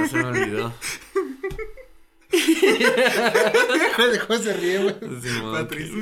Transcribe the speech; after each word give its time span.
No 0.00 0.08
se 0.08 0.16
me 0.16 0.24
olvidó. 0.24 0.74
Dejó 4.12 4.38
se 4.38 4.52
ríe, 4.54 4.78
güey. 4.78 4.94
Simón, 5.20 5.52
Patricia. 5.52 5.96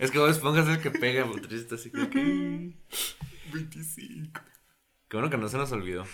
Es 0.00 0.10
que 0.10 0.18
vos 0.18 0.30
Esponja 0.30 0.60
es 0.62 0.68
el 0.68 0.80
que 0.80 0.90
pega, 0.90 1.24
Patricia 1.26 1.58
está 1.58 1.74
así 1.74 1.90
que... 1.90 2.74
25. 3.52 4.40
Qué 5.08 5.16
bueno 5.16 5.30
que 5.30 5.38
no 5.38 5.48
se 5.48 5.56
nos 5.56 5.72
olvidó. 5.72 6.04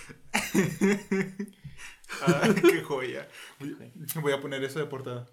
Ah, 2.21 2.49
qué 2.55 2.83
joya. 2.83 3.29
Voy, 4.21 4.33
a 4.33 4.41
poner 4.41 4.63
eso 4.63 4.79
de 4.79 4.87
portada. 4.87 5.27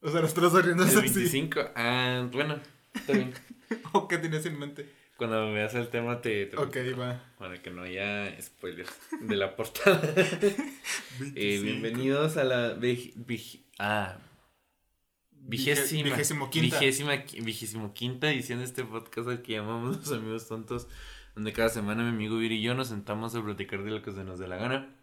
O 0.00 0.10
sea, 0.10 0.20
nosotros 0.20 0.64
riendo 0.64 0.84
así. 0.84 0.96
25. 0.96 1.60
Ah, 1.74 2.28
bueno, 2.30 2.60
está 2.94 3.12
bien. 3.14 3.34
¿O 3.92 4.06
qué 4.06 4.18
tienes 4.18 4.46
en 4.46 4.58
mente? 4.58 4.92
Cuando 5.20 5.52
veas 5.52 5.74
el 5.74 5.88
tema 5.88 6.22
te... 6.22 6.46
te- 6.46 6.56
Ok, 6.56 6.76
va. 6.98 7.22
Para 7.38 7.60
que 7.60 7.70
no 7.70 7.82
haya 7.82 8.40
spoilers 8.40 8.90
de 9.20 9.36
la 9.36 9.54
portada. 9.54 10.00
Eh, 11.34 11.60
25. 11.60 11.62
bienvenidos 11.64 12.38
a 12.38 12.44
la 12.44 12.74
vig- 12.74 13.12
vig- 13.26 13.60
ah, 13.78 14.16
vigésima, 15.32 16.04
Vigésimo 16.10 16.48
quinta. 16.48 16.78
vigésima, 16.80 17.16
vigésimo 17.42 17.92
quinta 17.92 18.30
edición 18.32 18.60
de 18.60 18.64
este 18.64 18.84
podcast 18.84 19.28
al 19.28 19.42
que 19.42 19.52
llamamos 19.52 19.98
Los 19.98 20.12
Amigos 20.12 20.48
Tontos, 20.48 20.88
donde 21.34 21.52
cada 21.52 21.68
semana 21.68 22.02
mi 22.04 22.08
amigo 22.08 22.38
Viri 22.38 22.54
y 22.56 22.62
yo 22.62 22.74
nos 22.74 22.88
sentamos 22.88 23.34
a 23.34 23.44
platicar 23.44 23.82
de 23.84 23.90
lo 23.90 24.00
que 24.00 24.12
se 24.12 24.24
nos 24.24 24.38
dé 24.38 24.48
la 24.48 24.56
gana. 24.56 24.96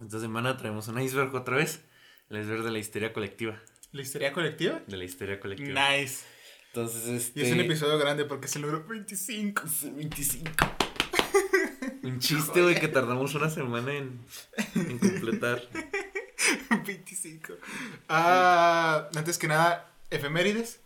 Esta 0.00 0.20
semana 0.20 0.56
traemos 0.56 0.86
un 0.86 1.00
iceberg 1.00 1.34
otra 1.34 1.56
vez, 1.56 1.84
el 2.30 2.40
iceberg 2.40 2.62
de 2.62 2.70
la 2.70 2.78
histeria 2.78 3.12
colectiva, 3.12 3.60
¿La 3.90 4.02
histeria 4.02 4.32
colectiva? 4.32 4.80
de 4.86 4.96
la 4.96 5.02
histeria 5.04 5.40
colectiva. 5.40 5.90
Nice. 5.90 6.24
Entonces, 6.74 7.06
este... 7.06 7.40
Y 7.40 7.42
es 7.44 7.52
un 7.52 7.60
episodio 7.60 7.98
grande 7.98 8.24
porque 8.24 8.48
se 8.48 8.58
logró 8.58 8.82
25. 8.86 9.62
25. 9.94 10.50
Un 12.02 12.18
chiste, 12.18 12.62
güey, 12.62 12.80
que 12.80 12.88
tardamos 12.88 13.34
una 13.34 13.50
semana 13.50 13.92
en, 13.94 14.18
en 14.74 14.98
completar. 14.98 15.62
25. 16.86 17.54
Ah, 18.08 19.08
antes 19.14 19.36
que 19.38 19.48
nada, 19.48 19.92
efemérides. 20.10 20.80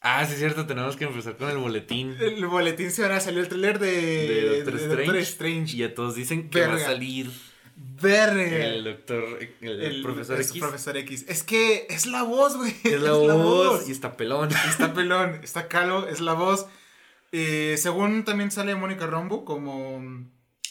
Ah, 0.00 0.26
sí 0.26 0.32
es 0.34 0.38
cierto, 0.40 0.66
tenemos 0.66 0.96
que 0.96 1.04
empezar 1.04 1.36
con 1.38 1.48
el 1.48 1.56
boletín 1.56 2.14
El 2.20 2.44
boletín 2.46 2.90
se 2.90 3.00
van 3.02 3.12
a 3.12 3.20
salir 3.20 3.38
el 3.40 3.48
trailer 3.48 3.78
de, 3.78 3.86
de 3.92 4.56
Doctor 4.56 4.74
de 4.74 4.80
Strange. 4.80 4.96
Doctor 5.04 5.16
Strange. 5.18 5.76
Y 5.76 5.82
a 5.84 5.94
todos 5.94 6.14
dicen 6.16 6.50
que 6.50 6.60
va 6.60 6.66
a 6.66 6.70
Verga. 6.70 6.84
salir 6.84 7.30
Verga. 7.76 8.42
el 8.42 8.84
doctor, 8.84 9.38
el, 9.60 9.80
El 9.80 10.02
profesor 10.02 10.40
es 10.40 10.50
X. 10.50 10.60
Profesor 10.60 10.96
X. 10.96 11.24
Es 11.28 11.42
que 11.42 11.86
es 11.90 12.06
la 12.06 12.22
voz, 12.22 12.56
güey. 12.56 12.74
Es 12.84 13.00
la 13.00 13.12
voz 13.12 13.88
y 13.88 13.92
está 13.92 14.16
pelón. 14.16 14.50
Está 14.68 14.94
pelón, 14.94 15.40
está 15.42 15.68
calvo, 15.68 16.06
es 16.06 16.20
la 16.20 16.34
voz. 16.34 16.66
Eh, 17.32 17.76
según 17.78 18.24
también 18.24 18.50
sale 18.50 18.74
Mónica 18.76 19.06
Rombo 19.06 19.44
como 19.44 20.00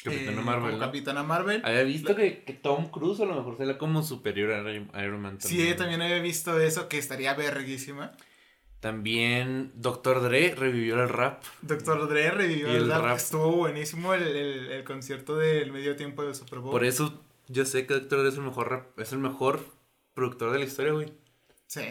Capitana 0.04 0.42
eh, 0.42 0.44
Marvel, 0.44 0.62
como 0.62 0.78
¿no? 0.78 0.80
Capitana 0.80 1.24
Marvel. 1.24 1.62
Había 1.66 1.84
visto 1.84 2.16
que, 2.16 2.44
que 2.44 2.54
Tom 2.54 2.90
Cruise 2.90 3.20
a 3.20 3.26
lo 3.26 3.36
mejor 3.36 3.58
sería 3.58 3.78
como 3.78 4.02
superior 4.04 4.52
a 4.52 5.04
Iron 5.04 5.22
Man. 5.22 5.42
Sí, 5.42 5.74
también 5.78 6.02
había 6.02 6.20
visto 6.20 6.60
eso, 6.60 6.88
que 6.88 6.98
estaría 6.98 7.34
verguísima. 7.34 8.14
También 8.84 9.72
Doctor 9.76 10.22
Dre 10.22 10.54
revivió 10.56 11.02
el 11.02 11.08
rap. 11.08 11.42
Doctor 11.62 12.08
Dre 12.10 12.32
revivió 12.32 12.68
el 12.68 12.76
el 12.76 12.90
rap. 12.90 13.02
rap. 13.02 13.16
Estuvo 13.18 13.52
buenísimo 13.56 14.14
el, 14.14 14.24
el- 14.24 14.72
el 14.74 14.84
concierto 14.84 15.38
del 15.38 15.72
medio 15.72 15.96
tiempo 15.96 16.22
del 16.24 16.36
Super 16.36 16.60
Bowl. 16.60 16.72
Por 16.72 16.84
eso 16.84 17.22
yo 17.48 17.64
sé 17.66 17.88
que 17.88 17.94
Doctor 17.94 18.20
Dre 18.20 18.30
es 18.30 18.36
el 18.36 18.42
mejor 18.44 18.70
rap, 18.70 19.00
es 19.00 19.14
el 19.14 19.20
mejor 19.20 19.66
productor 20.14 20.52
de 20.52 20.60
la 20.60 20.66
historia, 20.66 20.92
güey. 20.92 21.14
Sí. 21.66 21.86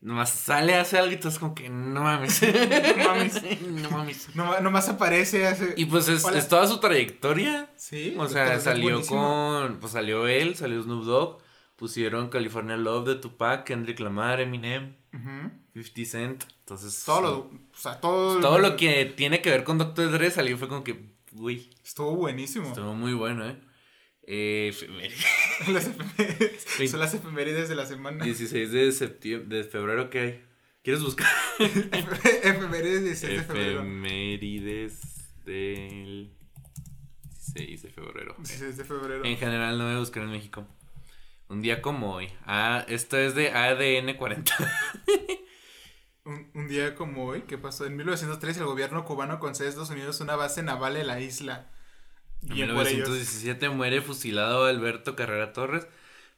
Nomás 0.00 0.30
sale, 0.30 0.76
hace 0.76 0.98
algo 0.98 1.12
y 1.12 1.18
tú 1.18 1.28
es 1.28 1.38
como 1.38 1.54
que 1.54 1.68
no 1.68 2.00
mames. 2.04 2.40
No 2.96 3.04
mames. 3.04 3.42
no 3.68 3.90
mames. 3.90 4.34
No, 4.34 4.60
nomás 4.62 4.88
aparece, 4.88 5.46
hace... 5.46 5.74
Y 5.76 5.84
pues 5.84 6.08
es, 6.08 6.22
toda 6.48 6.66
su 6.66 6.80
trayectoria. 6.80 7.70
Sí. 7.76 8.14
O 8.18 8.26
sea, 8.28 8.58
salió 8.60 9.02
con. 9.04 9.76
Pues 9.78 9.92
salió 9.92 10.26
él, 10.26 10.56
salió 10.56 10.82
Snoop 10.82 11.04
Dogg. 11.04 11.42
Pusieron 11.76 12.28
California 12.30 12.76
Love 12.78 13.06
de 13.08 13.14
Tupac, 13.16 13.64
Kendrick 13.64 14.00
Lamar, 14.00 14.40
Eminem, 14.40 14.94
Ujú. 15.14 15.50
50 15.72 16.04
Cent. 16.04 16.44
Entonces. 16.60 17.02
Todo 17.04 17.20
lo... 17.20 17.38
O 17.38 17.76
sea, 17.76 18.00
todo... 18.00 18.40
Todo 18.40 18.58
lo 18.58 18.76
que 18.76 19.04
tiene 19.04 19.40
que 19.42 19.50
ver 19.50 19.64
con 19.64 19.78
Dr. 19.78 20.10
Dre 20.10 20.30
salió 20.30 20.58
fue 20.58 20.68
como 20.68 20.84
que. 20.84 20.98
Uy, 21.32 21.70
Estuvo 21.84 22.16
buenísimo. 22.16 22.68
estuvo 22.68 22.94
muy 22.94 23.14
bueno, 23.14 23.48
¿eh? 23.48 23.56
eh 24.26 24.68
efemérides. 24.70 25.24
Las 25.68 25.86
efemérides. 25.86 26.66
Sí. 26.76 26.88
Son 26.88 27.00
las 27.00 27.14
efemérides 27.14 27.68
de 27.68 27.74
la 27.74 27.86
semana. 27.86 28.24
16 28.24 28.72
de 28.72 28.92
septiembre, 28.92 29.58
de 29.58 29.64
febrero, 29.64 30.10
¿qué 30.10 30.18
hay? 30.20 30.44
¿Quieres 30.82 31.02
buscar? 31.02 31.28
efemérides 31.58 33.04
16 33.04 33.32
de 33.32 33.44
febrero. 33.44 33.80
Efemérides 33.80 35.00
del 35.44 36.32
16 37.54 37.82
de 37.82 37.90
febrero. 37.90 38.34
16 38.38 38.76
de 38.76 38.84
febrero. 38.84 39.24
En 39.24 39.36
general 39.36 39.78
no 39.78 39.84
voy 39.84 39.94
a 39.94 39.98
buscar 39.98 40.22
en 40.22 40.30
México. 40.30 40.66
Un 41.48 41.60
día 41.60 41.82
como 41.82 42.14
hoy. 42.14 42.28
Ah, 42.46 42.84
esto 42.88 43.18
es 43.18 43.34
de 43.34 43.50
ADN 43.50 44.16
40. 44.16 44.54
Un, 46.24 46.50
un 46.54 46.68
día 46.68 46.94
como 46.94 47.24
hoy, 47.26 47.42
¿qué 47.42 47.56
pasó? 47.58 47.86
En 47.86 47.96
1903 47.96 48.58
el 48.58 48.64
gobierno 48.64 49.04
cubano 49.04 49.40
concede 49.40 49.66
a 49.66 49.70
Estados 49.70 49.90
Unidos 49.90 50.20
una 50.20 50.36
base 50.36 50.62
naval 50.62 50.96
en 50.96 51.06
la 51.06 51.20
isla. 51.20 51.70
En 52.42 52.48
por 52.48 52.56
ellos. 52.58 53.08
1917 53.08 53.68
muere 53.70 54.00
fusilado 54.02 54.66
Alberto 54.66 55.16
Carrera 55.16 55.52
Torres, 55.52 55.86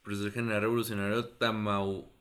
profesor 0.01 0.31
general 0.31 0.61
revolucionario 0.61 1.25
tamau, 1.25 2.11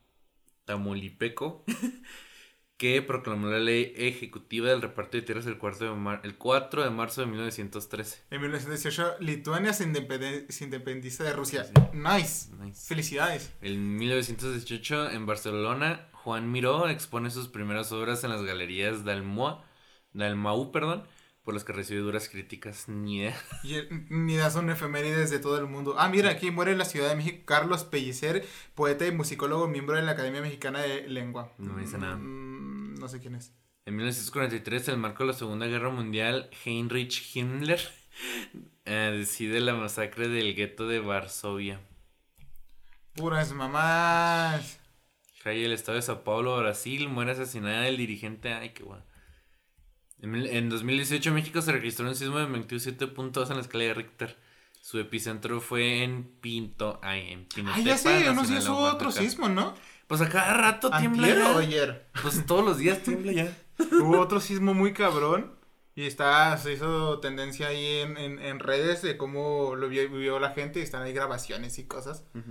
tamaulipeco, 0.64 1.64
que 2.76 3.00
proclamó 3.02 3.46
la 3.48 3.60
ley 3.60 3.92
ejecutiva 3.96 4.68
del 4.70 4.82
reparto 4.82 5.16
de 5.16 5.22
tierras 5.22 5.46
el, 5.46 5.58
cuarto 5.58 5.84
de 5.84 5.92
mar- 5.94 6.20
el 6.24 6.36
4 6.36 6.82
de 6.82 6.90
marzo 6.90 7.20
de 7.20 7.28
1913. 7.28 8.22
En 8.30 8.40
1918 8.40 9.16
Lituania 9.20 9.72
se, 9.72 9.84
independe- 9.86 10.46
se 10.50 10.64
independiza 10.64 11.22
de 11.24 11.32
Rusia. 11.32 11.64
Sí. 11.64 11.72
Nice. 11.92 12.48
Nice. 12.60 12.86
Felicidades. 12.88 13.52
En 13.60 13.96
1918 13.96 15.10
en 15.10 15.26
Barcelona, 15.26 16.08
Juan 16.24 16.50
Miró 16.52 16.88
expone 16.88 17.30
sus 17.30 17.48
primeras 17.48 17.90
obras 17.92 18.22
en 18.24 18.30
las 18.30 18.42
galerías 18.42 19.04
Dalmoa, 19.04 19.64
Dalmau, 20.12 20.70
perdón, 20.70 21.04
por 21.42 21.54
las 21.54 21.64
que 21.64 21.72
recibió 21.72 22.04
duras 22.04 22.28
críticas. 22.28 22.88
Ni 22.88 23.24
el- 23.24 23.34
ni 24.10 24.36
da 24.36 24.50
son 24.50 24.70
efemérides 24.70 25.30
de 25.30 25.38
todo 25.40 25.58
el 25.58 25.66
mundo. 25.66 25.96
Ah, 25.98 26.08
mira, 26.08 26.30
aquí 26.30 26.50
muere 26.50 26.72
en 26.72 26.78
la 26.78 26.84
Ciudad 26.84 27.08
de 27.08 27.16
México 27.16 27.42
Carlos 27.44 27.84
Pellicer, 27.84 28.46
poeta 28.74 29.06
y 29.06 29.12
musicólogo, 29.12 29.66
miembro 29.68 29.96
de 29.96 30.02
la 30.02 30.12
Academia 30.12 30.40
Mexicana 30.42 30.80
de 30.80 31.08
Lengua. 31.08 31.52
No 31.58 31.72
me 31.72 31.82
dice 31.82 31.98
nada. 31.98 32.16
Mm, 32.16 32.94
no 33.00 33.08
sé 33.08 33.18
quién 33.20 33.34
es. 33.34 33.52
En 33.84 33.96
1943, 33.96 34.86
el 34.88 34.98
marco 34.98 35.24
de 35.24 35.32
la 35.32 35.36
Segunda 35.36 35.66
Guerra 35.66 35.90
Mundial, 35.90 36.48
Heinrich 36.64 37.34
Himmler 37.34 37.80
eh, 38.84 39.12
decide 39.18 39.58
la 39.58 39.74
masacre 39.74 40.28
del 40.28 40.54
gueto 40.54 40.86
de 40.86 41.00
Varsovia. 41.00 41.80
Puras 43.16 43.52
mamás. 43.52 44.78
Calle 45.42 45.64
el 45.64 45.72
estado 45.72 45.96
de 45.96 46.02
Sao 46.02 46.22
Paulo, 46.22 46.56
Brasil, 46.58 47.08
muere 47.08 47.32
asesinada 47.32 47.88
el 47.88 47.96
dirigente. 47.96 48.52
Ay, 48.52 48.70
qué 48.70 48.84
guay. 48.84 49.00
En, 50.20 50.34
en 50.34 50.68
2018, 50.68 51.32
México 51.32 51.60
se 51.62 51.72
registró 51.72 52.06
un 52.06 52.14
sismo 52.14 52.38
de 52.38 52.46
27.2 52.46 53.50
en 53.50 53.56
la 53.56 53.62
escala 53.62 53.84
de 53.84 53.94
Richter. 53.94 54.38
Su 54.80 54.98
epicentro 54.98 55.60
fue 55.60 56.04
en 56.04 56.24
Pinto. 56.40 57.00
Ay, 57.02 57.32
en 57.32 57.46
Pinotepa. 57.46 57.78
Ah, 57.80 57.84
ya 57.84 57.98
sé, 57.98 58.08
unos 58.30 58.48
Nacional 58.48 58.48
días 58.48 58.68
hubo 58.68 58.82
otro 58.82 59.10
sismo, 59.10 59.48
¿no? 59.48 59.74
Pues 60.06 60.20
a 60.20 60.28
cada 60.28 60.54
rato 60.54 60.90
tiembla. 60.90 61.26
¿Antier 61.26 61.38
ya. 61.38 61.56
o 61.56 61.58
ayer? 61.58 62.06
Pues 62.20 62.46
todos 62.46 62.64
los 62.64 62.78
días 62.78 63.02
tiembla 63.02 63.32
ya. 63.32 63.56
Hubo 63.92 64.20
otro 64.20 64.40
sismo 64.40 64.74
muy 64.74 64.92
cabrón. 64.92 65.54
Y 65.94 66.04
está, 66.04 66.56
se 66.58 66.72
hizo 66.72 67.20
tendencia 67.20 67.68
ahí 67.68 67.98
en, 67.98 68.16
en, 68.16 68.38
en 68.38 68.58
redes 68.58 69.02
de 69.02 69.16
cómo 69.16 69.74
lo 69.74 69.88
vio, 69.88 70.02
vivió 70.10 70.38
la 70.38 70.50
gente. 70.50 70.80
Y 70.80 70.82
están 70.82 71.02
ahí 71.02 71.12
grabaciones 71.12 71.78
y 71.78 71.86
cosas. 71.86 72.24
Pero 72.32 72.44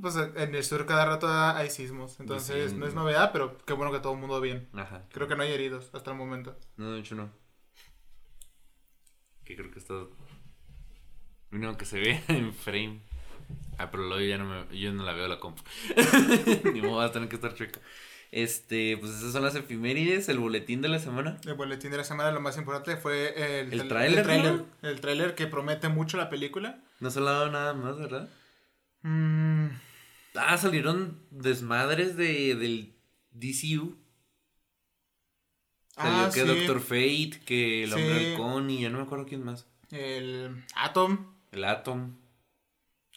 pues 0.00 0.16
en 0.16 0.54
el 0.54 0.64
sur 0.64 0.86
cada 0.86 1.04
rato 1.06 1.28
hay 1.28 1.70
sismos. 1.70 2.18
Entonces 2.20 2.70
Sí. 2.72 2.76
no 2.76 2.86
es 2.86 2.94
novedad, 2.94 3.30
pero 3.32 3.58
qué 3.64 3.72
bueno 3.72 3.92
que 3.92 4.00
todo 4.00 4.12
el 4.14 4.18
mundo 4.20 4.40
bien. 4.40 4.68
Ajá. 4.74 5.02
Creo 5.12 5.28
que 5.28 5.36
no 5.36 5.42
hay 5.42 5.52
heridos 5.52 5.90
hasta 5.94 6.10
el 6.10 6.16
momento. 6.16 6.56
No, 6.76 6.92
de 6.92 7.00
hecho 7.00 7.14
no. 7.14 7.30
Que 9.44 9.56
creo 9.56 9.70
que 9.70 9.78
está. 9.78 9.94
Mínimo 11.50 11.76
que 11.76 11.84
se 11.84 12.00
ve 12.00 12.22
en 12.28 12.52
frame. 12.52 13.00
Ah, 13.78 13.90
pero 13.90 14.04
luego 14.04 14.22
ya 14.24 14.38
no 14.38 14.44
me, 14.46 14.78
yo 14.78 14.92
no 14.92 15.02
la 15.04 15.12
veo 15.12 15.28
la 15.28 15.38
compu. 15.38 15.62
Ni 16.72 16.80
modo, 16.80 16.96
va 16.96 17.06
a 17.06 17.12
tener 17.12 17.28
que 17.28 17.36
estar 17.36 17.54
chueca. 17.54 17.80
Este, 18.32 18.96
pues 18.96 19.12
esas 19.12 19.32
son 19.32 19.42
las 19.44 19.54
efemérides, 19.54 20.28
el 20.28 20.38
boletín 20.38 20.80
de 20.82 20.88
la 20.88 20.98
semana. 20.98 21.38
El 21.44 21.54
boletín 21.54 21.90
de 21.92 21.98
la 21.98 22.04
semana, 22.04 22.32
lo 22.32 22.40
más 22.40 22.56
importante 22.56 22.96
fue 22.96 23.60
el, 23.60 23.72
El 23.72 23.86
tráiler, 23.88 24.18
el 24.20 24.24
tráiler. 24.24 24.52
¿no? 24.54 24.66
El 24.82 25.00
tráiler 25.00 25.34
que 25.36 25.46
promete 25.46 25.88
mucho 25.88 26.16
la 26.16 26.30
película. 26.30 26.80
No 26.98 27.10
se 27.10 27.18
ha 27.18 27.22
hablado 27.22 27.50
nada 27.52 27.74
más, 27.74 27.96
¿verdad? 27.98 28.28
Mm, 29.04 29.68
Ah, 30.36 30.58
salieron 30.58 31.20
desmadres 31.30 32.16
de, 32.16 32.56
del 32.56 32.96
DCU. 33.30 33.96
Salió 35.94 36.24
ah, 36.26 36.30
que 36.34 36.40
sí, 36.40 36.46
Doctor 36.46 36.80
Fate, 36.80 37.40
que 37.46 37.84
el 37.84 37.92
hombre 37.92 38.18
Sí. 38.18 38.26
halcón 38.32 38.68
y 38.70 38.80
ya 38.82 38.90
no 38.90 38.98
me 38.98 39.04
acuerdo 39.04 39.26
quién 39.26 39.44
más. 39.44 39.66
El 39.92 40.64
Atom. 40.74 41.34
El 41.52 41.64
Atom. 41.64 42.16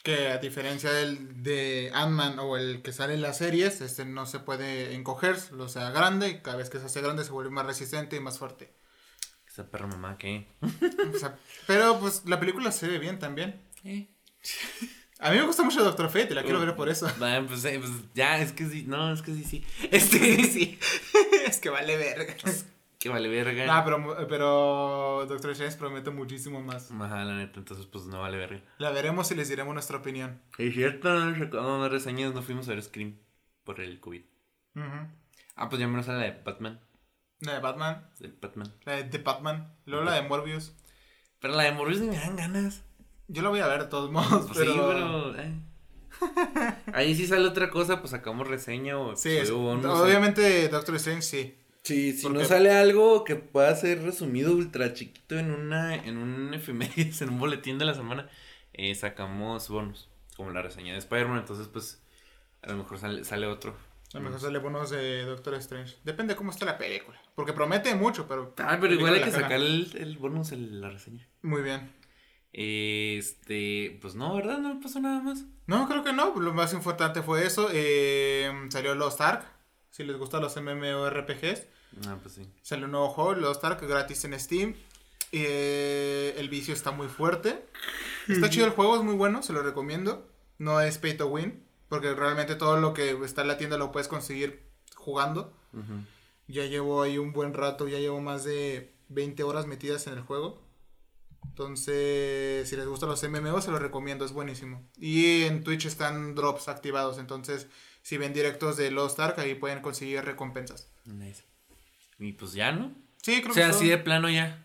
Que 0.03 0.27
a 0.27 0.37
diferencia 0.37 0.91
del 0.91 1.41
de 1.41 1.89
Ant-Man 1.95 2.37
o 2.37 2.55
el 2.55 2.83
que 2.83 2.93
sale 2.93 3.15
en 3.15 3.21
las 3.23 3.39
series, 3.39 3.81
este 3.81 4.05
no 4.05 4.27
se 4.27 4.39
puede 4.39 4.93
encoger, 4.93 5.37
lo 5.53 5.69
sea 5.69 5.89
grande, 5.89 6.29
y 6.29 6.41
cada 6.41 6.57
vez 6.57 6.69
que 6.69 6.77
se 6.77 6.85
hace 6.85 7.01
grande 7.01 7.23
se 7.23 7.31
vuelve 7.31 7.49
más 7.49 7.65
resistente 7.65 8.15
y 8.15 8.19
más 8.19 8.37
fuerte. 8.37 8.71
Esa 9.47 9.71
perra 9.71 9.87
mamá, 9.87 10.19
¿qué? 10.19 10.47
O 11.15 11.17
sea, 11.17 11.35
pero 11.65 11.99
pues 11.99 12.21
la 12.25 12.39
película 12.39 12.71
se 12.71 12.87
ve 12.87 12.99
bien 12.99 13.17
también. 13.17 13.59
Eh. 13.83 14.07
A 15.19 15.31
mí 15.31 15.37
me 15.37 15.43
gusta 15.43 15.63
mucho 15.63 15.83
Doctor 15.83 16.09
Fate, 16.09 16.35
la 16.35 16.43
quiero 16.43 16.59
ver 16.59 16.75
por 16.75 16.89
eso. 16.89 17.07
Ah, 17.21 17.41
pues, 17.47 17.65
eh, 17.65 17.79
pues, 17.79 17.91
ya, 18.13 18.39
es 18.39 18.51
que 18.51 18.65
sí, 18.67 18.83
no, 18.87 19.11
es 19.11 19.21
que 19.21 19.33
sí, 19.33 19.43
sí. 19.43 19.65
Este, 19.91 20.43
sí. 20.43 20.77
es 21.47 21.59
que 21.59 21.69
vale 21.69 21.97
verga. 21.97 22.35
que 22.99 23.09
vale 23.09 23.27
verga. 23.27 23.65
Ah, 23.77 23.83
pero, 23.83 24.27
pero 24.27 25.25
Doctor 25.27 25.51
Strange 25.51 25.77
promete 25.77 26.11
muchísimo 26.11 26.61
más. 26.61 26.91
Ajá, 26.91 27.25
la 27.25 27.35
neta, 27.35 27.59
entonces 27.59 27.85
pues 27.87 28.05
no 28.05 28.21
vale 28.21 28.37
verga. 28.37 28.61
La 28.77 28.91
veremos 28.91 29.31
y 29.31 29.35
les 29.35 29.49
diremos 29.49 29.73
nuestra 29.73 29.97
opinión. 29.97 30.39
Es 30.57 30.73
cierto, 30.73 31.09
no 31.09 31.79
más 31.79 31.91
reseñas, 31.91 32.33
no 32.33 32.43
fuimos 32.43 32.67
a 32.67 32.71
ver 32.71 32.83
Scream 32.83 33.17
por 33.63 33.81
el 33.81 33.99
COVID. 33.99 34.21
Ujú. 34.75 35.07
Ah, 35.55 35.69
pues 35.69 35.79
ya 35.79 35.87
menos 35.87 36.07
a 36.09 36.13
la 36.13 36.23
de 36.23 36.41
Batman. 36.43 36.79
La 37.39 37.53
de 37.53 37.59
Batman, 37.59 38.09
De 38.19 38.27
Batman. 38.41 38.73
la 38.85 38.93
de 38.93 39.03
The 39.05 39.17
Batman, 39.19 39.75
luego 39.85 40.05
la 40.05 40.13
de 40.13 40.21
Morbius. 40.23 40.73
Pero 41.39 41.55
la 41.55 41.63
de 41.63 41.71
Morbius 41.71 41.99
ni 42.01 42.07
me 42.09 42.17
dan 42.17 42.35
ganas. 42.35 42.83
Yo 43.27 43.41
la 43.41 43.49
voy 43.49 43.59
a 43.59 43.67
ver 43.67 43.83
de 43.83 43.89
todos 43.89 44.09
modos, 44.11 44.45
Pues 44.47 44.57
pero... 44.59 44.73
sí, 44.73 44.79
pero. 44.87 45.39
eh. 45.39 45.53
Ahí 46.93 47.13
sí 47.15 47.27
sale 47.27 47.47
otra 47.47 47.69
cosa, 47.69 47.99
pues 47.99 48.11
sacamos 48.11 48.47
reseña 48.47 48.97
o 48.97 49.15
Sí, 49.15 49.29
es- 49.37 49.51
bonus. 49.51 49.85
obviamente 49.85 50.67
Doctor 50.69 50.95
Strange 50.95 51.21
sí. 51.21 51.55
Sí, 51.83 52.11
si 52.13 52.23
Porque- 52.23 52.39
no 52.39 52.45
sale 52.45 52.71
algo 52.71 53.23
que 53.23 53.35
pueda 53.35 53.73
ser 53.75 54.01
resumido 54.03 54.51
ultra 54.53 54.93
chiquito 54.93 55.37
en 55.37 55.51
una 55.51 55.95
en 55.95 56.17
un 56.17 56.53
efemérides, 56.53 57.21
en 57.21 57.29
un 57.29 57.39
boletín 57.39 57.77
de 57.77 57.85
la 57.85 57.93
semana, 57.93 58.29
eh, 58.73 58.93
sacamos 58.95 59.69
bonus, 59.69 60.09
como 60.35 60.49
la 60.51 60.61
reseña 60.61 60.93
de 60.93 60.99
Spider-Man, 60.99 61.39
entonces 61.39 61.67
pues 61.67 62.01
a 62.63 62.71
lo 62.71 62.77
mejor 62.77 62.97
sale, 62.97 63.23
sale 63.23 63.45
otro. 63.47 63.75
A 64.13 64.17
lo 64.17 64.23
mejor 64.23 64.39
sale 64.39 64.57
bonos 64.59 64.89
de 64.89 65.23
Doctor 65.25 65.53
Strange. 65.55 65.97
Depende 66.05 66.35
cómo 66.35 66.49
esté 66.51 66.63
la 66.65 66.77
película. 66.77 67.21
Porque 67.35 67.51
promete 67.51 67.93
mucho, 67.93 68.25
pero... 68.25 68.53
Ah, 68.57 68.77
pero 68.79 68.93
igual 68.93 69.13
hay 69.13 69.21
que 69.21 69.31
sacar 69.31 69.51
el, 69.51 69.91
el 69.99 70.17
bonus 70.17 70.53
en 70.53 70.79
la 70.79 70.89
reseña. 70.89 71.27
Muy 71.41 71.61
bien. 71.61 71.91
Este, 72.59 73.99
pues 74.01 74.15
no, 74.15 74.35
¿verdad? 74.35 74.57
No 74.57 74.79
pasó 74.79 74.99
nada 74.99 75.21
más. 75.21 75.45
No, 75.67 75.87
creo 75.87 76.03
que 76.03 76.11
no. 76.11 76.33
Lo 76.39 76.55
más 76.55 76.73
importante 76.73 77.21
fue 77.21 77.45
eso. 77.45 77.69
Eh, 77.71 78.51
salió 78.69 78.95
Lost 78.95 79.21
Ark. 79.21 79.45
Si 79.91 80.03
les 80.03 80.17
gustan 80.17 80.41
los 80.41 80.57
MMORPGs. 80.57 81.67
Ah, 82.07 82.17
pues 82.19 82.33
sí. 82.33 82.49
Salió 82.63 82.85
un 82.85 82.93
nuevo 82.93 83.09
juego, 83.09 83.35
Lost 83.35 83.63
Ark, 83.63 83.79
gratis 83.87 84.25
en 84.25 84.39
Steam. 84.39 84.73
Eh, 85.31 86.33
el 86.37 86.49
vicio 86.49 86.73
está 86.73 86.89
muy 86.89 87.07
fuerte. 87.09 87.63
Está 88.27 88.49
chido 88.49 88.65
el 88.65 88.71
juego, 88.71 88.95
es 88.95 89.03
muy 89.03 89.13
bueno, 89.13 89.43
se 89.43 89.53
lo 89.53 89.61
recomiendo. 89.61 90.27
No 90.57 90.81
es 90.81 90.97
pay 90.97 91.15
to 91.15 91.27
win, 91.27 91.63
porque 91.89 92.15
realmente 92.15 92.55
todo 92.55 92.77
lo 92.77 92.95
que 92.95 93.11
está 93.23 93.43
en 93.43 93.49
la 93.49 93.59
tienda 93.59 93.77
lo 93.77 93.91
puedes 93.91 94.07
conseguir 94.07 94.63
jugando. 94.95 95.53
Ya 96.47 96.65
llevo 96.65 97.03
ahí 97.03 97.19
un 97.19 97.33
buen 97.33 97.53
rato, 97.53 97.87
ya 97.87 97.99
llevo 97.99 98.19
más 98.19 98.43
de 98.45 98.95
20 99.09 99.43
horas 99.43 99.67
metidas 99.67 100.07
en 100.07 100.13
el 100.13 100.21
juego. 100.21 100.66
Entonces, 101.49 102.69
si 102.69 102.75
les 102.75 102.85
gustan 102.87 103.09
los 103.09 103.23
MMO, 103.23 103.61
se 103.61 103.71
los 103.71 103.81
recomiendo, 103.81 104.25
es 104.25 104.31
buenísimo. 104.31 104.87
Y 104.97 105.43
en 105.43 105.63
Twitch 105.63 105.85
están 105.85 106.35
drops 106.35 106.67
activados, 106.67 107.17
entonces 107.17 107.67
si 108.01 108.17
ven 108.17 108.33
directos 108.33 108.77
de 108.77 108.91
Lost 108.91 109.19
Ark, 109.19 109.37
ahí 109.39 109.55
pueden 109.55 109.81
conseguir 109.81 110.23
recompensas. 110.23 110.89
Nice. 111.05 111.43
Y 112.19 112.33
pues 112.33 112.53
ya, 112.53 112.71
¿no? 112.71 112.93
Sí, 113.21 113.41
creo 113.41 113.51
O 113.51 113.53
sea, 113.53 113.65
que 113.65 113.69
así 113.71 113.79
son- 113.79 113.87
de 113.89 113.97
plano 113.97 114.29
ya. 114.29 114.63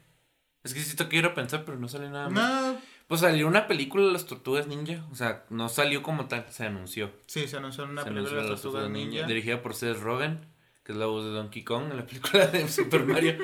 Es 0.65 0.75
que 0.75 0.81
sí 0.81 0.95
te 0.97 1.09
quiero 1.09 1.35
pensar, 1.35 1.65
pero 1.65 1.77
no 1.79 1.89
sale 1.89 2.09
nada 2.09 2.29
más. 2.29 2.75
No, 2.75 2.81
Pues 3.09 3.21
salió 3.21 3.47
una 3.49 3.67
película 3.67 4.07
de 4.07 4.13
las 4.13 4.27
tortugas 4.27 4.69
ninja. 4.69 5.05
O 5.11 5.15
sea, 5.17 5.45
no 5.51 5.69
salió 5.69 6.03
como 6.03 6.29
tal, 6.29 6.47
se 6.51 6.65
anunció. 6.65 7.11
sí, 7.27 7.49
se 7.49 7.57
anunció 7.57 7.85
una 7.85 8.03
se 8.05 8.09
película 8.11 8.31
anunció 8.31 8.45
de 8.45 8.51
las 8.53 8.63
Tortugas 8.63 8.91
Ninja. 8.91 9.27
Dirigida 9.27 9.61
por 9.61 9.75
Seth 9.75 9.99
Rogen, 10.01 10.47
que 10.85 10.93
es 10.93 10.99
la 10.99 11.07
voz 11.07 11.25
de 11.25 11.31
Donkey 11.33 11.65
Kong 11.65 11.91
en 11.91 11.97
la 11.97 12.07
película 12.07 12.47
de 12.47 12.69
Super 12.69 13.05
Mario. 13.05 13.37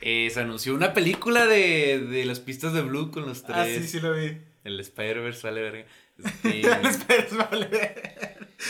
Eh, 0.00 0.30
se 0.30 0.40
anunció 0.40 0.74
una 0.74 0.92
película 0.92 1.46
de, 1.46 1.98
de 2.00 2.24
las 2.24 2.40
pistas 2.40 2.72
de 2.72 2.82
Blue 2.82 3.10
con 3.10 3.26
los 3.26 3.42
tres. 3.42 3.56
Ah, 3.56 3.64
sí, 3.66 3.86
sí 3.86 4.00
lo 4.00 4.14
vi. 4.14 4.38
El 4.64 4.78
Spider-Verse 4.80 5.46
vale 5.46 5.62
verga. 5.62 5.86
Este, 6.44 6.88
Espera, 6.88 7.48
vale. 7.50 7.94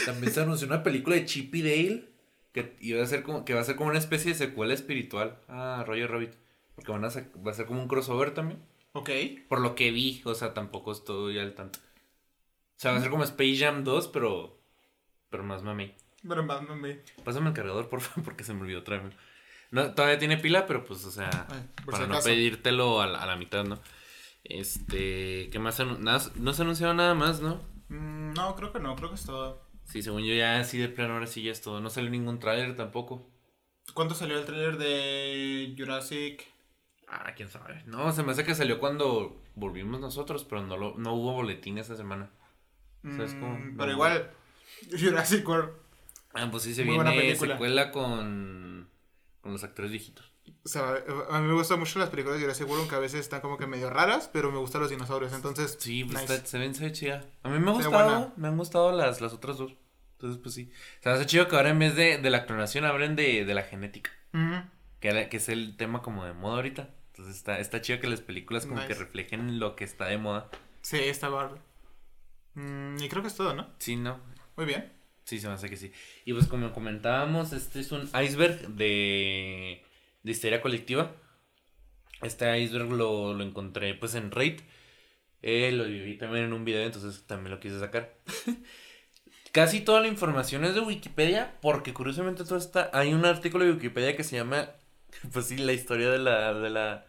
también 0.04 0.32
se 0.32 0.40
anunció 0.40 0.66
una 0.66 0.82
película 0.82 1.16
de 1.16 1.24
Chip 1.24 1.54
y 1.54 1.62
Dale. 1.62 2.04
Que 2.52 2.76
iba 2.80 3.02
a 3.02 3.06
ser 3.06 3.22
como, 3.22 3.44
que 3.44 3.54
va 3.54 3.60
a 3.60 3.64
ser 3.64 3.76
como 3.76 3.90
una 3.90 3.98
especie 3.98 4.32
de 4.32 4.38
secuela 4.38 4.74
espiritual 4.74 5.38
a 5.48 5.84
Roger 5.86 6.10
Rabbit. 6.10 6.32
Porque 6.74 6.92
van 6.92 7.04
a 7.04 7.08
va 7.08 7.50
a 7.50 7.54
ser 7.54 7.66
como 7.66 7.82
un 7.82 7.88
crossover 7.88 8.32
también. 8.32 8.60
Ok. 8.92 9.10
Por 9.48 9.60
lo 9.60 9.74
que 9.74 9.90
vi, 9.90 10.22
o 10.24 10.34
sea, 10.34 10.54
tampoco 10.54 10.92
estoy 10.92 11.38
al 11.38 11.54
tanto. 11.54 11.78
O 11.78 12.80
sea, 12.80 12.92
va 12.92 12.98
a 12.98 13.00
ser 13.00 13.10
como 13.10 13.24
Space 13.24 13.56
Jam 13.56 13.84
2, 13.84 14.08
pero. 14.08 14.58
Pero 15.30 15.42
más 15.44 15.62
mami. 15.62 15.94
Pero 16.26 16.42
más 16.42 16.62
mami. 16.62 16.96
Pásame 17.24 17.48
el 17.48 17.54
cargador, 17.54 17.88
por 17.88 18.00
favor, 18.00 18.24
porque 18.24 18.44
se 18.44 18.54
me 18.54 18.62
olvidó 18.62 18.82
traerme. 18.82 19.10
No, 19.70 19.92
todavía 19.94 20.18
tiene 20.18 20.38
pila, 20.38 20.66
pero 20.66 20.84
pues, 20.84 21.04
o 21.04 21.10
sea, 21.10 21.46
Ay, 21.50 21.62
para 21.84 21.98
si 21.98 22.02
no 22.04 22.14
acaso. 22.14 22.28
pedírtelo 22.28 23.00
a 23.00 23.06
la, 23.06 23.18
a 23.18 23.26
la 23.26 23.36
mitad, 23.36 23.64
¿no? 23.64 23.78
Este, 24.44 25.50
¿qué 25.50 25.58
más? 25.58 25.78
nada- 25.98 26.30
no 26.36 26.52
se 26.52 26.62
ha 26.62 26.64
anunciado 26.64 26.94
nada 26.94 27.14
más, 27.14 27.40
¿no? 27.40 27.60
Mm, 27.88 28.32
no, 28.32 28.56
creo 28.56 28.72
que 28.72 28.80
no, 28.80 28.96
creo 28.96 29.10
que 29.10 29.16
es 29.16 29.24
todo. 29.24 29.62
Sí, 29.84 30.02
según 30.02 30.22
yo 30.24 30.34
ya 30.34 30.58
así 30.60 30.78
de 30.78 30.88
plano 30.88 31.14
ahora 31.14 31.26
sí 31.26 31.42
ya 31.42 31.52
es 31.52 31.60
todo. 31.60 31.80
No 31.80 31.90
salió 31.90 32.10
ningún 32.10 32.38
tráiler 32.38 32.76
tampoco. 32.76 33.26
¿Cuánto 33.94 34.14
salió 34.14 34.38
el 34.38 34.44
trailer 34.44 34.76
de 34.76 35.74
Jurassic? 35.76 36.46
Ah, 37.06 37.32
quién 37.34 37.48
sabe. 37.48 37.82
No, 37.86 38.12
se 38.12 38.22
me 38.22 38.32
hace 38.32 38.44
que 38.44 38.54
salió 38.54 38.78
cuando 38.78 39.42
volvimos 39.54 39.98
nosotros, 40.00 40.44
pero 40.44 40.62
no, 40.62 40.76
lo, 40.76 40.94
no 40.98 41.14
hubo 41.14 41.32
boletín 41.32 41.78
esa 41.78 41.96
semana. 41.96 42.30
¿Sabes 43.16 43.32
Mm, 43.34 43.40
cómo? 43.40 43.58
pero 43.78 43.86
No. 43.86 43.92
igual, 43.92 44.30
Jurassic 44.98 45.48
World. 45.48 45.70
Ah, 46.34 46.48
pues 46.50 46.64
sí, 46.64 46.74
se 46.74 46.84
Muy 46.84 46.94
viene 47.02 47.34
secuela 47.34 47.90
con, 47.90 48.77
con 49.48 49.52
los 49.54 49.64
actores 49.64 49.90
viejitos. 49.90 50.30
O 50.64 50.68
sea, 50.68 50.94
a 51.30 51.40
mí 51.40 51.46
me 51.46 51.54
gustan 51.54 51.78
mucho 51.78 51.98
las 51.98 52.10
películas 52.10 52.38
de 52.38 52.44
Jurassic 52.44 52.66
World, 52.66 52.80
aunque 52.82 52.94
a 52.96 52.98
veces 53.00 53.20
están 53.20 53.40
como 53.40 53.58
que 53.58 53.66
medio 53.66 53.90
raras, 53.90 54.28
pero 54.32 54.50
me 54.52 54.58
gustan 54.58 54.80
los 54.82 54.90
dinosaurios, 54.90 55.32
entonces... 55.32 55.76
Sí, 55.78 56.04
pues 56.04 56.20
nice. 56.22 56.34
está- 56.34 56.46
se 56.46 56.58
ven, 56.58 56.74
se 56.74 56.84
ve 56.84 56.92
chida. 56.92 57.24
A 57.42 57.48
mí 57.48 57.58
me 57.58 57.70
ha 57.70 57.74
Se 57.76 57.88
gustado, 57.88 58.32
me 58.36 58.48
han 58.48 58.56
gustado 58.56 58.92
las, 58.92 59.20
las 59.20 59.32
otras 59.32 59.58
dos. 59.58 59.74
Entonces, 60.12 60.40
pues 60.42 60.54
sí. 60.54 60.70
O 61.00 61.02
sea, 61.02 61.14
hace 61.14 61.26
chido 61.26 61.48
que 61.48 61.56
ahora 61.56 61.70
en 61.70 61.78
vez 61.78 61.94
de, 61.96 62.18
de 62.18 62.30
la 62.30 62.44
clonación 62.46 62.84
hablen 62.84 63.14
de, 63.16 63.44
de 63.44 63.54
la 63.54 63.62
genética. 63.62 64.10
Que, 65.00 65.28
que 65.30 65.36
es 65.36 65.48
el 65.48 65.76
tema 65.76 66.02
como 66.02 66.24
de 66.24 66.32
moda 66.32 66.56
ahorita. 66.56 66.90
Entonces 67.12 67.36
está, 67.36 67.58
está 67.60 67.80
chido 67.80 68.00
que 68.00 68.08
las 68.08 68.20
películas 68.20 68.66
como 68.66 68.84
que 68.86 68.94
reflejen 68.94 69.58
lo 69.60 69.76
que 69.76 69.84
está 69.84 70.06
de 70.06 70.18
moda. 70.18 70.48
Sí, 70.82 70.96
está 70.98 71.28
bárbaro. 71.28 71.62
Mm, 72.54 72.96
y 73.02 73.08
creo 73.08 73.22
que 73.22 73.28
es 73.28 73.34
todo, 73.36 73.54
¿no? 73.54 73.68
Sí, 73.78 73.96
¿no? 73.96 74.20
Muy 74.56 74.66
bien. 74.66 74.92
Sí, 75.28 75.38
se 75.40 75.46
me 75.46 75.52
hace 75.52 75.68
que 75.68 75.76
sí. 75.76 75.92
Y 76.24 76.32
pues 76.32 76.46
como 76.46 76.72
comentábamos, 76.72 77.52
este 77.52 77.80
es 77.80 77.92
un 77.92 78.08
iceberg 78.18 78.66
de, 78.68 79.82
de 80.22 80.30
histeria 80.32 80.62
colectiva. 80.62 81.14
Este 82.22 82.58
iceberg 82.58 82.90
lo, 82.92 83.34
lo 83.34 83.44
encontré 83.44 83.92
pues 83.92 84.14
en 84.14 84.30
Raid. 84.30 84.60
Eh, 85.42 85.70
lo 85.72 85.84
vi 85.84 86.16
también 86.16 86.46
en 86.46 86.54
un 86.54 86.64
video, 86.64 86.82
entonces 86.82 87.26
también 87.26 87.50
lo 87.50 87.60
quise 87.60 87.78
sacar. 87.78 88.16
Casi 89.52 89.82
toda 89.82 90.00
la 90.00 90.08
información 90.08 90.64
es 90.64 90.74
de 90.74 90.80
Wikipedia, 90.80 91.58
porque 91.60 91.92
curiosamente 91.92 92.44
todo 92.44 92.56
está... 92.56 92.90
Hay 92.94 93.12
un 93.12 93.26
artículo 93.26 93.66
de 93.66 93.72
Wikipedia 93.72 94.16
que 94.16 94.24
se 94.24 94.36
llama, 94.36 94.70
pues 95.34 95.44
sí, 95.44 95.58
la 95.58 95.74
historia 95.74 96.08
de 96.08 96.18
la... 96.20 96.54
De 96.54 96.70
la 96.70 97.06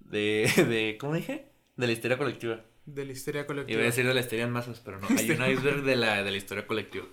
de, 0.00 0.50
de 0.66 0.96
¿Cómo 0.98 1.12
dije? 1.12 1.50
De 1.76 1.86
la 1.86 1.92
histeria 1.92 2.16
colectiva. 2.16 2.62
De 2.86 3.04
la 3.04 3.12
histeria 3.12 3.46
colectiva. 3.46 3.78
Iba 3.78 3.82
a 3.82 3.90
decir 3.90 4.06
de 4.06 4.14
la 4.14 4.20
histeria 4.20 4.44
en 4.44 4.52
masas, 4.52 4.80
pero 4.80 5.00
no. 5.00 5.08
Hay 5.08 5.30
un 5.30 5.42
iceberg 5.50 5.82
de 5.82 5.96
la, 5.96 6.22
de 6.22 6.30
la 6.30 6.36
historia 6.36 6.66
colectiva. 6.66 7.06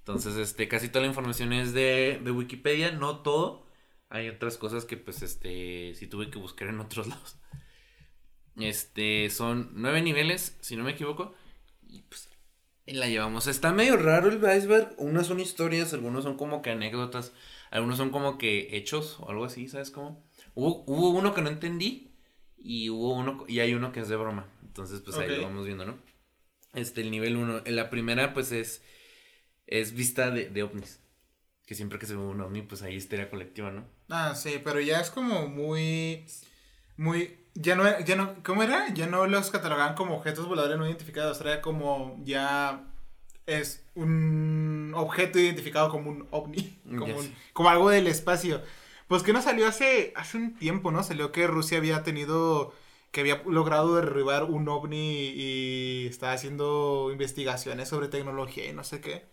Entonces, 0.00 0.36
este, 0.36 0.68
casi 0.68 0.88
toda 0.88 1.02
la 1.02 1.08
información 1.08 1.52
es 1.52 1.72
de, 1.72 2.20
de 2.22 2.30
Wikipedia, 2.30 2.92
no 2.92 3.20
todo. 3.20 3.66
Hay 4.10 4.28
otras 4.28 4.58
cosas 4.58 4.84
que, 4.84 4.96
pues, 4.96 5.22
este, 5.22 5.94
sí 5.94 6.06
tuve 6.06 6.30
que 6.30 6.38
buscar 6.38 6.68
en 6.68 6.80
otros 6.80 7.06
lados. 7.08 7.36
Este, 8.56 9.30
son 9.30 9.70
nueve 9.74 10.02
niveles, 10.02 10.56
si 10.60 10.76
no 10.76 10.84
me 10.84 10.90
equivoco. 10.90 11.34
Y 11.86 12.02
pues, 12.02 12.28
la 12.86 13.08
llevamos. 13.08 13.46
Está 13.46 13.72
medio 13.72 13.96
raro 13.96 14.28
el 14.28 14.56
iceberg. 14.56 14.94
Unas 14.98 15.26
son 15.26 15.40
historias, 15.40 15.92
algunos 15.94 16.24
son 16.24 16.36
como 16.36 16.60
que 16.62 16.70
anécdotas, 16.70 17.32
algunos 17.70 17.96
son 17.96 18.10
como 18.10 18.38
que 18.38 18.76
hechos 18.76 19.18
o 19.20 19.30
algo 19.30 19.44
así, 19.44 19.68
¿sabes 19.68 19.90
cómo? 19.90 20.22
Hubo, 20.54 20.84
hubo 20.86 21.10
uno 21.10 21.34
que 21.34 21.42
no 21.42 21.48
entendí 21.48 22.07
y 22.60 22.90
hubo 22.90 23.14
uno, 23.14 23.44
y 23.48 23.60
hay 23.60 23.74
uno 23.74 23.92
que 23.92 24.00
es 24.00 24.08
de 24.08 24.16
broma. 24.16 24.46
Entonces, 24.62 25.00
pues 25.00 25.16
ahí 25.16 25.28
lo 25.28 25.42
vamos 25.48 25.66
viendo, 25.66 25.84
¿no? 25.84 25.98
Este, 26.74 27.00
el 27.00 27.10
nivel 27.10 27.36
uno. 27.36 27.60
La 27.66 27.90
primera, 27.90 28.34
pues, 28.34 28.52
es, 28.52 28.82
es 29.66 29.92
vista 29.94 30.30
de, 30.30 30.50
de 30.50 30.62
ovnis. 30.62 31.00
Que 31.66 31.74
siempre 31.74 31.98
que 31.98 32.06
se 32.06 32.14
ve 32.16 32.22
un 32.22 32.40
ovni, 32.40 32.62
pues 32.62 32.82
hay 32.82 32.94
histeria 32.94 33.28
colectiva, 33.30 33.70
¿no? 33.70 33.84
Ah, 34.08 34.34
sí, 34.34 34.60
pero 34.64 34.80
ya 34.80 35.00
es 35.00 35.10
como 35.10 35.48
muy. 35.48 36.24
Muy. 36.96 37.36
Ya 37.54 37.74
no, 37.76 37.84
ya 38.00 38.16
no. 38.16 38.42
¿Cómo 38.42 38.62
era? 38.62 38.92
Ya 38.94 39.06
no 39.06 39.26
los 39.26 39.50
catalogaban 39.50 39.94
como 39.94 40.16
objetos 40.16 40.46
voladores 40.46 40.78
no 40.78 40.86
identificados. 40.86 41.40
Era 41.40 41.60
como 41.60 42.18
ya. 42.24 42.84
Es 43.46 43.82
un 43.94 44.92
objeto 44.94 45.38
identificado 45.38 45.88
como 45.90 46.10
un 46.10 46.28
ovni. 46.30 46.78
Como, 46.98 47.18
un- 47.18 47.34
como 47.52 47.68
algo 47.70 47.90
del 47.90 48.06
espacio. 48.06 48.62
Pues 49.08 49.22
que 49.22 49.32
no 49.32 49.42
salió 49.42 49.66
hace, 49.66 50.12
hace 50.16 50.36
un 50.38 50.56
tiempo, 50.58 50.90
¿no? 50.92 51.02
Salió 51.02 51.32
que 51.32 51.46
Rusia 51.46 51.78
había 51.78 52.02
tenido. 52.04 52.74
Que 53.10 53.20
había 53.20 53.42
logrado 53.46 53.96
derribar 53.96 54.44
un 54.44 54.68
ovni 54.68 55.30
y 55.34 56.06
estaba 56.08 56.32
haciendo 56.34 57.08
investigaciones 57.10 57.88
sobre 57.88 58.08
tecnología 58.08 58.66
y 58.68 58.74
no 58.74 58.84
sé 58.84 59.00
qué. 59.00 59.24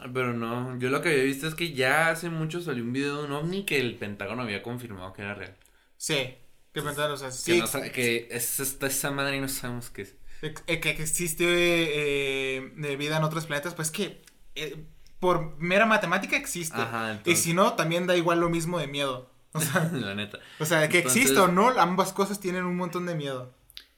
Ah, 0.00 0.08
Pero 0.12 0.32
no, 0.34 0.78
yo 0.78 0.90
lo 0.90 1.00
que 1.02 1.08
había 1.10 1.24
visto 1.24 1.46
es 1.48 1.54
que 1.54 1.72
ya 1.72 2.10
hace 2.10 2.28
mucho 2.30 2.60
salió 2.60 2.82
un 2.84 2.92
video 2.92 3.18
de 3.22 3.24
un 3.26 3.32
ovni 3.32 3.64
que 3.64 3.78
el 3.80 3.96
Pentágono 3.98 4.42
había 4.42 4.62
confirmado 4.62 5.12
que 5.12 5.22
era 5.22 5.34
real. 5.34 5.56
Sí. 5.96 6.36
Que 6.72 6.82
pensar, 6.82 7.10
o 7.10 7.16
sea, 7.16 7.30
Que, 7.44 7.58
sí. 7.60 7.60
no 7.60 7.68
que 7.92 8.28
es 8.30 8.60
esta, 8.60 8.86
esa 8.86 9.10
madre 9.10 9.36
y 9.36 9.40
no 9.40 9.48
sabemos 9.48 9.90
qué 9.90 10.02
es. 10.02 10.16
eh, 10.42 10.54
que, 10.80 10.80
que 10.96 11.02
existe 11.02 11.44
eh, 11.44 12.72
eh, 12.82 12.96
vida 12.96 13.16
en 13.18 13.24
otros 13.24 13.46
planetas, 13.46 13.74
pues 13.74 13.90
que 13.90 14.22
eh, 14.54 14.84
por 15.22 15.56
mera 15.58 15.86
matemática 15.86 16.36
existe. 16.36 16.76
Ajá, 16.80 17.22
Y 17.24 17.36
si 17.36 17.54
no, 17.54 17.74
también 17.74 18.08
da 18.08 18.16
igual 18.16 18.40
lo 18.40 18.50
mismo 18.50 18.80
de 18.80 18.88
miedo. 18.88 19.30
O 19.52 19.60
sea, 19.60 19.84
la 19.94 20.16
neta. 20.16 20.40
o 20.58 20.64
sea 20.64 20.88
que 20.88 20.98
Entonces- 20.98 21.22
exista 21.22 21.44
o 21.44 21.48
no, 21.48 21.68
ambas 21.78 22.12
cosas 22.12 22.40
tienen 22.40 22.64
un 22.64 22.76
montón 22.76 23.06
de 23.06 23.14
miedo. 23.14 23.54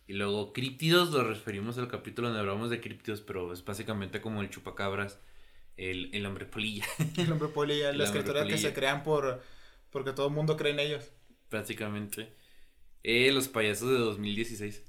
Y 0.06 0.12
luego 0.12 0.52
críptidos 0.52 1.12
lo 1.12 1.24
referimos 1.24 1.78
al 1.78 1.88
capítulo 1.88 2.28
donde 2.28 2.40
hablamos 2.40 2.68
de 2.68 2.78
críptidos, 2.82 3.22
pero 3.22 3.54
es 3.54 3.64
básicamente 3.64 4.20
como 4.20 4.42
el 4.42 4.50
chupacabras, 4.50 5.18
el, 5.78 6.14
el 6.14 6.26
hombre 6.26 6.44
polilla, 6.44 6.84
El 7.16 7.32
hombre 7.32 7.48
polilla, 7.48 7.88
El 7.88 7.96
las 7.98 8.10
criaturas 8.10 8.46
que 8.46 8.58
se 8.58 8.74
crean 8.74 9.02
por 9.02 9.42
porque 9.88 10.12
todo 10.12 10.26
el 10.26 10.34
mundo 10.34 10.58
cree 10.58 10.72
en 10.72 10.80
ellos. 10.80 11.10
prácticamente. 11.48 12.34
Eh, 13.02 13.32
los 13.32 13.48
payasos 13.48 13.88
de 13.88 13.96
2016. 13.98 14.82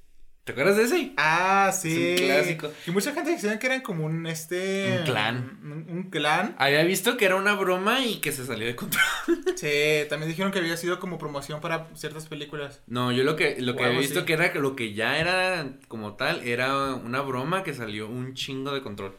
¿Te 0.45 0.51
acuerdas 0.51 0.77
de 0.77 0.83
ese? 0.83 1.11
Ah, 1.17 1.71
sí. 1.77 2.11
Es 2.13 2.21
un 2.21 2.27
clásico. 2.27 2.71
Y 2.85 2.91
mucha 2.91 3.13
gente 3.13 3.31
decía 3.31 3.57
que 3.57 3.65
eran 3.65 3.81
como 3.81 4.05
un 4.05 4.27
este. 4.27 4.99
Un 4.99 5.05
clan. 5.05 5.59
Un, 5.63 5.85
un 5.89 6.03
clan. 6.11 6.55
Había 6.59 6.83
visto 6.83 7.17
que 7.17 7.25
era 7.25 7.35
una 7.35 7.55
broma 7.55 8.05
y 8.05 8.17
que 8.21 8.31
se 8.31 8.45
salió 8.45 8.65
de 8.67 8.75
control. 8.75 9.03
Sí, 9.55 9.69
también 10.09 10.29
dijeron 10.29 10.51
que 10.51 10.59
había 10.59 10.75
sido 10.75 10.99
como 10.99 11.17
promoción 11.17 11.61
para 11.61 11.87
ciertas 11.95 12.27
películas. 12.27 12.81
No, 12.87 13.11
yo 13.13 13.23
lo 13.23 13.37
que, 13.37 13.55
lo 13.61 13.71
O 13.71 13.75
que 13.77 13.85
había 13.85 13.99
visto 13.99 14.19
así. 14.19 14.25
que 14.27 14.33
era 14.33 14.51
que 14.51 14.59
lo 14.59 14.75
que 14.75 14.93
ya 14.93 15.17
era 15.17 15.65
como 15.87 16.15
tal 16.15 16.45
era 16.45 16.93
una 16.93 17.21
broma 17.21 17.63
que 17.63 17.73
salió 17.73 18.07
un 18.09 18.33
chingo 18.33 18.73
de 18.73 18.81
control. 18.81 19.15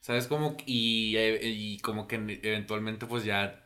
¿Sabes 0.00 0.28
cómo? 0.28 0.56
Y, 0.64 1.16
y 1.18 1.78
como 1.80 2.06
que 2.06 2.14
eventualmente 2.42 3.06
pues 3.06 3.24
ya 3.24 3.65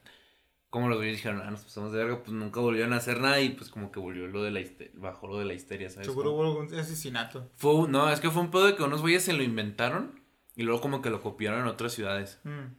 como 0.70 0.88
los 0.88 0.98
güeyes 0.98 1.16
dijeron, 1.16 1.42
ah, 1.44 1.50
nos 1.50 1.62
pasamos 1.64 1.92
de 1.92 1.98
verga, 1.98 2.20
pues 2.22 2.30
nunca 2.32 2.60
volvieron 2.60 2.92
a 2.92 2.96
hacer 2.96 3.20
nada 3.20 3.40
y 3.40 3.50
pues 3.50 3.70
como 3.70 3.90
que 3.92 3.98
volvió 4.00 4.26
lo 4.28 4.42
de 4.42 4.50
la 4.52 4.60
histeria, 4.60 4.92
bajó 4.96 5.26
lo 5.28 5.38
de 5.38 5.44
la 5.44 5.52
histeria, 5.54 5.90
¿sabes? 5.90 6.06
Seguro 6.06 6.32
hubo 6.32 6.44
algún 6.44 6.72
asesinato. 6.78 7.50
Fue, 7.56 7.88
no, 7.88 8.08
es 8.10 8.20
que 8.20 8.30
fue 8.30 8.40
un 8.42 8.50
pedo 8.50 8.66
de 8.66 8.76
que 8.76 8.82
unos 8.84 9.00
güeyes 9.02 9.24
se 9.24 9.32
lo 9.32 9.42
inventaron 9.42 10.20
y 10.56 10.62
luego 10.62 10.80
como 10.80 11.02
que 11.02 11.10
lo 11.10 11.20
copiaron 11.22 11.60
en 11.60 11.66
otras 11.66 11.92
ciudades. 11.92 12.38
Mm. 12.44 12.72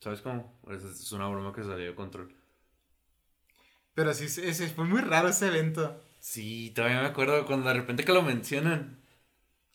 ¿Sabes 0.00 0.20
cómo? 0.20 0.56
Pues 0.62 0.84
es 0.84 1.10
una 1.12 1.26
broma 1.28 1.52
que 1.52 1.62
salió 1.64 1.84
de 1.86 1.94
control. 1.94 2.32
Pero 3.94 4.12
sí, 4.14 4.24
ese- 4.24 4.68
fue 4.68 4.84
muy 4.84 5.00
raro 5.00 5.28
ese 5.28 5.48
evento. 5.48 6.00
Sí, 6.20 6.72
todavía 6.74 7.00
me 7.00 7.06
acuerdo 7.08 7.44
cuando 7.46 7.68
de 7.68 7.74
repente 7.74 8.04
que 8.04 8.12
lo 8.12 8.22
mencionan. 8.22 8.98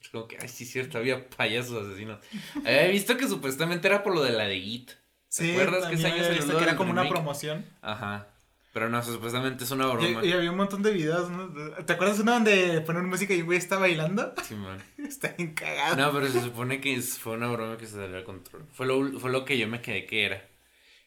Es 0.00 0.08
como 0.10 0.26
que, 0.28 0.36
ay, 0.40 0.48
sí, 0.48 0.64
cierto, 0.64 0.98
había 0.98 1.28
payasos 1.28 1.86
asesinos. 1.86 2.18
Había 2.64 2.88
visto 2.88 3.16
que 3.16 3.28
supuestamente 3.28 3.86
era 3.88 4.02
por 4.02 4.14
lo 4.14 4.22
de 4.22 4.32
la 4.32 4.44
de 4.44 4.56
It. 4.56 4.90
¿Te 5.34 5.44
Sí, 5.44 5.50
acuerdas 5.50 5.86
que 5.86 5.94
ese 5.94 6.06
año 6.06 6.22
lo 6.46 6.56
que 6.58 6.64
era 6.64 6.76
como 6.76 6.90
una 6.90 7.02
remake? 7.02 7.08
promoción. 7.14 7.64
Ajá. 7.80 8.28
Pero 8.72 8.88
no, 8.88 9.02
supuestamente 9.02 9.64
es 9.64 9.70
una 9.70 9.86
broma. 9.86 10.24
Y, 10.24 10.28
y 10.28 10.32
había 10.32 10.50
un 10.50 10.56
montón 10.56 10.82
de 10.82 10.92
videos, 10.92 11.30
¿no? 11.30 11.48
¿Te 11.84 11.92
acuerdas 11.92 12.18
uno 12.20 12.32
donde 12.32 12.80
ponen 12.82 13.06
música 13.08 13.34
y 13.34 13.40
un 13.40 13.46
güey 13.46 13.58
está 13.58 13.78
bailando? 13.78 14.34
Sí, 14.42 14.54
man. 14.54 14.82
Está 14.98 15.28
bien 15.36 15.54
cagado. 15.54 15.96
No, 15.96 16.12
pero 16.12 16.28
se 16.28 16.40
supone 16.40 16.80
que 16.80 17.00
fue 17.02 17.34
una 17.34 17.48
broma 17.50 17.76
que 17.76 17.86
se 17.86 17.92
salió 17.96 18.16
de 18.16 18.24
control. 18.24 18.66
Fue 18.72 18.86
lo, 18.86 19.18
fue 19.20 19.30
lo 19.30 19.44
que 19.44 19.58
yo 19.58 19.68
me 19.68 19.82
quedé 19.82 20.06
que 20.06 20.24
era. 20.24 20.42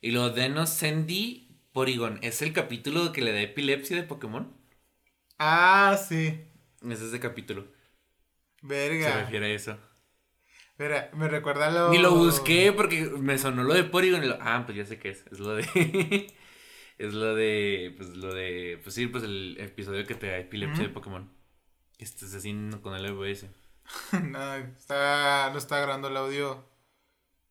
Y 0.02 0.12
lo 0.12 0.30
de 0.30 0.50
No 0.50 0.68
Sandy 0.68 1.48
Porygon, 1.74 2.20
¿es 2.22 2.42
el 2.42 2.54
capítulo 2.54 3.12
que 3.12 3.22
le 3.22 3.32
da 3.34 3.42
epilepsia 3.42 3.96
de 3.98 4.04
Pokémon? 4.04 4.54
Ah, 5.40 5.98
sí. 5.98 6.40
Es 6.90 7.02
ese 7.02 7.20
capítulo. 7.20 7.66
Se 8.62 8.68
Verga. 8.68 9.22
refiere 9.22 9.46
a 9.48 9.50
eso. 9.56 9.78
Verga, 10.78 11.10
me 11.14 11.28
recuerda 11.28 11.72
lo. 11.72 11.90
Ni 11.92 11.98
lo 12.00 12.14
busqué 12.16 12.74
porque 12.74 13.04
me 13.06 13.38
sonó 13.38 13.64
lo 13.64 13.74
de 13.74 13.84
Porygon 13.86 14.24
y 14.24 14.28
lo, 14.28 14.38
ah, 14.42 14.64
pues 14.66 14.78
ya 14.78 14.86
sé 14.86 15.00
qué 15.00 15.10
es. 15.10 15.26
Es 15.32 15.40
lo 15.40 15.56
de. 15.56 15.64
es 16.98 17.14
lo 17.14 17.34
de. 17.36 17.94
Pues 17.96 18.10
lo 18.18 18.34
de. 18.34 18.80
Pues 18.84 18.94
sí, 18.96 19.08
pues 19.08 19.24
el 19.24 19.56
episodio 19.60 20.06
que 20.06 20.16
te 20.16 20.28
da 20.28 20.38
epilepsia 20.38 20.84
de 20.84 20.90
Pokémon. 20.90 21.30
Este 21.98 22.26
es 22.26 22.34
así 22.34 22.54
con 22.82 22.94
el 22.96 23.06
EBS. 23.06 23.46
no, 24.24 24.56
está, 24.56 25.50
no 25.52 25.58
está 25.58 25.80
grabando 25.80 26.10
el 26.10 26.18
audio 26.18 26.66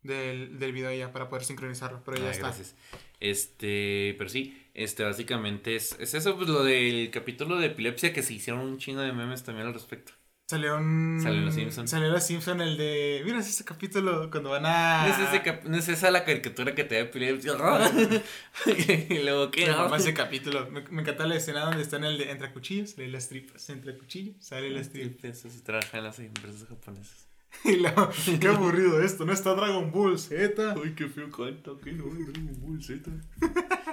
del, 0.03 0.59
del 0.59 0.73
video 0.73 0.93
ya 0.93 1.13
para 1.13 1.29
poder 1.31 1.45
sincronizarlo, 1.45 2.03
pero 2.05 2.19
ya 2.19 2.29
Ah, 2.29 2.31
está. 2.31 2.47
gracias. 2.49 2.77
Este, 3.21 4.15
pero 4.19 4.29
sí, 4.29 4.69
este 4.75 5.03
básicamente 5.03 5.77
es, 5.77 5.97
es 5.99 6.13
eso, 6.13 6.37
pues 6.37 6.49
lo 6.51 6.63
del 6.63 7.11
capítulo 7.11 7.57
de 7.57 7.69
epilepsia 7.69 8.13
que 8.13 8.23
se 8.23 8.35
hicieron 8.35 8.61
un 8.63 8.77
chingo 8.77 9.01
de 9.01 9.13
memes 9.13 9.45
también 9.45 9.67
al 9.69 9.73
respecto. 9.73 10.13
Salió 10.55 10.77
un. 10.77 11.19
Salió 11.21 11.41
Los 11.41 11.55
Simpson. 11.55 11.89
Salió 11.89 12.09
Los 12.11 12.25
Simpson 12.25 12.61
el 12.61 12.77
de. 12.77 13.23
Mira, 13.25 13.41
es 13.41 13.49
ese 13.49 13.65
capítulo 13.65 14.31
cuando 14.31 14.51
van 14.51 14.65
a. 14.67 15.09
No, 15.09 15.13
es 15.15 15.29
ese 15.29 15.43
cap- 15.43 15.65
no 15.65 15.77
es 15.77 15.89
esa 15.89 16.13
la 16.13 16.25
caricatura 16.25 16.77
que 16.77 16.85
te 16.85 16.95
da 16.95 17.11
y 19.11 19.19
luego, 19.25 19.51
¿qué? 19.51 19.67
No? 19.67 19.79
mama 19.79 19.97
ese 19.97 20.15
capítulo. 20.15 20.71
Me, 20.71 20.83
me 20.91 21.03
encanta 21.03 21.27
la 21.27 21.35
escena 21.35 21.65
donde 21.65 21.83
están 21.83 22.05
el 22.05 22.19
de 22.19 22.31
entre 22.31 22.53
cuchillos, 22.53 22.91
sale 22.91 23.09
las 23.09 23.29
tripas, 23.29 23.69
entre 23.71 23.99
cuchillos, 23.99 24.37
sale 24.39 24.71
las 24.71 24.91
tripas. 24.91 25.25
Eso 25.25 25.51
se 25.51 25.61
trabaja 25.61 25.99
en 25.99 26.05
las 26.05 26.19
empresas 26.21 26.69
japonesas. 26.69 27.27
Y 27.65 27.77
luego, 27.77 28.11
qué 28.41 28.49
aburrido 28.49 29.01
esto, 29.03 29.25
no 29.25 29.33
está 29.33 29.55
Dragon 29.55 29.91
Ball 29.93 30.19
Z. 30.19 30.75
Ay, 30.77 30.95
qué 30.97 31.09
feo 31.09 31.31
canta, 31.31 31.71
que 31.83 31.93
no, 31.93 32.05
Dragon 32.05 32.53
Ball 32.61 32.83
Z. 32.83 33.11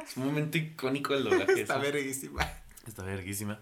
Es 0.04 0.18
un 0.18 0.26
momento 0.26 0.58
icónico 0.58 1.14
del 1.14 1.24
doblaje. 1.26 1.54
Está 1.62 1.78
verguísima. 1.78 2.42
Está 2.88 3.04
verguísima. 3.04 3.60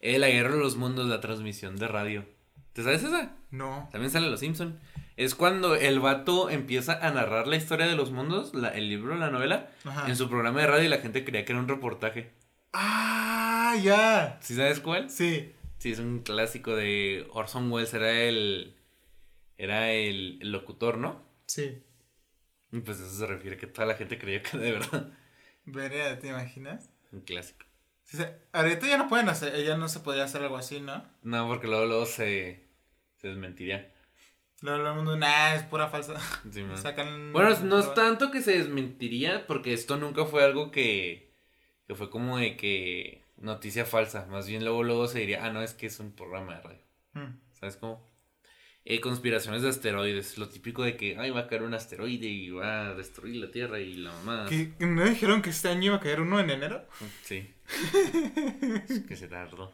Eh, 0.00 0.18
la 0.18 0.28
guerra 0.28 0.52
de 0.54 0.60
los 0.60 0.76
mundos, 0.76 1.06
la 1.06 1.20
transmisión 1.20 1.76
de 1.76 1.88
radio. 1.88 2.24
¿Te 2.72 2.82
sabes 2.84 3.02
esa? 3.02 3.36
No. 3.50 3.88
También 3.90 4.10
sale 4.10 4.30
Los 4.30 4.40
Simpson. 4.40 4.78
Es 5.16 5.34
cuando 5.34 5.74
el 5.74 5.98
vato 5.98 6.48
empieza 6.50 7.04
a 7.04 7.10
narrar 7.10 7.48
la 7.48 7.56
historia 7.56 7.86
de 7.86 7.96
los 7.96 8.12
mundos, 8.12 8.54
la- 8.54 8.68
el 8.68 8.88
libro, 8.88 9.16
la 9.16 9.30
novela, 9.30 9.68
Ajá. 9.84 10.08
en 10.08 10.14
su 10.16 10.28
programa 10.28 10.60
de 10.60 10.68
radio 10.68 10.84
y 10.84 10.88
la 10.88 10.98
gente 10.98 11.24
creía 11.24 11.44
que 11.44 11.52
era 11.52 11.60
un 11.60 11.66
reportaje. 11.68 12.30
Ah, 12.72 13.74
ya. 13.82 14.38
¿Sí 14.40 14.54
sabes 14.54 14.78
cuál? 14.80 15.10
Sí. 15.10 15.52
Sí, 15.78 15.92
es 15.92 15.98
un 15.98 16.20
clásico 16.20 16.76
de 16.76 17.26
Orson 17.32 17.70
Welles, 17.72 17.92
era 17.94 18.12
el. 18.12 18.76
Era 19.56 19.90
el, 19.90 20.38
el 20.40 20.52
locutor, 20.52 20.98
¿no? 20.98 21.20
Sí. 21.46 21.82
Y 22.70 22.78
pues 22.80 23.00
eso 23.00 23.10
se 23.12 23.26
refiere 23.26 23.56
que 23.56 23.66
toda 23.66 23.86
la 23.88 23.94
gente 23.94 24.18
creía 24.18 24.40
que 24.42 24.50
era 24.56 24.64
de 24.66 24.72
verdad. 24.72 25.12
Verga, 25.64 26.18
¿te 26.20 26.28
imaginas? 26.28 26.90
Un 27.10 27.22
clásico. 27.22 27.66
Ahorita 28.52 28.86
ya 28.86 28.96
no 28.96 29.08
pueden 29.08 29.28
hacer, 29.28 29.64
ya 29.64 29.76
no 29.76 29.88
se 29.88 30.00
podría 30.00 30.24
hacer 30.24 30.42
algo 30.42 30.56
así, 30.56 30.80
¿no? 30.80 31.04
No, 31.22 31.46
porque 31.46 31.66
luego, 31.66 31.86
luego 31.86 32.06
se, 32.06 32.64
se 33.16 33.28
desmentiría. 33.28 33.92
Luego 34.62 34.88
el 34.88 34.94
mundo, 34.94 35.16
nah, 35.16 35.54
es 35.54 35.62
pura 35.64 35.88
falsa. 35.88 36.14
Sí, 36.52 36.62
man. 36.64 36.78
Sacan. 36.78 37.32
Bueno, 37.32 37.50
no 37.64 37.78
es 37.80 37.92
tanto 37.94 38.30
que 38.30 38.40
se 38.42 38.58
desmentiría, 38.58 39.46
porque 39.46 39.72
esto 39.72 39.96
nunca 39.96 40.24
fue 40.24 40.42
algo 40.42 40.70
que, 40.70 41.32
que 41.86 41.94
fue 41.94 42.10
como 42.10 42.38
de 42.38 42.56
que 42.56 43.24
noticia 43.36 43.84
falsa. 43.84 44.26
Más 44.26 44.48
bien 44.48 44.64
luego 44.64 44.82
luego 44.82 45.06
se 45.06 45.20
diría, 45.20 45.44
ah, 45.44 45.50
no, 45.52 45.62
es 45.62 45.74
que 45.74 45.86
es 45.86 46.00
un 46.00 46.12
programa 46.12 46.56
de 46.56 46.60
radio. 46.62 46.80
Mm. 47.12 47.38
¿Sabes 47.52 47.76
cómo? 47.76 48.06
Eh, 48.84 49.00
conspiraciones 49.00 49.60
de 49.62 49.68
asteroides. 49.68 50.38
Lo 50.38 50.48
típico 50.48 50.82
de 50.82 50.96
que, 50.96 51.18
ay, 51.18 51.30
va 51.30 51.40
a 51.40 51.46
caer 51.46 51.62
un 51.62 51.74
asteroide 51.74 52.26
y 52.26 52.48
va 52.48 52.88
a 52.88 52.94
destruir 52.94 53.36
la 53.36 53.50
Tierra 53.50 53.78
y 53.80 53.92
la 53.94 54.10
mamá. 54.12 54.46
¿Qué- 54.48 54.72
¿No 54.80 55.04
dijeron 55.04 55.42
que 55.42 55.50
este 55.50 55.68
año 55.68 55.84
iba 55.88 55.96
a 55.96 56.00
caer 56.00 56.22
uno 56.22 56.40
en 56.40 56.48
enero? 56.50 56.86
Sí. 57.22 57.54
Es 58.88 59.00
que 59.00 59.16
se 59.16 59.28
tardó. 59.28 59.72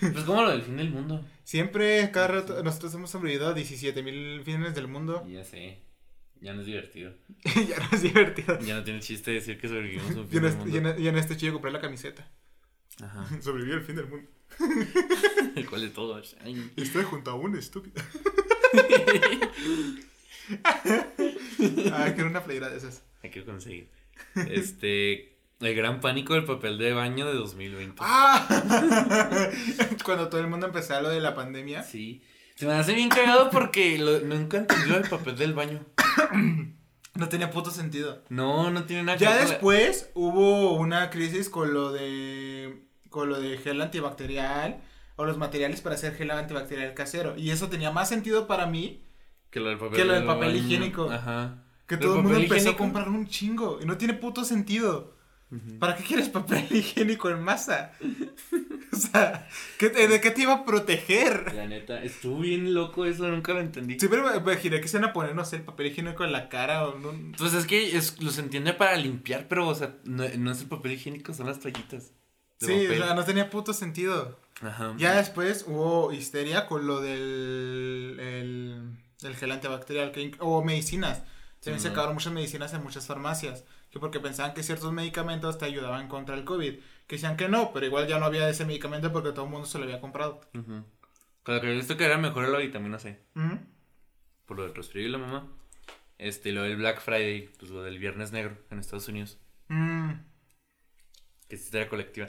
Pues 0.00 0.24
como 0.24 0.42
lo 0.42 0.50
del 0.50 0.62
fin 0.62 0.76
del 0.76 0.90
mundo. 0.90 1.24
Siempre, 1.44 2.10
cada 2.10 2.28
rato, 2.28 2.62
nosotros 2.62 2.94
hemos 2.94 3.10
sobrevivido 3.10 3.48
a 3.48 3.54
17 3.54 4.02
mil 4.02 4.42
fines 4.44 4.74
del 4.74 4.88
mundo. 4.88 5.26
Ya 5.28 5.44
sé. 5.44 5.78
Ya 6.40 6.52
no 6.52 6.60
es 6.60 6.66
divertido. 6.66 7.14
ya 7.44 7.78
no 7.78 7.88
es 7.92 8.02
divertido. 8.02 8.58
Ya 8.60 8.76
no 8.76 8.84
tiene 8.84 9.00
chiste 9.00 9.32
decir 9.32 9.58
que 9.58 9.68
sobrevivimos 9.68 10.14
un 10.14 10.28
fin 10.28 10.42
del 10.42 10.56
mundo. 10.56 10.76
en, 10.76 11.02
y 11.02 11.08
en 11.08 11.16
este 11.16 11.36
chico 11.36 11.54
compré 11.54 11.72
la 11.72 11.80
camiseta. 11.80 12.28
Ajá. 13.02 13.26
Sobreviví 13.42 13.72
al 13.72 13.82
fin 13.82 13.96
del 13.96 14.06
mundo. 14.06 14.28
¿Cuál 15.68 15.80
de 15.82 15.90
todos? 15.90 16.36
Ay. 16.40 16.70
Estoy 16.76 17.04
junto 17.04 17.30
a 17.30 17.34
un 17.34 17.56
estúpido. 17.56 18.02
ah, 21.92 22.12
quiero 22.14 22.30
una 22.30 22.44
playera 22.44 22.68
de 22.70 22.78
esas. 22.78 23.02
Hay 23.22 23.30
que 23.30 23.44
conseguir. 23.44 23.88
Este. 24.34 25.37
El 25.60 25.74
gran 25.74 26.00
pánico 26.00 26.34
del 26.34 26.44
papel 26.44 26.78
de 26.78 26.92
baño 26.92 27.26
de 27.26 27.34
2020. 27.34 27.96
¡Ah! 28.00 28.46
Cuando 30.04 30.28
todo 30.28 30.40
el 30.40 30.46
mundo 30.48 30.66
empezó 30.66 31.00
lo 31.00 31.08
de 31.10 31.20
la 31.20 31.34
pandemia. 31.34 31.82
Sí. 31.82 32.22
Se 32.54 32.66
me 32.66 32.72
hace 32.74 32.92
bien 32.94 33.08
cagado 33.08 33.50
porque 33.50 33.98
lo- 33.98 34.20
nunca 34.20 34.58
entendí 34.58 34.92
el 34.92 35.08
papel 35.08 35.36
del 35.36 35.54
baño. 35.54 35.84
No 37.14 37.28
tenía 37.28 37.50
puto 37.50 37.70
sentido. 37.70 38.22
No, 38.28 38.70
no 38.70 38.84
tiene 38.84 39.02
nada 39.04 39.18
Ya 39.18 39.30
que 39.32 39.34
la- 39.44 39.50
después 39.50 40.10
hubo 40.14 40.74
una 40.74 41.10
crisis 41.10 41.48
con 41.48 41.72
lo 41.74 41.92
de 41.92 42.84
con 43.10 43.28
lo 43.30 43.40
de 43.40 43.56
gel 43.58 43.80
antibacterial 43.80 44.82
o 45.16 45.24
los 45.24 45.38
materiales 45.38 45.80
para 45.80 45.94
hacer 45.94 46.14
gel 46.14 46.30
antibacterial 46.30 46.92
casero 46.94 47.36
y 47.36 47.50
eso 47.50 47.68
tenía 47.68 47.90
más 47.90 48.08
sentido 48.08 48.46
para 48.46 48.66
mí 48.66 49.02
Que 49.50 49.60
lo 49.60 49.70
del 49.70 49.78
papel, 49.78 49.96
que 49.96 50.04
lo 50.04 50.12
del 50.12 50.24
papel 50.26 50.48
baño. 50.52 50.58
higiénico. 50.64 51.10
Ajá. 51.10 51.64
que 51.86 51.96
¿Del 51.96 52.04
todo 52.06 52.16
el 52.18 52.22
mundo 52.22 52.38
empezó 52.38 52.54
a 52.54 52.58
higiénico? 52.58 52.78
comprar 52.84 53.08
un 53.08 53.26
chingo 53.26 53.78
y 53.82 53.86
no 53.86 53.96
tiene 53.96 54.14
puto 54.14 54.44
sentido. 54.44 55.16
¿Para 55.78 55.96
qué 55.96 56.04
quieres 56.04 56.28
papel 56.28 56.66
higiénico 56.70 57.30
en 57.30 57.42
masa? 57.42 57.92
o 58.92 58.96
sea, 58.96 59.48
¿qué 59.78 59.88
te- 59.88 60.06
¿de 60.06 60.20
qué 60.20 60.30
te 60.30 60.42
iba 60.42 60.52
a 60.52 60.64
proteger? 60.66 61.54
La 61.54 61.66
neta, 61.66 62.02
estuvo 62.02 62.40
bien 62.40 62.74
loco 62.74 63.06
eso, 63.06 63.26
nunca 63.28 63.54
lo 63.54 63.60
entendí. 63.60 63.98
Siempre 63.98 64.20
me 64.22 64.36
imaginé 64.36 64.80
que 64.80 64.88
se 64.88 64.98
van 64.98 65.08
a 65.08 65.12
poner, 65.14 65.34
no 65.34 65.44
sé, 65.46 65.56
el 65.56 65.62
papel 65.62 65.86
higiénico 65.86 66.22
en 66.24 66.32
la 66.32 66.48
cara 66.50 66.86
o 66.86 66.98
no. 66.98 67.12
Pues 67.38 67.54
es 67.54 67.64
que 67.66 67.96
es, 67.96 68.20
los 68.20 68.36
entiende 68.38 68.74
para 68.74 68.96
limpiar, 68.96 69.48
pero, 69.48 69.66
o 69.68 69.74
sea, 69.74 69.94
no, 70.04 70.24
no 70.38 70.52
es 70.52 70.60
el 70.60 70.68
papel 70.68 70.92
higiénico, 70.92 71.32
son 71.32 71.46
las 71.46 71.60
toallitas. 71.60 72.12
Sí, 72.60 72.86
o 72.86 72.94
sea, 72.96 73.14
no 73.14 73.24
tenía 73.24 73.48
puto 73.50 73.72
sentido. 73.72 74.38
Ajá. 74.60 74.92
Ya 74.98 75.16
después 75.16 75.64
hubo 75.68 76.12
histeria 76.12 76.66
con 76.66 76.86
lo 76.88 77.00
del 77.00 78.16
el, 78.18 78.98
el 79.22 79.36
gel 79.36 79.52
antibacterial 79.52 80.10
que, 80.12 80.32
o 80.40 80.62
medicinas. 80.64 81.22
También 81.60 81.78
se 81.80 81.84
Simón. 81.84 81.92
acabaron 81.92 82.14
muchas 82.14 82.32
medicinas 82.32 82.72
en 82.74 82.82
muchas 82.82 83.06
farmacias. 83.06 83.64
Que 83.90 83.98
porque 84.00 84.20
pensaban 84.20 84.54
que 84.54 84.62
ciertos 84.62 84.92
medicamentos 84.92 85.56
te 85.58 85.64
ayudaban 85.64 86.08
contra 86.08 86.34
el 86.34 86.44
COVID. 86.44 86.74
Que 87.06 87.16
decían 87.16 87.36
que 87.36 87.48
no, 87.48 87.72
pero 87.72 87.86
igual 87.86 88.06
ya 88.06 88.18
no 88.18 88.26
había 88.26 88.48
ese 88.48 88.64
medicamento 88.66 89.12
porque 89.12 89.30
todo 89.32 89.46
el 89.46 89.50
mundo 89.50 89.66
se 89.66 89.78
lo 89.78 89.84
había 89.84 90.00
comprado. 90.00 90.40
Ujú. 90.54 90.84
Con 91.42 91.54
lo 91.54 91.60
que 91.60 91.70
he 91.70 91.74
visto 91.74 91.96
que 91.96 92.04
era 92.04 92.18
mejor 92.18 92.46
la 92.48 92.58
vitamina 92.58 92.98
C. 92.98 93.22
Ujú. 93.34 93.58
Por 94.46 94.56
lo 94.58 94.62
del 94.64 94.74
resfrío 94.74 95.06
y 95.06 95.10
la 95.10 95.18
mamá. 95.18 95.48
Este, 96.18 96.52
lo 96.52 96.62
del 96.62 96.76
Black 96.76 97.00
Friday, 97.00 97.48
pues 97.58 97.70
lo 97.70 97.82
del 97.82 97.98
Viernes 97.98 98.32
Negro 98.32 98.58
en 98.70 98.78
Estados 98.78 99.08
Unidos. 99.08 99.38
Mm, 99.68 100.12
Que 101.48 101.54
es 101.56 101.62
historia 101.64 101.88
colectiva. 101.88 102.28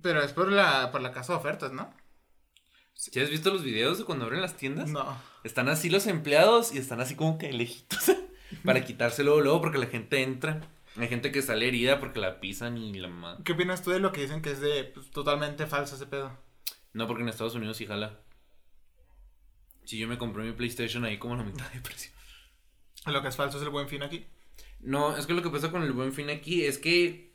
Pero 0.00 0.22
es 0.22 0.32
por 0.32 0.52
la, 0.52 0.92
por 0.92 1.00
la 1.00 1.10
casa 1.12 1.32
de 1.32 1.38
ofertas, 1.40 1.72
¿no? 1.72 1.92
¿Sí 2.94 3.18
has 3.20 3.30
visto 3.30 3.52
los 3.52 3.62
videos 3.64 3.98
de 3.98 4.04
cuando 4.04 4.24
abren 4.26 4.40
las 4.42 4.56
tiendas? 4.56 4.88
No. 4.90 5.16
Están 5.44 5.68
así 5.68 5.88
los 5.88 6.06
empleados 6.06 6.72
y 6.74 6.78
están 6.78 7.00
así 7.00 7.14
como 7.16 7.38
que 7.38 7.52
lejitos 7.52 8.12
para 8.64 8.84
quitárselo 8.84 9.40
luego 9.40 9.60
porque 9.60 9.78
la 9.78 9.86
gente 9.86 10.22
entra. 10.22 10.60
Hay 10.96 11.08
gente 11.08 11.30
que 11.30 11.42
sale 11.42 11.68
herida 11.68 12.00
porque 12.00 12.18
la 12.18 12.40
pisan 12.40 12.76
y 12.76 12.92
la 12.94 13.08
mamá. 13.08 13.38
¿Qué 13.44 13.52
opinas 13.52 13.82
tú 13.82 13.90
de 13.90 14.00
lo 14.00 14.10
que 14.10 14.22
dicen 14.22 14.42
que 14.42 14.50
es 14.50 14.60
de 14.60 14.84
pues, 14.84 15.10
totalmente 15.10 15.66
falso 15.66 15.94
ese 15.94 16.06
pedo? 16.06 16.36
No, 16.92 17.06
porque 17.06 17.22
en 17.22 17.28
Estados 17.28 17.54
Unidos 17.54 17.76
sí 17.76 17.86
jala. 17.86 18.18
Si 19.84 19.98
yo 19.98 20.08
me 20.08 20.18
compré 20.18 20.44
mi 20.44 20.52
PlayStation 20.52 21.04
ahí 21.04 21.18
como 21.18 21.34
a 21.34 21.38
la 21.38 21.44
mitad 21.44 21.70
de 21.72 21.80
precio. 21.80 22.10
Lo 23.06 23.22
que 23.22 23.28
es 23.28 23.36
falso 23.36 23.58
es 23.58 23.62
el 23.62 23.70
buen 23.70 23.88
fin 23.88 24.02
aquí. 24.02 24.26
No, 24.80 25.16
es 25.16 25.26
que 25.26 25.32
lo 25.32 25.42
que 25.42 25.50
pasa 25.50 25.70
con 25.70 25.82
el 25.82 25.92
buen 25.92 26.12
fin 26.12 26.30
aquí 26.30 26.64
es 26.64 26.78
que. 26.78 27.32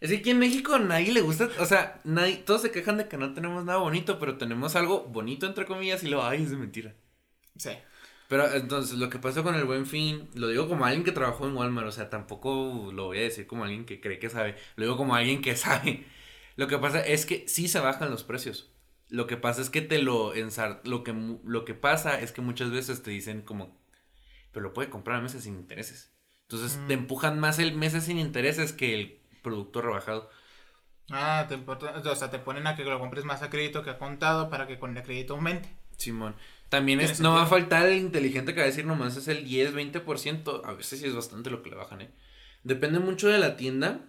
Es 0.00 0.10
que 0.10 0.16
aquí 0.18 0.30
en 0.30 0.38
México 0.38 0.74
a 0.74 0.78
nadie 0.78 1.12
le 1.12 1.20
gusta. 1.20 1.48
O 1.58 1.66
sea, 1.66 2.00
nadie, 2.04 2.36
todos 2.36 2.62
se 2.62 2.70
quejan 2.70 2.96
de 2.96 3.08
que 3.08 3.16
no 3.16 3.34
tenemos 3.34 3.64
nada 3.64 3.78
bonito, 3.78 4.18
pero 4.18 4.36
tenemos 4.38 4.74
algo 4.74 5.04
bonito, 5.04 5.46
entre 5.46 5.66
comillas, 5.66 6.02
y 6.02 6.08
lo 6.08 6.24
ay, 6.24 6.42
es 6.42 6.50
de 6.50 6.56
mentira. 6.56 6.94
Sí. 7.56 7.70
Pero 8.32 8.52
entonces, 8.54 8.98
lo 8.98 9.10
que 9.10 9.18
pasa 9.18 9.42
con 9.42 9.54
el 9.54 9.64
buen 9.64 9.86
fin, 9.86 10.28
lo 10.34 10.48
digo 10.48 10.68
como 10.68 10.84
alguien 10.86 11.04
que 11.04 11.12
trabajó 11.12 11.46
en 11.46 11.54
Walmart, 11.56 11.88
o 11.88 11.92
sea, 11.92 12.08
tampoco 12.10 12.90
lo 12.92 13.06
voy 13.06 13.18
a 13.18 13.22
decir 13.22 13.46
como 13.46 13.64
alguien 13.64 13.84
que 13.84 14.00
cree 14.00 14.18
que 14.18 14.30
sabe, 14.30 14.56
lo 14.76 14.84
digo 14.84 14.96
como 14.96 15.14
alguien 15.14 15.42
que 15.42 15.56
sabe. 15.66 16.06
Lo 16.56 16.66
que 16.68 16.78
pasa 16.78 17.00
es 17.00 17.26
que 17.26 17.46
sí 17.48 17.68
se 17.68 17.80
bajan 17.80 18.10
los 18.10 18.24
precios. 18.24 18.70
Lo 19.08 19.26
que 19.26 19.36
pasa 19.36 19.60
es 19.60 19.68
que 19.70 19.82
te 19.82 19.98
lo 20.00 20.34
ensar 20.34 20.80
lo 20.84 21.04
que 21.04 21.14
lo 21.44 21.64
que 21.66 21.74
pasa 21.74 22.20
es 22.20 22.32
que 22.32 22.40
muchas 22.40 22.70
veces 22.70 23.02
te 23.02 23.10
dicen 23.10 23.42
como 23.42 23.78
pero 24.52 24.64
lo 24.64 24.72
puede 24.72 24.90
comprar 24.90 25.18
a 25.18 25.22
meses 25.22 25.44
sin 25.44 25.54
intereses. 25.56 26.12
Entonces, 26.48 26.80
te 26.86 26.94
Mm. 26.94 26.98
empujan 26.98 27.40
más 27.40 27.58
el 27.58 27.74
meses 27.76 28.04
sin 28.04 28.18
intereses 28.18 28.72
que 28.72 28.94
el 28.94 29.20
producto 29.42 29.82
rebajado. 29.82 30.30
Ah, 31.12 31.44
te 31.48 31.54
importa, 31.54 32.02
o 32.04 32.16
sea, 32.16 32.28
te 32.30 32.40
ponen 32.40 32.66
a 32.66 32.74
que 32.74 32.84
lo 32.84 32.98
compres 32.98 33.24
más 33.24 33.42
a 33.42 33.50
crédito 33.50 33.84
que 33.84 33.90
a 33.90 33.98
contado 33.98 34.50
para 34.50 34.66
que 34.66 34.80
con 34.80 34.96
el 34.96 35.02
crédito 35.04 35.34
aumente. 35.34 35.68
Simón. 35.96 36.34
También 36.72 37.00
es, 37.00 37.20
no 37.20 37.34
va 37.34 37.42
a 37.42 37.46
faltar 37.46 37.86
el 37.86 37.98
inteligente 37.98 38.54
que 38.54 38.60
va 38.60 38.64
a 38.64 38.70
decir 38.70 38.86
nomás 38.86 39.14
es 39.18 39.28
el 39.28 39.44
10, 39.44 39.74
20%. 39.74 40.62
A 40.64 40.72
veces 40.72 41.00
sí 41.00 41.04
es 41.04 41.14
bastante 41.14 41.50
lo 41.50 41.62
que 41.62 41.68
le 41.68 41.76
bajan, 41.76 42.00
¿eh? 42.00 42.10
Depende 42.64 42.98
mucho 42.98 43.28
de 43.28 43.38
la 43.38 43.58
tienda, 43.58 44.06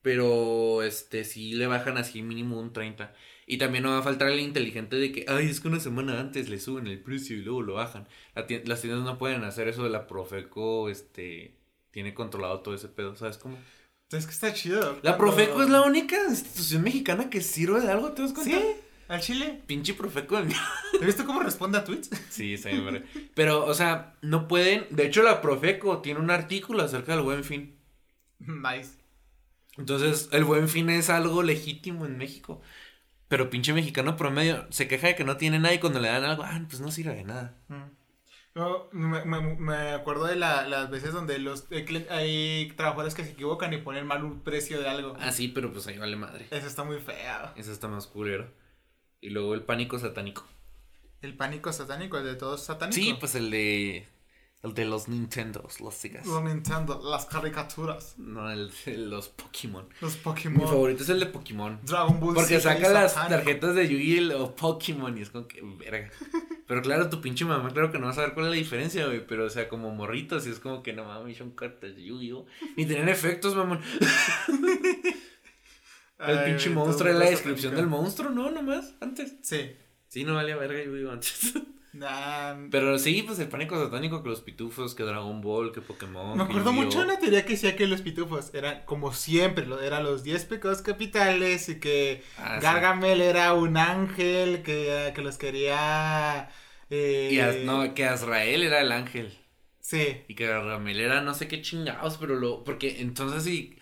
pero 0.00 0.84
este 0.84 1.24
sí 1.24 1.54
le 1.54 1.66
bajan 1.66 1.98
así 1.98 2.22
mínimo 2.22 2.60
un 2.60 2.72
30. 2.72 3.12
Y 3.48 3.58
también 3.58 3.82
no 3.82 3.90
va 3.90 3.98
a 3.98 4.02
faltar 4.02 4.30
el 4.30 4.38
inteligente 4.38 4.94
de 4.94 5.10
que, 5.10 5.24
ay, 5.26 5.48
es 5.48 5.58
que 5.58 5.66
una 5.66 5.80
semana 5.80 6.20
antes 6.20 6.48
le 6.48 6.60
suben 6.60 6.86
el 6.86 7.02
precio 7.02 7.36
y 7.36 7.40
luego 7.40 7.62
lo 7.62 7.74
bajan. 7.74 8.06
La 8.36 8.46
las 8.64 8.80
tiendas 8.80 9.02
no 9.02 9.18
pueden 9.18 9.42
hacer 9.42 9.66
eso 9.66 9.82
de 9.82 9.90
la 9.90 10.06
Profeco, 10.06 10.88
este, 10.90 11.58
tiene 11.90 12.14
controlado 12.14 12.60
todo 12.60 12.76
ese 12.76 12.86
pedo, 12.86 13.16
¿sabes 13.16 13.38
cómo? 13.38 13.58
Es 14.12 14.24
que 14.24 14.30
está 14.30 14.54
chido. 14.54 15.00
La 15.02 15.18
Profeco 15.18 15.64
es 15.64 15.68
la 15.68 15.82
única 15.82 16.16
institución 16.28 16.84
mexicana 16.84 17.28
que 17.28 17.40
sirve 17.40 17.80
de 17.80 17.90
algo, 17.90 18.12
¿te 18.12 18.22
das 18.22 18.32
cuenta? 18.32 18.56
Sí, 18.56 18.66
al 19.08 19.20
chile. 19.20 19.62
Pinche 19.66 19.94
Profeco. 19.94 20.36
¿Has 20.36 20.46
visto 21.00 21.24
cómo 21.26 21.40
responde 21.42 21.78
a 21.78 21.84
tweets? 21.84 22.10
Sí, 22.30 22.54
está 22.54 22.68
bien. 22.70 23.04
Pero, 23.34 23.64
o 23.64 23.74
sea, 23.74 24.14
no 24.22 24.46
pueden. 24.48 24.86
De 24.90 25.06
hecho, 25.06 25.22
la 25.22 25.40
Profeco 25.40 25.98
tiene 26.02 26.20
un 26.20 26.30
artículo 26.30 26.82
acerca 26.82 27.12
del 27.14 27.22
buen 27.24 27.44
fin. 27.44 27.76
nice. 28.38 28.98
Entonces, 29.76 30.28
el 30.32 30.44
buen 30.44 30.68
fin 30.68 30.90
es 30.90 31.08
algo 31.08 31.42
legítimo 31.42 32.04
en 32.04 32.18
México. 32.18 32.60
Pero 33.28 33.48
pinche 33.50 33.72
mexicano 33.72 34.16
promedio 34.16 34.66
se 34.70 34.88
queja 34.88 35.08
de 35.08 35.14
que 35.14 35.22
no 35.24 35.36
tiene 35.36 35.58
nada 35.60 35.74
y 35.74 35.78
cuando 35.78 36.00
le 36.00 36.08
dan 36.08 36.24
algo, 36.24 36.42
ah, 36.42 36.60
pues 36.68 36.80
no 36.80 36.90
sirve 36.90 37.14
de 37.14 37.24
nada. 37.24 37.54
Mm. 37.68 37.82
Yo 38.56 38.88
me, 38.92 39.24
me- 39.24 39.54
me 39.56 39.76
acuerdo 39.92 40.24
de 40.24 40.34
la- 40.34 40.66
las 40.66 40.90
veces 40.90 41.12
donde 41.12 41.38
los 41.38 41.68
hay 42.10 42.72
trabajadores 42.76 43.14
que 43.14 43.22
se 43.24 43.30
equivocan 43.32 43.72
y 43.72 43.78
ponen 43.78 44.06
mal 44.06 44.24
un 44.24 44.40
precio 44.42 44.80
de 44.80 44.88
algo. 44.88 45.14
Ah, 45.20 45.30
sí, 45.30 45.46
pero 45.48 45.72
pues 45.72 45.86
ahí 45.86 45.98
vale 45.98 46.16
madre. 46.16 46.46
Eso 46.50 46.66
está 46.66 46.82
muy 46.82 46.98
feo. 46.98 47.52
Eso 47.54 47.70
está 47.70 47.86
más 47.86 48.06
culero. 48.08 48.50
Y 49.20 49.30
luego 49.30 49.54
el 49.54 49.62
pánico 49.62 49.98
satánico. 49.98 50.44
El 51.20 51.36
pánico 51.36 51.72
satánico, 51.72 52.18
el 52.18 52.24
de 52.24 52.34
todos 52.36 52.62
satánico. 52.62 52.94
Sí, 52.94 53.14
pues 53.18 53.34
el 53.34 53.50
de. 53.50 54.06
El 54.60 54.74
de 54.74 54.84
los 54.86 55.06
Nintendos, 55.06 55.80
los 55.80 55.94
sigas. 55.94 56.26
Los 56.26 56.42
Nintendo, 56.42 57.00
las 57.04 57.26
caricaturas, 57.26 58.14
No, 58.18 58.50
el 58.50 58.72
de 58.84 58.96
los 58.98 59.28
Pokémon. 59.28 59.88
los 60.00 60.16
Mi 60.16 60.20
Pokémon, 60.20 60.66
favorito 60.68 61.04
es 61.04 61.08
el 61.10 61.20
de 61.20 61.26
Pokémon. 61.26 61.78
Dragon 61.84 62.18
Ball 62.18 62.34
Porque 62.34 62.56
y 62.56 62.60
saca 62.60 62.88
las 62.88 63.12
satánico. 63.12 63.36
tarjetas 63.36 63.76
de 63.76 63.88
Yu-Gi 63.88 64.32
o 64.32 64.56
Pokémon 64.56 65.16
y 65.16 65.22
es 65.22 65.30
como 65.30 65.46
que 65.46 65.60
verga. 65.62 66.10
Pero 66.66 66.82
claro, 66.82 67.08
tu 67.08 67.20
pinche 67.20 67.44
mamá, 67.44 67.70
claro 67.70 67.92
que 67.92 68.00
no 68.00 68.06
vas 68.06 68.18
a 68.18 68.22
ver 68.22 68.34
cuál 68.34 68.46
es 68.46 68.50
la 68.50 68.56
diferencia, 68.56 69.06
güey. 69.06 69.24
Pero, 69.24 69.44
o 69.46 69.50
sea, 69.50 69.68
como 69.68 69.94
morritos, 69.94 70.44
y 70.48 70.50
es 70.50 70.58
como 70.58 70.82
que 70.82 70.92
no 70.92 71.04
mames, 71.04 71.38
son 71.38 71.52
cartas 71.52 71.94
de 71.94 72.02
Yu-Gi-Oh! 72.04 72.44
Ni 72.76 72.84
tenían 72.84 73.08
efectos, 73.08 73.54
mamón. 73.54 73.80
El 76.18 76.38
Ay, 76.38 76.50
pinche 76.50 76.70
monstruo 76.70 77.10
es 77.10 77.16
la 77.18 77.30
descripción 77.30 77.74
del 77.76 77.86
monstruo, 77.86 78.30
¿no? 78.30 78.50
Nomás, 78.50 78.94
antes. 79.00 79.34
Sí. 79.42 79.72
Sí, 80.08 80.24
no 80.24 80.34
valía 80.34 80.56
verga 80.56 80.82
Yu-Gi-Oh! 80.82 81.12
antes. 81.12 81.54
Nah, 81.90 82.54
Pero 82.70 82.98
sí, 82.98 83.22
pues 83.22 83.38
el 83.38 83.48
pánico 83.48 83.82
satánico, 83.82 84.22
que 84.22 84.28
los 84.28 84.42
pitufos, 84.42 84.94
que 84.94 85.04
Dragon 85.04 85.40
Ball, 85.40 85.72
que 85.72 85.80
Pokémon. 85.80 86.36
Me 86.36 86.44
acuerdo 86.44 86.72
mucho 86.72 86.98
de 86.98 87.04
una 87.06 87.18
teoría 87.18 87.44
que 87.44 87.52
decía 87.54 87.76
que 87.76 87.86
los 87.86 88.02
pitufos 88.02 88.54
eran 88.54 88.82
como 88.84 89.12
siempre, 89.14 89.64
lo- 89.66 89.80
eran 89.80 90.04
los 90.04 90.22
10 90.22 90.44
pecados 90.44 90.82
capitales 90.82 91.68
y 91.70 91.80
que 91.80 92.22
Ah, 92.36 92.58
sí. 92.60 92.62
Gargamel 92.66 93.22
era 93.22 93.54
un 93.54 93.76
ángel 93.78 94.62
que, 94.62 95.12
que 95.14 95.22
los 95.22 95.38
quería... 95.38 96.50
eh, 96.90 97.60
Y 97.62 97.66
no, 97.66 97.94
que 97.94 98.04
Azrael 98.04 98.62
era 98.62 98.80
el 98.82 98.92
ángel. 98.92 99.32
Sí, 99.80 100.18
Y 100.28 100.34
que 100.34 100.46
Gargamel 100.46 101.00
era 101.00 101.22
no 101.22 101.34
sé 101.34 101.48
qué 101.48 101.62
chingados, 101.62 102.18
pero 102.18 102.34
lo. 102.36 102.62
Porque 102.64 103.00
entonces 103.00 103.44
si. 103.44 103.77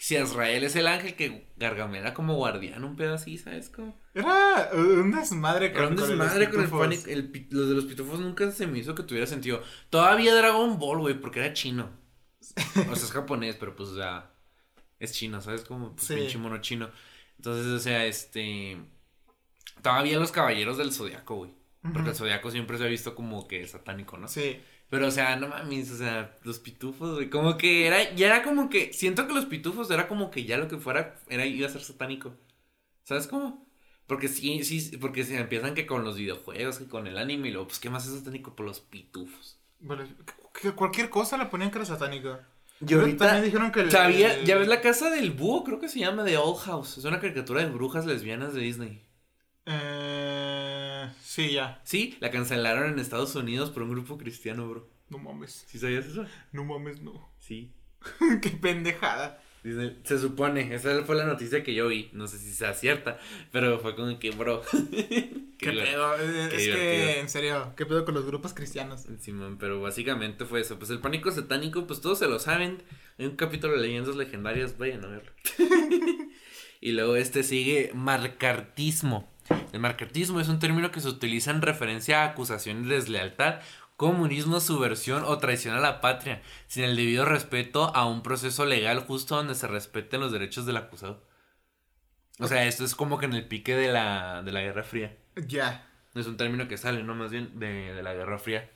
Si 0.00 0.16
Azrael 0.16 0.62
es 0.62 0.76
el 0.76 0.86
ángel, 0.86 1.16
que 1.16 1.48
Gargamel 1.56 2.02
era 2.02 2.14
como 2.14 2.36
guardián, 2.36 2.84
un 2.84 2.94
pedo 2.94 3.14
así, 3.14 3.36
¿sabes? 3.36 3.68
Como... 3.68 4.00
era 4.14 4.70
un 4.72 5.10
desmadre 5.10 5.72
con, 5.72 5.80
Era 5.82 5.88
un 5.88 5.96
con 5.96 6.08
desmadre 6.08 6.48
con 6.50 6.60
el 6.62 6.70
pánico. 6.70 7.02
El, 7.10 7.30
pi- 7.32 7.48
los 7.50 7.68
de 7.68 7.74
los 7.74 7.84
pitufos 7.84 8.20
nunca 8.20 8.48
se 8.52 8.68
me 8.68 8.78
hizo 8.78 8.94
que 8.94 9.02
tuviera 9.02 9.26
sentido. 9.26 9.60
Todavía 9.90 10.34
Dragon 10.36 10.78
Ball, 10.78 11.00
güey, 11.00 11.20
porque 11.20 11.40
era 11.40 11.52
chino. 11.52 11.90
O 12.40 12.44
sea, 12.44 12.92
es 12.94 13.10
japonés, 13.10 13.56
pero 13.56 13.74
pues, 13.74 13.88
o 13.88 13.96
sea, 13.96 14.30
es 15.00 15.12
chino, 15.12 15.40
¿sabes? 15.40 15.62
Como 15.62 15.96
pues, 15.96 16.06
Sí. 16.06 16.14
pinche 16.14 16.38
mono 16.38 16.58
chino. 16.60 16.90
Entonces, 17.36 17.66
o 17.66 17.78
sea, 17.80 18.06
este. 18.06 18.78
Todavía 19.82 20.18
los 20.18 20.30
caballeros 20.32 20.78
del 20.78 20.92
zodiaco, 20.92 21.34
güey. 21.36 21.54
Porque 21.92 22.10
el 22.10 22.16
zodiaco 22.16 22.50
siempre 22.50 22.78
se 22.78 22.84
ha 22.84 22.88
visto 22.88 23.14
como 23.14 23.46
que 23.48 23.66
satánico, 23.66 24.16
¿no? 24.16 24.28
Sí, 24.28 24.60
Pero, 24.90 25.06
o 25.08 25.10
sea, 25.10 25.36
no 25.36 25.48
mames, 25.48 25.90
o 25.90 25.96
sea, 25.98 26.34
los 26.44 26.58
pitufos, 26.60 27.14
güey, 27.16 27.28
como 27.28 27.58
que 27.58 27.86
era, 27.86 28.14
ya 28.14 28.26
era 28.26 28.42
como 28.42 28.70
que, 28.70 28.92
siento 28.94 29.26
que 29.26 29.34
los 29.34 29.44
pitufos 29.46 29.90
era 29.90 30.08
como 30.08 30.30
que 30.30 30.44
ya 30.44 30.56
lo 30.56 30.66
que 30.68 30.78
fuera, 30.78 31.20
era, 31.28 31.44
iba 31.44 31.66
a 31.66 31.70
ser 31.70 31.82
satánico. 31.82 32.34
¿Sabes 33.04 33.26
cómo? 33.26 33.66
Porque 34.06 34.28
sí, 34.28 34.64
sí, 34.64 34.96
porque 34.96 35.24
se 35.24 35.36
empiezan 35.38 35.74
que 35.74 35.86
con 35.86 36.04
los 36.04 36.16
videojuegos, 36.16 36.78
que 36.78 36.86
con 36.88 37.06
el 37.06 37.18
anime, 37.18 37.48
y 37.48 37.52
luego, 37.52 37.68
pues, 37.68 37.78
¿qué 37.80 37.90
más 37.90 38.06
es 38.06 38.14
satánico? 38.18 38.56
Por 38.56 38.64
los 38.66 38.80
pitufos. 38.80 39.58
bueno, 39.80 40.04
que 40.60 40.72
cualquier 40.72 41.08
cosa 41.10 41.36
la 41.36 41.50
ponían 41.50 41.70
que 41.70 41.78
era 41.78 41.84
satánica. 41.84 42.48
Y 42.80 42.94
ahorita, 42.94 43.26
también 43.26 43.44
dijeron 43.44 43.70
que 43.72 43.80
el- 43.80 43.90
sabía, 43.90 44.34
el- 44.34 44.46
ya 44.46 44.56
ves 44.56 44.68
la 44.68 44.80
casa 44.80 45.10
del 45.10 45.32
búho, 45.32 45.64
creo 45.64 45.78
que 45.80 45.88
se 45.88 45.98
llama 46.00 46.24
The 46.24 46.36
Old 46.38 46.58
House, 46.60 46.96
es 46.98 47.04
una 47.04 47.20
caricatura 47.20 47.60
de 47.62 47.70
brujas 47.70 48.06
lesbianas 48.06 48.54
de 48.54 48.60
Disney. 48.62 49.04
Eh, 49.68 51.08
sí, 51.22 51.52
ya. 51.52 51.80
Sí, 51.84 52.16
la 52.20 52.30
cancelaron 52.30 52.92
en 52.92 52.98
Estados 52.98 53.34
Unidos 53.34 53.70
por 53.70 53.82
un 53.82 53.90
grupo 53.90 54.16
cristiano, 54.18 54.68
bro. 54.68 54.88
No 55.10 55.18
mames. 55.18 55.64
¿Sí 55.66 55.78
sabías 55.78 56.06
eso? 56.06 56.26
No 56.52 56.64
mames, 56.64 57.02
no. 57.02 57.30
Sí. 57.38 57.72
Qué 58.42 58.50
pendejada. 58.50 59.42
Se 60.04 60.18
supone, 60.18 60.74
esa 60.74 61.02
fue 61.04 61.16
la 61.16 61.26
noticia 61.26 61.62
que 61.62 61.74
yo 61.74 61.88
vi, 61.88 62.08
no 62.12 62.26
sé 62.26 62.38
si 62.38 62.52
sea 62.52 62.72
cierta, 62.74 63.18
pero 63.50 63.80
fue 63.80 63.96
como 63.96 64.18
que, 64.18 64.30
bro. 64.30 64.62
Qué, 65.58 65.72
pedo. 65.72 66.16
qué 66.16 66.22
es 66.22 66.62
divertido. 66.62 66.76
que, 66.76 67.20
en 67.20 67.28
serio, 67.28 67.74
¿qué 67.76 67.84
pedo 67.84 68.04
con 68.04 68.14
los 68.14 68.24
grupos 68.24 68.54
cristianos? 68.54 69.06
Simón, 69.18 69.58
pero 69.58 69.80
básicamente 69.80 70.44
fue 70.44 70.60
eso. 70.60 70.78
Pues 70.78 70.88
el 70.90 71.00
pánico 71.00 71.32
satánico, 71.32 71.84
pues 71.84 72.00
todos 72.00 72.20
se 72.20 72.28
lo 72.28 72.38
saben. 72.38 72.80
Hay 73.18 73.26
un 73.26 73.34
capítulo 73.34 73.74
de 73.74 73.80
leyendas 73.80 74.14
legendarias, 74.14 74.78
vayan 74.78 75.04
a 75.04 75.08
verlo. 75.08 75.32
y 76.80 76.92
luego 76.92 77.16
este 77.16 77.42
sigue 77.42 77.90
marcartismo. 77.92 79.28
El 79.72 79.80
marcartismo 79.80 80.40
es 80.40 80.48
un 80.48 80.58
término 80.58 80.90
que 80.90 81.00
se 81.00 81.08
utiliza 81.08 81.50
en 81.50 81.62
referencia 81.62 82.22
a 82.22 82.26
acusaciones 82.26 82.88
de 82.88 82.94
deslealtad, 82.96 83.60
comunismo, 83.96 84.60
subversión 84.60 85.24
o 85.24 85.38
traición 85.38 85.74
a 85.74 85.80
la 85.80 86.00
patria, 86.00 86.42
sin 86.66 86.84
el 86.84 86.96
debido 86.96 87.24
respeto 87.24 87.94
a 87.94 88.06
un 88.06 88.22
proceso 88.22 88.64
legal 88.64 89.00
justo 89.00 89.36
donde 89.36 89.54
se 89.54 89.66
respeten 89.66 90.20
los 90.20 90.32
derechos 90.32 90.66
del 90.66 90.76
acusado. 90.76 91.26
O 92.40 92.46
sea, 92.46 92.66
esto 92.66 92.84
es 92.84 92.94
como 92.94 93.18
que 93.18 93.26
en 93.26 93.34
el 93.34 93.48
pique 93.48 93.74
de 93.74 93.92
la, 93.92 94.42
de 94.42 94.52
la 94.52 94.62
Guerra 94.62 94.84
Fría. 94.84 95.16
Ya. 95.34 95.90
Es 96.14 96.26
un 96.26 96.36
término 96.36 96.68
que 96.68 96.78
sale, 96.78 97.02
¿no? 97.02 97.14
Más 97.14 97.30
bien 97.30 97.58
de, 97.58 97.92
de 97.92 98.02
la 98.02 98.14
Guerra 98.14 98.38
Fría. 98.38 98.70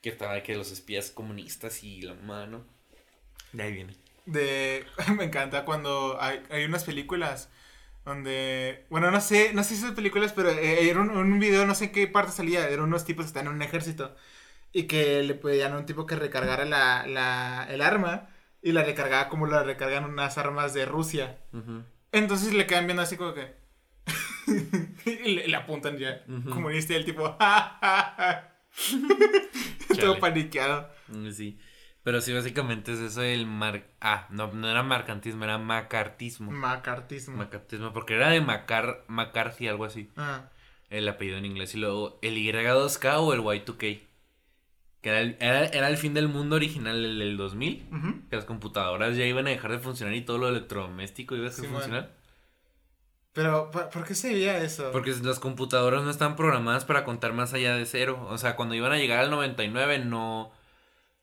Que 0.00 0.08
estaba 0.08 0.42
que 0.42 0.56
los 0.56 0.72
espías 0.72 1.10
comunistas 1.10 1.84
y 1.84 2.00
la 2.00 2.14
mano. 2.14 2.64
De 3.52 3.62
ahí 3.62 3.72
viene. 3.72 3.96
De. 4.24 4.86
Me 5.16 5.24
encanta 5.24 5.64
cuando 5.64 6.18
hay, 6.20 6.42
hay 6.50 6.64
unas 6.64 6.84
películas 6.84 7.50
donde. 8.06 8.86
Bueno, 8.88 9.10
no 9.10 9.20
sé, 9.20 9.52
no 9.52 9.62
sé 9.62 9.74
si 9.74 9.82
son 9.82 9.94
películas, 9.94 10.32
pero 10.32 10.48
eh, 10.50 10.88
era 10.88 11.00
un, 11.00 11.10
un 11.10 11.38
video, 11.38 11.66
no 11.66 11.74
sé 11.74 11.86
en 11.86 11.92
qué 11.92 12.06
parte 12.06 12.32
salía. 12.32 12.66
Eran 12.68 12.86
unos 12.86 13.04
tipos 13.04 13.24
que 13.24 13.28
están 13.28 13.46
en 13.48 13.52
un 13.52 13.60
ejército. 13.62 14.16
Y 14.72 14.84
que 14.84 15.22
le 15.22 15.34
pedían 15.34 15.72
a 15.74 15.78
un 15.78 15.84
tipo 15.86 16.06
que 16.06 16.16
recargara 16.16 16.64
la, 16.64 17.06
la, 17.06 17.66
el 17.68 17.82
arma. 17.82 18.28
Y 18.62 18.72
la 18.72 18.82
recargaba 18.82 19.28
como 19.28 19.46
la 19.46 19.62
recargan 19.62 20.04
unas 20.04 20.38
armas 20.38 20.72
de 20.72 20.86
Rusia. 20.86 21.38
Entonces 22.12 22.54
le 22.54 22.66
quedan 22.66 22.86
viendo 22.86 23.02
así 23.02 23.16
como 23.16 23.34
que. 23.34 23.54
y 25.06 25.34
le, 25.34 25.48
le 25.48 25.56
apuntan 25.56 25.98
ya. 25.98 26.24
Ujú. 26.28 26.50
Comunista 26.50 26.94
y 26.94 26.96
el 26.96 27.04
tipo. 27.04 27.36
Todo 30.00 30.18
paniqueado. 30.18 30.90
Mm, 31.08 31.30
Sí. 31.30 31.58
Pero 32.06 32.20
sí, 32.20 32.32
básicamente 32.32 32.92
es 32.92 33.00
eso 33.00 33.20
del 33.20 33.46
mar... 33.46 33.82
Ah, 34.00 34.28
no, 34.30 34.46
no 34.52 34.70
era 34.70 34.84
marcantismo, 34.84 35.42
era 35.42 35.58
macartismo. 35.58 36.52
Macartismo. 36.52 37.36
Macartismo, 37.36 37.92
porque 37.92 38.14
era 38.14 38.30
de 38.30 38.40
Macar... 38.40 39.02
McCarthy, 39.08 39.66
algo 39.66 39.84
así. 39.84 40.08
Ah, 40.16 40.44
El 40.88 41.08
apellido 41.08 41.36
en 41.38 41.46
inglés. 41.46 41.74
Y 41.74 41.78
luego 41.78 42.20
el 42.22 42.36
Y2K 42.36 43.16
o 43.18 43.34
el 43.34 43.40
Y2K. 43.40 44.02
Que 45.00 45.08
era 45.08 45.20
el, 45.20 45.36
era, 45.40 45.64
era 45.66 45.88
el 45.88 45.96
fin 45.96 46.14
del 46.14 46.28
mundo 46.28 46.54
original, 46.54 47.04
el 47.04 47.18
del 47.18 47.36
2000. 47.36 47.88
ujú. 47.90 48.28
Que 48.30 48.36
las 48.36 48.44
computadoras 48.44 49.16
ya 49.16 49.24
iban 49.24 49.48
a 49.48 49.50
dejar 49.50 49.72
de 49.72 49.80
funcionar 49.80 50.14
y 50.14 50.20
todo 50.20 50.38
lo 50.38 50.48
electrodoméstico 50.48 51.34
iba 51.34 51.46
a 51.46 51.50
dejar 51.50 51.62
de 51.62 51.66
Sí, 51.68 51.74
funcionar. 51.74 52.10
Pero, 53.32 53.72
¿por, 53.72 53.90
por 53.90 54.04
qué 54.04 54.14
se 54.14 54.32
veía 54.32 54.58
eso? 54.62 54.92
Porque 54.92 55.12
las 55.24 55.40
computadoras 55.40 56.04
no 56.04 56.10
están 56.10 56.36
programadas 56.36 56.84
para 56.84 57.02
contar 57.02 57.32
más 57.32 57.52
allá 57.52 57.74
de 57.74 57.84
cero. 57.84 58.24
O 58.30 58.38
sea, 58.38 58.54
cuando 58.54 58.76
iban 58.76 58.92
a 58.92 58.96
llegar 58.96 59.18
al 59.18 59.30
99 59.30 59.98
no... 60.04 60.52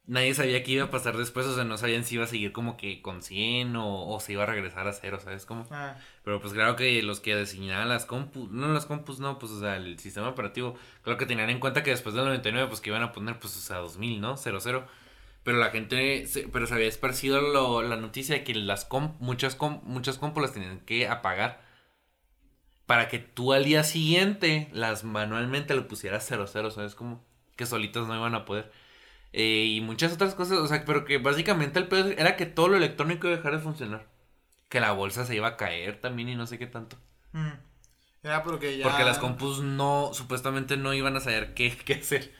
Nadie 0.05 0.33
sabía 0.35 0.63
qué 0.63 0.73
iba 0.73 0.85
a 0.85 0.89
pasar 0.89 1.15
después, 1.15 1.45
o 1.45 1.55
sea, 1.55 1.63
no 1.63 1.77
sabían 1.77 2.03
si 2.03 2.15
iba 2.15 2.25
a 2.25 2.27
seguir 2.27 2.51
como 2.51 2.75
que 2.75 3.01
con 3.01 3.21
100 3.21 3.73
o, 3.77 4.07
o 4.09 4.19
se 4.19 4.33
iba 4.33 4.43
a 4.43 4.45
regresar 4.45 4.85
a 4.85 4.91
cero, 4.91 5.17
¿sabes 5.23 5.45
cómo? 5.45 5.65
Ah, 5.71 5.95
Pero 6.25 6.41
pues 6.41 6.51
claro 6.53 6.75
que 6.75 7.01
los 7.03 7.21
que 7.21 7.33
designaban 7.35 7.87
las 7.87 8.05
compus, 8.05 8.51
no 8.51 8.67
las 8.73 8.85
compus, 8.85 9.19
no, 9.19 9.39
pues 9.39 9.53
o 9.53 9.59
sea, 9.61 9.77
el 9.77 9.97
sistema 9.99 10.27
operativo, 10.27 10.75
claro 11.03 11.17
que 11.17 11.25
tenían 11.25 11.49
en 11.49 11.59
cuenta 11.61 11.83
que 11.83 11.91
después 11.91 12.15
del 12.15 12.25
99 12.25 12.67
pues 12.67 12.81
que 12.81 12.89
iban 12.89 13.01
a 13.03 13.13
poner 13.13 13.39
pues 13.39 13.55
o 13.55 13.61
sea 13.61 13.77
2000, 13.77 14.19
¿no? 14.19 14.35
00. 14.35 14.85
Pero 15.43 15.57
la 15.57 15.69
gente, 15.71 16.27
se- 16.27 16.47
pero 16.49 16.67
se 16.67 16.73
había 16.73 16.87
esparcido 16.87 17.39
lo- 17.41 17.81
la 17.81 17.95
noticia 17.97 18.35
de 18.35 18.43
que 18.43 18.55
las 18.55 18.83
comp, 18.85 19.19
muchas 19.21 19.55
comp, 19.55 19.83
muchas 19.85 20.17
compus 20.17 20.41
las 20.43 20.53
tenían 20.53 20.81
que 20.81 21.07
apagar 21.07 21.61
para 22.85 23.07
que 23.07 23.19
tú 23.19 23.53
al 23.53 23.63
día 23.65 23.83
siguiente 23.83 24.69
las 24.73 25.03
manualmente 25.03 25.73
le 25.75 25.81
pusieras 25.81 26.25
00, 26.25 26.71
¿sabes? 26.71 26.95
Como 26.95 27.23
que 27.55 27.65
solitas 27.65 28.07
no 28.07 28.15
iban 28.15 28.35
a 28.35 28.45
poder. 28.45 28.71
Eh, 29.33 29.65
y 29.75 29.81
muchas 29.81 30.13
otras 30.13 30.35
cosas, 30.35 30.59
o 30.59 30.67
sea, 30.67 30.85
pero 30.85 31.05
que 31.05 31.17
básicamente 31.17 31.79
el 31.79 31.87
pedo 31.87 32.09
era 32.11 32.35
que 32.35 32.45
todo 32.45 32.67
lo 32.69 32.77
electrónico 32.77 33.27
iba 33.27 33.35
a 33.35 33.37
dejar 33.37 33.53
de 33.53 33.63
funcionar. 33.63 34.07
Que 34.69 34.79
la 34.79 34.91
bolsa 34.91 35.25
se 35.25 35.35
iba 35.35 35.47
a 35.47 35.57
caer 35.57 35.99
también 35.99 36.29
y 36.29 36.35
no 36.35 36.47
sé 36.47 36.57
qué 36.57 36.67
tanto. 36.67 36.97
mm. 37.33 37.51
Era 38.23 38.41
porque 38.41 38.77
ya. 38.77 38.85
Porque 38.85 39.03
las 39.03 39.19
compus 39.19 39.61
no, 39.61 40.11
supuestamente 40.13 40.77
no 40.77 40.93
iban 40.93 41.17
a 41.17 41.19
saber 41.19 41.53
qué, 41.53 41.75
qué 41.85 41.95
hacer. 41.95 42.33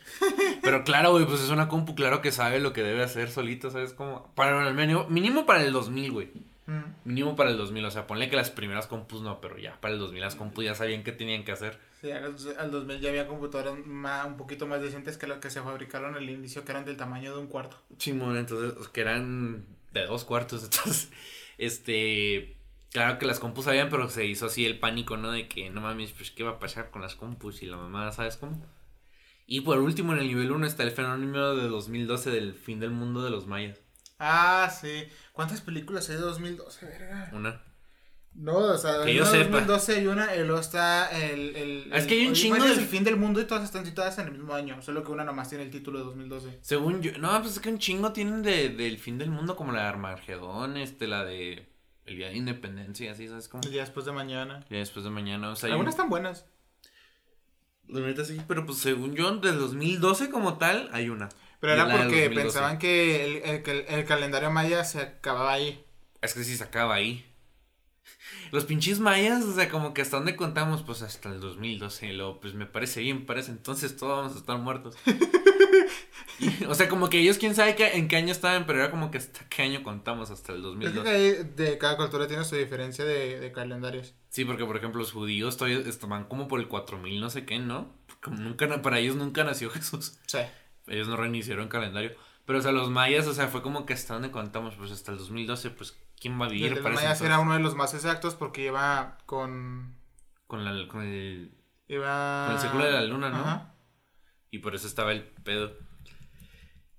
Pero 0.62 0.86
claro, 0.86 1.12
güey, 1.12 1.26
pues 1.26 1.42
es 1.42 1.50
una 1.50 1.68
compu, 1.68 1.94
claro 1.94 2.22
que 2.22 2.32
sabe 2.32 2.60
lo 2.60 2.72
que 2.72 2.84
debe 2.84 3.04
hacer 3.04 3.30
solito, 3.30 3.70
¿sabes? 3.70 3.94
Como, 3.94 4.34
para 4.34 4.66
el 4.66 4.74
mínimo, 4.74 5.06
mínimo 5.10 5.46
para 5.46 5.62
el 5.62 5.74
2000, 5.74 6.12
güey. 6.12 6.32
Mm. 6.66 6.82
Mínimo 7.06 7.36
para 7.36 7.50
el 7.50 7.58
2000, 7.58 7.84
o 7.86 7.92
sea, 7.92 8.08
ponle 8.08 8.30
que 8.30 8.36
las 8.38 8.50
primeras 8.50 8.88
compus 8.88 9.22
no, 9.22 9.42
pero 9.42 9.58
ya 9.58 9.80
para 9.82 9.94
el 9.94 10.00
2000 10.00 10.22
las 10.22 10.36
compus 10.36 10.64
ya 10.64 10.76
sabían 10.76 11.04
qué 11.04 11.12
tenían 11.12 11.44
que 11.44 11.52
hacer. 11.52 11.78
Sí, 12.00 12.12
al, 12.12 12.36
al 12.58 12.72
2000 12.72 13.00
ya 13.02 13.10
había 13.10 13.28
computadoras 13.28 13.86
ma- 13.86 14.26
un 14.26 14.38
poquito 14.38 14.66
más 14.68 14.82
decentes 14.82 15.18
que 15.18 15.28
las 15.28 15.40
que 15.40 15.50
se 15.50 15.62
fabricaron 15.62 16.16
al 16.16 16.30
inicio, 16.30 16.64
que 16.64 16.72
eran 16.72 16.86
del 16.86 16.96
tamaño 16.98 17.34
de 17.34 17.42
un 17.42 17.48
cuarto. 17.48 17.78
Simón, 17.98 18.38
entonces, 18.38 18.88
que 18.90 19.02
eran 19.02 19.66
de 19.92 20.06
dos 20.06 20.24
cuartos, 20.24 20.64
entonces, 20.66 21.12
este, 21.58 22.56
claro 22.92 23.20
que 23.20 23.26
las 23.26 23.40
compus 23.40 23.66
sabían, 23.66 23.90
pero 23.90 24.10
se 24.10 24.26
hizo 24.26 24.46
así 24.46 24.66
el 24.66 24.80
pánico, 24.80 25.18
¿no? 25.18 25.32
De 25.32 25.48
que, 25.48 25.70
no 25.70 25.82
mames, 25.82 26.12
pues, 26.12 26.32
¿qué 26.32 26.44
va 26.44 26.52
a 26.52 26.60
pasar 26.60 26.92
con 26.92 27.02
las 27.02 27.16
compus 27.16 27.62
y 27.64 27.66
la 27.66 27.78
mamá, 27.78 28.12
¿sabes 28.12 28.38
cómo? 28.38 28.66
Y 29.46 29.62
por 29.62 29.80
último, 29.80 30.14
en 30.14 30.20
el 30.20 30.28
nivel 30.28 30.52
1 30.52 30.66
está 30.66 30.84
el 30.84 30.92
fenómeno 30.92 31.56
de 31.56 31.68
2012 31.68 32.32
del 32.32 32.54
fin 32.54 32.80
del 32.80 32.92
mundo 32.92 33.24
de 33.24 33.30
los 33.30 33.48
mayas. 33.48 33.80
Ah, 34.20 34.72
sí. 34.82 35.06
¿Cuántas 35.34 35.62
películas 35.62 36.10
hay 36.10 36.16
de 36.16 36.22
2012, 36.22 36.86
verga? 36.86 37.30
Una. 37.34 37.62
No, 38.36 38.56
o 38.58 38.78
sea, 38.78 39.04
Que 39.04 39.14
yo 39.14 39.26
sepa. 39.26 39.44
2012 39.60 39.96
hay 39.98 40.08
una, 40.08 40.36
y 40.36 40.40
luego 40.44 40.60
está 40.60 41.08
el... 41.12 41.56
el 41.56 41.94
Es 41.94 42.04
el- 42.04 42.08
que 42.10 42.16
hay 42.16 42.28
un 42.28 42.34
chingo 42.34 42.64
del- 42.64 42.80
El 42.80 42.86
fin 42.86 43.04
del 43.04 43.16
mundo 43.16 43.40
y 43.40 43.46
todas 43.46 43.64
están 43.64 43.86
citadas 43.86 44.18
en 44.18 44.26
el 44.28 44.32
mismo 44.34 44.54
año, 44.56 44.82
solo 44.82 45.04
que 45.04 45.12
una 45.12 45.24
nomás 45.24 45.50
tiene 45.50 45.66
el 45.66 45.70
título 45.70 46.00
de 46.00 46.06
2012. 46.06 46.60
Según 46.64 47.02
yo, 47.04 47.12
no, 47.20 47.40
pues 47.42 47.54
es 47.54 47.60
que 47.60 47.70
un 47.70 47.78
chingo 47.78 48.12
tienen 48.12 48.42
de, 48.42 48.70
del 48.70 48.98
fin 48.98 49.20
del 49.20 49.30
mundo, 49.30 49.56
como 49.56 49.72
la 49.72 49.82
de 49.84 49.88
Armagedón, 49.88 50.78
este, 50.78 51.06
la 51.08 51.24
de 51.26 51.70
el 52.06 52.18
día 52.18 52.28
de 52.30 52.36
independencia, 52.36 53.12
así, 53.12 53.28
¿sabes 53.28 53.48
cómo? 53.48 53.62
El 53.66 53.72
día 53.72 53.82
después 53.82 54.06
de 54.06 54.12
mañana. 54.12 54.66
Ya 54.70 54.78
después 54.80 55.04
de 55.06 55.12
mañana, 55.12 55.52
o 55.52 55.56
sea, 55.56 55.68
hay 55.68 55.74
Algunas 55.74 55.94
un- 55.94 55.98
están 56.00 56.10
buenas. 56.10 56.46
La 57.88 58.00
neta 58.00 58.26
sí, 58.26 58.42
pero 58.48 58.66
pues 58.66 58.80
según 58.80 59.14
yo, 59.14 59.30
del 59.38 59.60
2012 59.60 60.30
como 60.30 60.58
tal, 60.58 60.90
hay 60.92 61.10
una. 61.10 61.30
Pero 61.64 61.74
era 61.76 61.86
porque 61.86 62.26
2012. 62.26 62.42
pensaban 62.42 62.78
que 62.78 63.24
el, 63.24 63.36
el- 63.50 63.64
que 63.64 63.72
el- 63.72 63.86
el 63.88 64.04
calendario 64.06 64.52
maya 64.52 64.84
se 64.84 65.00
acababa 65.00 65.54
ahí. 65.54 65.82
Es 66.22 66.34
que 66.34 66.44
sí 66.44 66.58
se 66.58 66.64
acaba 66.66 66.96
ahí. 66.96 67.26
Los 68.52 68.66
pinches 68.66 69.00
mayas, 69.00 69.46
o 69.46 69.54
sea, 69.56 69.70
como 69.70 69.94
que 69.94 70.02
hasta 70.02 70.18
dónde 70.18 70.36
contamos, 70.36 70.84
pues 70.84 71.02
hasta 71.02 71.30
el 71.30 71.40
2012. 71.40 72.08
Y 72.08 72.14
luego, 72.14 72.42
pues 72.42 72.54
me 72.54 72.66
parece 72.66 73.00
bien, 73.00 73.26
parece 73.26 73.52
entonces 73.52 73.96
todos 73.96 74.18
vamos 74.18 74.36
a 74.36 74.40
estar 74.40 74.58
muertos. 74.58 74.96
Y, 76.40 76.66
o 76.66 76.74
sea, 76.74 76.90
como 76.90 77.10
que 77.10 77.20
ellos 77.20 77.38
quién 77.38 77.54
sabe 77.54 77.76
en 77.96 78.08
qué 78.08 78.16
año 78.16 78.32
estaban, 78.32 78.66
pero 78.66 78.80
era 78.80 78.90
como 78.90 79.12
que 79.12 79.20
hasta 79.20 79.48
qué 79.50 79.62
año 79.62 79.84
contamos, 79.84 80.32
hasta 80.32 80.52
el 80.54 80.64
Yo 80.64 80.74
creo 80.76 80.92
2012. 80.92 81.04
que 81.04 81.16
ahí 81.16 81.52
de 81.56 81.78
cada 81.78 81.96
cultura 81.96 82.28
tiene 82.28 82.44
su 82.44 82.56
diferencia 82.56 83.06
de, 83.06 83.40
de 83.40 83.52
calendarios. 83.52 84.16
Sí, 84.30 84.44
porque 84.44 84.66
por 84.66 84.76
ejemplo 84.76 85.00
los 85.00 85.12
judíos 85.12 85.58
todavía 85.58 85.80
estaban 85.88 86.26
como 86.26 86.48
por 86.48 86.60
el 86.60 86.68
4000 86.68 87.22
no 87.22 87.30
sé 87.30 87.46
qué, 87.46 87.60
¿no? 87.60 87.94
Como 88.22 88.38
nunca, 88.38 88.82
para 88.82 88.98
ellos 88.98 89.16
nunca 89.16 89.44
nació 89.44 89.70
Jesús. 89.72 90.18
Sí. 90.26 90.40
Ellos 90.88 91.08
no 91.08 91.16
reiniciaron 91.16 91.68
calendario. 91.68 92.16
Pero 92.46 92.60
o 92.60 92.62
sea, 92.62 92.72
los 92.72 92.90
mayas, 92.90 93.28
o 93.28 93.34
sea, 93.34 93.48
fue 93.48 93.62
como 93.62 93.86
que 93.86 93.94
hasta 93.94 94.14
dónde 94.14 94.32
contamos, 94.32 94.76
pues 94.76 94.92
hasta 94.92 95.12
el 95.12 95.18
2012, 95.18 95.70
pues 95.72 95.98
¿quién 96.20 96.40
va 96.40 96.46
a 96.46 96.50
vivir 96.50 96.74
los 96.74 96.84
mayas 96.84 97.22
era 97.22 97.40
uno 97.40 97.54
de 97.54 97.60
los 97.60 97.76
más 97.76 97.94
exactos 97.94 98.36
porque 98.36 98.66
iba 98.66 99.18
con... 99.26 99.96
Con, 100.48 100.66
la, 100.66 100.88
con 100.88 101.04
el 101.04 101.56
Iba... 101.88 102.46
Con 102.46 102.56
el 102.56 102.62
círculo 102.62 102.86
de 102.86 102.92
la 102.92 103.04
luna, 103.04 103.30
¿no? 103.30 103.38
Ajá. 103.38 103.76
Y 104.52 104.60
por 104.60 104.76
eso 104.76 104.88
estaba 104.88 105.12
el 105.12 105.24
pedo. 105.24 105.74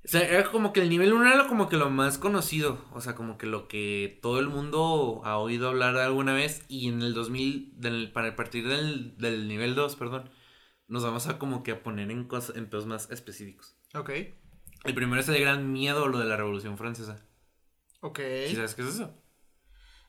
O 0.04 0.08
sea, 0.08 0.20
era 0.22 0.44
como 0.50 0.72
que 0.72 0.82
el 0.82 0.90
nivel 0.90 1.12
1 1.12 1.32
era 1.32 1.46
como 1.46 1.68
que 1.68 1.76
lo 1.76 1.88
más 1.88 2.18
conocido. 2.18 2.84
O 2.92 3.00
sea, 3.00 3.14
como 3.14 3.38
que 3.38 3.46
lo 3.46 3.68
que 3.68 4.18
todo 4.20 4.38
el 4.38 4.48
mundo 4.48 5.22
ha 5.24 5.38
oído 5.38 5.68
hablar 5.68 5.96
alguna 5.96 6.34
vez. 6.34 6.64
Y 6.68 6.88
en 6.88 7.00
el 7.00 7.14
2000, 7.14 7.74
del, 7.76 8.12
para 8.12 8.34
partir 8.36 8.68
del, 8.68 9.16
del 9.16 9.48
nivel 9.48 9.74
2, 9.74 9.96
perdón, 9.96 10.30
nos 10.94 11.02
vamos 11.02 11.26
a 11.26 11.40
como 11.40 11.64
que 11.64 11.72
a 11.72 11.82
poner 11.82 12.12
en, 12.12 12.22
cosas, 12.22 12.54
en 12.54 12.70
pedos 12.70 12.86
más 12.86 13.10
específicos. 13.10 13.74
Ok. 13.94 14.10
El 14.84 14.94
primero 14.94 15.20
es 15.20 15.28
el 15.28 15.40
gran 15.40 15.72
miedo, 15.72 16.06
lo 16.06 16.20
de 16.20 16.24
la 16.24 16.36
Revolución 16.36 16.78
Francesa. 16.78 17.20
Ok. 17.98 18.20
¿Sí 18.46 18.54
sabes 18.54 18.76
qué 18.76 18.82
es 18.82 18.88
eso? 18.88 19.12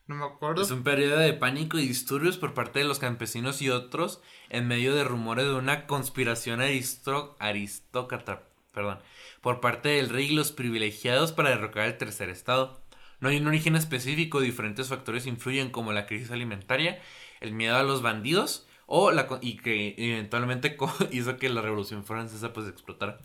No 0.06 0.14
me 0.14 0.24
acuerdo. 0.24 0.62
Es 0.62 0.70
un 0.70 0.84
periodo 0.84 1.18
de 1.18 1.32
pánico 1.32 1.76
y 1.76 1.88
disturbios 1.88 2.38
por 2.38 2.54
parte 2.54 2.78
de 2.78 2.84
los 2.84 3.00
campesinos 3.00 3.62
y 3.62 3.70
otros 3.70 4.22
en 4.48 4.68
medio 4.68 4.94
de 4.94 5.02
rumores 5.02 5.46
de 5.46 5.54
una 5.54 5.88
conspiración 5.88 6.60
aristócrata, 6.60 8.44
perdón, 8.72 9.00
por 9.40 9.60
parte 9.60 9.88
del 9.88 10.08
rey 10.08 10.26
y 10.26 10.36
los 10.36 10.52
privilegiados 10.52 11.32
para 11.32 11.50
derrocar 11.50 11.88
el 11.88 11.98
tercer 11.98 12.30
estado. 12.30 12.80
No 13.18 13.28
hay 13.28 13.38
un 13.38 13.48
origen 13.48 13.74
específico, 13.74 14.38
diferentes 14.38 14.86
factores 14.86 15.26
influyen 15.26 15.70
como 15.70 15.92
la 15.92 16.06
crisis 16.06 16.30
alimentaria, 16.30 17.02
el 17.40 17.54
miedo 17.54 17.74
a 17.74 17.82
los 17.82 18.02
bandidos 18.02 18.68
o 18.86 19.10
la 19.12 19.26
y 19.42 19.56
que 19.58 19.94
eventualmente 19.98 20.76
hizo 21.12 21.36
que 21.36 21.48
la 21.48 21.60
revolución 21.62 22.04
francesa 22.04 22.52
pues 22.52 22.68
explotara. 22.68 23.18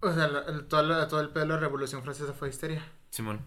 O 0.00 0.12
sea, 0.12 0.28
la- 0.28 0.42
el- 0.42 0.66
todo, 0.68 0.82
la- 0.84 1.08
todo 1.08 1.20
el 1.20 1.30
pedo 1.30 1.42
de 1.44 1.48
la 1.50 1.58
Revolución 1.58 2.02
Francesa 2.04 2.32
fue 2.32 2.48
histeria. 2.48 2.84
Simón. 3.10 3.44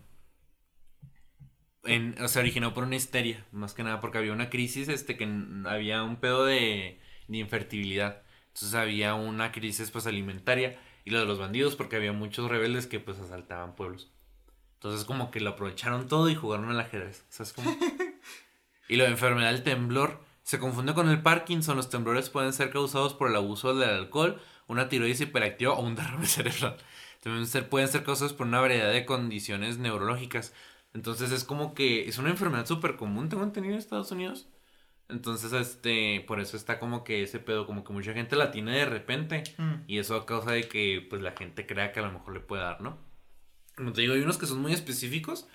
En, 1.84 2.22
o 2.22 2.28
se 2.28 2.40
originó 2.40 2.74
por 2.74 2.84
una 2.84 2.96
histeria, 2.96 3.46
más 3.52 3.74
que 3.74 3.84
nada 3.84 4.00
porque 4.02 4.18
había 4.20 4.34
una 4.34 4.50
crisis, 4.50 4.88
este, 4.88 5.18
que 5.18 5.24
había 5.66 6.04
un 6.04 6.18
pedo 6.18 6.46
de, 6.46 7.00
de 7.28 7.38
infertilidad. 7.38 8.22
Entonces 8.48 8.76
había 8.76 9.16
una 9.16 9.52
crisis 9.52 9.90
pues 9.92 10.06
alimentaria 10.06 10.78
y 11.06 11.10
lo 11.12 11.20
de 11.20 11.26
los 11.26 11.40
bandidos 11.40 11.76
porque 11.76 11.96
había 11.96 12.12
muchos 12.12 12.50
rebeldes 12.50 12.86
que 12.86 13.00
pues 13.00 13.18
asaltaban 13.20 13.76
pueblos. 13.76 14.12
Entonces 14.76 15.06
como 15.06 15.32
que 15.32 15.40
lo 15.40 15.52
aprovecharon 15.52 16.08
todo 16.08 16.30
y 16.30 16.36
jugaron 16.36 16.70
al 16.70 16.80
ajedrez, 16.80 17.26
¿sabes 17.30 17.54
cómo? 17.54 17.72
y 18.94 18.98
de 18.98 19.06
enfermedad 19.06 19.52
del 19.52 19.64
temblor 19.64 20.20
se 20.44 20.60
confunde 20.60 20.94
con 20.94 21.10
el 21.10 21.22
Parkinson. 21.22 21.78
Los 21.78 21.90
temblores 21.90 22.30
pueden 22.30 22.52
ser 22.54 22.72
causados 22.72 23.14
por 23.14 23.30
el 23.30 23.36
abuso 23.36 23.74
del 23.74 23.90
alcohol, 23.90 24.42
una 24.68 24.90
tiroides 24.90 25.22
hiperactiva 25.22 25.74
o 25.74 25.82
un 25.82 25.96
derrame 25.96 26.26
cerebral. 26.28 26.78
También 27.22 27.48
ser- 27.48 27.70
pueden 27.70 27.88
ser 27.88 28.04
causados 28.04 28.34
por 28.34 28.48
una 28.48 28.60
variedad 28.60 28.92
de 28.92 29.06
condiciones 29.06 29.78
neurológicas. 29.78 30.54
Entonces 30.94 31.32
es 31.32 31.44
como 31.46 31.74
que 31.74 32.08
es 32.10 32.18
una 32.18 32.30
enfermedad 32.32 32.66
súper 32.66 32.98
común, 32.98 33.30
tengo 33.30 33.44
entendido 33.44 33.74
en 33.76 33.80
Estados 33.80 34.12
Unidos. 34.12 34.48
Entonces, 35.08 35.52
este, 35.54 36.24
por 36.28 36.40
eso 36.40 36.56
está 36.56 36.80
como 36.80 37.04
que 37.04 37.24
ese 37.24 37.40
pedo, 37.40 37.66
como 37.66 37.84
que 37.84 37.92
mucha 37.92 38.14
gente 38.14 38.36
la 38.38 38.50
tiene 38.52 38.78
de 38.78 38.86
repente. 38.86 39.44
Mm. 39.58 39.74
Y 39.88 40.00
eso 40.00 40.16
a 40.16 40.26
causa 40.26 40.52
de 40.52 40.68
que, 40.70 41.06
pues, 41.10 41.22
la 41.22 41.32
gente 41.34 41.66
crea 41.68 41.92
que 41.92 42.00
a 42.00 42.04
lo 42.04 42.14
mejor 42.14 42.34
le 42.34 42.40
puede 42.40 42.64
dar, 42.64 42.80
¿no? 42.82 42.98
Como 43.76 43.92
te 43.92 44.02
digo, 44.02 44.14
hay 44.14 44.22
unos 44.22 44.38
que 44.38 44.46
son 44.46 44.62
muy 44.62 44.72
específicos 44.72 45.48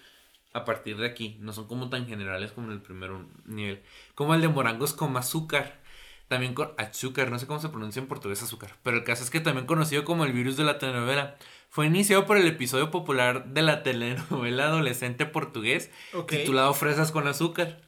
a 0.56 0.64
partir 0.64 0.96
de 0.96 1.06
aquí. 1.06 1.36
No 1.40 1.52
son 1.52 1.66
como 1.66 1.90
tan 1.90 2.06
generales 2.06 2.52
como 2.52 2.68
en 2.68 2.74
el 2.74 2.82
primer 2.82 3.10
nivel. 3.44 3.82
Como 4.14 4.34
el 4.34 4.40
de 4.40 4.48
morangos 4.48 4.92
con 4.92 5.16
azúcar. 5.16 5.80
También 6.28 6.54
con 6.54 6.72
azúcar, 6.76 7.30
no 7.30 7.38
sé 7.38 7.46
cómo 7.46 7.60
se 7.60 7.68
pronuncia 7.68 8.00
en 8.00 8.08
portugués 8.08 8.42
azúcar. 8.42 8.74
Pero 8.82 8.96
el 8.96 9.04
caso 9.04 9.22
es 9.22 9.30
que 9.30 9.38
también 9.38 9.66
conocido 9.66 10.04
como 10.04 10.24
el 10.24 10.32
virus 10.32 10.56
de 10.56 10.64
la 10.64 10.78
telenovela. 10.78 11.36
Fue 11.68 11.86
iniciado 11.86 12.26
por 12.26 12.36
el 12.36 12.46
episodio 12.46 12.90
popular 12.90 13.46
de 13.46 13.62
la 13.62 13.82
telenovela 13.82 14.64
adolescente 14.64 15.26
portugués 15.26 15.90
titulado 16.26 16.74
Fresas 16.74 17.12
con 17.12 17.28
azúcar. 17.28 17.82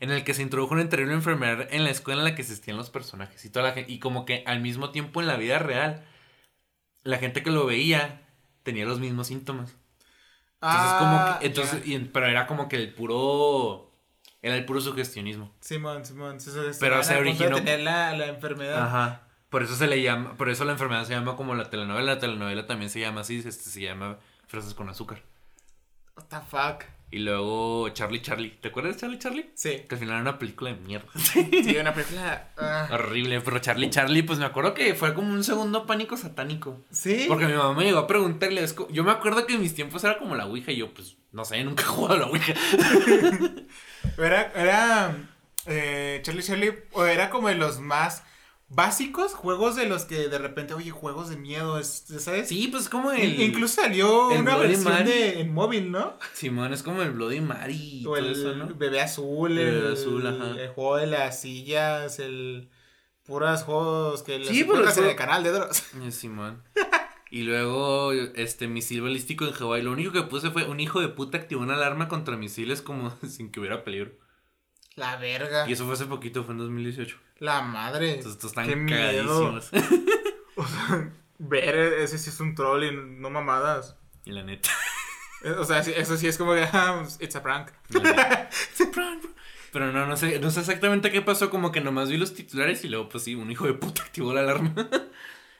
En 0.00 0.10
el 0.10 0.24
que 0.24 0.34
se 0.34 0.42
introdujo 0.42 0.74
una 0.74 0.88
terrible 0.88 1.14
enfermedad 1.14 1.68
en 1.70 1.84
la 1.84 1.90
escuela 1.90 2.22
en 2.22 2.24
la 2.24 2.34
que 2.34 2.42
existían 2.42 2.76
los 2.76 2.90
personajes 2.90 3.44
y 3.44 3.50
toda 3.50 3.68
la 3.68 3.72
gente. 3.72 3.92
Y 3.92 4.00
como 4.00 4.26
que 4.26 4.42
al 4.46 4.60
mismo 4.60 4.90
tiempo 4.90 5.20
en 5.20 5.28
la 5.28 5.36
vida 5.36 5.60
real, 5.60 6.04
la 7.04 7.18
gente 7.18 7.42
que 7.42 7.50
lo 7.50 7.64
veía 7.64 8.26
tenía 8.64 8.84
los 8.84 8.98
mismos 8.98 9.28
síntomas. 9.28 9.76
Entonces, 10.62 10.92
como 10.98 11.16
Ah, 11.18 11.38
que, 11.40 11.46
entonces, 11.46 11.86
y- 11.86 11.98
pero 11.98 12.26
era 12.26 12.46
como 12.46 12.68
que 12.68 12.76
el 12.76 12.94
puro, 12.94 13.90
era 14.42 14.54
el 14.56 14.64
puro 14.64 14.80
sugestionismo. 14.80 15.52
Simón, 15.60 16.04
Simón. 16.04 16.40
se- 16.40 16.50
Pero 16.78 17.02
se 17.02 17.14
de 17.14 17.20
originó- 17.20 17.56
tener 17.56 17.80
la, 17.80 18.16
la 18.16 18.26
enfermedad. 18.26 18.80
Ajá. 18.86 19.22
Por 19.50 19.62
eso 19.62 19.74
se 19.74 19.86
le 19.86 20.00
llama, 20.00 20.34
por 20.36 20.48
eso 20.48 20.64
la 20.64 20.72
enfermedad 20.72 21.04
se 21.04 21.12
llama 21.14 21.36
como 21.36 21.54
la 21.54 21.68
telenovela. 21.68 22.14
La 22.14 22.18
telenovela 22.20 22.66
también 22.66 22.90
se 22.90 23.00
llama 23.00 23.20
así, 23.22 23.38
este, 23.44 23.52
se 23.70 23.80
llama 23.82 24.18
Fresas 24.46 24.72
con 24.74 24.88
azúcar. 24.88 25.22
What 26.16 26.24
the 26.28 26.40
fuck. 26.40 26.84
Y 27.12 27.18
luego 27.18 27.90
Charlie 27.90 28.22
Charlie. 28.22 28.50
¿Te 28.60 28.68
acuerdas 28.68 28.94
de 28.94 29.00
Charlie 29.02 29.18
Charlie? 29.18 29.50
Sí. 29.54 29.82
Que 29.86 29.94
al 29.94 29.98
final 29.98 30.14
era 30.14 30.22
una 30.22 30.38
película 30.38 30.72
de 30.72 30.78
mierda. 30.80 31.06
Sí, 31.14 31.76
una 31.78 31.92
película. 31.94 32.48
ah, 32.56 32.88
Horrible, 32.90 33.40
pero 33.42 33.58
Charlie 33.58 33.90
Charlie, 33.90 34.22
pues 34.22 34.38
me 34.38 34.46
acuerdo 34.46 34.72
que 34.74 34.94
fue 34.94 35.12
como 35.14 35.30
un 35.32 35.44
segundo 35.44 35.86
pánico 35.86 36.16
satánico. 36.16 36.82
sí. 36.90 37.26
Porque 37.28 37.46
mi 37.46 37.52
mamá 37.52 37.74
me 37.74 37.84
llegó 37.84 37.98
a 37.98 38.06
preguntarle, 38.06 38.64
es 38.64 38.72
co- 38.72 38.88
yo 38.90 39.04
me 39.04 39.12
acuerdo 39.12 39.46
que 39.46 39.54
en 39.54 39.60
mis 39.60 39.74
tiempos 39.74 40.02
era 40.04 40.18
como 40.18 40.34
la 40.36 40.46
Ouija 40.46 40.72
y 40.72 40.76
yo, 40.78 40.92
pues, 40.94 41.16
no 41.32 41.44
sé, 41.44 41.62
nunca 41.62 41.82
he 41.82 41.86
jugado 41.86 42.14
a 42.14 42.18
la 42.20 42.26
Ouija. 42.26 42.54
Era, 44.18 44.52
era 44.54 45.16
eh, 45.66 46.20
Charlie 46.22 46.42
Charlie, 46.42 46.74
o 46.92 47.04
era 47.04 47.30
como 47.30 47.48
de 47.48 47.54
los 47.54 47.78
más 47.80 48.24
básicos 48.74 49.34
juegos 49.34 49.76
de 49.76 49.86
los 49.86 50.04
que 50.04 50.28
de 50.28 50.38
repente, 50.38 50.72
oye, 50.74 50.90
juegos 50.90 51.28
de 51.28 51.36
miedo, 51.36 51.78
es- 51.78 52.04
¿sabes? 52.18 52.48
Sí, 52.48 52.68
pues 52.68 52.88
como 52.88 53.12
el... 53.12 53.34
In- 53.34 53.40
Incluso 53.50 53.82
salió 53.82 54.30
el 54.30 54.40
una 54.40 54.54
Bloody 54.56 54.68
versión 54.74 54.92
Mary. 54.94 55.10
de 55.10 55.40
en 55.40 55.52
móvil, 55.52 55.90
¿no? 55.90 56.16
Simón, 56.32 56.72
es 56.72 56.82
como 56.82 57.02
el 57.02 57.10
Bloody 57.12 57.40
Mary 57.40 58.00
O 58.06 58.10
todo 58.10 58.16
el 58.16 58.32
eso, 58.32 58.54
¿no? 58.54 58.66
bebé 58.74 59.00
azul, 59.02 59.52
El 59.58 59.68
el, 59.68 59.74
Bebé 59.82 59.92
Azul, 59.92 60.26
ajá. 60.26 60.60
el 60.60 60.68
juego 60.70 60.96
de 60.96 61.06
las 61.06 61.40
sillas, 61.40 62.18
el 62.18 62.70
puras 63.24 63.62
juegos 63.64 64.22
que 64.22 64.42
Sí, 64.44 64.64
pero 64.64 64.78
encuentras 64.78 64.98
en 64.98 65.04
el 65.06 65.16
canal 65.16 65.42
de 65.44 65.50
Dross. 65.52 65.82
Eh, 66.02 66.10
Simón. 66.10 66.62
Y 67.30 67.42
luego, 67.44 68.12
este, 68.12 68.68
misil 68.68 69.00
balístico 69.02 69.46
en 69.46 69.52
Hawái. 69.52 69.80
Lo 69.82 69.92
único 69.92 70.12
que 70.12 70.22
puse 70.22 70.50
fue 70.50 70.64
un 70.64 70.80
hijo 70.80 71.00
de 71.00 71.08
puta 71.08 71.38
activó 71.38 71.62
una 71.62 71.74
alarma 71.74 72.08
contra 72.08 72.36
misiles 72.36 72.82
como 72.82 73.16
sin 73.28 73.50
que 73.50 73.60
hubiera 73.60 73.84
peligro. 73.84 74.12
La 74.96 75.16
verga. 75.16 75.66
Y 75.68 75.72
eso 75.72 75.84
fue 75.86 75.94
hace 75.94 76.04
poquito, 76.06 76.44
fue 76.44 76.52
en 76.52 76.58
2018. 76.58 77.16
La 77.42 77.60
madre. 77.60 78.10
Entonces 78.10 78.32
estos 78.34 78.50
están 78.52 78.68
Qué 78.68 78.76
miedo. 78.76 79.52
cagadísimos. 79.52 79.70
O 80.54 80.66
sea, 80.66 81.10
ver 81.38 81.74
ese 81.76 82.18
sí 82.18 82.28
es 82.30 82.38
un 82.38 82.54
troll 82.54 82.84
y 82.84 82.90
no 82.94 83.30
mamadas. 83.30 83.96
y 84.24 84.32
la 84.32 84.42
neta. 84.44 84.70
Eh, 85.44 85.50
O 85.58 85.64
sea, 85.64 85.80
eso 85.80 86.16
sí 86.16 86.28
es 86.28 86.38
como 86.38 86.54
que, 86.54 86.62
ah, 86.72 87.02
it's 87.18 87.34
a 87.34 87.42
prank. 87.42 87.70
la 87.88 88.00
neta. 88.00 88.48
Pero 89.72 89.90
no, 89.90 90.06
no 90.06 90.16
sé, 90.16 90.38
no 90.38 90.50
sé 90.52 90.60
exactamente 90.60 91.10
qué 91.10 91.20
pasó, 91.20 91.50
como 91.50 91.72
que 91.72 91.80
nomás 91.80 92.10
vi 92.10 92.16
los 92.16 92.32
titulares 92.34 92.84
y 92.84 92.88
luego, 92.88 93.08
pues 93.08 93.24
sí, 93.24 93.34
un 93.34 93.50
hijo 93.50 93.66
de 93.66 93.72
puta 93.74 94.02
activó 94.02 94.32
la 94.32 94.40
alarma. 94.42 94.72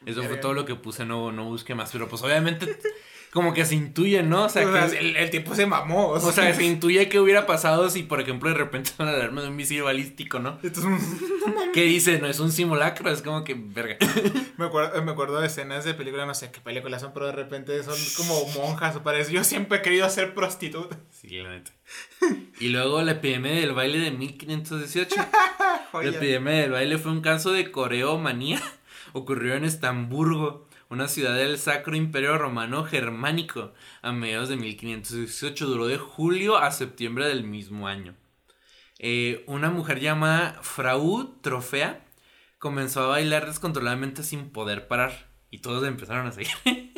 Eso 0.07 0.23
fue 0.23 0.37
todo 0.37 0.53
lo 0.55 0.65
que 0.67 0.77
puse, 0.77 1.05
no, 1.05 1.33
no 1.33 1.47
busqué 1.47 1.75
más. 1.75 1.91
Pero 1.91 2.09
pues 2.09 2.23
obviamente, 2.23 2.79
como 3.33 3.55
que 3.55 3.65
se 3.65 3.75
intuye, 3.75 4.23
¿no? 4.23 4.45
O 4.45 4.49
sea, 4.51 4.69
O 4.69 4.73
sea, 4.73 4.91
que, 4.91 4.99
el, 4.99 5.17
el 5.17 5.31
tipo 5.31 5.55
se 5.55 5.65
mamó. 5.65 6.09
o 6.09 6.33
sea, 6.33 6.55
se 6.55 6.65
intuye 6.65 7.09
que 7.09 7.19
hubiera 7.19 7.47
pasado 7.47 7.89
si, 7.89 8.03
por 8.03 8.21
ejemplo, 8.21 8.51
de 8.51 8.57
repente 8.57 8.91
suena 8.97 9.13
la 9.13 9.19
alarma 9.19 9.41
de 9.41 9.49
un 9.49 9.57
misil 9.57 9.83
balístico, 9.83 10.39
¿no? 10.39 10.59
Entonces, 10.63 10.85
¿Qué 11.73 11.85
dice? 11.85 12.19
No 12.19 12.27
es 12.27 12.41
un 12.41 12.53
simulacro, 12.53 13.11
es 13.11 13.23
como 13.23 13.43
que, 13.43 13.55
verga. 13.55 13.97
me, 14.59 14.67
acuerdo, 14.67 15.03
me 15.03 15.13
acuerdo 15.13 15.41
de 15.41 15.47
escenas 15.47 15.85
de 15.87 15.95
películas, 15.95 16.27
no 16.27 16.35
sé 16.35 16.51
qué 16.51 16.61
películas 16.61 17.01
son, 17.01 17.15
pero 17.15 17.25
de 17.25 17.33
repente 17.33 17.83
son 17.83 17.97
como 18.19 18.47
monjas 18.51 18.97
o 18.97 19.03
parece. 19.03 19.33
Yo 19.33 19.45
siempre 19.45 19.79
he 19.79 19.83
querido 19.83 20.09
ser 20.11 20.35
prostituta. 20.35 20.99
Sí, 21.11 21.29
la 21.29 21.51
neta. 21.53 21.71
Y 22.61 22.69
luego 22.69 23.01
la 23.01 23.13
epidemia 23.13 23.53
del 23.53 23.73
baile 23.73 23.99
de 23.99 24.11
1518. 24.11 25.17
La 25.95 26.09
epidemia 26.09 26.53
del 26.53 26.73
baile 26.73 26.99
fue 26.99 27.13
un 27.13 27.23
caso 27.23 27.51
de 27.51 27.71
coreomanía. 27.71 28.61
Ocurrió 29.15 29.55
en 29.55 29.65
Estamburgo, 29.65 30.69
una 30.93 31.09
ciudad 31.09 31.35
del 31.35 31.59
Sacro 31.59 31.97
Imperio 31.97 32.37
Romano 32.37 32.85
Germánico, 32.85 33.73
a 34.03 34.13
mediados 34.13 34.51
de 34.51 34.57
1518. 34.57 35.67
Duró 35.67 35.87
de 35.87 35.97
julio 35.97 36.59
a 36.59 36.71
septiembre 36.71 37.27
del 37.27 37.45
mismo 37.45 37.89
año. 37.89 38.15
Eh, 38.99 39.43
una 39.47 39.71
mujer 39.71 40.01
llamada 40.01 40.61
Frau 40.61 41.39
Trofea 41.41 42.05
comenzó 42.59 43.05
a 43.05 43.07
bailar 43.07 43.47
descontroladamente 43.47 44.23
sin 44.23 44.51
poder 44.51 44.87
parar. 44.87 45.31
Y 45.51 45.61
todos 45.61 45.83
empezaron 45.89 46.27
a 46.27 46.33
seguir. 46.33 46.53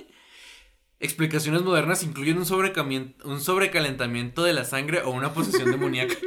Explicaciones 0.99 1.63
modernas 1.63 2.03
incluyen 2.03 2.39
un, 2.39 3.15
un 3.25 3.41
sobrecalentamiento 3.41 4.43
de 4.43 4.55
la 4.55 4.65
sangre 4.65 5.03
o 5.03 5.11
una 5.11 5.33
posesión 5.33 5.71
demoníaca. 5.71 6.17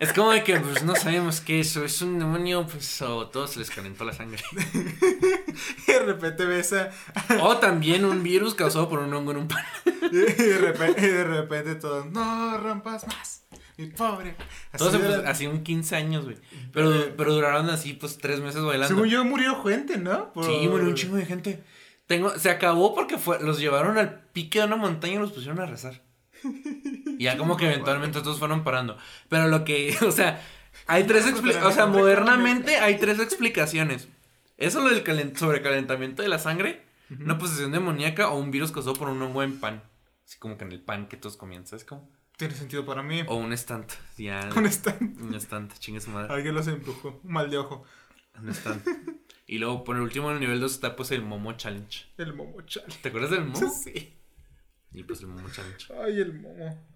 Es 0.00 0.12
como 0.12 0.30
que 0.44 0.60
pues 0.60 0.84
no 0.84 0.94
sabemos 0.94 1.40
qué 1.40 1.58
es, 1.58 1.74
es 1.74 2.02
un 2.02 2.20
demonio, 2.20 2.64
pues 2.64 3.02
o 3.02 3.26
todos 3.30 3.50
se 3.50 3.58
les 3.58 3.68
calentó 3.68 4.04
la 4.04 4.12
sangre. 4.12 4.44
Y 5.88 5.92
de 5.92 5.98
repente 6.00 6.44
ves 6.44 6.72
a. 6.72 6.90
O 7.40 7.56
también 7.58 8.04
un 8.04 8.22
virus 8.22 8.54
causado 8.54 8.88
por 8.88 8.98
un 9.00 9.12
hongo 9.12 9.32
en 9.32 9.36
un 9.38 9.48
pan. 9.48 9.64
Y 10.10 10.16
de 10.16 10.58
repente, 10.58 11.02
y 11.06 11.10
de 11.10 11.24
repente 11.24 11.74
todos, 11.74 12.06
no 12.06 12.56
rompas 12.58 13.06
más. 13.06 13.42
Mi 13.76 13.86
pobre. 13.86 14.34
Así 14.72 14.78
Todos 14.78 14.94
era- 14.94 15.06
pues, 15.06 15.18
así 15.28 15.46
un 15.46 15.62
15 15.62 15.94
años, 15.96 16.24
güey. 16.24 16.36
Pero, 16.72 16.92
pero 17.16 17.32
duraron 17.34 17.68
así 17.70 17.92
pues 17.92 18.18
tres 18.18 18.40
meses 18.40 18.62
bailando. 18.62 18.88
Según 18.88 19.08
yo 19.08 19.24
murió 19.24 19.62
gente, 19.62 19.98
¿no? 19.98 20.32
Por- 20.32 20.44
Sí, 20.46 20.66
murió 20.68 20.86
un 20.88 20.94
chingo 20.94 21.16
de 21.16 21.26
gente. 21.26 21.62
Tengo, 22.06 22.30
se 22.38 22.50
acabó 22.50 22.94
porque 22.94 23.18
fue, 23.18 23.38
los 23.40 23.60
llevaron 23.60 23.98
al 23.98 24.20
pique 24.32 24.58
de 24.60 24.64
una 24.64 24.76
montaña 24.76 25.14
y 25.14 25.18
los 25.18 25.30
pusieron 25.32 25.60
a 25.60 25.66
rezar. 25.66 26.02
Y 26.42 27.22
ya 27.24 27.36
como 27.36 27.56
que 27.56 27.66
eventualmente 27.72 28.20
todos 28.20 28.38
fueron 28.38 28.64
parando. 28.64 28.96
Pero 29.28 29.46
lo 29.48 29.62
que, 29.64 29.96
o 30.06 30.10
sea, 30.10 30.42
hay 30.86 31.04
tres 31.04 31.26
No, 31.26 31.32
expli- 31.36 31.52
pero 31.52 31.68
o 31.68 31.72
sea, 31.72 31.86
me- 31.86 31.98
modernamente 31.98 32.78
hay 32.78 32.96
tres 32.98 33.20
explicaciones. 33.20 34.08
Eso 34.58 34.82
lo 34.82 34.90
del 34.90 35.02
calen- 35.04 35.34
sobrecalentamiento 35.36 36.22
de 36.22 36.28
la 36.28 36.38
sangre, 36.38 36.84
una 37.20 37.38
posesión 37.38 37.72
demoníaca 37.72 38.28
o 38.28 38.38
un 38.38 38.50
virus 38.50 38.70
causado 38.72 38.94
por 38.96 39.08
un 39.08 39.22
hongo 39.22 39.42
en 39.42 39.58
pan. 39.60 39.82
Así 40.26 40.38
como 40.38 40.58
que 40.58 40.64
en 40.64 40.72
el 40.72 40.80
pan 40.82 41.08
que 41.08 41.16
todos 41.16 41.36
comían, 41.38 41.66
¿sabes 41.66 41.84
cómo? 41.84 42.10
Tiene 42.36 42.54
sentido 42.54 42.84
para 42.84 43.02
mí. 43.02 43.22
O 43.26 43.36
un 43.36 43.52
estante. 43.52 43.94
Ya, 44.18 44.48
Un 44.56 44.66
stand. 44.66 45.20
un 45.20 45.34
estante, 45.34 45.74
chingue 45.78 46.00
su 46.00 46.10
madre. 46.10 46.32
Alguien 46.32 46.54
los 46.54 46.66
empujó. 46.68 47.20
Un 47.24 47.32
mal 47.32 47.50
de 47.50 47.58
ojo. 47.58 47.84
Un 48.40 48.50
estante. 48.50 48.94
Y 49.46 49.58
luego 49.58 49.82
por 49.84 49.96
el 49.96 50.02
último 50.02 50.28
en 50.28 50.34
el 50.34 50.40
nivel 50.40 50.60
2 50.60 50.70
está 50.72 50.94
pues 50.94 51.10
el 51.10 51.22
Momo 51.22 51.52
Challenge. 51.54 52.04
El 52.18 52.34
momo 52.34 52.60
chale. 52.62 52.94
¿Te 53.02 53.08
acuerdas 53.08 53.30
del 53.30 53.44
Momo? 53.46 53.72
Sí. 53.84 54.14
Y 54.92 55.02
pues 55.04 55.20
el 55.20 55.28
Momo 55.28 55.48
Challenge. 55.50 55.86
Ay, 56.04 56.20
el 56.20 56.34
momo. 56.34 56.86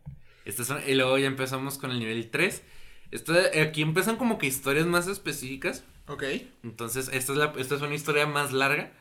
Estas 0.44 0.66
son- 0.66 0.82
y 0.86 0.94
luego 0.94 1.16
ya 1.18 1.26
empezamos 1.26 1.78
con 1.78 1.90
el 1.90 1.98
nivel 1.98 2.30
3. 2.30 2.62
Esta, 3.10 3.34
aquí 3.62 3.82
empiezan 3.82 4.16
como 4.16 4.38
que 4.38 4.46
historias 4.46 4.86
más 4.86 5.06
específicas. 5.08 5.84
Ok. 6.08 6.24
Entonces, 6.62 7.08
esta 7.12 7.32
es, 7.32 7.38
la, 7.38 7.52
esta 7.56 7.76
es 7.76 7.82
una 7.82 7.94
historia 7.94 8.26
más 8.26 8.52
larga 8.52 8.92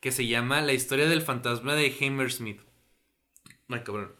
que 0.00 0.12
se 0.12 0.26
llama 0.26 0.60
La 0.60 0.72
historia 0.74 1.08
del 1.08 1.22
fantasma 1.22 1.74
de 1.74 1.94
Hammersmith. 2.00 2.60
Ay, 3.68 3.82
cabrón. 3.82 4.12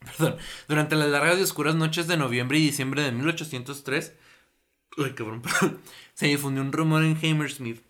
Perdón. 0.00 0.38
Durante 0.68 0.96
las 0.96 1.08
largas 1.08 1.38
y 1.38 1.42
oscuras 1.42 1.74
noches 1.74 2.06
de 2.06 2.16
noviembre 2.16 2.58
y 2.58 2.62
diciembre 2.62 3.02
de 3.02 3.12
1803, 3.12 4.14
ay, 4.96 5.12
cabrón, 5.12 5.42
perdón, 5.42 5.80
se 6.14 6.26
difundió 6.26 6.62
un 6.62 6.72
rumor 6.72 7.02
en 7.04 7.18
Hammersmith, 7.22 7.82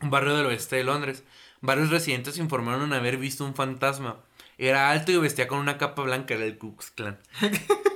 un 0.00 0.10
barrio 0.10 0.34
del 0.36 0.46
oeste 0.46 0.76
de 0.76 0.84
Londres. 0.84 1.22
Varios 1.60 1.90
residentes 1.90 2.38
informaron 2.38 2.92
haber 2.92 3.18
visto 3.18 3.44
un 3.44 3.54
fantasma. 3.54 4.24
Era 4.56 4.90
alto 4.90 5.12
y 5.12 5.16
vestía 5.18 5.48
con 5.48 5.58
una 5.58 5.78
capa 5.78 6.02
blanca, 6.02 6.34
era 6.34 6.44
el 6.44 6.58
Ku 6.58 6.76
Klan. 6.94 7.18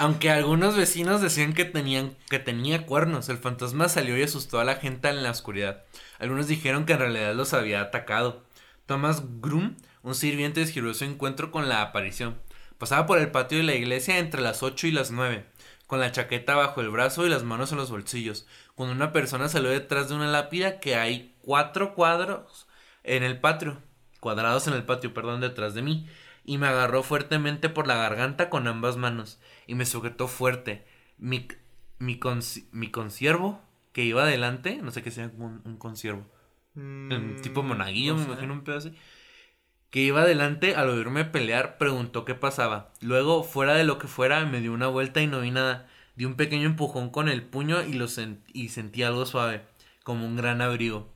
Aunque 0.00 0.30
algunos 0.30 0.76
vecinos 0.76 1.20
decían 1.20 1.54
que, 1.54 1.64
tenían, 1.64 2.16
que 2.30 2.38
tenía 2.38 2.86
cuernos, 2.86 3.28
el 3.28 3.38
fantasma 3.38 3.88
salió 3.88 4.16
y 4.16 4.22
asustó 4.22 4.60
a 4.60 4.64
la 4.64 4.76
gente 4.76 5.08
en 5.08 5.24
la 5.24 5.32
oscuridad. 5.32 5.82
Algunos 6.20 6.46
dijeron 6.46 6.86
que 6.86 6.92
en 6.92 7.00
realidad 7.00 7.34
los 7.34 7.52
había 7.52 7.80
atacado. 7.80 8.44
Thomas 8.86 9.24
Groom, 9.40 9.76
un 10.04 10.14
sirviente, 10.14 10.60
describió 10.60 10.94
su 10.94 11.04
encuentro 11.04 11.50
con 11.50 11.68
la 11.68 11.82
aparición. 11.82 12.38
Pasaba 12.78 13.06
por 13.06 13.18
el 13.18 13.32
patio 13.32 13.58
de 13.58 13.64
la 13.64 13.74
iglesia 13.74 14.18
entre 14.18 14.40
las 14.40 14.62
8 14.62 14.86
y 14.86 14.92
las 14.92 15.10
9, 15.10 15.44
con 15.88 15.98
la 15.98 16.12
chaqueta 16.12 16.54
bajo 16.54 16.80
el 16.80 16.90
brazo 16.90 17.26
y 17.26 17.28
las 17.28 17.42
manos 17.42 17.72
en 17.72 17.78
los 17.78 17.90
bolsillos, 17.90 18.46
cuando 18.76 18.94
una 18.94 19.10
persona 19.10 19.48
salió 19.48 19.70
detrás 19.70 20.08
de 20.08 20.14
una 20.14 20.28
lápida 20.28 20.78
que 20.78 20.94
hay 20.94 21.34
cuatro 21.42 21.96
cuadros 21.96 22.68
en 23.02 23.24
el 23.24 23.40
patio, 23.40 23.82
cuadrados 24.20 24.68
en 24.68 24.74
el 24.74 24.84
patio, 24.84 25.12
perdón, 25.12 25.40
detrás 25.40 25.74
de 25.74 25.82
mí, 25.82 26.08
y 26.44 26.56
me 26.56 26.68
agarró 26.68 27.02
fuertemente 27.02 27.68
por 27.68 27.88
la 27.88 27.96
garganta 27.96 28.48
con 28.48 28.68
ambas 28.68 28.96
manos 28.96 29.40
y 29.68 29.76
me 29.76 29.86
sujetó 29.86 30.26
fuerte. 30.26 30.84
Mi, 31.18 31.46
mi, 32.00 32.18
mi 32.72 32.90
conciervo 32.90 33.62
que 33.92 34.04
iba 34.04 34.22
adelante, 34.22 34.80
no 34.82 34.90
sé 34.90 35.02
qué 35.02 35.12
sea 35.12 35.30
un, 35.38 35.60
un 35.64 35.76
conciervo, 35.76 36.26
mm, 36.74 37.40
tipo 37.42 37.62
monaguillo, 37.62 38.16
me 38.16 38.24
imagino 38.24 38.52
un 38.52 38.64
pedo 38.64 38.78
así, 38.78 38.92
que 39.90 40.00
iba 40.00 40.22
adelante 40.22 40.74
al 40.74 40.88
oírme 40.88 41.24
pelear 41.24 41.78
preguntó 41.78 42.24
qué 42.24 42.34
pasaba. 42.34 42.92
Luego, 43.00 43.44
fuera 43.44 43.74
de 43.74 43.84
lo 43.84 43.98
que 43.98 44.06
fuera, 44.06 44.44
me 44.44 44.60
dio 44.60 44.72
una 44.72 44.88
vuelta 44.88 45.22
y 45.22 45.26
no 45.26 45.40
vi 45.40 45.50
nada. 45.50 45.88
Di 46.16 46.24
un 46.24 46.34
pequeño 46.34 46.66
empujón 46.66 47.10
con 47.10 47.28
el 47.28 47.42
puño 47.42 47.82
y, 47.82 47.92
lo 47.92 48.06
y 48.52 48.68
sentí 48.68 49.02
algo 49.02 49.24
suave, 49.24 49.62
como 50.02 50.26
un 50.26 50.36
gran 50.36 50.60
abrigo. 50.60 51.12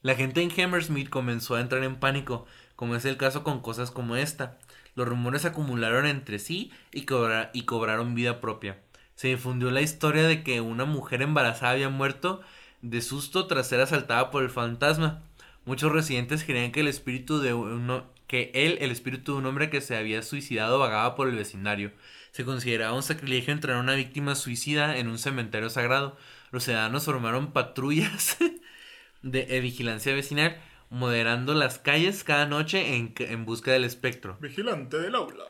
La 0.00 0.14
gente 0.14 0.42
en 0.42 0.50
Hammersmith 0.50 1.10
comenzó 1.10 1.56
a 1.56 1.60
entrar 1.60 1.82
en 1.84 1.96
pánico, 1.96 2.46
como 2.76 2.94
es 2.94 3.04
el 3.04 3.16
caso 3.16 3.42
con 3.42 3.60
cosas 3.60 3.90
como 3.90 4.16
esta. 4.16 4.58
Los 4.98 5.06
rumores 5.06 5.44
acumularon 5.44 6.06
entre 6.06 6.40
sí 6.40 6.72
y, 6.92 7.06
y 7.52 7.62
cobraron 7.62 8.16
vida 8.16 8.40
propia. 8.40 8.80
Se 9.14 9.28
difundió 9.28 9.70
la 9.70 9.80
historia 9.80 10.24
de 10.24 10.42
que 10.42 10.60
una 10.60 10.86
mujer 10.86 11.22
embarazada 11.22 11.70
había 11.70 11.88
muerto 11.88 12.40
de 12.82 13.00
susto 13.00 13.46
tras 13.46 13.68
ser 13.68 13.80
asaltada 13.80 14.32
por 14.32 14.42
el 14.42 14.50
fantasma. 14.50 15.22
Muchos 15.64 15.92
residentes 15.92 16.42
creían 16.42 16.72
que 16.72 16.80
el 16.80 16.88
espíritu 16.88 17.38
de 17.38 17.54
uno, 17.54 18.06
que 18.26 18.50
él, 18.54 18.76
el 18.80 18.90
espíritu 18.90 19.34
de 19.34 19.38
un 19.38 19.46
hombre 19.46 19.70
que 19.70 19.80
se 19.80 19.96
había 19.96 20.20
suicidado, 20.22 20.80
vagaba 20.80 21.14
por 21.14 21.28
el 21.28 21.36
vecindario. 21.36 21.92
Se 22.32 22.44
consideraba 22.44 22.96
un 22.96 23.04
sacrilegio 23.04 23.52
entrar 23.52 23.76
a 23.76 23.80
una 23.80 23.94
víctima 23.94 24.34
suicida 24.34 24.98
en 24.98 25.06
un 25.06 25.20
cementerio 25.20 25.70
sagrado. 25.70 26.18
Los 26.50 26.64
ciudadanos 26.64 27.04
formaron 27.04 27.52
patrullas 27.52 28.36
de 29.22 29.60
vigilancia 29.60 30.12
vecinal, 30.12 30.60
moderando 30.90 31.54
las 31.54 31.78
calles 31.78 32.24
cada 32.24 32.46
noche 32.46 32.96
en, 32.96 33.14
en 33.18 33.44
busca 33.44 33.72
del 33.72 33.84
espectro. 33.84 34.36
Vigilante 34.40 34.98
del 34.98 35.14
aula. 35.14 35.44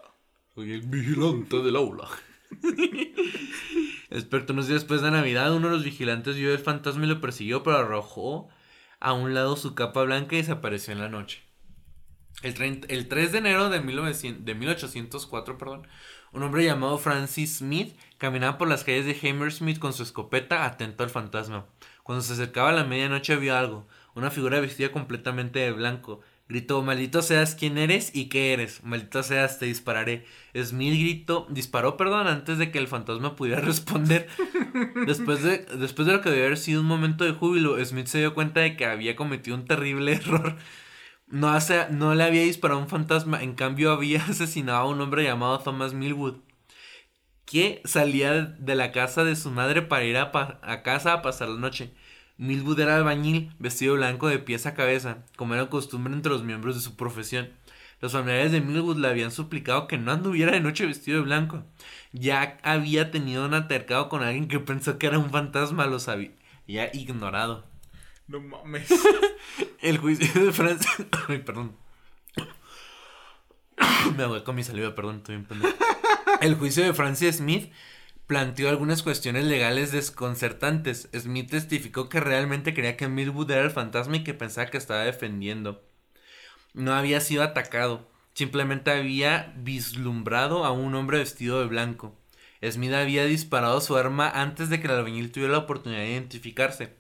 Soy 0.55 0.73
el 0.73 0.83
vigilante 0.83 1.59
del 1.63 1.77
aula. 1.77 2.09
espectro, 4.11 4.55
unos 4.55 4.69
días 4.69 4.81
después 4.81 5.03
de 5.03 5.11
Navidad, 5.11 5.55
uno 5.55 5.69
de 5.69 5.75
los 5.75 5.85
vigilantes 5.85 6.37
vio 6.37 6.53
el 6.53 6.59
fantasma 6.59 7.05
y 7.05 7.09
lo 7.09 7.21
persiguió, 7.21 7.63
pero 7.63 7.79
arrojó 7.79 8.49
a 9.01 9.13
un 9.13 9.35
lado 9.35 9.57
su 9.57 9.75
capa 9.75 10.03
blanca 10.03 10.35
y 10.35 10.39
desapareció 10.39 10.93
en 10.93 11.01
la 11.01 11.09
noche. 11.09 11.43
El, 12.43 12.85
el 12.89 13.09
3 13.09 13.33
de 13.33 13.39
enero 13.39 13.69
de, 13.69 13.81
1900, 13.81 14.45
de 14.45 14.55
1804, 14.55 15.59
perdón, 15.59 15.89
un 16.33 16.43
hombre 16.43 16.65
llamado 16.65 16.99
Francis 16.99 17.59
Smith 17.59 17.97
caminaba 18.17 18.59
por 18.59 18.69
las 18.69 18.85
calles 18.85 19.07
de 19.07 19.29
Hammersmith 19.29 19.79
con 19.79 19.93
su 19.93 20.03
escopeta 20.03 20.65
atento 20.65 21.03
al 21.03 21.11
fantasma. 21.11 21.67
Cuando 22.03 22.23
se 22.23 22.35
acercaba 22.35 22.69
a 22.69 22.73
la 22.73 22.85
medianoche 22.85 23.37
vio 23.37 23.57
algo, 23.57 23.89
una 24.15 24.31
figura 24.31 24.61
vestida 24.61 24.93
completamente 24.93 25.59
de 25.59 25.73
blanco. 25.73 26.21
Gritó, 26.49 26.83
maldito 26.83 27.21
seas 27.21 27.55
quién 27.55 27.77
eres 27.77 28.11
y 28.15 28.31
qué 28.31 28.55
eres, 28.55 28.83
maldito 28.83 29.23
seas 29.23 29.59
te 29.59 29.67
dispararé. 29.67 30.25
Smith 30.57 30.95
gritó, 30.99 31.47
disparó, 31.51 31.99
perdón, 31.99 32.27
antes 32.27 32.57
de 32.57 32.71
que 32.71 32.79
el 32.79 32.89
fantasma 32.89 33.37
pudiera 33.37 33.61
responder. 33.63 34.29
después, 35.07 35.43
de, 35.43 35.59
después 35.77 36.07
de 36.07 36.15
lo 36.15 36.23
que 36.23 36.31
debió 36.31 36.47
haber 36.47 36.57
sido 36.57 36.81
un 36.81 36.87
momento 36.87 37.25
de 37.25 37.33
júbilo, 37.33 37.85
Smith 37.85 38.07
se 38.07 38.19
dio 38.19 38.35
cuenta 38.35 38.61
de 38.61 38.77
que 38.77 38.87
había 38.87 39.15
cometido 39.15 39.57
un 39.57 39.67
terrible 39.67 40.13
error. 40.15 40.57
No, 41.27 41.51
hace, 41.51 41.87
no 41.91 42.15
le 42.15 42.25
había 42.25 42.43
disparado 42.43 42.81
a 42.81 42.83
un 42.83 42.89
fantasma, 42.89 43.43
en 43.43 43.55
cambio 43.55 43.93
había 43.93 44.25
asesinado 44.29 44.79
a 44.79 44.89
un 44.89 45.01
hombre 45.03 45.25
llamado 45.25 45.59
Thomas 45.61 45.93
Millwood, 45.93 46.39
que 47.45 47.81
salía 47.85 48.43
de 48.43 48.75
la 48.75 48.93
casa 48.93 49.25
de 49.25 49.37
su 49.37 49.51
madre 49.51 49.83
para 49.83 50.05
ir 50.05 50.17
a, 50.17 50.31
a 50.63 50.83
casa 50.83 51.13
a 51.15 51.23
pasar 51.23 51.49
la 51.49 51.61
noche. 51.61 51.93
Millwood 52.39 52.79
era 52.79 52.97
albañil, 52.97 53.53
vestido 53.59 53.97
blanco 53.97 54.29
de 54.29 54.39
pies 54.39 54.65
a 54.67 54.75
cabeza, 54.75 55.25
como 55.37 55.55
era 55.55 55.69
costumbre 55.69 56.15
entre 56.15 56.31
los 56.31 56.45
miembros 56.45 56.77
de 56.77 56.81
su 56.81 56.97
profesión. 56.97 57.51
Los 58.01 58.13
familiares 58.13 58.53
de 58.53 58.61
Millwood 58.61 58.99
le 58.99 59.09
habían 59.09 59.33
suplicado 59.33 59.89
que 59.89 59.99
no 59.99 60.13
anduviera 60.13 60.53
de 60.53 60.61
noche 60.61 60.87
vestido 60.87 61.19
de 61.19 61.25
blanco. 61.25 61.65
Ya 62.13 62.57
había 62.63 63.11
tenido 63.11 63.45
un 63.45 63.55
altercado 63.55 64.09
con 64.09 64.23
alguien 64.23 64.47
que 64.47 64.61
pensó 64.61 64.99
que 64.99 65.09
era 65.09 65.19
un 65.19 65.31
fantasma, 65.31 65.87
los 65.87 66.07
había 66.07 66.95
ignorado. 66.95 67.67
No 68.29 68.41
mames. 68.41 68.89
El 69.81 69.99
juicio 69.99 70.45
de 70.45 70.53
Francis. 70.53 71.07
Ay, 71.29 71.39
perdón. 71.39 71.77
Me 74.17 74.23
ahogué 74.23 74.45
con 74.45 74.55
mi 74.55 74.63
saliva, 74.63 74.95
perdón, 74.95 75.17
estoy 75.17 75.37
bien 75.37 75.47
pendejo. 75.49 75.75
El 76.41 76.55
juicio 76.55 76.85
de 76.85 76.95
Francis 76.95 77.37
Smith 77.39 77.73
planteó 78.29 78.69
algunas 78.69 79.03
cuestiones 79.03 79.47
legales 79.47 79.91
desconcertantes. 79.91 81.09
Smith 81.19 81.51
testificó 81.51 82.11
que 82.11 82.21
realmente 82.21 82.75
creía 82.75 82.97
que 82.97 83.09
Millwood 83.09 83.51
era 83.51 83.63
el 83.63 83.71
fantasma 83.71 84.19
y 84.19 84.23
que 84.23 84.35
pensaba 84.35 84.71
que 84.71 84.77
estaba 84.77 85.01
defendiendo. 85.01 85.83
No 86.75 86.95
había 86.95 87.21
sido 87.21 87.43
atacado, 87.43 88.07
simplemente 88.35 88.91
había 88.91 89.55
vislumbrado 89.57 90.67
a 90.67 90.73
un 90.73 90.95
hombre 90.95 91.19
vestido 91.19 91.59
de 91.61 91.69
blanco. 91.69 92.15
Smith 92.63 92.93
había 92.93 93.25
disparado 93.25 93.81
su 93.81 93.97
arma 93.97 94.29
antes 94.29 94.69
de 94.69 94.79
que 94.79 94.89
el 94.89 94.93
albañil 94.93 95.33
tuviera 95.33 95.55
la 95.55 95.61
oportunidad 95.61 96.03
de 96.03 96.11
identificarse. 96.11 96.99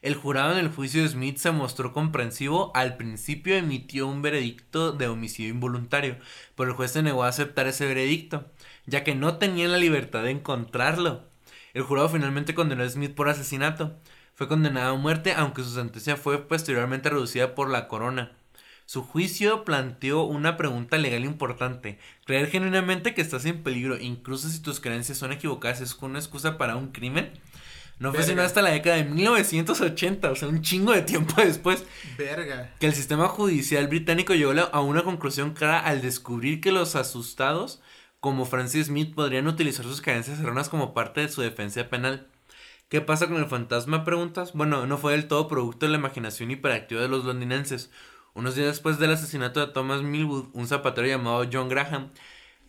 El 0.00 0.14
jurado 0.14 0.52
en 0.52 0.58
el 0.58 0.68
juicio 0.70 1.02
de 1.02 1.08
Smith 1.08 1.38
se 1.38 1.50
mostró 1.50 1.92
comprensivo. 1.92 2.70
Al 2.74 2.98
principio 2.98 3.56
emitió 3.56 4.06
un 4.06 4.20
veredicto 4.20 4.92
de 4.92 5.08
homicidio 5.08 5.50
involuntario, 5.50 6.18
pero 6.54 6.70
el 6.70 6.76
juez 6.76 6.92
se 6.92 7.02
negó 7.02 7.24
a 7.24 7.28
aceptar 7.28 7.66
ese 7.66 7.86
veredicto 7.86 8.52
ya 8.86 9.04
que 9.04 9.14
no 9.14 9.38
tenían 9.38 9.72
la 9.72 9.78
libertad 9.78 10.22
de 10.22 10.30
encontrarlo. 10.30 11.22
El 11.72 11.82
jurado 11.82 12.08
finalmente 12.08 12.54
condenó 12.54 12.84
a 12.84 12.88
Smith 12.88 13.14
por 13.14 13.28
asesinato. 13.28 13.96
Fue 14.34 14.48
condenado 14.48 14.94
a 14.94 14.98
muerte, 14.98 15.32
aunque 15.32 15.62
su 15.62 15.70
sentencia 15.70 16.16
fue 16.16 16.46
posteriormente 16.46 17.10
reducida 17.10 17.54
por 17.54 17.70
la 17.70 17.88
corona. 17.88 18.32
Su 18.86 19.02
juicio 19.02 19.64
planteó 19.64 20.24
una 20.24 20.56
pregunta 20.56 20.98
legal 20.98 21.24
importante. 21.24 21.98
¿Creer 22.26 22.50
genuinamente 22.50 23.14
que 23.14 23.22
estás 23.22 23.46
en 23.46 23.62
peligro, 23.62 23.98
incluso 23.98 24.48
si 24.48 24.60
tus 24.60 24.80
creencias 24.80 25.18
son 25.18 25.32
equivocadas, 25.32 25.80
es 25.80 25.96
una 26.00 26.18
excusa 26.18 26.58
para 26.58 26.76
un 26.76 26.88
crimen? 26.88 27.32
No 27.98 28.12
fue 28.12 28.24
sino 28.24 28.42
hasta 28.42 28.60
la 28.60 28.70
década 28.70 28.96
de 28.96 29.04
1980, 29.04 30.30
o 30.30 30.34
sea, 30.34 30.48
un 30.48 30.62
chingo 30.62 30.92
de 30.92 31.02
tiempo 31.02 31.34
después. 31.42 31.84
Verga. 32.18 32.72
Que 32.80 32.86
el 32.86 32.94
sistema 32.94 33.28
judicial 33.28 33.86
británico 33.86 34.34
llegó 34.34 34.52
a 34.72 34.80
una 34.80 35.02
conclusión 35.02 35.54
clara 35.54 35.80
al 35.80 36.02
descubrir 36.02 36.60
que 36.60 36.72
los 36.72 36.96
asustados 36.96 37.80
como 38.24 38.46
Francis 38.46 38.86
Smith 38.86 39.14
podrían 39.14 39.46
utilizar 39.48 39.84
sus 39.84 40.00
creencias 40.00 40.40
erróneas 40.40 40.70
como 40.70 40.94
parte 40.94 41.20
de 41.20 41.28
su 41.28 41.42
defensa 41.42 41.90
penal. 41.90 42.26
¿Qué 42.88 43.02
pasa 43.02 43.26
con 43.26 43.36
el 43.36 43.44
fantasma? 43.44 44.02
Preguntas. 44.02 44.54
Bueno, 44.54 44.86
no 44.86 44.96
fue 44.96 45.12
del 45.12 45.28
todo 45.28 45.46
producto 45.46 45.84
de 45.84 45.92
la 45.92 45.98
imaginación 45.98 46.50
hiperactiva 46.50 47.02
de 47.02 47.08
los 47.08 47.26
londinenses. 47.26 47.90
Unos 48.32 48.54
días 48.54 48.68
después 48.68 48.98
del 48.98 49.10
asesinato 49.10 49.60
de 49.60 49.74
Thomas 49.74 50.00
Millwood, 50.00 50.46
un 50.54 50.66
zapatero 50.66 51.06
llamado 51.06 51.46
John 51.52 51.68
Graham 51.68 52.12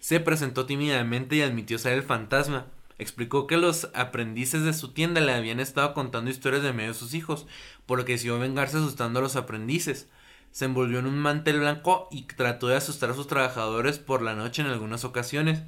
se 0.02 0.20
presentó 0.20 0.66
tímidamente 0.66 1.38
y 1.38 1.42
admitió 1.42 1.80
ser 1.80 1.94
el 1.94 2.04
fantasma. 2.04 2.66
Explicó 2.98 3.48
que 3.48 3.56
los 3.56 3.90
aprendices 3.94 4.64
de 4.64 4.74
su 4.74 4.92
tienda 4.92 5.22
le 5.22 5.32
habían 5.32 5.62
estado 5.62 5.94
contando 5.94 6.30
historias 6.30 6.64
de 6.64 6.74
medio 6.74 6.92
de 6.92 7.00
sus 7.00 7.14
hijos, 7.14 7.48
por 7.86 7.98
lo 7.98 8.04
que 8.04 8.12
decidió 8.12 8.38
vengarse 8.40 8.76
asustando 8.76 9.20
a 9.20 9.22
los 9.22 9.38
aprendices 9.38 10.10
se 10.56 10.64
envolvió 10.64 11.00
en 11.00 11.06
un 11.06 11.18
mantel 11.18 11.60
blanco 11.60 12.08
y 12.12 12.22
trató 12.22 12.70
de 12.70 12.78
asustar 12.78 13.10
a 13.10 13.14
sus 13.14 13.28
trabajadores 13.28 14.00
por 14.00 14.22
la 14.22 14.36
noche 14.36 14.62
en 14.62 14.70
algunas 14.70 15.04
ocasiones. 15.04 15.64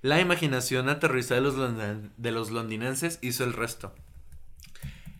La 0.00 0.22
imaginación 0.22 0.88
aterrorizada 0.88 1.42
de 1.42 1.46
los, 1.46 1.56
de 2.16 2.30
los 2.32 2.50
londinenses 2.50 3.18
hizo 3.20 3.44
el 3.44 3.52
resto. 3.52 3.94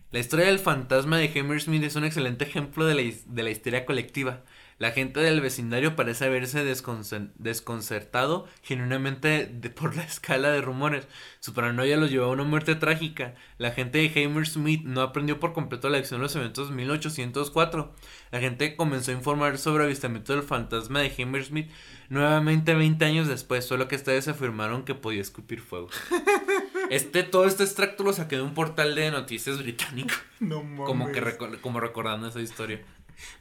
La 0.09 0.17
historia 0.17 0.47
del 0.47 0.57
fantasma 0.57 1.19
de 1.19 1.29
Hammersmith 1.29 1.83
es 1.83 1.95
un 1.95 2.05
excelente 2.05 2.45
ejemplo 2.45 2.87
de 2.87 2.95
la, 2.95 3.03
de 3.27 3.43
la 3.43 3.51
histeria 3.51 3.85
colectiva. 3.85 4.41
La 4.79 4.91
gente 4.91 5.19
del 5.19 5.41
vecindario 5.41 5.95
parece 5.95 6.25
haberse 6.25 6.63
desconcertado 6.63 8.47
genuinamente 8.61 9.47
por 9.75 9.95
la 9.95 10.03
escala 10.03 10.51
de 10.51 10.61
rumores. 10.61 11.07
Su 11.39 11.53
paranoia 11.53 11.97
los 11.97 12.11
llevó 12.11 12.25
a 12.25 12.31
una 12.31 12.43
muerte 12.43 12.75
trágica. 12.75 13.33
La 13.57 13.71
gente 13.71 13.97
de 13.97 14.25
Hammersmith 14.25 14.83
no 14.83 15.01
aprendió 15.01 15.39
por 15.39 15.53
completo 15.53 15.89
la 15.89 15.97
lección 15.97 16.19
de 16.19 16.23
los 16.23 16.35
eventos 16.35 16.69
de 16.69 16.75
1804. 16.75 17.95
La 18.31 18.39
gente 18.39 18.75
comenzó 18.75 19.11
a 19.11 19.15
informar 19.15 19.57
sobre 19.57 19.83
el 19.83 19.87
avistamiento 19.87 20.33
del 20.33 20.43
fantasma 20.43 21.01
de 21.01 21.11
Hammersmith 21.17 21.71
nuevamente 22.09 22.73
20 22.73 23.03
años 23.03 23.27
después, 23.27 23.65
solo 23.65 23.87
que 23.87 23.95
esta 23.95 24.11
vez 24.11 24.27
afirmaron 24.27 24.83
que 24.83 24.95
podía 24.95 25.21
escupir 25.21 25.61
fuego. 25.61 25.89
Este, 26.89 27.23
todo 27.23 27.45
este 27.45 27.65
extracto 27.65 28.01
lo 28.05 28.13
saqué 28.13 28.37
de 28.37 28.43
un 28.43 28.53
portal 28.53 28.95
de 28.95 29.11
noticias 29.11 29.57
británico. 29.57 30.13
No 30.39 30.63
mames. 30.63 30.85
Como 30.85 31.11
que 31.11 31.21
como 31.59 31.81
recordando 31.81 32.29
esa 32.29 32.39
historia. 32.39 32.81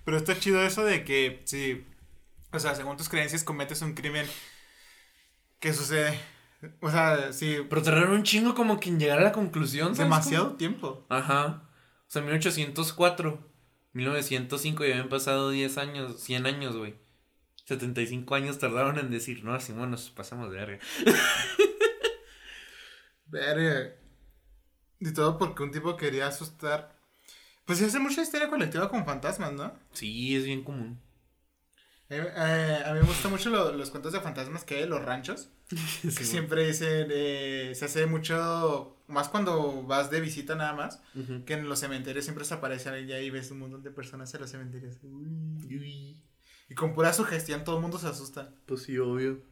Pero 0.04 0.16
está 0.16 0.38
chido 0.38 0.62
eso 0.62 0.84
de 0.84 1.04
que 1.04 1.42
si, 1.44 1.84
o 2.52 2.58
sea, 2.58 2.74
según 2.74 2.96
tus 2.96 3.08
creencias 3.08 3.44
cometes 3.44 3.82
un 3.82 3.94
crimen, 3.94 4.26
¿qué 5.60 5.72
sucede? 5.72 6.18
O 6.80 6.90
sea, 6.90 7.32
si... 7.32 7.58
Pero 7.68 7.82
tardaron 7.82 8.12
un 8.12 8.22
chingo 8.22 8.54
como 8.54 8.80
quien 8.80 8.98
llegara 8.98 9.20
a 9.20 9.24
la 9.24 9.32
conclusión. 9.32 9.94
Demasiado 9.94 10.56
tiempo. 10.56 11.06
Ajá. 11.08 11.68
O 12.06 12.10
sea, 12.10 12.22
1804, 12.22 13.38
1905 13.92 14.84
ya 14.84 14.92
habían 14.92 15.08
pasado 15.08 15.50
10 15.50 15.78
años, 15.78 16.20
100 16.20 16.46
años, 16.46 16.76
güey. 16.76 16.94
75 17.66 18.34
años 18.34 18.58
tardaron 18.58 18.98
en 18.98 19.10
decir, 19.10 19.44
no, 19.44 19.52
así 19.52 19.72
bueno, 19.72 19.88
nos 19.88 20.10
pasamos 20.10 20.50
de 20.52 20.56
verga. 20.56 20.78
verga. 23.26 23.96
Y 25.00 25.12
todo 25.12 25.36
porque 25.36 25.64
un 25.64 25.72
tipo 25.72 25.96
quería 25.96 26.28
asustar 26.28 26.95
pues 27.66 27.78
se 27.78 27.84
hace 27.86 27.98
mucha 27.98 28.22
historia 28.22 28.48
colectiva 28.48 28.88
con 28.88 29.04
fantasmas, 29.04 29.52
¿no? 29.52 29.74
Sí, 29.92 30.34
es 30.34 30.44
bien 30.44 30.64
común. 30.64 30.98
Eh, 32.08 32.24
eh, 32.36 32.82
a 32.86 32.92
mí 32.94 33.00
me 33.00 33.06
gustan 33.06 33.32
mucho 33.32 33.50
lo- 33.50 33.72
los 33.72 33.90
cuentos 33.90 34.12
de 34.12 34.20
fantasmas 34.20 34.64
que 34.64 34.76
hay 34.76 34.82
en 34.84 34.90
los 34.90 35.04
ranchos. 35.04 35.50
Que 36.02 36.10
siempre 36.24 36.64
dicen, 36.66 37.08
eh, 37.10 37.72
se 37.74 37.84
hace 37.86 38.06
mucho, 38.06 38.96
más 39.08 39.28
cuando 39.28 39.82
vas 39.82 40.08
de 40.10 40.20
visita 40.20 40.54
nada 40.54 40.72
más, 40.74 41.00
que 41.44 41.54
en 41.54 41.68
los 41.68 41.80
cementerios 41.80 42.24
siempre 42.24 42.44
se 42.44 42.54
aparece 42.54 42.88
alguien 42.88 43.08
y 43.10 43.12
ahí 43.14 43.30
ves 43.30 43.50
un 43.50 43.58
montón 43.58 43.82
de 43.82 43.90
personas 43.90 44.32
en 44.34 44.40
los 44.42 44.50
cementerios. 44.50 44.96
Uy, 45.02 45.76
uy. 45.76 46.22
Y 46.68 46.74
con 46.74 46.94
pura 46.94 47.12
sugestión 47.12 47.64
todo 47.64 47.76
el 47.76 47.82
mundo 47.82 47.98
se 47.98 48.06
asusta. 48.06 48.52
Pues 48.66 48.82
sí, 48.84 48.96
obvio. 48.98 49.42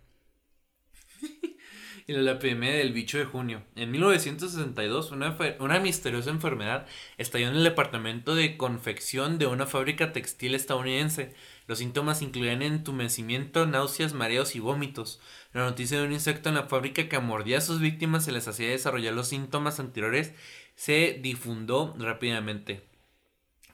Y 2.07 2.12
la 2.12 2.32
epidemia 2.32 2.72
del 2.72 2.92
bicho 2.92 3.18
de 3.18 3.24
junio. 3.24 3.62
En 3.76 3.90
1962, 3.90 5.11
una, 5.11 5.36
una 5.59 5.80
misteriosa 5.80 6.30
enfermedad 6.30 6.86
estalló 7.16 7.48
en 7.48 7.57
el 7.57 7.64
departamento 7.64 8.34
de 8.34 8.57
confección 8.57 9.38
de 9.38 9.46
una 9.46 9.66
fábrica 9.66 10.12
textil 10.12 10.55
estadounidense. 10.55 11.34
Los 11.66 11.78
síntomas 11.78 12.20
incluían 12.20 12.62
entumecimiento, 12.62 13.66
náuseas, 13.66 14.12
mareos 14.12 14.55
y 14.55 14.61
vómitos. 14.61 15.20
La 15.55 15.62
noticia 15.64 15.98
de 15.98 16.07
un 16.07 16.12
insecto 16.12 16.50
en 16.50 16.57
la 16.57 16.64
fábrica 16.64 17.09
que 17.09 17.18
mordía 17.20 17.59
a 17.59 17.62
sus 17.62 17.80
víctimas 17.80 18.28
y 18.28 18.32
les 18.32 18.48
hacía 18.48 18.68
desarrollar 18.68 19.14
los 19.14 19.28
síntomas 19.28 19.80
anteriores 19.80 20.34
se 20.74 21.18
difundió 21.22 21.94
rápidamente. 21.98 22.82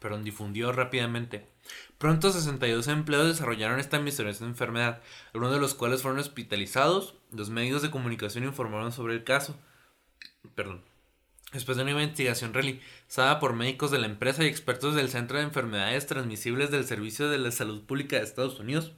Perdón, 0.01 0.25
difundió 0.25 0.73
rápidamente. 0.73 1.47
Pronto 1.99 2.33
62 2.33 2.89
empleados 2.89 3.29
desarrollaron 3.29 3.79
esta 3.79 3.99
misteriosa 3.99 4.45
enfermedad, 4.45 5.03
algunos 5.35 5.53
de 5.55 5.61
los 5.61 5.75
cuales 5.75 6.03
fueron 6.03 6.19
hospitalizados. 6.19 7.15
Los 7.31 7.51
medios 7.51 7.83
de 7.83 7.91
comunicación 7.91 8.45
informaron 8.45 8.93
sobre 8.93 9.15
el 9.15 9.25
caso. 9.25 9.55
Perdón. 10.55 10.83
Después 11.53 11.77
de 11.77 11.83
una 11.83 11.93
investigación 11.93 12.55
realizada 12.55 13.41
por 13.41 13.55
médicos 13.55 13.91
de 13.91 13.99
la 13.99 14.07
empresa 14.07 14.45
y 14.45 14.47
expertos 14.47 14.95
del 14.95 15.09
Centro 15.09 15.39
de 15.39 15.45
Enfermedades 15.45 16.07
Transmisibles 16.07 16.71
del 16.71 16.87
Servicio 16.87 17.29
de 17.29 17.39
la 17.39 17.51
Salud 17.51 17.85
Pública 17.85 18.17
de 18.17 18.23
Estados 18.23 18.61
Unidos, 18.61 18.93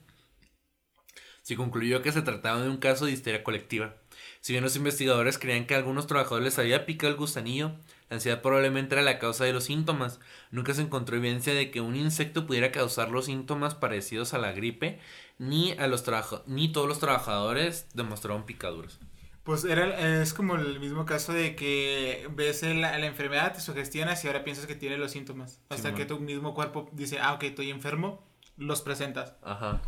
se 1.43 1.57
concluyó 1.57 2.03
que 2.03 2.13
se 2.13 2.23
trataba 2.23 2.63
de 2.63 2.69
un 2.69 2.77
caso 2.77 3.07
de 3.07 3.13
histeria 3.13 3.43
colectiva. 3.43 3.97
Si 4.41 4.53
bien 4.53 4.63
los 4.63 4.77
investigadores 4.77 5.39
creían 5.39 5.67
que 5.67 5.75
algunos 5.75 6.07
trabajadores 6.07 6.45
les 6.45 6.59
había 6.59 6.87
picado 6.87 7.13
el 7.13 7.19
gusanillo, 7.19 7.73
la 8.13 8.17
ansiedad 8.17 8.43
probablemente 8.43 8.95
era 8.95 9.01
la 9.01 9.19
causa 9.19 9.45
de 9.47 9.55
los 9.55 9.65
síntomas. 9.65 10.21
Nunca 10.51 10.75
se 10.75 10.83
encontró 10.83 11.17
evidencia 11.17 11.55
de 11.55 11.71
que 11.71 11.81
un 11.81 11.97
insecto 11.97 12.47
pudiera 12.47 12.71
causar 12.71 13.09
los 13.11 13.25
síntomas 13.25 13.75
parecidos 13.75 14.35
a 14.35 14.39
la 14.39 14.53
gripe, 14.53 15.01
ni, 15.39 15.73
a 15.73 15.87
los 15.87 16.05
ni 16.47 16.71
todos 16.71 16.87
los 16.87 16.99
trabajadores 16.99 17.87
demostraron 17.95 18.45
picaduras. 18.45 19.01
Pues 19.45 19.65
era, 19.65 20.21
es 20.21 20.35
como 20.35 20.57
el 20.57 20.79
mismo 20.79 21.07
caso 21.07 21.33
de 21.33 21.57
que 21.57 22.29
ves 22.35 22.63
el- 22.63 22.83
la 22.83 23.07
enfermedad, 23.07 23.55
te 23.55 23.61
sugestionas 23.63 24.23
y 24.23 24.27
ahora 24.27 24.45
piensas 24.45 24.67
que 24.67 24.75
tiene 24.75 24.99
los 24.99 25.13
síntomas. 25.13 25.63
Hasta 25.71 25.95
que 25.95 26.05
tu 26.05 26.21
mismo 26.21 26.53
cuerpo 26.53 26.91
dice, 26.93 27.19
ah, 27.19 27.33
ok, 27.33 27.45
estoy 27.45 27.71
enfermo, 27.71 28.23
los 28.59 28.83
presentas. 28.83 29.37
Ajá. 29.43 29.81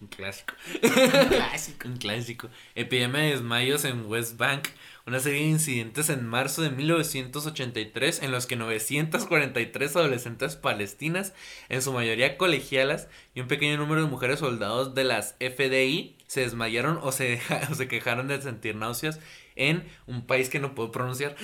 Un 0.00 0.06
clásico. 0.08 0.54
Clásico. 1.28 1.86
Un 1.88 1.96
clásico. 1.96 2.48
Epidemia 2.74 3.20
de 3.20 3.30
desmayos 3.30 3.84
en 3.84 4.06
West 4.06 4.36
Bank. 4.36 4.66
Una 5.04 5.18
serie 5.18 5.40
de 5.40 5.48
incidentes 5.48 6.08
en 6.10 6.24
marzo 6.26 6.62
de 6.62 6.70
1983 6.70 8.22
en 8.22 8.30
los 8.30 8.46
que 8.46 8.54
943 8.56 9.96
adolescentes 9.96 10.56
palestinas, 10.56 11.32
en 11.68 11.82
su 11.82 11.92
mayoría 11.92 12.36
colegialas, 12.36 13.08
y 13.34 13.40
un 13.40 13.48
pequeño 13.48 13.76
número 13.78 14.02
de 14.02 14.08
mujeres 14.08 14.38
soldados 14.38 14.94
de 14.94 15.04
las 15.04 15.34
FDI 15.40 16.16
se 16.28 16.42
desmayaron 16.42 16.98
o 17.02 17.10
se, 17.12 17.24
deja- 17.24 17.68
o 17.72 17.74
se 17.74 17.88
quejaron 17.88 18.28
de 18.28 18.40
sentir 18.40 18.76
náuseas 18.76 19.18
en 19.56 19.84
un 20.06 20.24
país 20.26 20.48
que 20.48 20.60
no 20.60 20.74
puedo 20.74 20.92
pronunciar. 20.92 21.34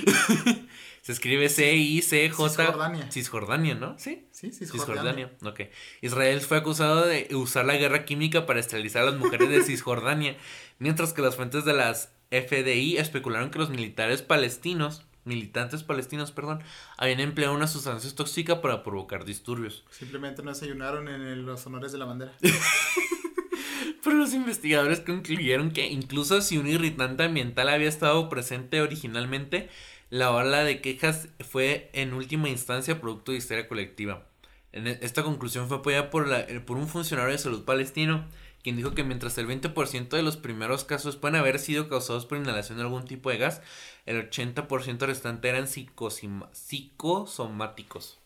se 1.02 1.12
escribe 1.12 1.48
C-I-C-J. 1.48 2.48
Cisjordania. 2.48 3.10
Cisjordania, 3.10 3.74
¿no? 3.74 3.98
Sí. 3.98 4.26
Sí, 4.30 4.52
sí, 4.52 4.66
Cisjordania. 4.66 5.32
Ok. 5.42 5.62
Israel 6.00 6.40
fue 6.40 6.58
acusado 6.58 7.04
de 7.06 7.28
usar 7.34 7.64
la 7.66 7.76
guerra 7.76 8.04
química 8.04 8.46
para 8.46 8.60
esterilizar 8.60 9.02
a 9.02 9.06
las 9.10 9.16
mujeres 9.16 9.48
de 9.50 9.62
Cisjordania, 9.64 10.36
mientras 10.78 11.12
que 11.12 11.22
las 11.22 11.36
fuentes 11.36 11.64
de 11.64 11.74
las 11.74 12.12
FDI 12.30 12.96
especularon 12.98 13.50
que 13.50 13.58
los 13.58 13.70
militares 13.70 14.22
palestinos, 14.22 15.02
militantes 15.24 15.82
palestinos, 15.82 16.30
perdón, 16.32 16.62
habían 16.96 17.20
empleado 17.20 17.54
una 17.54 17.66
sustancia 17.66 18.14
tóxica 18.14 18.60
para 18.60 18.82
provocar 18.82 19.24
disturbios. 19.24 19.84
Simplemente 19.90 20.42
no 20.42 20.50
desayunaron 20.50 21.08
en 21.08 21.22
el- 21.22 21.44
los 21.46 21.66
honores 21.66 21.92
de 21.92 21.98
la 21.98 22.04
bandera. 22.06 22.32
Pero 24.02 24.16
los 24.16 24.32
investigadores 24.34 25.00
concluyeron 25.00 25.70
que 25.70 25.86
incluso 25.88 26.40
si 26.40 26.56
un 26.58 26.66
irritante 26.68 27.24
ambiental 27.24 27.68
había 27.68 27.88
estado 27.88 28.28
presente 28.28 28.80
originalmente, 28.80 29.68
la 30.10 30.30
ola 30.30 30.64
de 30.64 30.80
quejas 30.80 31.28
fue 31.40 31.90
en 31.92 32.14
última 32.14 32.48
instancia 32.48 33.00
producto 33.00 33.32
de 33.32 33.38
histeria 33.38 33.68
colectiva. 33.68 34.26
En 34.72 34.86
e- 34.86 34.98
esta 35.02 35.22
conclusión 35.22 35.68
fue 35.68 35.78
apoyada 35.78 36.10
por, 36.10 36.26
la- 36.28 36.46
por 36.64 36.76
un 36.78 36.88
funcionario 36.88 37.32
de 37.32 37.38
salud 37.38 37.64
palestino, 37.64 38.26
quien 38.62 38.76
dijo 38.76 38.94
que 38.94 39.04
mientras 39.04 39.38
el 39.38 39.46
20% 39.46 40.08
de 40.08 40.22
los 40.22 40.36
primeros 40.36 40.84
casos 40.84 41.16
pueden 41.16 41.36
haber 41.36 41.58
sido 41.58 41.88
causados 41.88 42.26
por 42.26 42.36
inhalación 42.38 42.78
de 42.78 42.84
algún 42.84 43.04
tipo 43.04 43.30
de 43.30 43.38
gas, 43.38 43.62
el 44.06 44.30
80% 44.30 45.06
restante 45.06 45.48
eran 45.48 45.68
psicosomáticos. 45.68 48.18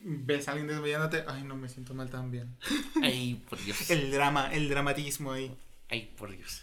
Ves 0.00 0.48
a 0.48 0.52
alguien 0.52 0.68
desmayándote, 0.68 1.24
ay, 1.26 1.42
no 1.42 1.56
me 1.56 1.68
siento 1.68 1.92
mal 1.94 2.10
también. 2.10 2.56
Ay, 3.02 3.42
por 3.48 3.58
Dios. 3.64 3.90
El 3.96 4.10
drama, 4.10 4.52
el 4.52 4.68
dramatismo 4.68 5.32
ahí. 5.32 5.56
Ay, 5.88 6.12
por 6.16 6.30
Dios. 6.30 6.62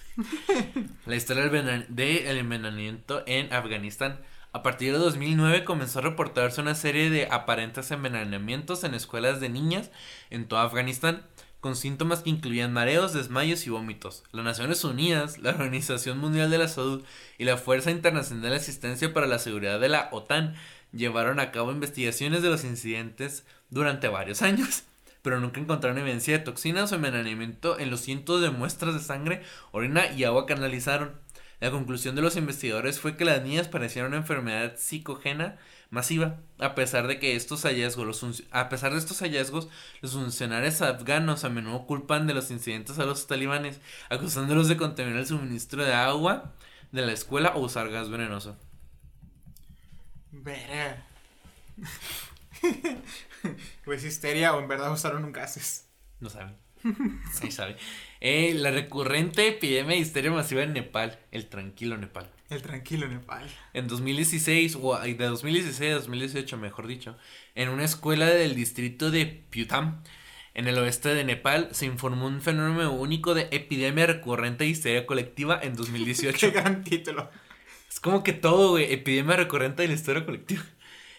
La 1.06 1.16
historia 1.16 1.50
del 1.50 1.86
del 1.90 2.38
envenenamiento 2.38 3.24
en 3.26 3.52
Afganistán. 3.54 4.20
A 4.56 4.62
partir 4.62 4.94
de 4.94 5.00
2009 5.00 5.64
comenzó 5.64 6.00
a 6.00 6.04
reportarse 6.04 6.62
una 6.62 6.76
serie 6.76 7.10
de 7.10 7.28
aparentes 7.32 7.90
envenenamientos 7.90 8.84
en 8.84 8.94
escuelas 8.94 9.40
de 9.40 9.50
niñas 9.50 9.90
en 10.30 10.48
todo 10.48 10.60
Afganistán, 10.60 11.26
con 11.64 11.78
síntomas 11.78 12.20
que 12.20 12.30
incluían 12.30 12.74
mareos, 12.74 13.14
desmayos 13.14 13.66
y 13.66 13.70
vómitos. 13.70 14.26
Las 14.34 14.44
Naciones 14.44 14.84
Unidas, 14.84 15.38
la 15.38 15.52
Organización 15.52 16.18
Mundial 16.18 16.52
de 16.52 16.58
la 16.58 16.68
Salud 16.68 17.06
y 17.38 17.46
la 17.46 17.56
Fuerza 17.56 17.90
Internacional 17.90 18.50
de 18.50 18.58
Asistencia 18.58 19.14
para 19.14 19.28
la 19.28 19.40
Seguridad 19.40 19.80
de 19.80 19.88
la 19.88 20.10
OTAN 20.12 20.56
llevaron 20.92 21.40
a 21.40 21.52
cabo 21.52 21.72
investigaciones 21.72 22.42
de 22.42 22.50
los 22.50 22.66
incidentes 22.66 23.46
durante 23.70 24.10
varios 24.10 24.42
años 24.42 24.84
pero 25.22 25.40
nunca 25.40 25.62
encontraron 25.62 26.00
evidencia 26.00 26.38
de 26.38 26.44
toxinas 26.44 26.92
o 26.92 26.96
envenenamiento 26.96 27.80
en 27.80 27.92
los 27.92 28.02
cientos 28.02 28.42
de 28.42 28.50
muestras 28.50 28.94
de 28.94 29.00
sangre, 29.00 29.42
orina 29.72 30.12
y 30.12 30.26
agua 30.26 30.46
que 30.46 30.52
analizaron. 30.52 31.14
La 31.64 31.72
conclusión 31.72 32.14
de 32.14 32.22
los 32.22 32.36
investigadores 32.36 33.00
fue 33.00 33.16
que 33.16 33.24
las 33.24 33.42
niñas 33.42 33.70
parecían 33.70 34.08
una 34.08 34.18
enfermedad 34.18 34.74
psicogena 34.76 35.58
masiva. 35.92 36.42
A 36.60 36.76
pesar 36.76 37.08
de 37.08 37.20
que 37.20 37.38
estos 37.38 37.64
hallazgos, 37.64 38.06
los 38.06 38.44
a 38.52 38.68
pesar 38.68 38.92
de 38.92 39.00
estos 39.00 39.20
hallazgos, 39.20 39.70
los 40.02 40.12
funcionarios 40.12 40.82
afganos 40.82 41.46
a 41.46 41.50
menudo 41.50 41.88
culpan 41.88 42.28
de 42.28 42.34
los 42.34 42.52
incidentes 42.52 43.00
a 43.00 43.06
los 43.06 43.28
talibanes, 43.28 43.80
acusándolos 44.10 44.68
de 44.68 44.76
contaminar 44.76 45.20
el 45.20 45.26
suministro 45.26 45.86
de 45.86 45.94
agua 45.94 46.54
de 46.92 47.06
la 47.06 47.14
escuela 47.14 47.54
o 47.56 47.62
usar 47.62 47.90
gas 47.90 48.10
venenoso. 48.10 48.58
Verá. 50.34 51.08
pues 53.86 54.04
histeria 54.04 54.54
o 54.54 54.60
en 54.60 54.68
verdad 54.68 54.92
usaron 54.92 55.24
un 55.24 55.32
gases. 55.32 55.88
No 56.20 56.30
saben. 56.30 56.58
Sí 57.32 57.52
sabe. 57.52 57.78
Eh, 58.26 58.54
la 58.54 58.72
recurrente 58.72 59.50
epidemia 59.50 59.98
de 59.98 60.02
histeria 60.02 60.32
masiva 60.32 60.64
en 60.64 60.72
Nepal, 60.72 61.20
el 61.32 61.48
tranquilo 61.48 61.98
Nepal. 61.98 62.32
El 62.50 62.62
tranquilo 62.62 63.06
Nepal. 63.10 63.46
En 63.74 63.90
2016, 63.90 64.78
o 64.82 64.98
de 64.98 65.14
2016 65.14 65.92
a 65.92 65.96
2018, 65.96 66.58
mejor 66.58 66.88
dicho, 66.88 67.18
en 67.54 67.68
una 67.68 67.84
escuela 67.84 68.28
del 68.28 68.56
distrito 68.56 69.12
de 69.12 69.26
Putam, 69.26 70.02
en 70.54 70.70
el 70.70 70.78
oeste 70.78 71.14
de 71.14 71.26
Nepal, 71.26 71.68
se 71.74 71.86
informó 71.86 72.28
un 72.28 72.42
fenómeno 72.42 72.94
único 72.94 73.34
de 73.34 73.50
epidemia 73.52 74.06
recurrente 74.06 74.64
de 74.64 74.70
histeria 74.70 75.06
colectiva 75.06 75.60
en 75.62 75.72
Qué 75.76 75.78
2018. 75.80 76.52
gran 76.54 76.86
título. 76.86 77.30
Es 77.90 78.00
como 78.00 78.24
que 78.24 78.32
todo, 78.32 78.70
güey, 78.70 78.94
epidemia 78.94 79.36
recurrente 79.36 79.82
de 79.82 79.90
la 79.90 79.96
historia 79.96 80.24
colectiva. 80.24 80.64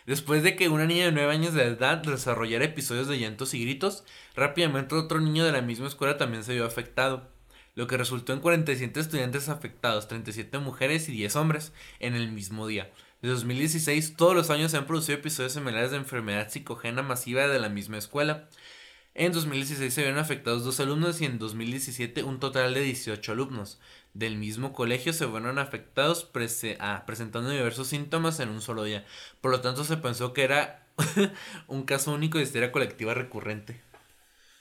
Después 0.07 0.43
de 0.43 0.55
que 0.55 0.69
una 0.69 0.85
niña 0.85 1.07
de 1.07 1.13
9 1.13 1.33
años 1.33 1.55
de 1.55 1.63
edad 1.65 1.99
desarrollara 1.99 2.67
episodios 2.67 3.09
de 3.09 3.19
llantos 3.19 3.55
y 3.55 3.63
gritos, 3.63 4.05
rápidamente 4.37 4.95
otro 4.95 5.19
niño 5.21 5.45
de 5.47 5.53
la 5.53 5.63
misma 5.63 5.87
escuela 5.87 6.19
también 6.19 6.45
se 6.45 6.53
vio 6.53 6.67
afectado, 6.67 7.31
lo 7.75 7.87
que 7.87 7.97
resultó 7.97 8.35
en 8.35 8.41
47 8.41 9.01
estudiantes 9.01 9.49
afectados, 9.49 10.07
37 10.07 10.59
mujeres 10.59 11.09
y 11.09 11.13
10 11.13 11.37
hombres, 11.37 11.73
en 12.01 12.15
el 12.15 12.31
mismo 12.31 12.67
día. 12.67 12.91
De 13.23 13.31
2016, 13.31 14.17
todos 14.17 14.35
los 14.35 14.51
años 14.51 14.71
se 14.71 14.77
han 14.77 14.87
producido 14.87 15.19
episodios 15.19 15.55
similares 15.55 15.91
de 15.91 15.97
enfermedad 15.97 16.51
psicogena 16.51 17.03
masiva 17.03 17.49
de 17.49 17.59
la 17.59 17.71
misma 17.71 17.97
escuela. 17.97 18.51
En 19.15 19.33
2016 19.33 19.95
se 19.95 20.03
vieron 20.03 20.19
afectados 20.19 20.65
dos 20.65 20.81
alumnos 20.81 21.23
y 21.23 21.25
en 21.25 21.39
2017 21.39 22.23
un 22.25 22.41
total 22.41 22.75
de 22.75 22.83
18 22.83 23.33
alumnos 23.33 23.81
del 24.15 24.37
mismo 24.37 24.73
colegio 24.73 25.13
se 25.13 25.27
fueron 25.27 25.59
afectados 25.59 26.31
prese- 26.33 26.77
ah, 26.81 27.03
presentando 27.07 27.51
diversos 27.51 27.89
síntomas 27.89 28.41
en 28.41 28.49
un 28.49 28.61
solo 28.63 28.85
día. 28.85 29.05
Por 29.41 29.51
lo 29.51 29.61
tanto 29.61 29.85
se 29.85 29.97
pensó 29.97 30.33
que 30.33 30.45
era 30.45 30.87
un 31.67 31.83
caso 31.85 32.13
único 32.13 32.39
de 32.39 32.45
histeria 32.45 32.73
colectiva 32.73 33.13
recurrente. 33.15 33.83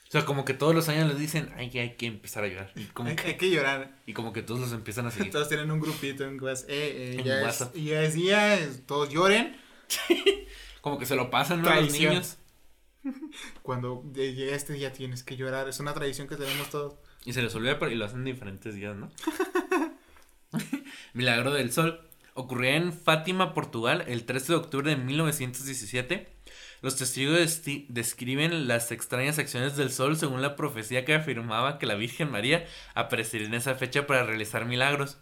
O 0.08 0.10
sea, 0.14 0.24
como 0.26 0.44
que 0.44 0.54
todos 0.54 0.74
los 0.74 0.88
años 0.88 1.08
les 1.08 1.18
dicen, 1.18 1.52
ay, 1.56 1.76
hay 1.78 1.96
que 1.96 2.06
empezar 2.06 2.44
a 2.44 2.48
llorar. 2.48 2.72
Y 2.76 2.84
como, 2.84 3.08
Hay, 3.08 3.16
que, 3.16 3.26
hay 3.28 3.36
que 3.36 3.50
llorar. 3.50 3.98
y 4.06 4.12
como 4.12 4.32
que 4.32 4.42
todos 4.42 4.60
los 4.60 4.72
empiezan 4.72 5.06
a 5.06 5.10
seguir. 5.10 5.32
Todos 5.32 5.48
tienen 5.48 5.70
un 5.72 5.80
grupito 5.80 6.24
en 6.24 6.40
WhatsApp. 6.40 6.70
Eh, 6.70 7.14
eh, 7.14 7.16
En 7.18 7.24
ya, 7.24 7.38
es, 7.40 7.44
WhatsApp. 7.44 7.74
ya 7.76 8.02
es 8.02 8.14
día, 8.14 8.54
es- 8.58 8.86
todos 8.86 9.08
lloren. 9.08 9.56
Como 10.82 10.98
que 10.98 11.06
se 11.06 11.16
lo 11.16 11.30
pasan 11.30 11.62
¿no? 11.62 11.68
a 11.70 11.80
los 11.80 11.90
niños. 11.92 12.36
Cuando 13.62 14.02
llega 14.14 14.54
este 14.54 14.72
día 14.74 14.92
tienes 14.92 15.22
que 15.22 15.36
llorar. 15.36 15.68
Es 15.68 15.80
una 15.80 15.94
tradición 15.94 16.28
que 16.28 16.36
tenemos 16.36 16.70
todos. 16.70 16.94
Y 17.24 17.32
se 17.32 17.42
les 17.42 17.54
olvida, 17.54 17.78
y 17.90 17.94
lo 17.94 18.04
hacen 18.04 18.20
en 18.20 18.24
diferentes 18.24 18.74
días, 18.74 18.96
¿no? 18.96 19.10
Milagro 21.14 21.52
del 21.52 21.72
Sol. 21.72 22.00
Ocurría 22.34 22.76
en 22.76 22.92
Fátima, 22.92 23.54
Portugal, 23.54 24.04
el 24.08 24.24
13 24.24 24.52
de 24.52 24.58
octubre 24.58 24.90
de 24.90 24.96
1917. 24.96 26.34
Los 26.82 26.96
testigos 26.96 27.62
describen 27.88 28.68
las 28.68 28.92
extrañas 28.92 29.38
acciones 29.38 29.76
del 29.76 29.90
sol 29.90 30.18
según 30.18 30.42
la 30.42 30.54
profecía 30.54 31.06
que 31.06 31.14
afirmaba 31.14 31.78
que 31.78 31.86
la 31.86 31.94
Virgen 31.94 32.30
María 32.30 32.66
aparecería 32.94 33.46
en 33.46 33.54
esa 33.54 33.74
fecha 33.74 34.06
para 34.06 34.24
realizar 34.24 34.66
milagros. 34.66 35.16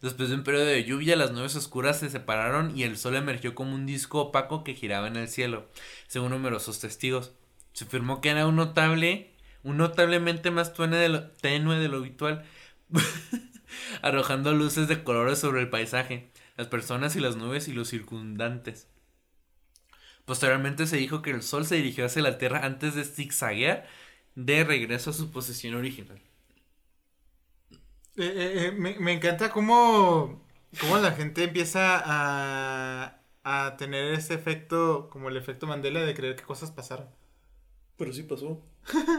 Después 0.00 0.30
de 0.30 0.34
un 0.34 0.42
periodo 0.42 0.64
de 0.64 0.84
lluvia, 0.84 1.14
las 1.14 1.30
nubes 1.30 1.54
oscuras 1.54 2.00
se 2.00 2.10
separaron 2.10 2.76
y 2.76 2.82
el 2.82 2.96
sol 2.96 3.14
emergió 3.14 3.54
como 3.54 3.74
un 3.74 3.86
disco 3.86 4.20
opaco 4.20 4.64
que 4.64 4.74
giraba 4.74 5.06
en 5.06 5.16
el 5.16 5.28
cielo, 5.28 5.68
según 6.08 6.30
numerosos 6.30 6.80
testigos. 6.80 7.32
Se 7.74 7.84
afirmó 7.84 8.20
que 8.20 8.30
era 8.30 8.46
un 8.46 8.56
notable, 8.56 9.33
un 9.64 9.78
notablemente 9.78 10.50
más 10.50 10.72
tenue 10.74 10.98
de 10.98 11.08
lo, 11.08 11.30
tenue 11.30 11.78
de 11.78 11.88
lo 11.88 11.96
habitual, 11.96 12.44
arrojando 14.02 14.52
luces 14.52 14.86
de 14.88 15.02
colores 15.02 15.38
sobre 15.38 15.62
el 15.62 15.70
paisaje, 15.70 16.30
las 16.56 16.68
personas 16.68 17.16
y 17.16 17.20
las 17.20 17.36
nubes 17.36 17.66
y 17.66 17.72
los 17.72 17.88
circundantes. 17.88 18.88
Posteriormente 20.24 20.86
se 20.86 20.96
dijo 20.96 21.22
que 21.22 21.30
el 21.30 21.42
sol 21.42 21.66
se 21.66 21.76
dirigió 21.76 22.06
hacia 22.06 22.22
la 22.22 22.38
Tierra 22.38 22.64
antes 22.64 22.94
de 22.94 23.04
zigzaguear 23.04 23.86
de 24.34 24.64
regreso 24.64 25.10
a 25.10 25.12
su 25.12 25.30
posición 25.30 25.74
original. 25.74 26.20
Eh, 28.16 28.22
eh, 28.24 28.66
eh, 28.66 28.72
me, 28.72 29.12
encanta 29.12 29.50
cómo, 29.50 30.40
cómo, 30.80 30.98
la 30.98 31.12
gente 31.12 31.44
empieza 31.44 32.00
a, 32.04 33.20
a 33.42 33.76
tener 33.76 34.14
ese 34.14 34.34
efecto, 34.34 35.08
como 35.10 35.28
el 35.28 35.36
efecto 35.36 35.66
Mandela 35.66 36.00
de 36.00 36.14
creer 36.14 36.36
que 36.36 36.44
cosas 36.44 36.70
pasaron. 36.70 37.08
Pero 37.96 38.12
sí 38.12 38.22
pasó. 38.22 38.62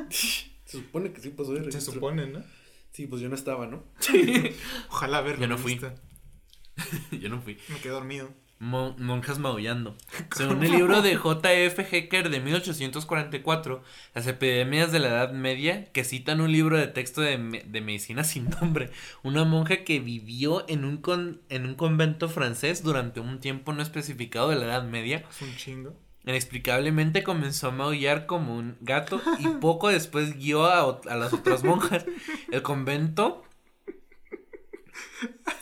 Se 0.09 0.78
supone 0.78 1.11
que 1.11 1.22
sí 1.22 1.30
pasó. 1.30 1.55
Se 1.72 1.82
supone, 1.82 2.28
¿no? 2.28 2.43
Sí, 2.91 3.07
pues 3.07 3.22
yo 3.22 3.30
no 3.30 3.36
estaba, 3.36 3.68
¿no? 3.68 3.84
Ojalá 4.89 5.22
verlo. 5.22 5.41
Yo 5.41 5.47
no 5.47 5.57
fui. 5.57 5.80
yo 7.11 7.30
no 7.30 7.41
fui. 7.41 7.57
Me 7.70 7.80
quedé 7.80 7.93
dormido 7.93 8.30
monjas 8.59 9.39
maullando. 9.39 9.95
Según 10.36 10.63
el 10.63 10.72
libro 10.72 11.01
de 11.01 11.16
J.F. 11.16 11.88
Hecker 11.91 12.30
de 12.30 12.39
1844, 12.39 13.84
las 14.13 14.28
epidemias 14.28 14.91
de 14.91 14.99
la 14.99 15.07
Edad 15.09 15.34
Media, 15.34 15.86
que 15.91 16.03
citan 16.03 16.41
un 16.41 16.51
libro 16.51 16.78
de 16.78 16.88
texto 16.88 17.22
de, 17.22 17.38
medicina 17.38 18.24
sin 18.24 18.49
nombre, 18.49 18.91
una 19.24 19.43
monja 19.43 19.84
que 19.84 19.99
vivió 19.99 20.66
en 20.70 20.86
un, 20.86 20.97
con, 20.97 21.41
en 21.49 21.66
un 21.66 21.76
convento 21.76 22.30
francés 22.30 22.84
durante 22.84 23.20
un 23.20 23.39
tiempo 23.39 23.74
no 23.74 23.82
especificado 23.82 24.49
de 24.49 24.55
la 24.55 24.66
Edad 24.66 24.84
Media. 24.84 25.26
Es 25.30 25.41
un 25.41 25.55
chingo. 25.55 26.05
Inexplicablemente 26.26 27.24
comenzó 27.24 27.68
a 27.68 27.72
maullar 27.72 28.26
como 28.26 28.56
un 28.56 28.78
gato 28.82 29.22
y 29.40 29.48
poco 29.48 29.90
después 29.90 30.38
guió 30.38 30.66
a, 30.66 31.02
a 31.08 31.16
las 31.16 31.34
otras 31.34 31.64
monjas. 31.64 32.06
El 32.52 32.62
convento 32.62 33.44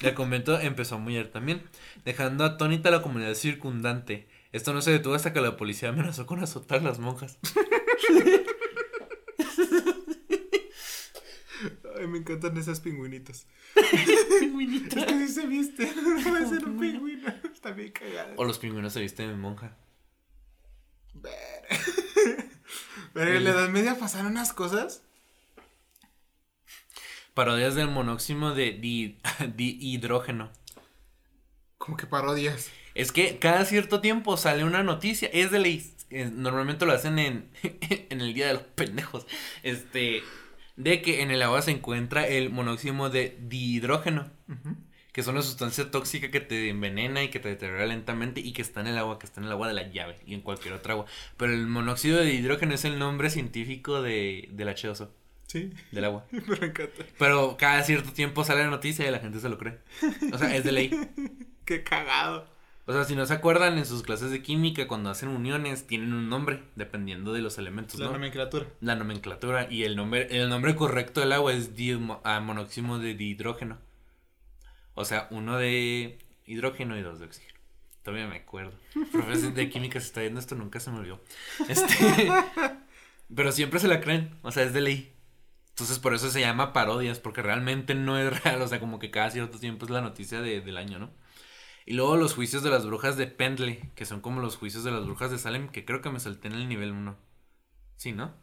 el 0.01 0.13
convento 0.13 0.59
empezó 0.59 0.95
a 0.95 0.97
maullar 0.99 1.27
también 1.27 1.63
dejando 2.05 2.43
atónita 2.43 2.89
a 2.89 2.91
la 2.91 3.01
comunidad 3.01 3.33
circundante. 3.35 4.27
Esto 4.51 4.73
no 4.73 4.81
se 4.81 4.91
detuvo 4.91 5.15
hasta 5.15 5.33
que 5.33 5.41
la 5.41 5.57
policía 5.57 5.89
amenazó 5.89 6.25
con 6.25 6.39
azotar 6.43 6.79
a 6.79 6.83
las 6.83 6.99
monjas. 6.99 7.39
Ay, 11.97 12.07
me 12.07 12.17
encantan 12.19 12.57
esas 12.57 12.79
pingüinitos. 12.79 13.47
pingüinitos. 14.39 15.03
Es 15.03 15.05
que 15.05 15.27
sí 15.27 15.33
se 15.33 15.47
viste. 15.47 15.91
No 15.95 16.21
puede 16.29 16.47
ser 16.47 16.65
un 16.65 16.79
pingüino. 16.79 17.33
Está 17.51 17.71
bien 17.71 17.91
cagado. 17.91 18.33
O 18.35 18.45
los 18.45 18.59
pingüinos 18.59 18.93
se 18.93 18.99
visten 18.99 19.29
de 19.29 19.35
monja. 19.35 19.77
Pero 23.13 23.33
en 23.37 23.43
la 23.43 23.51
Edad 23.51 23.69
Media 23.69 23.97
pasaron 23.97 24.31
unas 24.31 24.53
cosas. 24.53 25.03
Parodias 27.33 27.75
del 27.75 27.89
monóxido 27.89 28.53
de 28.53 28.71
dihidrógeno. 29.55 30.51
¿Cómo 31.77 31.97
que 31.97 32.05
parodias? 32.05 32.69
Es 32.95 33.11
que 33.11 33.39
cada 33.39 33.65
cierto 33.65 34.01
tiempo 34.01 34.37
sale 34.37 34.63
una 34.63 34.83
noticia. 34.83 35.29
Es 35.33 35.51
de 35.51 35.59
ley. 35.59 35.95
Normalmente 36.11 36.85
lo 36.85 36.93
hacen 36.93 37.17
en, 37.19 37.49
en 37.63 38.21
el 38.21 38.33
día 38.33 38.47
de 38.47 38.53
los 38.53 38.63
pendejos. 38.63 39.25
Este. 39.63 40.21
De 40.75 41.01
que 41.01 41.21
en 41.21 41.29
el 41.29 41.41
agua 41.43 41.61
se 41.61 41.71
encuentra 41.71 42.27
el 42.27 42.49
monóxido 42.49 43.09
de 43.09 43.37
dihidrógeno. 43.41 44.31
Que 45.13 45.21
es 45.21 45.27
una 45.27 45.41
sustancia 45.41 45.89
tóxica 45.91 46.31
que 46.31 46.41
te 46.41 46.69
envenena 46.69 47.23
y 47.23 47.29
que 47.29 47.39
te 47.39 47.47
deteriora 47.47 47.85
lentamente. 47.85 48.41
Y 48.41 48.51
que 48.51 48.61
está 48.61 48.81
en 48.81 48.87
el 48.87 48.97
agua, 48.97 49.19
que 49.19 49.25
está 49.25 49.39
en 49.39 49.45
el 49.45 49.53
agua 49.53 49.69
de 49.69 49.75
la 49.75 49.89
llave. 49.89 50.17
Y 50.25 50.33
en 50.33 50.41
cualquier 50.41 50.73
otra 50.73 50.93
agua. 50.93 51.05
Pero 51.37 51.53
el 51.53 51.67
monóxido 51.67 52.19
de 52.19 52.33
hidrógeno 52.33 52.73
es 52.73 52.83
el 52.83 52.99
nombre 52.99 53.29
científico 53.29 54.01
de, 54.01 54.49
del 54.51 54.67
H2O. 54.67 55.09
Sí. 55.47 55.71
Del 55.91 56.05
agua. 56.05 56.25
Me 56.31 56.65
encanta. 56.65 57.05
Pero 57.17 57.55
cada 57.57 57.83
cierto 57.83 58.11
tiempo 58.11 58.43
sale 58.43 58.63
la 58.63 58.69
noticia 58.69 59.07
y 59.07 59.11
la 59.11 59.19
gente 59.19 59.39
se 59.39 59.49
lo 59.49 59.57
cree. 59.57 59.77
O 60.33 60.37
sea, 60.37 60.55
es 60.55 60.63
de 60.63 60.71
ley. 60.71 60.91
Qué 61.65 61.83
cagado. 61.83 62.51
O 62.85 62.91
sea, 62.91 63.05
si 63.05 63.15
no 63.15 63.25
se 63.25 63.33
acuerdan, 63.33 63.77
en 63.77 63.85
sus 63.85 64.03
clases 64.03 64.29
de 64.31 64.41
química, 64.41 64.87
cuando 64.87 65.09
hacen 65.09 65.29
uniones, 65.29 65.87
tienen 65.87 66.11
un 66.11 66.27
nombre, 66.27 66.63
dependiendo 66.75 67.31
de 67.31 67.41
los 67.41 67.57
elementos, 67.57 67.97
La 67.97 68.11
nomenclatura. 68.11 68.65
La 68.81 68.95
nomenclatura. 68.95 69.71
Y 69.71 69.83
el 69.83 69.95
nombre, 69.95 70.27
el 70.31 70.49
nombre 70.49 70.75
correcto 70.75 71.21
del 71.21 71.31
agua 71.31 71.53
es 71.53 71.69
ah, 72.25 72.41
monóxido 72.41 72.99
de 72.99 73.13
dihidrógeno. 73.13 73.77
O 74.95 75.05
sea, 75.05 75.27
uno 75.31 75.57
de 75.57 76.19
hidrógeno 76.45 76.97
y 76.97 77.01
dos 77.01 77.19
de 77.19 77.25
oxígeno. 77.25 77.59
Todavía 78.03 78.27
me 78.27 78.37
acuerdo. 78.37 78.73
Profesor 79.11 79.53
de 79.53 79.69
química 79.69 79.99
se 79.99 80.07
está 80.07 80.21
viendo 80.21 80.39
esto, 80.39 80.55
nunca 80.55 80.79
se 80.79 80.91
me 80.91 80.99
olvidó. 80.99 81.21
Este, 81.69 82.31
pero 83.35 83.51
siempre 83.51 83.79
se 83.79 83.87
la 83.87 84.01
creen, 84.01 84.37
o 84.41 84.51
sea, 84.51 84.63
es 84.63 84.73
de 84.73 84.81
ley. 84.81 85.13
Entonces 85.69 85.99
por 85.99 86.13
eso 86.13 86.29
se 86.29 86.41
llama 86.41 86.73
parodias, 86.73 87.19
porque 87.19 87.41
realmente 87.41 87.95
no 87.95 88.17
es 88.19 88.43
real, 88.43 88.61
o 88.61 88.67
sea, 88.67 88.79
como 88.79 88.99
que 88.99 89.09
cada 89.09 89.31
cierto 89.31 89.57
tiempo 89.59 89.85
es 89.85 89.91
la 89.91 90.01
noticia 90.01 90.41
del 90.41 90.77
año, 90.77 90.99
¿no? 90.99 91.11
Y 91.85 91.93
luego 91.93 92.15
los 92.17 92.33
juicios 92.33 92.63
de 92.63 92.69
las 92.69 92.85
brujas 92.85 93.17
de 93.17 93.27
Pendle, 93.27 93.91
que 93.95 94.05
son 94.05 94.21
como 94.21 94.41
los 94.41 94.57
juicios 94.57 94.83
de 94.83 94.91
las 94.91 95.05
brujas 95.05 95.31
de 95.31 95.37
Salem, 95.39 95.69
que 95.69 95.85
creo 95.85 96.01
que 96.01 96.09
me 96.09 96.19
salté 96.19 96.47
en 96.47 96.53
el 96.55 96.69
nivel 96.69 96.91
1. 96.91 97.17
Sí, 97.97 98.11
¿no? 98.13 98.33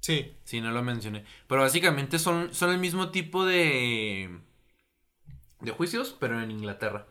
Sí. 0.00 0.36
Sí, 0.44 0.60
no 0.60 0.70
lo 0.70 0.82
mencioné. 0.82 1.24
Pero 1.48 1.62
básicamente 1.62 2.18
son, 2.18 2.54
son 2.54 2.70
el 2.70 2.78
mismo 2.78 3.10
tipo 3.10 3.44
de. 3.44 4.40
De 5.60 5.70
juicios, 5.70 6.16
pero 6.18 6.40
en 6.40 6.50
Inglaterra. 6.50 7.06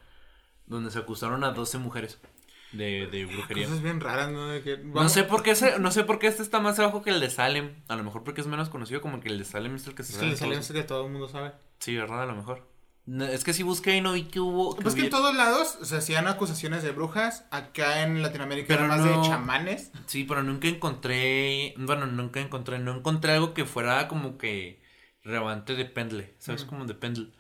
Donde 0.68 0.91
se 0.91 1.00
acusaron 1.00 1.43
a 1.43 1.52
12 1.52 1.78
mujeres 1.78 2.20
de, 2.72 3.08
de 3.08 3.26
brujería. 3.26 3.66
Cosas 3.66 3.84
bien 3.84 4.00
raras, 4.00 4.32
¿no? 4.32 4.48
no, 4.84 5.10
sé 5.10 5.24
por 5.24 5.43
qué 5.43 5.54
no 5.80 5.91
sé 5.91 6.04
por 6.04 6.20
qué 6.20 6.28
este 6.28 6.41
está 6.41 6.60
más 6.60 6.80
abajo 6.80 7.04
que 7.04 7.12
el 7.12 7.20
de 7.20 7.30
Salem. 7.30 7.76
A 7.88 7.96
lo 7.96 8.04
mejor 8.04 8.24
porque 8.24 8.41
es 8.41 8.48
menos 8.48 8.70
conocido, 8.70 9.02
como 9.02 9.20
que 9.20 9.30
el 9.30 9.38
de 9.38 9.46
Salem 9.46 9.76
es 9.76 9.86
el 9.88 9.96
que 9.96 10.04
se 10.04 10.14
es 10.14 10.16
sabe. 10.16 10.28
El 10.28 10.34
de 10.34 10.38
Salem 10.38 10.60
es 10.60 10.70
el 10.70 10.76
que 10.76 10.84
todo 10.84 11.06
el 11.06 11.12
mundo 11.12 11.28
sabe. 11.28 11.54
Sí, 11.80 11.96
¿verdad? 11.96 12.24
A 12.24 12.26
lo 12.26 12.36
mejor 12.36 12.76
es 13.08 13.43
que 13.43 13.54
si 13.54 13.62
busqué 13.62 13.98
y 13.98 14.02
no 14.02 14.14
vi 14.14 14.24
que 14.24 14.39
hubo. 14.39 14.76
pues 14.78 14.96
que 14.96 15.02
en 15.02 15.10
todos 15.12 15.36
lados 15.36 15.78
se 15.84 15.96
hacían 15.96 16.28
acusaciones 16.28 16.82
de 16.82 16.91
brujas. 16.91 17.46
Acá 17.52 18.02
en 18.02 18.24
Latinoamérica 18.24 18.68
pero 18.68 18.88
más 18.88 19.04
de 19.04 19.12
chamanes. 19.22 19.91
Sí, 20.08 20.24
pero 20.24 20.41
nunca 20.41 20.68
encontré. 20.68 21.76
Bueno, 21.78 22.08
nunca 22.08 22.39
encontré. 22.39 22.80
No 22.80 22.96
encontré 22.98 23.34
algo 23.34 23.54
que 23.54 23.66
fuera 23.66 24.08
como 24.08 24.38
que. 24.38 24.82
Relevante 25.24 25.76
de 25.76 25.86
pendle. 25.86 26.34
¿Sabes? 26.39 26.66
Como 26.66 26.86
de 26.86 26.96
pendle. 26.96 27.32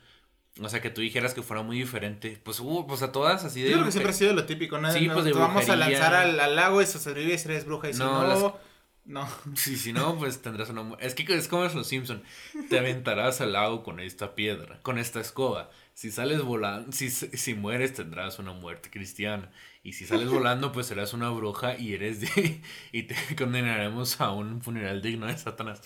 O 0.61 0.69
sea, 0.69 0.81
que 0.81 0.89
tú 0.89 1.01
dijeras 1.01 1.33
que 1.33 1.41
fuera 1.41 1.63
muy 1.63 1.77
diferente. 1.77 2.39
Pues 2.43 2.59
hubo, 2.61 2.87
pues 2.87 3.01
a 3.01 3.11
todas 3.11 3.43
así 3.43 3.61
de. 3.61 3.69
Yo 3.69 3.75
creo 3.75 3.85
que 3.85 3.91
siempre 3.91 4.11
ha 4.11 4.15
sido 4.15 4.33
lo 4.33 4.45
típico, 4.45 4.77
¿no? 4.77 4.91
Sí, 4.91 5.09
pues 5.11 5.25
de 5.25 5.33
Vamos 5.33 5.67
a 5.69 5.75
lanzar 5.75 6.13
al, 6.13 6.55
lago 6.55 6.81
y 6.81 6.85
sobrevive 6.85 7.37
si 7.37 7.49
eres 7.49 7.65
bruja. 7.65 7.89
Y 7.89 7.93
si 7.93 7.99
no. 7.99 8.57
No. 9.05 9.27
Sí, 9.55 9.77
si 9.77 9.93
no, 9.93 10.17
pues 10.17 10.41
tendrás 10.41 10.69
una 10.69 10.95
Es 10.99 11.13
que 11.13 11.31
es 11.33 11.47
como 11.47 11.63
los 11.63 11.87
Simpson. 11.87 12.23
Te 12.69 12.79
aventarás 12.79 13.39
al 13.41 13.53
lago 13.53 13.83
con 13.83 13.99
esta 13.99 14.33
piedra, 14.33 14.79
con 14.81 14.97
esta 14.97 15.19
escoba. 15.19 15.69
Si 15.93 16.11
sales 16.11 16.41
volando, 16.41 16.91
si, 16.91 17.09
si 17.09 17.53
mueres 17.53 17.93
tendrás 17.93 18.39
una 18.39 18.53
muerte 18.53 18.89
cristiana. 18.89 19.51
Y 19.83 19.93
si 19.93 20.05
sales 20.05 20.29
volando, 20.31 20.71
pues 20.71 20.87
serás 20.87 21.13
una 21.13 21.29
bruja 21.29 21.77
y 21.77 21.93
eres 21.93 22.21
de... 22.21 22.61
Y 22.91 23.03
te 23.03 23.15
condenaremos 23.37 24.19
a 24.19 24.31
un 24.31 24.61
funeral 24.61 25.01
digno 25.01 25.27
de 25.27 25.37
Satanás. 25.37 25.81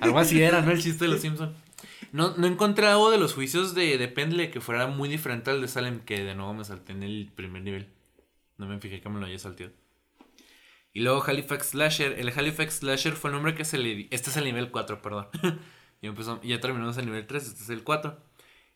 Algo 0.00 0.18
así 0.18 0.40
era, 0.40 0.62
¿no? 0.62 0.70
El 0.70 0.80
chiste 0.80 1.04
de 1.04 1.10
los 1.10 1.20
Simpson. 1.20 1.54
No, 2.12 2.36
no 2.36 2.46
encontré 2.46 2.86
algo 2.86 3.10
de 3.10 3.18
los 3.18 3.34
juicios 3.34 3.74
de, 3.74 3.98
de 3.98 4.08
Pendle 4.08 4.50
que 4.50 4.60
fuera 4.60 4.86
muy 4.86 5.08
diferente 5.08 5.50
al 5.50 5.60
de 5.60 5.68
Salem, 5.68 6.00
que 6.00 6.22
de 6.22 6.34
nuevo 6.34 6.54
me 6.54 6.64
salté 6.64 6.92
en 6.92 7.02
el 7.02 7.30
primer 7.34 7.62
nivel. 7.62 7.88
No 8.58 8.66
me 8.66 8.78
fijé 8.78 9.00
que 9.00 9.08
me 9.08 9.20
lo 9.20 9.26
haya 9.26 9.38
salteado. 9.38 9.72
Y 10.92 11.00
luego 11.00 11.24
Halifax 11.24 11.68
Slasher. 11.68 12.18
El 12.18 12.32
Halifax 12.36 12.76
Slasher 12.76 13.14
fue 13.14 13.30
el 13.30 13.36
nombre 13.36 13.54
que 13.54 13.64
se 13.64 13.78
le 13.78 13.94
dio. 13.94 14.06
Este 14.10 14.30
es 14.30 14.36
el 14.36 14.44
nivel 14.44 14.70
4, 14.70 15.00
perdón. 15.00 15.28
y 16.02 16.06
empezó, 16.06 16.40
ya 16.42 16.60
terminamos 16.60 16.98
el 16.98 17.06
nivel 17.06 17.26
3, 17.26 17.46
este 17.46 17.62
es 17.62 17.70
el 17.70 17.82
4. 17.82 18.18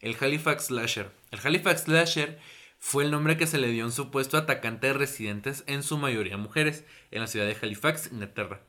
El 0.01 0.17
Halifax 0.19 0.67
Slasher. 0.67 1.11
El 1.31 1.41
Halifax 1.43 1.83
Slasher 1.83 2.39
fue 2.79 3.05
el 3.05 3.11
nombre 3.11 3.37
que 3.37 3.47
se 3.47 3.59
le 3.59 3.69
dio 3.69 3.85
a 3.85 3.87
un 3.87 3.93
supuesto 3.93 4.37
atacante 4.37 4.87
de 4.87 4.93
residentes, 4.95 5.65
en 5.67 5.83
su 5.83 5.99
mayoría 5.99 6.37
mujeres, 6.37 6.85
en 7.11 7.21
la 7.21 7.27
ciudad 7.27 7.47
de 7.47 7.57
Halifax, 7.61 8.13
Inglaterra. 8.13 8.63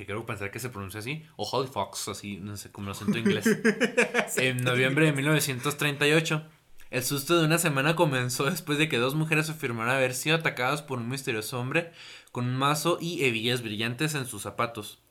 Y 0.00 0.06
quiero 0.06 0.24
pensar 0.24 0.50
que 0.50 0.58
se 0.58 0.70
pronuncia 0.70 1.00
así, 1.00 1.24
o 1.36 1.46
Halifax, 1.46 2.08
así, 2.08 2.38
no 2.38 2.56
sé, 2.56 2.72
como 2.72 2.88
lo 2.88 2.94
siento 2.94 3.18
en 3.18 3.26
inglés. 3.26 3.46
en 4.38 4.64
noviembre 4.64 5.04
de 5.04 5.12
1938 5.12 6.48
El 6.88 7.04
susto 7.04 7.38
de 7.38 7.44
una 7.44 7.58
semana 7.58 7.96
comenzó 7.96 8.44
después 8.46 8.78
de 8.78 8.88
que 8.88 8.96
dos 8.96 9.14
mujeres 9.14 9.50
afirmaron 9.50 9.94
haber 9.94 10.14
sido 10.14 10.36
atacadas 10.36 10.80
por 10.80 10.98
un 11.00 11.10
misterioso 11.10 11.60
hombre 11.60 11.92
con 12.32 12.46
un 12.46 12.56
mazo 12.56 12.96
y 12.98 13.24
hebillas 13.24 13.62
brillantes 13.62 14.14
en 14.14 14.24
sus 14.24 14.40
zapatos. 14.40 15.02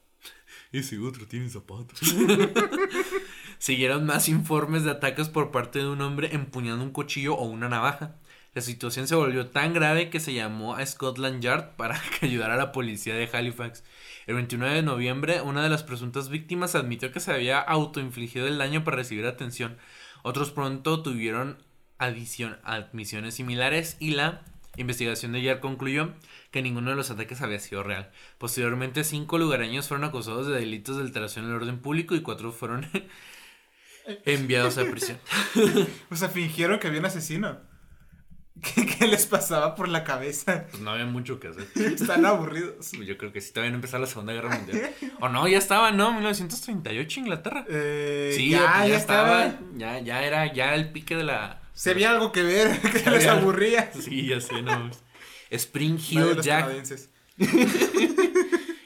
Ese 0.72 0.98
otro 0.98 1.28
tiene 1.28 1.50
zapatos. 1.50 2.00
Siguieron 3.60 4.08
más 4.08 4.28
informes 4.28 4.86
de 4.86 4.92
ataques 4.92 5.30
por 5.30 5.52
parte 5.52 5.80
de 5.80 5.88
un 5.88 6.02
hombre 6.02 6.30
empuñando 6.34 6.84
un 6.84 6.92
cuchillo 6.92 7.36
o 7.36 7.46
una 7.46 7.70
navaja. 7.70 8.16
La 8.54 8.62
situación 8.62 9.08
se 9.08 9.16
volvió 9.16 9.48
tan 9.48 9.74
grave 9.74 10.10
que 10.10 10.20
se 10.20 10.34
llamó 10.34 10.76
a 10.76 10.86
Scotland 10.86 11.42
Yard 11.42 11.76
para 11.76 12.02
que 12.20 12.26
ayudara 12.26 12.56
a 12.56 12.58
la 12.58 12.72
policía 12.72 13.14
de 13.14 13.30
Halifax. 13.32 13.84
El 14.30 14.36
29 14.36 14.76
de 14.76 14.84
noviembre, 14.84 15.42
una 15.42 15.64
de 15.64 15.70
las 15.70 15.82
presuntas 15.82 16.30
víctimas 16.30 16.76
admitió 16.76 17.12
que 17.12 17.20
se 17.20 17.32
había 17.32 17.58
autoinfligido 17.58 18.46
el 18.46 18.60
daño 18.60 18.84
para 18.84 18.98
recibir 18.98 19.26
atención. 19.26 19.80
Otros 20.22 20.52
pronto 20.52 21.02
tuvieron 21.02 21.58
adición, 21.98 22.60
admisiones 22.64 23.34
similares 23.34 23.98
y 24.00 24.12
la 24.12 24.46
investigación 24.78 25.32
de 25.32 25.42
Yard 25.42 25.62
concluyó 25.62 26.14
que 26.52 26.62
ninguno 26.62 26.92
de 26.92 26.96
los 26.96 27.10
ataques 27.10 27.42
había 27.42 27.58
sido 27.58 27.82
real. 27.82 28.12
Posteriormente, 28.38 29.04
cinco 29.04 29.40
lugareños 29.40 29.88
fueron 29.88 30.04
acusados 30.04 30.46
de 30.46 30.54
delitos 30.54 30.98
de 30.98 31.02
alteración 31.02 31.46
del 31.46 31.56
orden 31.56 31.80
público 31.80 32.14
y 32.14 32.22
cuatro 32.22 32.52
fueron 32.52 32.86
enviados 34.26 34.78
a 34.78 34.86
prisión. 34.86 35.18
o 36.12 36.16
sea, 36.16 36.30
fingieron 36.30 36.78
que 36.78 36.86
había 36.86 37.00
un 37.00 37.08
asesino. 37.08 37.58
¿Qué, 39.00 39.08
les 39.08 39.26
pasaba 39.26 39.76
por 39.76 39.88
la 39.88 40.04
cabeza? 40.04 40.66
Pues 40.70 40.82
no 40.82 40.92
había 40.92 41.06
mucho 41.06 41.40
que 41.40 41.50
hacer. 41.50 41.68
Están 41.76 42.26
aburridos. 42.26 42.92
Yo 42.92 43.18
creo 43.18 43.32
que 43.32 43.42
sí, 43.42 43.54
todavía 43.54 43.72
no 43.72 43.76
empezó 43.76 44.00
la 44.00 44.08
Segunda 44.08 44.34
Guerra 44.34 44.56
Mundial. 44.56 44.92
O 45.22 45.30
no, 45.30 45.48
ya 45.48 45.58
estaba, 45.58 45.92
¿no? 45.92 46.14
1938 46.14 47.20
Inglaterra. 47.20 47.66
Eh, 47.70 48.34
sí, 48.36 48.50
ya, 48.52 48.88
ya, 48.88 48.96
estaba. 48.96 49.60
Ya, 49.76 50.00
ya 50.00 50.24
era 50.24 50.52
ya 50.54 50.76
el 50.76 50.92
pique 50.92 51.16
de 51.16 51.24
la... 51.24 51.62
Se 51.74 51.92
había 51.92 52.12
algo 52.12 52.32
que 52.32 52.44
ver, 52.44 52.80
que 52.80 53.10
les 53.10 53.28
aburría. 53.28 53.92
Sí, 53.94 54.28
ya 54.28 54.40
sé, 54.42 54.62
no. 54.62 54.90
Spring 55.50 55.98
Hill 55.98 56.42
Jack. 56.42 56.84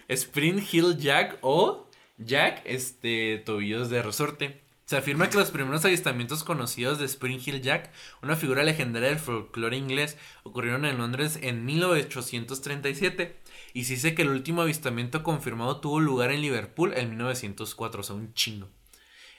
Spring 0.07 0.63
Hill 0.71 0.97
Jack 0.97 1.37
o 1.41 1.89
Jack, 2.17 2.61
este, 2.65 3.41
tobillos 3.45 3.89
de 3.89 4.01
resorte. 4.01 4.62
Se 4.85 4.97
afirma 4.97 5.29
que 5.29 5.37
los 5.37 5.49
primeros 5.49 5.85
avistamientos 5.85 6.43
conocidos 6.43 6.99
de 6.99 7.05
Spring 7.05 7.39
Hill 7.43 7.61
Jack, 7.61 7.91
una 8.21 8.35
figura 8.35 8.63
legendaria 8.63 9.09
del 9.09 9.19
folclore 9.19 9.77
inglés, 9.77 10.17
ocurrieron 10.43 10.83
en 10.83 10.97
Londres 10.97 11.39
en 11.41 11.65
1837. 11.65 13.37
Y 13.73 13.85
se 13.85 13.93
dice 13.93 14.13
que 14.13 14.23
el 14.23 14.29
último 14.29 14.61
avistamiento 14.61 15.23
confirmado 15.23 15.79
tuvo 15.79 15.99
lugar 16.01 16.31
en 16.31 16.41
Liverpool 16.41 16.93
en 16.95 17.09
1904, 17.09 18.01
o 18.01 18.03
sea, 18.03 18.15
un 18.15 18.33
chingo. 18.33 18.67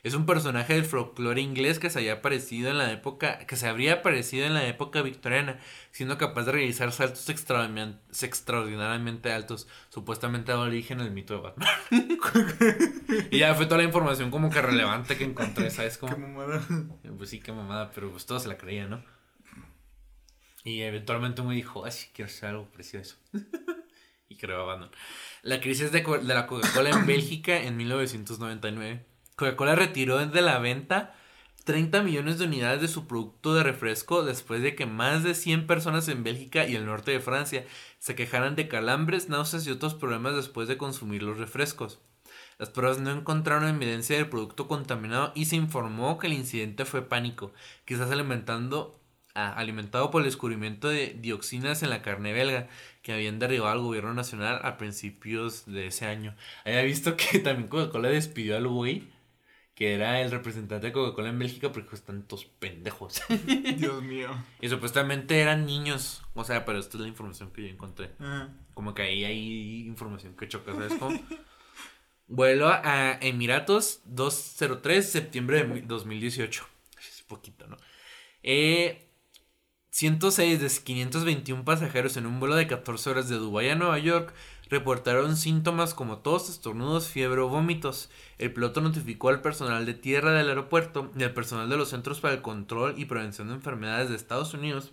Es 0.04 0.12
un 0.12 0.26
personaje 0.26 0.74
del 0.74 0.84
folclore 0.84 1.40
inglés 1.40 1.78
que 1.78 1.88
se 1.88 1.98
había 1.98 2.12
aparecido 2.12 2.70
en 2.70 2.76
la 2.76 2.92
época, 2.92 3.38
que 3.46 3.56
se 3.56 3.66
habría 3.66 3.94
aparecido 3.94 4.44
en 4.44 4.52
la 4.52 4.66
época 4.66 5.00
victoriana, 5.00 5.58
siendo 5.92 6.18
capaz 6.18 6.42
de 6.42 6.52
realizar 6.52 6.92
saltos 6.92 7.26
extraordinariamente 7.30 9.32
altos, 9.32 9.66
supuestamente 9.88 10.52
dado 10.52 10.64
origen 10.64 11.00
al 11.00 11.10
mito 11.10 11.32
de 11.32 11.40
Batman. 11.40 11.68
y 13.30 13.38
ya 13.38 13.54
fue 13.54 13.64
toda 13.64 13.78
la 13.78 13.84
información 13.84 14.30
como 14.30 14.50
que 14.50 14.60
relevante 14.60 15.16
que 15.16 15.24
encontré, 15.24 15.70
¿sabes? 15.70 15.96
Como, 15.96 16.14
qué 16.14 16.20
mamada. 16.20 16.62
Pues 17.16 17.30
sí, 17.30 17.40
qué 17.40 17.52
mamada, 17.52 17.90
pero 17.90 18.10
pues 18.10 18.26
todos 18.26 18.42
se 18.42 18.48
la 18.48 18.58
creían, 18.58 18.90
¿no? 18.90 19.02
Y 20.64 20.82
eventualmente 20.82 21.40
me 21.40 21.54
dijo, 21.54 21.86
ay, 21.86 21.92
sí, 21.92 22.10
quiero 22.12 22.30
hacer 22.30 22.50
algo 22.50 22.70
precioso. 22.70 23.16
y 24.28 24.36
creó 24.36 24.66
Batman. 24.66 24.90
La 25.40 25.62
crisis 25.62 25.92
de, 25.92 26.02
de 26.02 26.34
la 26.34 26.46
Coca-Cola 26.46 26.90
en 26.90 27.06
Bélgica 27.06 27.56
en 27.56 27.78
1999 27.78 29.13
Coca-Cola 29.36 29.74
retiró 29.74 30.24
de 30.24 30.42
la 30.42 30.58
venta 30.58 31.14
30 31.64 32.02
millones 32.02 32.38
de 32.38 32.44
unidades 32.44 32.82
de 32.82 32.88
su 32.88 33.06
producto 33.06 33.54
de 33.54 33.62
refresco 33.62 34.22
después 34.22 34.62
de 34.62 34.76
que 34.76 34.86
más 34.86 35.22
de 35.22 35.34
100 35.34 35.66
personas 35.66 36.08
en 36.08 36.22
Bélgica 36.22 36.66
y 36.66 36.76
el 36.76 36.84
norte 36.84 37.10
de 37.10 37.20
Francia 37.20 37.64
se 37.98 38.14
quejaran 38.14 38.54
de 38.54 38.68
calambres, 38.68 39.30
náuseas 39.30 39.66
y 39.66 39.70
otros 39.70 39.94
problemas 39.94 40.36
después 40.36 40.68
de 40.68 40.76
consumir 40.76 41.22
los 41.22 41.38
refrescos. 41.38 42.00
Las 42.58 42.68
pruebas 42.68 43.00
no 43.00 43.10
encontraron 43.10 43.66
evidencia 43.66 44.16
del 44.16 44.28
producto 44.28 44.68
contaminado 44.68 45.32
y 45.34 45.46
se 45.46 45.56
informó 45.56 46.18
que 46.18 46.26
el 46.26 46.34
incidente 46.34 46.84
fue 46.84 47.02
pánico, 47.02 47.52
quizás 47.84 48.10
alimentando, 48.10 49.00
ah, 49.34 49.52
alimentado 49.54 50.10
por 50.10 50.20
el 50.20 50.26
descubrimiento 50.26 50.88
de 50.88 51.16
dioxinas 51.18 51.82
en 51.82 51.90
la 51.90 52.02
carne 52.02 52.32
belga 52.32 52.68
que 53.02 53.12
habían 53.12 53.38
derribado 53.38 53.72
al 53.72 53.80
gobierno 53.80 54.14
nacional 54.14 54.60
a 54.62 54.76
principios 54.76 55.64
de 55.66 55.86
ese 55.88 56.06
año. 56.06 56.36
Había 56.64 56.82
visto 56.82 57.16
que 57.16 57.38
también 57.40 57.68
Coca-Cola 57.68 58.08
despidió 58.08 58.56
al 58.56 58.68
güey 58.68 59.13
que 59.74 59.94
era 59.94 60.20
el 60.20 60.30
representante 60.30 60.86
de 60.86 60.92
Coca-Cola 60.92 61.30
en 61.30 61.38
Bélgica 61.38 61.72
porque 61.72 61.96
están 61.96 62.22
todos 62.22 62.44
pendejos. 62.44 63.22
Dios 63.76 64.02
mío. 64.02 64.28
Y 64.60 64.68
supuestamente 64.68 65.40
eran 65.40 65.66
niños. 65.66 66.22
O 66.34 66.44
sea, 66.44 66.64
pero 66.64 66.78
esta 66.78 66.96
es 66.96 67.00
la 67.02 67.08
información 67.08 67.50
que 67.50 67.62
yo 67.62 67.68
encontré. 67.68 68.12
Como 68.74 68.94
que 68.94 69.02
ahí 69.02 69.24
hay 69.24 69.86
información 69.86 70.36
que 70.36 70.48
choca, 70.48 70.72
¿sabes 70.72 70.94
cómo? 70.98 71.20
Vuelo 72.28 72.68
a 72.68 73.18
Emiratos 73.20 74.00
203 74.04 75.10
septiembre 75.10 75.64
de 75.64 75.82
2018. 75.82 76.66
Es 76.98 77.22
poquito, 77.22 77.66
¿no? 77.66 77.76
Eh, 78.42 79.08
106 79.90 80.60
de 80.60 80.68
521 80.82 81.64
pasajeros 81.64 82.16
en 82.16 82.26
un 82.26 82.40
vuelo 82.40 82.56
de 82.56 82.66
14 82.66 83.10
horas 83.10 83.28
de 83.28 83.36
Dubái 83.36 83.68
a 83.68 83.74
Nueva 83.74 83.98
York 83.98 84.34
reportaron 84.70 85.36
síntomas 85.36 85.94
como 85.94 86.18
tos, 86.18 86.48
estornudos, 86.48 87.08
fiebre 87.08 87.40
o 87.40 87.48
vómitos. 87.48 88.10
El 88.38 88.52
piloto 88.52 88.80
notificó 88.80 89.28
al 89.28 89.40
personal 89.40 89.86
de 89.86 89.94
tierra 89.94 90.32
del 90.32 90.48
aeropuerto 90.48 91.10
y 91.16 91.22
al 91.22 91.34
personal 91.34 91.68
de 91.68 91.76
los 91.76 91.90
Centros 91.90 92.20
para 92.20 92.34
el 92.34 92.42
Control 92.42 92.94
y 92.96 93.04
Prevención 93.04 93.48
de 93.48 93.54
Enfermedades 93.54 94.08
de 94.08 94.16
Estados 94.16 94.54
Unidos. 94.54 94.92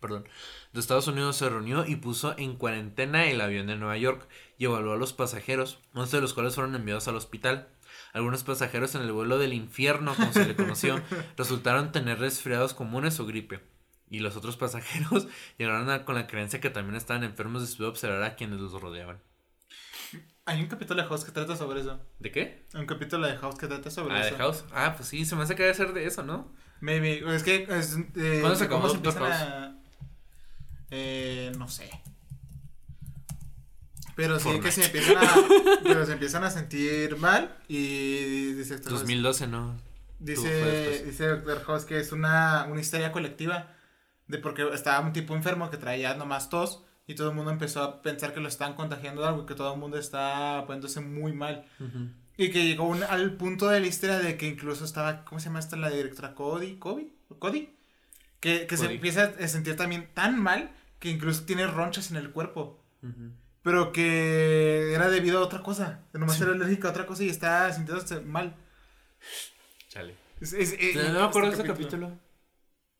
Perdón, 0.00 0.28
de 0.72 0.80
Estados 0.80 1.06
Unidos 1.06 1.36
se 1.36 1.48
reunió 1.48 1.86
y 1.86 1.96
puso 1.96 2.34
en 2.36 2.56
cuarentena 2.56 3.26
el 3.26 3.40
avión 3.40 3.68
de 3.68 3.76
Nueva 3.76 3.96
York 3.96 4.28
y 4.58 4.64
evaluó 4.64 4.94
a 4.94 4.96
los 4.96 5.12
pasajeros, 5.12 5.78
11 5.94 6.16
de 6.16 6.22
los 6.22 6.34
cuales 6.34 6.56
fueron 6.56 6.74
enviados 6.74 7.06
al 7.06 7.16
hospital. 7.16 7.68
Algunos 8.12 8.42
pasajeros 8.42 8.94
en 8.96 9.02
el 9.02 9.12
vuelo 9.12 9.38
del 9.38 9.52
infierno, 9.52 10.14
como 10.14 10.32
se 10.32 10.44
le 10.44 10.56
conoció, 10.56 11.00
resultaron 11.36 11.92
tener 11.92 12.18
resfriados 12.18 12.74
comunes 12.74 13.20
o 13.20 13.26
gripe 13.26 13.71
y 14.12 14.18
los 14.18 14.36
otros 14.36 14.56
pasajeros 14.58 15.26
llegaron 15.58 16.04
con 16.04 16.14
la 16.14 16.28
creencia 16.28 16.60
que 16.60 16.70
también 16.70 16.94
estaban 16.94 17.24
enfermos 17.24 17.62
después 17.62 17.78
de 17.78 17.86
observar 17.86 18.22
a 18.22 18.36
quienes 18.36 18.60
los 18.60 18.72
rodeaban. 18.80 19.20
Hay 20.44 20.60
un 20.60 20.66
capítulo 20.66 21.02
de 21.02 21.08
House 21.08 21.24
que 21.24 21.32
trata 21.32 21.56
sobre 21.56 21.80
eso. 21.80 21.98
¿De 22.18 22.30
qué? 22.30 22.66
Un 22.74 22.84
capítulo 22.84 23.26
de 23.26 23.36
House 23.36 23.56
que 23.56 23.68
trata 23.68 23.90
sobre 23.90 24.18
eso. 24.20 24.28
Ah, 24.28 24.30
de 24.30 24.36
House. 24.36 24.64
Ah, 24.72 24.94
pues 24.96 25.08
sí, 25.08 25.24
se 25.24 25.34
me 25.34 25.42
hace 25.42 25.54
que 25.54 25.62
debe 25.62 25.74
ser 25.74 25.94
de 25.94 26.04
eso, 26.04 26.22
¿no? 26.24 26.52
Maybe. 26.80 27.22
Es 27.34 27.42
que. 27.42 27.66
Es, 27.70 27.96
eh, 28.16 28.38
¿Cuándo 28.40 28.56
se 28.56 28.64
acabó 28.64 28.88
House? 28.88 29.74
Eh, 30.90 31.52
no 31.56 31.68
sé. 31.68 31.88
Pero 34.16 34.38
sí 34.38 34.60
que 34.60 34.72
se 34.72 34.84
empiezan 34.84 35.16
a. 35.16 35.34
pero 35.84 36.04
se 36.04 36.12
empiezan 36.12 36.44
a 36.44 36.50
sentir 36.50 37.16
mal 37.16 37.56
y 37.68 38.52
dice 38.52 38.78
2012, 38.78 39.46
¿no? 39.46 39.80
Dice, 40.18 41.04
dice 41.04 41.28
Doctor 41.28 41.64
House 41.64 41.84
que 41.84 41.98
es 41.98 42.12
una, 42.12 42.66
una 42.68 42.80
historia 42.80 43.10
colectiva 43.10 43.71
de 44.32 44.38
porque 44.38 44.66
estaba 44.72 45.06
un 45.06 45.12
tipo 45.12 45.36
enfermo 45.36 45.70
que 45.70 45.76
traía 45.76 46.14
nomás 46.14 46.48
tos 46.48 46.82
y 47.06 47.14
todo 47.14 47.28
el 47.28 47.36
mundo 47.36 47.50
empezó 47.50 47.82
a 47.82 48.02
pensar 48.02 48.32
que 48.32 48.40
lo 48.40 48.48
estaban 48.48 48.74
contagiando 48.74 49.20
de 49.20 49.28
algo 49.28 49.42
y 49.42 49.46
que 49.46 49.54
todo 49.54 49.74
el 49.74 49.78
mundo 49.78 49.98
está 49.98 50.64
poniéndose 50.66 51.00
muy 51.00 51.32
mal. 51.32 51.66
Y 52.38 52.50
que 52.50 52.64
llegó 52.64 52.94
al 53.10 53.34
punto 53.34 53.68
de 53.68 53.80
la 53.80 53.86
historia 53.86 54.18
de 54.18 54.38
que 54.38 54.48
incluso 54.48 54.86
estaba, 54.86 55.24
¿cómo 55.26 55.38
se 55.38 55.46
llama 55.46 55.58
esta 55.58 55.76
la 55.76 55.90
directora? 55.90 56.34
Cody, 56.34 56.76
Cody, 56.76 57.12
Cody, 57.38 57.76
que, 58.40 58.66
que 58.66 58.76
se 58.78 58.86
empieza 58.86 59.34
a 59.38 59.48
sentir 59.48 59.76
también 59.76 60.08
tan 60.14 60.40
mal 60.40 60.72
que 60.98 61.10
incluso 61.10 61.44
tiene 61.44 61.66
ronchas 61.66 62.10
en 62.10 62.16
el 62.16 62.30
cuerpo. 62.30 62.82
Pero 63.62 63.92
que 63.92 64.94
era 64.94 65.10
debido 65.10 65.40
a 65.40 65.42
otra 65.42 65.62
cosa. 65.62 66.00
Nomás 66.14 66.40
era 66.40 66.52
alérgica 66.52 66.88
a 66.88 66.92
otra 66.92 67.04
cosa 67.06 67.22
y 67.22 67.28
está 67.28 67.70
sintiéndose 67.70 68.22
mal. 68.22 68.56
Chale. 69.88 70.16
Eh, 70.40 70.94
no 71.12 71.20
me 71.20 71.26
acuerdo 71.26 71.50
de 71.50 71.54
ese 71.54 71.64
capítulo. 71.64 72.18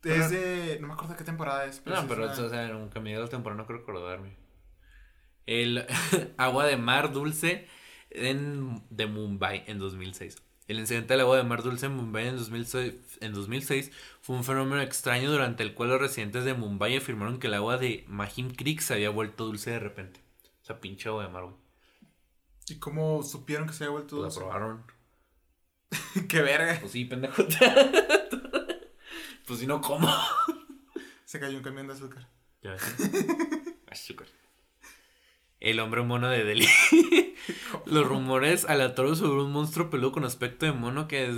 Es 0.05 0.31
de. 0.31 0.79
No 0.81 0.89
me 0.89 0.95
acuerdo 0.95 1.17
qué 1.17 1.25
temporada 1.25 1.65
es. 1.65 1.85
no, 1.87 2.07
pero 2.09 2.31
o 2.31 2.49
sea, 2.49 2.69
nunca 2.69 3.01
me 3.01 3.17
la 3.17 3.29
temporada, 3.29 3.61
no 3.61 3.67
creo 3.67 3.81
recordarme. 3.81 4.37
El 5.47 5.87
agua 6.37 6.67
de 6.67 6.77
mar 6.77 7.13
dulce 7.13 7.69
en, 8.11 8.83
de 8.91 9.07
Mumbai 9.07 9.65
en 9.67 9.79
2006. 9.79 10.37
El 10.69 10.79
incidente 10.79 11.15
del 11.15 11.23
agua 11.23 11.37
de 11.37 11.45
mar 11.45 11.63
dulce 11.63 11.87
en 11.87 11.97
Mumbai 11.97 12.29
en 12.29 12.37
2006, 12.37 12.95
en 13.21 13.33
2006 13.33 13.91
fue 14.21 14.37
un 14.37 14.45
fenómeno 14.45 14.81
extraño 14.81 15.31
durante 15.31 15.63
el 15.63 15.75
cual 15.75 15.91
los 15.91 16.01
residentes 16.01 16.45
de 16.45 16.55
Mumbai 16.55 16.97
afirmaron 16.97 17.39
que 17.39 17.49
el 17.49 17.55
agua 17.55 17.79
de 17.79 18.05
Mahim 18.09 18.55
Creek 18.55 18.81
se 18.81 18.95
había 18.95 19.11
vuelto 19.11 19.45
dulce 19.45 19.71
de 19.73 19.81
repente. 19.81 20.21
O 20.63 20.65
sea, 20.65 20.81
pinche 20.81 21.09
agua 21.09 21.25
de 21.25 21.33
mar, 21.33 21.45
güey. 21.45 21.57
¿Y 22.69 22.79
cómo 22.79 23.23
supieron 23.23 23.67
que 23.67 23.75
se 23.75 23.85
había 23.85 23.93
vuelto 23.93 24.17
pues 24.17 24.35
dulce? 24.35 24.41
La 24.41 24.47
probaron. 24.47 24.85
¡Qué 26.29 26.43
verga! 26.43 26.79
Pues 26.81 26.93
sí, 26.93 27.05
pendejo. 27.05 27.43
Pues 29.47 29.61
si 29.61 29.67
no, 29.67 29.81
¿cómo? 29.81 30.09
Se 31.25 31.41
cayó 31.41 31.57
un 31.57 31.63
camión 31.63 31.87
de 31.87 31.95
azúcar. 31.95 32.29
Ya 32.63 32.77
azúcar. 33.91 34.29
el 35.61 35.81
hombre 35.81 36.03
mono 36.03 36.29
de 36.29 36.45
Delhi. 36.45 36.69
Los 37.87 38.07
rumores 38.07 38.65
aleatorios 38.67 39.19
sobre 39.19 39.43
un 39.43 39.51
monstruo 39.51 39.91
peludo 39.91 40.13
con 40.13 40.25
aspecto 40.25 40.67
de 40.67 40.73
mono 40.73 41.09
que, 41.09 41.37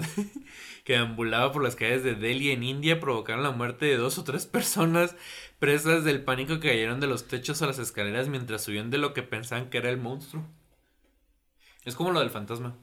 que 0.85 0.97
ambulaba 0.97 1.53
por 1.53 1.63
las 1.63 1.77
calles 1.77 2.05
de 2.05 2.15
Delhi 2.15 2.51
en 2.51 2.63
India 2.63 3.01
provocaron 3.01 3.43
la 3.43 3.53
muerte 3.53 3.87
de 3.87 3.97
dos 3.97 4.19
o 4.19 4.25
tres 4.25 4.45
personas 4.45 5.17
presas 5.59 6.05
del 6.05 6.23
pánico 6.23 6.61
que 6.61 6.69
cayeron 6.69 7.01
de 7.01 7.07
los 7.07 7.27
techos 7.27 7.63
a 7.63 7.67
las 7.67 7.79
escaleras 7.79 8.29
mientras 8.29 8.65
subían 8.65 8.91
de 8.91 8.99
lo 8.99 9.15
que 9.15 9.23
pensaban 9.23 9.71
que 9.71 9.79
era 9.79 9.89
el 9.89 9.97
monstruo. 9.97 10.45
Es 11.85 11.95
como 11.95 12.11
lo 12.11 12.21
del 12.21 12.31
fantasma. 12.31 12.77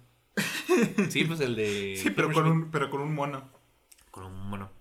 Sí, 1.09 1.26
pues 1.26 1.39
el 1.41 1.55
de... 1.55 1.95
Sí, 1.97 2.09
pero 2.11 2.32
con 2.32 2.47
un, 2.47 2.72
pero 2.72 2.89
con 2.89 3.01
un 3.01 3.13
mono. 3.13 3.49
Con 4.09 4.26
un 4.26 4.49
mono. 4.49 4.81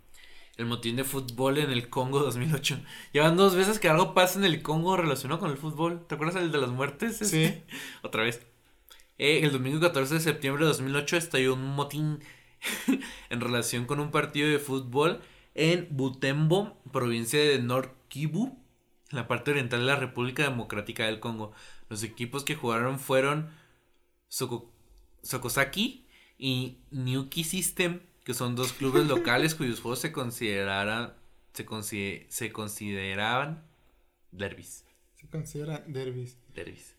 El 0.57 0.67
motín 0.67 0.97
de 0.97 1.05
fútbol 1.05 1.59
en 1.59 1.71
el 1.71 1.89
Congo 1.89 2.19
2008. 2.21 2.81
Llevan 3.13 3.37
dos 3.37 3.55
veces 3.57 3.79
que 3.79 3.89
algo 3.89 4.13
pasa 4.15 4.39
en 4.39 4.45
el 4.45 4.61
Congo 4.63 4.97
relacionado 4.97 5.41
con 5.41 5.51
el 5.51 5.57
fútbol. 5.57 6.05
¿Te 6.07 6.15
acuerdas 6.17 6.37
el 6.43 6.53
de 6.53 6.59
las 6.59 6.71
muertes? 6.71 7.17
Sí. 7.19 7.63
Otra 8.03 8.23
vez. 8.25 8.43
Eh, 9.19 9.41
el 9.43 9.53
domingo 9.53 9.81
14 9.81 10.15
de 10.15 10.21
septiembre 10.21 10.65
de 10.65 10.69
2008 10.69 11.17
estalló 11.17 11.55
un 11.55 11.65
motín 11.75 12.21
en 13.31 13.41
relación 13.41 13.87
con 13.87 14.01
un 14.01 14.11
partido 14.11 14.49
de 14.51 14.59
fútbol 14.59 15.21
en 15.55 15.89
Butembo, 15.91 16.77
provincia 16.93 17.41
de 17.41 17.59
Nord 17.59 17.91
Kivu, 18.09 18.59
en 19.11 19.17
la 19.17 19.29
parte 19.29 19.51
oriental 19.51 19.81
de 19.81 19.87
la 19.87 19.97
República 19.97 20.43
Democrática 20.43 21.07
del 21.07 21.21
Congo. 21.21 21.53
Los 21.89 22.03
equipos 22.03 22.45
que 22.45 22.55
jugaron 22.55 22.99
fueron 22.99 23.51
Soko- 24.29 24.71
Sokosaki 25.23 26.07
y 26.39 26.79
Nyuki 26.91 27.45
System, 27.45 28.01
que 28.31 28.35
son 28.35 28.55
dos 28.55 28.73
clubes 28.73 29.09
locales 29.09 29.57
cuyos 29.57 29.81
juegos 29.81 29.99
se 29.99 30.13
consideraran 30.13 31.15
se, 31.53 31.67
consi- 31.67 32.27
se 32.29 32.53
consideraban 32.53 33.65
derbis. 34.31 34.85
Se 35.17 35.27
considera 35.29 35.83
derbis. 35.89 36.39
Derbis. 36.55 36.95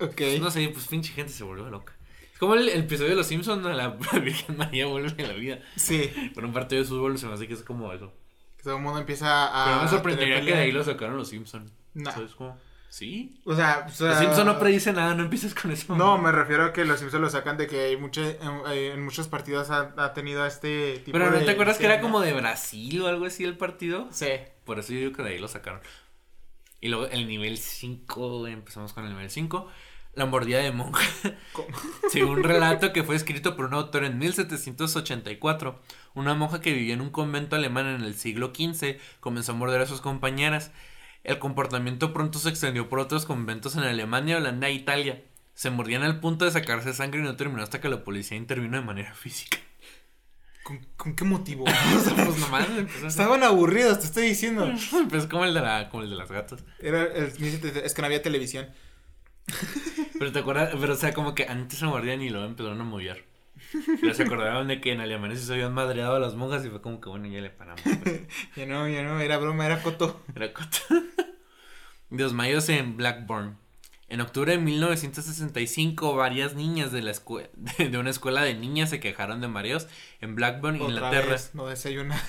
Ok. 0.00 0.20
No 0.38 0.50
sé, 0.50 0.68
pues 0.68 0.86
pinche 0.86 1.14
gente 1.14 1.32
se 1.32 1.44
volvió 1.44 1.70
loca. 1.70 1.94
Es 2.30 2.38
como 2.38 2.54
el, 2.56 2.68
el 2.68 2.80
episodio 2.80 3.10
de 3.10 3.16
Los 3.16 3.26
Simpsons, 3.28 3.64
la 3.74 3.88
Virgen 3.88 4.58
María 4.58 4.84
vuelve 4.86 5.24
a 5.24 5.28
la 5.28 5.32
vida. 5.32 5.60
Sí. 5.76 6.10
Por 6.34 6.44
un 6.44 6.52
partido 6.52 6.82
de 6.82 6.88
fútbol 6.88 7.16
se 7.18 7.26
me 7.26 7.32
hace 7.32 7.48
que 7.48 7.54
es 7.54 7.62
como 7.62 7.90
eso. 7.94 8.12
Que 8.58 8.64
todo 8.64 8.76
el 8.76 8.82
mundo 8.82 9.00
empieza 9.00 9.46
a. 9.46 9.64
Pero 9.66 9.82
me 9.82 9.88
sorprendería 9.88 10.40
que 10.42 10.52
de 10.52 10.60
ahí 10.60 10.72
lo 10.72 10.84
sacaron 10.84 11.16
Los 11.16 11.28
Simpsons. 11.28 11.72
No. 11.94 12.12
¿Sabes 12.12 12.34
cómo? 12.34 12.58
Sí. 12.90 13.40
O 13.44 13.54
sea, 13.54 13.86
o 13.88 13.92
sea, 13.92 14.08
Los 14.08 14.18
Simpsons 14.18 14.44
no 14.46 14.58
predice 14.58 14.92
nada, 14.92 15.14
no 15.14 15.22
empieces 15.22 15.54
con 15.54 15.70
eso. 15.70 15.94
No, 15.94 16.18
me 16.18 16.32
refiero 16.32 16.64
a 16.64 16.72
que 16.72 16.84
los 16.84 16.98
Simpsons 16.98 17.22
lo 17.22 17.30
sacan 17.30 17.56
de 17.56 17.68
que 17.68 17.84
hay 17.84 17.96
mucho, 17.96 18.20
en, 18.20 18.66
en 18.68 19.04
muchos 19.04 19.28
partidos 19.28 19.70
ha, 19.70 19.94
ha 19.96 20.12
tenido 20.12 20.44
este 20.44 20.98
tipo 20.98 21.12
Pero 21.16 21.30
¿no 21.30 21.38
de 21.38 21.44
te 21.44 21.52
acuerdas 21.52 21.78
que 21.78 21.86
era 21.86 22.00
como 22.00 22.20
de 22.20 22.32
Brasil 22.32 23.00
o 23.00 23.06
algo 23.06 23.26
así 23.26 23.44
el 23.44 23.56
partido? 23.56 24.08
Sí. 24.10 24.26
Por 24.64 24.80
eso 24.80 24.92
yo 24.92 24.98
digo 24.98 25.12
que 25.12 25.22
de 25.22 25.30
ahí 25.30 25.38
lo 25.38 25.46
sacaron. 25.46 25.80
Y 26.80 26.88
luego 26.88 27.06
el 27.06 27.28
nivel 27.28 27.58
5, 27.58 28.48
empezamos 28.48 28.92
con 28.92 29.04
el 29.04 29.10
nivel 29.10 29.30
5. 29.30 29.68
La 30.14 30.26
mordida 30.26 30.58
de 30.58 30.72
monja. 30.72 31.04
¿Cómo? 31.52 31.68
Según 32.10 32.38
un 32.38 32.42
relato 32.42 32.92
que 32.92 33.04
fue 33.04 33.14
escrito 33.14 33.54
por 33.54 33.66
un 33.66 33.74
autor 33.74 34.02
en 34.02 34.18
1784, 34.18 35.80
una 36.14 36.34
monja 36.34 36.60
que 36.60 36.72
vivía 36.72 36.94
en 36.94 37.00
un 37.00 37.10
convento 37.10 37.54
alemán 37.54 37.86
en 37.86 38.00
el 38.00 38.14
siglo 38.14 38.52
XV 38.52 38.96
comenzó 39.20 39.52
a 39.52 39.54
morder 39.54 39.80
a 39.80 39.86
sus 39.86 40.00
compañeras. 40.00 40.72
El 41.24 41.38
comportamiento 41.38 42.12
pronto 42.12 42.38
se 42.38 42.48
extendió 42.48 42.88
por 42.88 42.98
otros 42.98 43.26
conventos 43.26 43.76
en 43.76 43.82
Alemania, 43.82 44.38
Holanda 44.38 44.68
e 44.68 44.72
Italia. 44.72 45.22
Se 45.54 45.70
mordían 45.70 46.02
al 46.02 46.20
punto 46.20 46.44
de 46.46 46.50
sacarse 46.50 46.94
sangre 46.94 47.20
y 47.20 47.22
no 47.24 47.36
terminó 47.36 47.62
hasta 47.62 47.80
que 47.80 47.88
la 47.90 48.02
policía 48.04 48.36
intervino 48.38 48.78
de 48.78 48.84
manera 48.84 49.14
física. 49.14 49.58
¿Con, 50.62 50.86
con 50.96 51.14
qué 51.16 51.24
motivo? 51.24 51.64
O 51.96 52.00
sea, 52.00 52.24
pues 52.24 52.38
nomás 52.38 52.66
a- 52.68 53.06
Estaban 53.06 53.42
aburridos, 53.42 53.98
te 54.00 54.06
estoy 54.06 54.28
diciendo. 54.28 54.72
pues 55.10 55.26
como 55.26 55.44
el 55.44 55.52
de 55.54 55.60
la, 55.60 55.88
como 55.90 56.02
el 56.04 56.10
de 56.10 56.16
las 56.16 56.30
gatas. 56.30 56.64
Era 56.78 57.02
el- 57.04 57.32
es 57.84 57.94
que 57.94 58.02
no 58.02 58.06
había 58.06 58.22
televisión. 58.22 58.68
Pero 60.18 60.32
te 60.32 60.38
acuerdas, 60.38 60.74
pero 60.80 60.92
o 60.92 60.96
sea, 60.96 61.12
como 61.12 61.34
que 61.34 61.46
antes 61.46 61.78
se 61.78 61.86
mordían 61.86 62.22
y 62.22 62.30
luego 62.30 62.46
empezaron 62.46 62.80
a 62.80 62.84
mollar. 62.84 63.18
Pero 64.00 64.14
se 64.14 64.22
acordaron 64.24 64.68
de 64.68 64.80
que 64.80 64.92
en 64.92 65.00
Alemania 65.00 65.36
se 65.36 65.52
habían 65.52 65.72
madreado 65.74 66.16
a 66.16 66.20
las 66.20 66.34
monjas 66.34 66.64
y 66.64 66.70
fue 66.70 66.80
como 66.82 67.00
que 67.00 67.08
bueno, 67.08 67.26
ya 67.28 67.40
le 67.40 67.50
paramos. 67.50 67.80
pues. 68.02 68.22
Ya 68.56 68.66
no, 68.66 68.88
ya 68.88 69.02
no, 69.02 69.20
era 69.20 69.38
broma, 69.38 69.66
era 69.66 69.82
coto. 69.82 70.22
Era 70.34 70.52
coto. 70.52 70.78
Desmayos 72.10 72.68
en 72.68 72.96
Blackburn. 72.96 73.56
En 74.08 74.20
octubre 74.20 74.50
de 74.50 74.58
1965, 74.58 76.16
varias 76.16 76.54
niñas 76.56 76.90
de, 76.90 77.00
la 77.00 77.12
escue- 77.12 77.48
de 77.52 77.96
una 77.96 78.10
escuela 78.10 78.42
de 78.42 78.54
niñas 78.54 78.90
se 78.90 78.98
quejaron 78.98 79.40
de 79.40 79.46
mareos 79.46 79.86
en 80.20 80.34
Blackburn, 80.34 80.80
Otra 80.82 80.94
Inglaterra. 80.94 81.30
vez, 81.30 81.54
no 81.54 81.66
desayuna. 81.68 82.20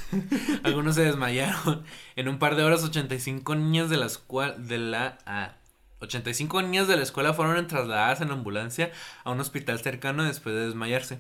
Algunos 0.64 0.94
se 0.94 1.02
desmayaron. 1.04 1.84
En 2.16 2.28
un 2.30 2.38
par 2.38 2.56
de 2.56 2.62
horas, 2.64 2.84
85 2.84 3.56
niñas 3.56 3.90
de 3.90 3.98
la 3.98 4.06
escuela 4.06 4.54
de 4.54 4.78
la 4.78 5.18
ah, 5.26 5.56
85 6.02 6.62
niñas 6.62 6.88
de 6.88 6.98
la 6.98 7.04
escuela 7.04 7.34
fueron 7.34 7.66
trasladadas 7.68 8.22
en 8.22 8.30
ambulancia 8.30 8.92
a 9.24 9.32
un 9.32 9.40
hospital 9.40 9.80
cercano 9.80 10.24
después 10.24 10.54
de 10.54 10.66
desmayarse. 10.68 11.20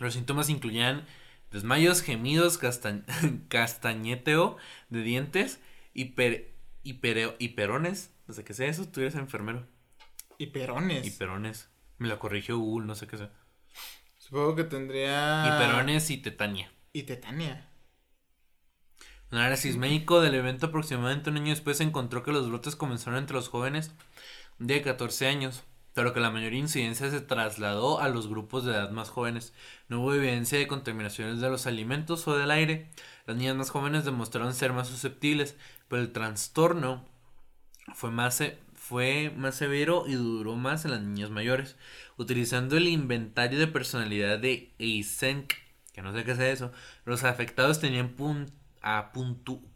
Los 0.00 0.14
síntomas 0.14 0.50
incluían 0.50 1.06
desmayos, 1.50 2.02
gemidos, 2.02 2.58
castañeteo 3.48 4.56
de 4.90 5.02
dientes, 5.02 5.60
hiper, 5.94 6.54
hipereo- 6.84 7.36
hiperones. 7.38 8.12
No 8.26 8.34
sé 8.34 8.44
qué 8.44 8.54
sea 8.54 8.68
eso, 8.68 8.86
tú 8.88 9.00
eres 9.00 9.14
enfermero. 9.14 9.66
Y 10.38 10.46
perones. 10.48 11.06
Hiperones. 11.06 11.70
Me 11.98 12.08
lo 12.08 12.18
corrigió 12.18 12.58
Google, 12.58 12.86
no 12.86 12.94
sé 12.94 13.06
qué 13.06 13.16
sea. 13.16 13.30
Supongo 14.18 14.56
que 14.56 14.64
tendría. 14.64 15.46
Hiperones 15.46 16.10
y 16.10 16.18
tetania. 16.18 16.70
Y 16.92 17.04
tetania. 17.04 17.70
Un 19.30 19.38
análisis 19.38 19.76
médico 19.76 20.20
del 20.20 20.34
evento 20.34 20.66
aproximadamente 20.66 21.30
un 21.30 21.36
año 21.36 21.50
después 21.50 21.80
encontró 21.80 22.22
que 22.22 22.32
los 22.32 22.48
brotes 22.48 22.76
comenzaron 22.76 23.18
entre 23.18 23.34
los 23.34 23.48
jóvenes 23.48 23.92
de 24.58 24.82
14 24.82 25.26
años, 25.26 25.64
pero 25.96 26.12
que 26.12 26.20
la 26.20 26.30
mayor 26.30 26.52
incidencia 26.52 27.10
se 27.10 27.22
trasladó 27.22 28.00
a 28.02 28.10
los 28.10 28.28
grupos 28.28 28.66
de 28.66 28.72
edad 28.72 28.90
más 28.90 29.08
jóvenes. 29.08 29.54
No 29.88 30.02
hubo 30.02 30.12
evidencia 30.12 30.58
de 30.58 30.66
contaminaciones 30.66 31.40
de 31.40 31.48
los 31.48 31.66
alimentos 31.66 32.28
o 32.28 32.36
del 32.36 32.50
aire. 32.50 32.90
Las 33.24 33.38
niñas 33.38 33.56
más 33.56 33.70
jóvenes 33.70 34.04
demostraron 34.04 34.52
ser 34.52 34.74
más 34.74 34.88
susceptibles, 34.88 35.56
pero 35.88 36.02
el 36.02 36.12
trastorno 36.12 37.02
fue 37.94 38.10
más, 38.10 38.42
fue 38.74 39.32
más 39.34 39.54
severo 39.54 40.04
y 40.06 40.12
duró 40.16 40.54
más 40.54 40.84
en 40.84 40.90
las 40.90 41.00
niñas 41.00 41.30
mayores. 41.30 41.76
Utilizando 42.18 42.76
el 42.76 42.88
inventario 42.88 43.58
de 43.58 43.66
personalidad 43.66 44.38
de 44.38 44.74
Eysenck, 44.78 45.54
que 45.94 46.02
no 46.02 46.12
sé 46.12 46.24
qué 46.24 46.36
sea 46.36 46.50
eso, 46.50 46.72
los 47.06 47.24
afectados 47.24 47.80
tenían 47.80 48.14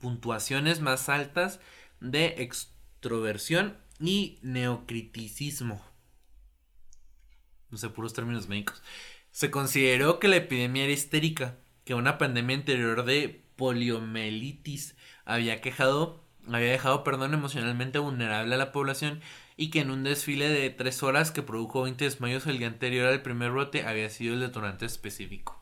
puntuaciones 0.01 0.83
más 0.83 1.09
altas 1.09 1.61
de 2.01 2.35
extroversión 2.43 3.79
y 3.99 4.39
neocriticismo. 4.43 5.90
No 7.71 7.79
sé, 7.79 7.89
puros 7.89 8.13
términos 8.13 8.49
médicos. 8.49 8.83
Se 9.31 9.51
consideró 9.51 10.19
que 10.19 10.29
la 10.29 10.37
epidemia 10.37 10.85
era 10.85 10.93
histérica, 10.93 11.57
que 11.85 11.95
una 11.95 12.19
pandemia 12.19 12.57
anterior 12.57 13.05
de 13.05 13.43
poliomielitis 13.57 14.97
había 15.25 15.61
quejado, 15.61 16.25
había 16.47 16.71
dejado, 16.71 17.05
perdón, 17.05 17.35
emocionalmente 17.35 17.99
vulnerable 17.99 18.55
a 18.55 18.59
la 18.59 18.73
población 18.73 19.21
y 19.57 19.71
que 19.71 19.81
en 19.81 19.91
un 19.91 20.05
desfile 20.05 20.49
de 20.49 20.71
tres 20.71 21.03
horas 21.03 21.31
que 21.31 21.43
produjo 21.43 21.83
20 21.83 22.05
desmayos 22.05 22.47
el 22.47 22.59
día 22.59 22.67
anterior 22.67 23.07
al 23.07 23.23
primer 23.23 23.51
brote 23.51 23.85
había 23.85 24.09
sido 24.09 24.35
el 24.35 24.41
detonante 24.41 24.87
específico. 24.87 25.61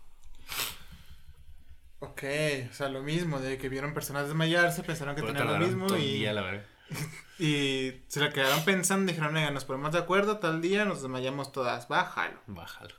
Ok, 2.01 2.23
o 2.71 2.75
sea, 2.75 2.89
lo 2.89 3.03
mismo, 3.03 3.41
de 3.41 3.59
que 3.59 3.69
vieron 3.69 3.93
personas 3.93 4.29
desmayarse, 4.29 4.85
pensaron 4.85 5.17
que 5.17 5.23
Pero 5.23 5.35
tenían 5.35 5.61
lo 5.61 5.67
mismo 5.67 5.97
y, 5.97 6.21
la. 6.21 6.63
y 7.39 7.93
se 8.09 8.21
la 8.21 8.33
quedaron 8.33 8.65
pensando, 8.65 9.11
dijeron, 9.11 9.37
oiga, 9.37 9.51
nos 9.51 9.65
ponemos 9.65 9.93
de 9.93 9.99
acuerdo, 9.99 10.39
tal 10.39 10.61
día 10.61 10.85
nos 10.85 11.03
desmayamos 11.03 11.53
todas, 11.53 11.89
bájalo. 11.89 12.41
Bájalo. 12.47 12.95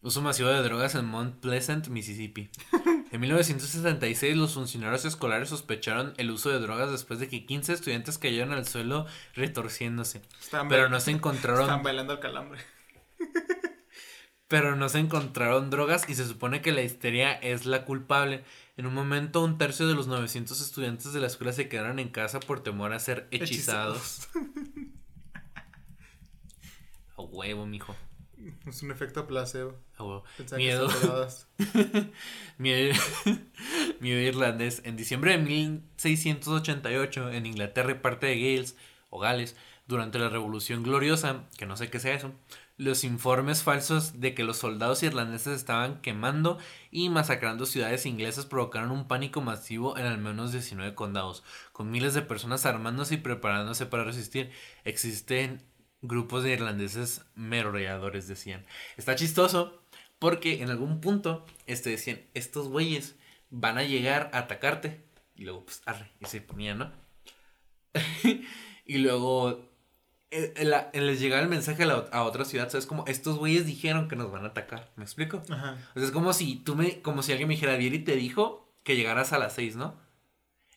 Uso 0.00 0.22
masivo 0.22 0.48
de 0.48 0.62
drogas 0.62 0.94
en 0.94 1.06
Mount 1.06 1.40
Pleasant, 1.40 1.88
Mississippi. 1.88 2.50
En 3.10 3.22
1966 3.22 4.36
los 4.36 4.52
funcionarios 4.52 5.06
escolares 5.06 5.48
sospecharon 5.48 6.12
el 6.18 6.30
uso 6.30 6.50
de 6.50 6.58
drogas 6.58 6.90
después 6.90 7.18
de 7.18 7.28
que 7.28 7.46
15 7.46 7.72
estudiantes 7.72 8.18
cayeron 8.18 8.52
al 8.52 8.66
suelo 8.66 9.06
retorciéndose. 9.34 10.20
Pero 10.68 10.90
no 10.90 11.00
se 11.00 11.12
encontraron, 11.12 11.82
bailando 11.82 12.12
el 12.12 12.20
calambre. 12.20 12.60
pero 14.48 14.76
no 14.76 14.90
se 14.90 14.98
encontraron 14.98 15.70
drogas 15.70 16.08
y 16.08 16.14
se 16.14 16.26
supone 16.26 16.60
que 16.60 16.72
la 16.72 16.82
histeria 16.82 17.32
es 17.32 17.64
la 17.64 17.86
culpable. 17.86 18.44
En 18.78 18.86
un 18.86 18.94
momento 18.94 19.42
un 19.42 19.58
tercio 19.58 19.88
de 19.88 19.94
los 19.96 20.06
900 20.06 20.60
estudiantes 20.60 21.12
de 21.12 21.18
la 21.18 21.26
escuela 21.26 21.52
se 21.52 21.68
quedaron 21.68 21.98
en 21.98 22.10
casa 22.10 22.38
por 22.38 22.62
temor 22.62 22.92
a 22.92 23.00
ser 23.00 23.26
hechizados. 23.32 24.28
A 27.16 27.22
huevo, 27.22 27.66
mijo. 27.66 27.96
Es 28.68 28.84
un 28.84 28.92
efecto 28.92 29.26
placebo. 29.26 29.74
A 29.96 30.04
huevo. 30.04 30.24
Miedo. 30.56 30.88
Miedo, 32.58 32.94
miedo 34.00 34.20
irlandés. 34.20 34.80
En 34.84 34.96
diciembre 34.96 35.32
de 35.32 35.38
1688, 35.38 37.32
en 37.32 37.46
Inglaterra 37.46 37.90
y 37.90 37.94
parte 37.94 38.26
de 38.26 38.38
Gales, 38.38 38.76
o 39.10 39.18
Gales, 39.18 39.56
durante 39.88 40.20
la 40.20 40.28
Revolución 40.28 40.84
Gloriosa, 40.84 41.48
que 41.56 41.66
no 41.66 41.76
sé 41.76 41.90
qué 41.90 41.98
sea 41.98 42.14
eso, 42.14 42.32
los 42.78 43.02
informes 43.02 43.64
falsos 43.64 44.20
de 44.20 44.34
que 44.34 44.44
los 44.44 44.56
soldados 44.56 45.02
irlandeses 45.02 45.56
estaban 45.56 46.00
quemando 46.00 46.58
y 46.92 47.10
masacrando 47.10 47.66
ciudades 47.66 48.06
inglesas 48.06 48.46
provocaron 48.46 48.92
un 48.92 49.08
pánico 49.08 49.40
masivo 49.40 49.98
en 49.98 50.06
al 50.06 50.18
menos 50.18 50.52
19 50.52 50.94
condados, 50.94 51.42
con 51.72 51.90
miles 51.90 52.14
de 52.14 52.22
personas 52.22 52.64
armándose 52.66 53.14
y 53.14 53.18
preparándose 53.18 53.84
para 53.84 54.04
resistir. 54.04 54.52
Existen 54.84 55.60
grupos 56.02 56.44
de 56.44 56.52
irlandeses 56.52 57.26
merodeadores, 57.34 58.28
decían. 58.28 58.64
Está 58.96 59.16
chistoso 59.16 59.82
porque 60.20 60.62
en 60.62 60.70
algún 60.70 61.00
punto 61.00 61.44
este, 61.66 61.90
decían, 61.90 62.20
estos 62.34 62.68
güeyes 62.68 63.16
van 63.50 63.78
a 63.78 63.82
llegar 63.82 64.30
a 64.32 64.38
atacarte. 64.38 65.04
Y 65.34 65.44
luego, 65.44 65.64
pues, 65.64 65.82
arre, 65.84 66.12
y 66.20 66.26
se 66.26 66.40
ponían, 66.40 66.78
¿no? 66.78 66.92
y 68.84 68.98
luego 68.98 69.68
eh, 70.30 70.90
les 70.92 71.20
llegaba 71.20 71.42
el 71.42 71.48
mensaje 71.48 71.84
a, 71.84 72.22
otra 72.22 72.44
ciudad, 72.44 72.68
¿sabes? 72.68 72.86
Como 72.86 73.04
estos 73.06 73.38
güeyes 73.38 73.64
dijeron 73.66 74.08
que 74.08 74.16
nos 74.16 74.30
van 74.30 74.44
a 74.44 74.48
atacar, 74.48 74.90
¿me 74.96 75.04
explico? 75.04 75.42
Ajá. 75.48 75.78
O 75.94 75.98
sea, 75.98 76.06
es 76.06 76.10
como 76.10 76.32
si 76.32 76.56
tú 76.56 76.76
me, 76.76 77.00
como 77.00 77.22
si 77.22 77.32
alguien 77.32 77.48
me 77.48 77.54
dijera, 77.54 77.76
Vieri 77.76 78.00
te 78.00 78.16
dijo 78.16 78.72
que 78.82 78.96
llegaras 78.96 79.32
a 79.32 79.38
las 79.38 79.54
seis, 79.54 79.76
¿no? 79.76 79.96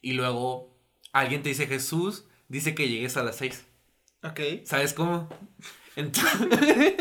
Y 0.01 0.13
luego 0.13 0.77
alguien 1.11 1.43
te 1.43 1.49
dice, 1.49 1.67
Jesús 1.67 2.25
dice 2.47 2.75
que 2.75 2.89
llegues 2.89 3.17
a 3.17 3.23
las 3.23 3.35
seis. 3.35 3.65
Ok. 4.23 4.39
¿Sabes 4.63 4.93
cómo? 4.93 5.29
Entonces, 5.95 6.95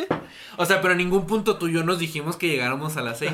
o 0.56 0.66
sea, 0.66 0.80
pero 0.80 0.92
en 0.92 0.98
ningún 0.98 1.26
punto 1.26 1.56
tú 1.56 1.68
y 1.68 1.74
yo 1.74 1.84
nos 1.84 1.98
dijimos 1.98 2.36
que 2.36 2.48
llegáramos 2.48 2.96
a 2.96 3.02
las 3.02 3.18
seis. 3.18 3.32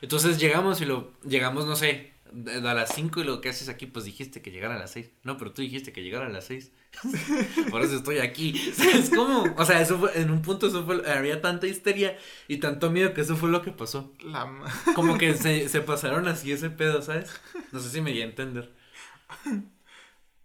Entonces 0.00 0.38
llegamos 0.38 0.80
y 0.80 0.84
lo, 0.84 1.12
llegamos, 1.22 1.66
no 1.66 1.76
sé, 1.76 2.11
a 2.46 2.74
las 2.74 2.94
cinco 2.94 3.20
y 3.20 3.24
lo 3.24 3.40
que 3.40 3.48
haces 3.48 3.68
aquí, 3.68 3.86
pues 3.86 4.04
dijiste 4.04 4.42
que 4.42 4.50
llegara 4.50 4.76
a 4.76 4.78
las 4.78 4.92
seis. 4.92 5.10
No, 5.22 5.36
pero 5.36 5.52
tú 5.52 5.62
dijiste 5.62 5.92
que 5.92 6.02
llegara 6.02 6.26
a 6.26 6.30
las 6.30 6.44
seis. 6.44 6.72
Por 7.70 7.82
eso 7.82 7.96
estoy 7.96 8.18
aquí. 8.18 8.56
¿Sabes 8.74 9.10
cómo? 9.10 9.44
O 9.56 9.64
sea, 9.64 9.80
eso 9.80 9.98
fue, 9.98 10.20
en 10.20 10.30
un 10.30 10.42
punto 10.42 10.66
eso 10.66 10.84
fue, 10.84 11.10
había 11.10 11.40
tanta 11.40 11.66
histeria 11.66 12.16
y 12.48 12.58
tanto 12.58 12.90
miedo 12.90 13.14
que 13.14 13.22
eso 13.22 13.36
fue 13.36 13.50
lo 13.50 13.62
que 13.62 13.72
pasó. 13.72 14.12
Como 14.94 15.18
que 15.18 15.34
se, 15.34 15.68
se 15.68 15.80
pasaron 15.80 16.28
así 16.28 16.52
ese 16.52 16.70
pedo, 16.70 17.02
¿sabes? 17.02 17.30
No 17.72 17.80
sé 17.80 17.90
si 17.90 18.00
me 18.00 18.12
di 18.12 18.22
a 18.22 18.26
entender. 18.26 18.72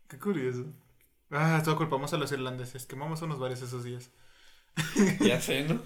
Qué 0.08 0.18
curioso. 0.18 0.66
Ah, 1.32 1.62
todo 1.64 1.76
culpamos 1.76 2.14
a 2.14 2.18
los 2.18 2.32
irlandeses. 2.32 2.86
Quemamos 2.86 3.22
unos 3.22 3.40
bares 3.40 3.62
esos 3.62 3.84
días. 3.84 4.12
Ya 5.20 5.42
sé, 5.42 5.64
¿no? 5.64 5.82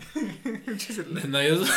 desmayos, 1.14 1.70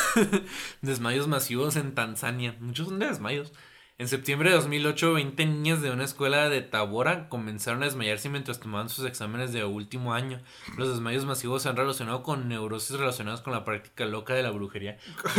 desmayos 0.83 1.29
masivos 1.29 1.77
en 1.77 1.95
Tanzania. 1.95 2.57
Muchos 2.61 2.89
son 2.89 2.99
de 2.99 3.07
desmayos. 3.07 3.53
En 3.97 4.09
septiembre 4.09 4.51
de 4.51 4.57
2008, 4.57 5.13
20 5.13 5.47
niñas 5.47 5.81
de 5.81 5.93
una 5.93 6.03
escuela 6.03 6.49
de 6.49 6.63
Tabora 6.63 7.29
comenzaron 7.29 7.81
a 7.83 7.85
desmayarse 7.85 8.29
mientras 8.29 8.59
tomaban 8.59 8.89
sus 8.89 9.05
exámenes 9.07 9.53
de 9.53 9.65
último 9.65 10.15
año. 10.15 10.43
Los 10.77 10.89
desmayos 10.89 11.25
masivos 11.27 11.63
se 11.63 11.69
han 11.69 11.77
relacionado 11.77 12.25
con 12.25 12.49
neurosis 12.49 12.99
relacionadas 12.99 13.41
con 13.41 13.53
la 13.53 13.65
práctica 13.65 14.05
loca 14.05 14.35
de 14.35 14.43
la 14.43 14.51
brujería. 14.51 14.99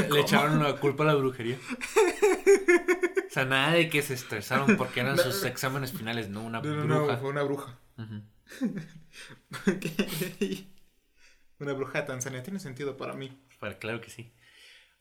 Le 0.09 0.21
echaron 0.21 0.63
la 0.63 0.77
culpa 0.77 1.03
a 1.03 1.07
la 1.07 1.15
brujería. 1.15 1.57
O 3.27 3.29
sea, 3.29 3.43
nada 3.43 3.73
de 3.73 3.89
que 3.89 4.01
se 4.01 4.13
estresaron 4.13 4.77
porque 4.77 5.01
eran 5.01 5.17
sus 5.17 5.43
exámenes 5.43 5.91
finales, 5.91 6.29
no 6.29 6.41
una 6.41 6.61
bruja. 6.61 6.85
No, 6.85 7.17
fue 7.17 7.29
una 7.31 7.43
bruja. 7.43 7.77
una 11.59 11.73
bruja 11.73 11.99
de 11.99 12.07
Tanzania 12.07 12.41
tiene 12.41 12.61
sentido 12.61 12.95
para 12.95 13.15
mí. 13.15 13.37
claro 13.79 13.99
que 13.99 14.09
sí. 14.09 14.31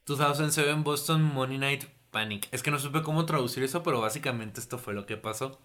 2007 0.07 0.73
Boston 0.83 1.23
Money 1.23 1.57
Night 1.57 1.85
Panic. 2.15 2.47
Es 2.53 2.63
que 2.63 2.71
no 2.71 2.79
supe 2.79 3.01
cómo 3.01 3.25
traducir 3.25 3.61
eso, 3.61 3.83
pero 3.83 3.99
básicamente 3.99 4.61
esto 4.61 4.77
fue 4.77 4.93
lo 4.93 5.05
que 5.05 5.17
pasó. 5.17 5.59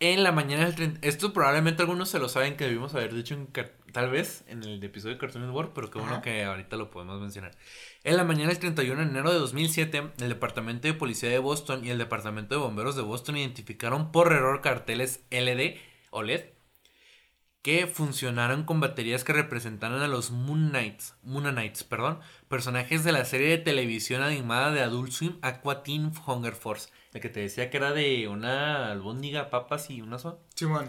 En 0.00 0.22
la 0.22 0.30
mañana 0.30 0.66
del 0.66 0.74
30... 0.74 1.00
Esto 1.00 1.32
probablemente 1.32 1.80
algunos 1.80 2.10
se 2.10 2.18
lo 2.18 2.28
saben 2.28 2.58
que 2.58 2.64
debimos 2.64 2.94
haber 2.94 3.14
dicho 3.14 3.32
en, 3.32 3.48
tal 3.90 4.10
vez 4.10 4.44
en 4.48 4.62
el 4.64 4.84
episodio 4.84 5.14
de 5.14 5.18
Cartoon 5.18 5.46
Network, 5.46 5.72
pero 5.74 5.90
qué 5.90 5.98
bueno 5.98 6.20
que 6.20 6.44
ahorita 6.44 6.76
lo 6.76 6.90
podemos 6.90 7.18
mencionar. 7.22 7.52
En 8.04 8.18
la 8.18 8.24
mañana 8.24 8.50
del 8.50 8.58
31 8.58 9.00
de 9.00 9.08
enero 9.08 9.32
de 9.32 9.38
2007, 9.38 10.10
el 10.20 10.28
Departamento 10.28 10.88
de 10.88 10.92
Policía 10.92 11.30
de 11.30 11.38
Boston 11.38 11.86
y 11.86 11.88
el 11.88 11.96
Departamento 11.96 12.54
de 12.54 12.60
Bomberos 12.60 12.94
de 12.94 13.02
Boston 13.02 13.38
identificaron 13.38 14.12
por 14.12 14.30
error 14.30 14.60
carteles 14.60 15.24
LD 15.30 15.78
o 16.10 16.22
LED 16.22 16.51
que 17.62 17.86
funcionaron 17.86 18.64
con 18.64 18.80
baterías 18.80 19.22
que 19.22 19.32
representaran 19.32 20.02
a 20.02 20.08
los 20.08 20.32
Moon 20.32 20.70
Knights, 20.70 21.14
Moon 21.22 21.44
Knights, 21.44 21.84
perdón, 21.84 22.18
personajes 22.48 23.04
de 23.04 23.12
la 23.12 23.24
serie 23.24 23.48
de 23.50 23.58
televisión 23.58 24.22
animada 24.22 24.72
de 24.72 24.82
Adult 24.82 25.12
Swim 25.12 25.38
Aqua 25.42 25.84
Teen 25.84 26.12
Hunger 26.26 26.54
Force, 26.54 26.90
el 27.12 27.20
que 27.20 27.28
te 27.28 27.40
decía 27.40 27.70
que 27.70 27.76
era 27.76 27.92
de 27.92 28.26
una 28.26 28.90
albóndiga, 28.90 29.48
papas 29.48 29.90
y 29.90 30.02
una 30.02 30.18
soa. 30.18 30.40
Simón. 30.56 30.88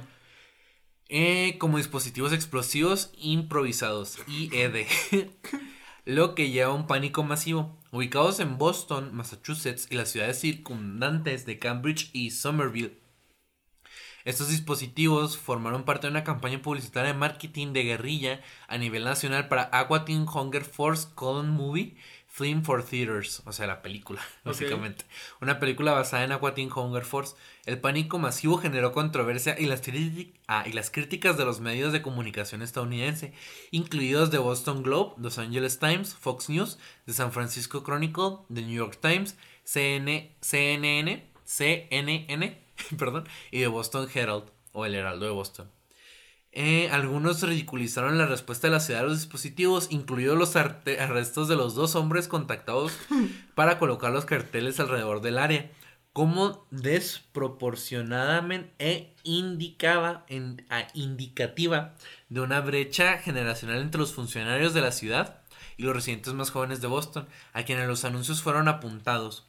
Eh, 1.10 1.58
como 1.60 1.78
dispositivos 1.78 2.34
explosivos 2.34 3.12
improvisados, 3.18 4.18
IED, 4.28 4.88
lo 6.06 6.34
que 6.34 6.50
lleva 6.50 6.72
a 6.72 6.76
un 6.76 6.88
pánico 6.88 7.24
masivo. 7.24 7.78
Ubicados 7.92 8.40
en 8.40 8.58
Boston, 8.58 9.14
Massachusetts 9.14 9.88
y 9.92 9.96
las 9.96 10.10
ciudades 10.10 10.40
circundantes 10.40 11.46
de 11.46 11.60
Cambridge 11.60 12.10
y 12.14 12.32
Somerville, 12.32 12.98
estos 14.26 14.50
dispositivos 14.50 15.38
formaron 15.38 15.84
parte 15.84 16.08
de 16.08 16.12
una 16.12 16.24
campaña 16.24 16.62
publicitaria 16.62 17.14
de 17.14 17.20
marketing 17.20 17.74
de 17.74 17.84
guerrilla 17.84 18.42
a 18.68 18.78
nivel 18.78 19.04
nacional 19.04 19.48
para 19.48 19.70
Aqua 19.72 20.06
Teen 20.06 20.26
Hunger 20.28 20.64
Force 20.64 21.08
Colon 21.16 21.50
Movie 21.50 21.96
Film 22.34 22.64
for 22.64 22.84
Theaters, 22.84 23.44
o 23.46 23.52
sea, 23.52 23.68
la 23.68 23.84
película, 23.84 24.20
básicamente. 24.44 25.06
Una 25.40 25.60
película 25.60 25.92
basada 25.92 26.24
en 26.24 26.32
Aqua 26.32 26.56
Teen 26.56 26.72
Hunger 26.76 27.06
Force. 27.06 27.36
El 27.68 27.80
pánico 27.80 28.18
masivo 28.18 28.58
generó 28.58 28.92
controversia 28.92 29.56
y 29.60 29.68
las, 29.68 29.84
ah, 30.48 30.64
y 30.66 30.74
las 30.74 30.90
críticas 30.90 31.38
de 31.38 31.46
los 31.46 31.60
medios 31.60 31.94
de 31.94 32.02
comunicación 32.02 32.64
estadounidense, 32.64 33.34
incluidos 33.70 34.32
The 34.32 34.40
Boston 34.40 34.82
Globe, 34.82 35.14
Los 35.20 35.38
Angeles 35.38 35.78
Times, 35.78 36.16
Fox 36.16 36.50
News, 36.50 36.80
The 37.06 37.14
San 37.14 37.32
Francisco 37.32 37.84
Chronicle, 37.84 38.38
The 38.52 38.64
New 38.64 38.78
York 38.78 38.98
Times, 39.00 39.38
CN, 39.64 40.32
CNN, 40.42 41.30
CNN 41.46 42.63
perdón, 42.98 43.28
y 43.52 43.60
de 43.60 43.68
Boston 43.68 44.08
Herald, 44.14 44.46
o 44.72 44.86
el 44.86 44.96
Heraldo 44.96 45.26
de 45.26 45.32
Boston. 45.32 45.70
Eh, 46.56 46.88
algunos 46.92 47.42
ridiculizaron 47.42 48.20
la 48.20 48.28
respuesta 48.28 48.68
de 48.68 48.74
la 48.74 48.80
ciudad 48.80 49.02
a 49.02 49.06
los 49.06 49.22
dispositivos, 49.22 49.88
incluidos 49.90 50.38
los 50.38 50.56
arrestos 50.56 51.48
de 51.48 51.56
los 51.56 51.74
dos 51.74 51.96
hombres 51.96 52.28
contactados 52.28 52.94
para 53.56 53.80
colocar 53.80 54.12
los 54.12 54.26
carteles 54.26 54.80
alrededor 54.80 55.22
del 55.22 55.40
área, 55.40 55.72
como 56.14 56.68
desproporcionadamente 56.70 58.72
e 58.78 59.16
indicaba 59.24 60.28
en, 60.30 60.64
indicativa 60.94 61.96
de 62.30 62.42
una 62.42 62.62
brecha 62.62 63.18
generacional 63.18 63.82
entre 63.82 64.00
los 64.00 64.14
funcionarios 64.14 64.76
de 64.76 64.82
la 64.82 64.92
ciudad 64.92 65.42
y 65.76 65.82
los 65.84 65.96
residentes 65.96 66.36
más 66.36 66.52
jóvenes 66.52 66.82
de 66.82 66.88
Boston, 66.88 67.28
a 67.54 67.64
quienes 67.64 67.88
los 67.88 68.06
anuncios 68.06 68.44
fueron 68.44 68.68
apuntados. 68.68 69.48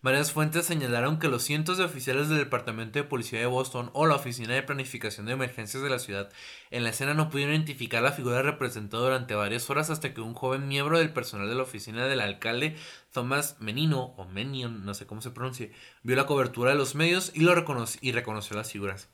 Varias 0.00 0.30
fuentes 0.30 0.64
señalaron 0.64 1.18
que 1.18 1.26
los 1.26 1.42
cientos 1.42 1.76
de 1.76 1.84
oficiales 1.84 2.28
del 2.28 2.38
Departamento 2.38 3.00
de 3.00 3.04
Policía 3.04 3.40
de 3.40 3.46
Boston 3.46 3.90
o 3.94 4.06
la 4.06 4.14
Oficina 4.14 4.54
de 4.54 4.62
Planificación 4.62 5.26
de 5.26 5.32
Emergencias 5.32 5.82
de 5.82 5.90
la 5.90 5.98
ciudad 5.98 6.30
en 6.70 6.84
la 6.84 6.90
escena 6.90 7.14
no 7.14 7.30
pudieron 7.30 7.56
identificar 7.56 8.00
la 8.00 8.12
figura 8.12 8.40
representada 8.42 9.02
durante 9.02 9.34
varias 9.34 9.68
horas 9.70 9.90
hasta 9.90 10.14
que 10.14 10.20
un 10.20 10.34
joven 10.34 10.68
miembro 10.68 10.98
del 10.98 11.12
personal 11.12 11.48
de 11.48 11.56
la 11.56 11.64
oficina 11.64 12.06
del 12.06 12.20
alcalde 12.20 12.76
Thomas 13.12 13.56
Menino 13.58 14.14
o 14.16 14.24
Menion, 14.24 14.84
no 14.84 14.94
sé 14.94 15.04
cómo 15.04 15.20
se 15.20 15.32
pronuncie, 15.32 15.72
vio 16.04 16.14
la 16.14 16.26
cobertura 16.26 16.70
de 16.70 16.78
los 16.78 16.94
medios 16.94 17.32
y, 17.34 17.40
lo 17.40 17.52
y 18.00 18.12
reconoció 18.12 18.56
las 18.56 18.70
figuras. 18.70 19.08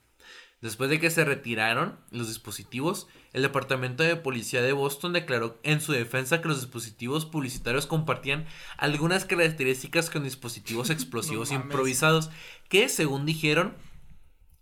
Después 0.64 0.88
de 0.88 0.98
que 0.98 1.10
se 1.10 1.26
retiraron 1.26 1.98
los 2.10 2.28
dispositivos, 2.28 3.06
el 3.34 3.42
Departamento 3.42 4.02
de 4.02 4.16
Policía 4.16 4.62
de 4.62 4.72
Boston 4.72 5.12
declaró 5.12 5.60
en 5.62 5.82
su 5.82 5.92
defensa 5.92 6.40
que 6.40 6.48
los 6.48 6.62
dispositivos 6.62 7.26
publicitarios 7.26 7.84
compartían 7.84 8.46
algunas 8.78 9.26
características 9.26 10.08
con 10.08 10.24
dispositivos 10.24 10.88
explosivos 10.88 11.52
improvisados 11.52 12.30
que, 12.70 12.88
según 12.88 13.26
dijeron, 13.26 13.74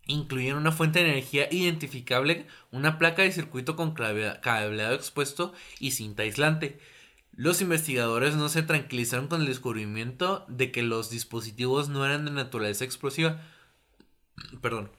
incluían 0.05 0.57
una 0.57 0.72
fuente 0.72 0.98
de 0.98 1.11
energía 1.12 1.46
identificable, 1.53 2.48
una 2.72 2.98
placa 2.98 3.22
de 3.22 3.30
circuito 3.30 3.76
con 3.76 3.94
cableado 3.94 4.96
expuesto 4.96 5.53
y 5.78 5.92
cinta 5.92 6.24
aislante. 6.24 6.80
Los 7.30 7.61
investigadores 7.61 8.34
no 8.34 8.48
se 8.48 8.64
tranquilizaron 8.64 9.28
con 9.28 9.42
el 9.42 9.46
descubrimiento 9.46 10.46
de 10.48 10.72
que 10.72 10.82
los 10.82 11.11
dispositivos 11.11 11.88
no 11.88 12.05
eran 12.05 12.24
de 12.24 12.32
naturaleza 12.32 12.84
explosiva. 12.84 13.40
Perdón 14.61 14.90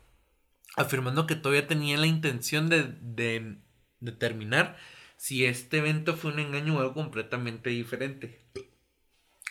afirmando 0.76 1.28
que 1.28 1.36
todavía 1.36 1.68
tenía 1.68 1.98
la 1.98 2.08
intención 2.08 2.70
de, 2.70 3.58
determinar 4.00 4.78
si 5.18 5.46
este 5.46 5.78
evento 5.78 6.16
fue 6.16 6.34
un 6.34 6.40
engaño 6.40 6.76
o 6.76 6.80
algo 6.82 6.94
completamente 6.94 7.70
diferente. 7.70 8.42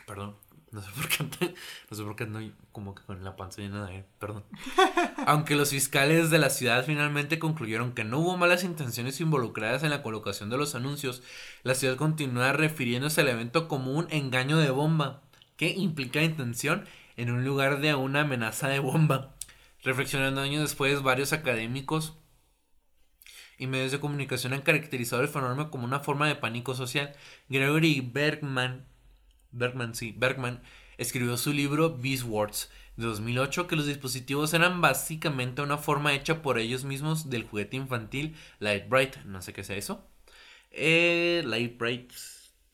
Perdón, 0.06 0.36
no 0.72 0.82
sé 0.82 0.90
por 0.94 1.08
qué, 1.08 1.54
no 1.90 1.96
sé 1.96 2.02
por 2.02 2.16
qué 2.16 2.26
no 2.26 2.40
como 2.72 2.94
que 2.94 3.02
con 3.04 3.22
la 3.24 3.36
panza 3.36 3.62
llena 3.62 3.86
de 3.86 4.04
perdón. 4.18 4.44
Aunque 5.26 5.54
los 5.54 5.70
fiscales 5.70 6.30
de 6.30 6.38
la 6.38 6.50
ciudad 6.50 6.84
finalmente 6.84 7.38
concluyeron 7.38 7.92
que 7.92 8.04
no 8.04 8.18
hubo 8.18 8.36
malas 8.36 8.64
intenciones 8.64 9.20
involucradas 9.20 9.82
en 9.82 9.90
la 9.90 10.02
colocación 10.02 10.50
de 10.50 10.58
los 10.58 10.74
anuncios, 10.74 11.22
la 11.62 11.74
ciudad 11.74 11.96
continúa 11.96 12.52
refiriéndose 12.52 13.20
al 13.20 13.28
evento 13.28 13.68
como 13.68 13.92
un 13.92 14.06
engaño 14.10 14.58
de 14.58 14.70
bomba, 14.70 15.22
que 15.56 15.68
implica 15.68 16.22
intención 16.22 16.86
en 17.16 17.30
un 17.30 17.44
lugar 17.44 17.80
de 17.80 17.94
una 17.94 18.22
amenaza 18.22 18.68
de 18.68 18.78
bomba. 18.78 19.34
Reflexionando 19.82 20.40
años 20.40 20.62
después, 20.62 21.02
varios 21.02 21.32
académicos 21.32 22.16
y 23.58 23.66
medios 23.66 23.92
de 23.92 24.00
comunicación 24.00 24.52
han 24.52 24.62
caracterizado 24.62 25.22
el 25.22 25.28
fenómeno 25.28 25.70
como 25.70 25.84
una 25.84 26.00
forma 26.00 26.28
de 26.28 26.36
pánico 26.36 26.74
social. 26.74 27.14
Gregory 27.48 28.00
Bergman, 28.00 28.86
Bergman, 29.50 29.94
sí, 29.94 30.14
Bergman 30.16 30.62
escribió 30.98 31.36
su 31.36 31.52
libro 31.52 31.96
Beast 31.96 32.24
de 32.96 33.06
2008 33.06 33.66
que 33.66 33.76
los 33.76 33.86
dispositivos 33.86 34.52
eran 34.54 34.80
básicamente 34.80 35.62
una 35.62 35.78
forma 35.78 36.12
hecha 36.12 36.42
por 36.42 36.58
ellos 36.58 36.84
mismos 36.84 37.30
del 37.30 37.44
juguete 37.44 37.76
infantil 37.76 38.36
Light 38.58 38.88
Bright, 38.88 39.16
no 39.24 39.42
sé 39.42 39.52
qué 39.52 39.64
sea 39.64 39.76
eso. 39.76 40.06
Eh, 40.70 41.42
Light 41.46 41.78
Bright, 41.78 42.12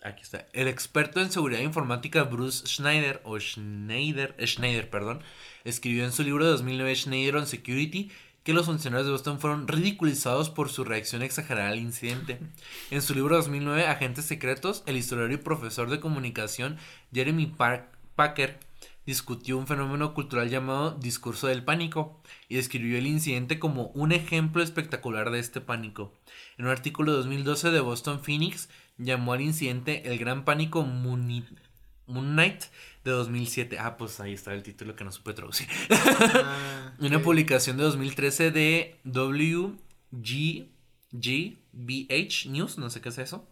aquí 0.03 0.23
está. 0.23 0.47
El 0.53 0.69
experto 0.69 1.21
en 1.21 1.31
seguridad 1.31 1.61
informática 1.61 2.25
Bruce 2.25 2.67
Schneider, 2.67 3.21
o 3.25 3.39
Schneider, 3.39 4.35
Schneider, 4.45 4.91
perdón, 4.91 5.23
escribió 5.69 6.05
en 6.05 6.13
su 6.13 6.23
libro 6.23 6.45
de 6.45 6.51
2009 6.53 6.95
Schneider 6.95 7.37
on 7.37 7.47
Security 7.47 8.11
que 8.43 8.55
los 8.55 8.67
funcionarios 8.67 9.07
de 9.07 9.13
Boston 9.13 9.41
fueron 9.41 9.69
ridiculizados 9.69 10.49
por 10.49 10.71
su 10.71 10.85
reacción 10.85 11.23
exagerada 11.23 11.69
al 11.69 11.79
incidente. 11.79 12.39
En 12.91 13.03
su 13.03 13.15
libro 13.15 13.37
2009, 13.37 13.87
Agentes 13.87 14.25
Secretos, 14.25 14.83
el 14.87 14.97
historiador 14.97 15.33
y 15.33 15.37
profesor 15.37 15.91
de 15.91 16.01
comunicación 16.01 16.79
Jeremy 17.13 17.55
Packer 18.17 18.59
discutió 19.05 19.59
un 19.59 19.67
fenómeno 19.67 20.15
cultural 20.15 20.49
llamado 20.49 20.93
discurso 20.93 21.47
del 21.47 21.65
pánico 21.65 22.23
y 22.49 22.57
describió 22.57 22.99
el 22.99 23.07
incidente 23.07 23.59
como 23.59 23.89
un 23.89 24.13
ejemplo 24.13 24.63
espectacular 24.63 25.31
de 25.31 25.41
este 25.41 25.61
pánico. 25.61 26.15
En 26.57 26.67
un 26.67 26.71
artículo 26.71 27.13
de 27.13 27.19
2012 27.19 27.71
de 27.71 27.81
Boston 27.81 28.21
Phoenix 28.23 28.69
llamó 28.97 29.35
al 29.35 29.43
incidente 29.43 30.11
el 30.11 30.19
gran 30.19 30.45
pánico 30.45 30.83
Moon 30.85 31.45
Knight 32.07 32.65
de 33.11 33.17
2007. 33.17 33.79
Ah, 33.79 33.97
pues 33.97 34.21
ahí 34.21 34.33
está 34.33 34.55
el 34.55 34.63
título 34.63 34.95
que 34.97 35.05
no 35.05 35.13
supe 35.13 35.33
traducir. 35.35 35.69
Ah, 35.91 36.93
Una 36.99 37.21
publicación 37.21 37.77
de 37.77 37.85
2013 37.85 38.51
de 38.51 39.01
WGGBH 39.05 39.77
News, 42.51 42.79
no 42.79 42.91
sé 42.91 43.01
qué 43.01 43.09
es 43.09 43.19
eso. 43.19 43.49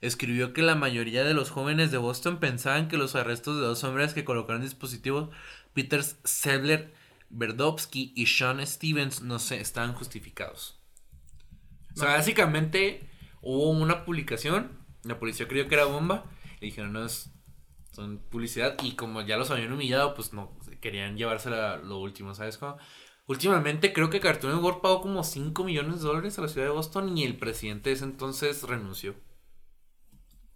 Escribió 0.00 0.52
que 0.52 0.62
la 0.62 0.74
mayoría 0.74 1.24
de 1.24 1.34
los 1.34 1.50
jóvenes 1.50 1.90
de 1.90 1.98
Boston 1.98 2.38
pensaban 2.38 2.88
que 2.88 2.96
los 2.96 3.14
arrestos 3.16 3.56
de 3.56 3.62
dos 3.62 3.82
hombres 3.84 4.14
que 4.14 4.24
colocaron 4.24 4.62
dispositivos, 4.62 5.30
Peter 5.74 6.02
Sebler 6.02 6.92
Berdovsky 7.30 8.12
y 8.14 8.26
Sean 8.26 8.64
Stevens, 8.66 9.22
no 9.22 9.38
sé, 9.38 9.60
estaban 9.60 9.92
justificados. 9.94 10.80
O 11.94 12.00
sea, 12.00 12.10
básicamente 12.10 13.08
hubo 13.42 13.70
una 13.70 14.04
publicación, 14.04 14.78
la 15.02 15.18
policía 15.18 15.48
creyó 15.48 15.68
que 15.68 15.74
era 15.74 15.84
bomba, 15.84 16.24
y 16.60 16.66
dijeron, 16.66 16.92
no, 16.92 17.04
es 17.04 17.30
son 17.98 18.18
publicidad 18.18 18.76
y 18.82 18.92
como 18.92 19.22
ya 19.22 19.36
los 19.36 19.50
habían 19.50 19.72
humillado, 19.72 20.14
pues 20.14 20.32
no, 20.32 20.56
querían 20.80 21.16
llevársela 21.16 21.78
lo 21.78 21.98
último, 21.98 22.34
¿sabes 22.34 22.56
cómo? 22.56 22.76
Últimamente 23.26 23.92
creo 23.92 24.08
que 24.08 24.20
Cartoon 24.20 24.54
Network 24.54 24.80
pagó 24.80 25.02
como 25.02 25.24
5 25.24 25.64
millones 25.64 26.00
de 26.00 26.06
dólares 26.06 26.38
a 26.38 26.42
la 26.42 26.48
ciudad 26.48 26.68
de 26.68 26.72
Boston 26.72 27.18
y 27.18 27.24
el 27.24 27.36
presidente 27.36 27.90
de 27.90 27.96
ese 27.96 28.04
entonces 28.04 28.62
renunció. 28.62 29.14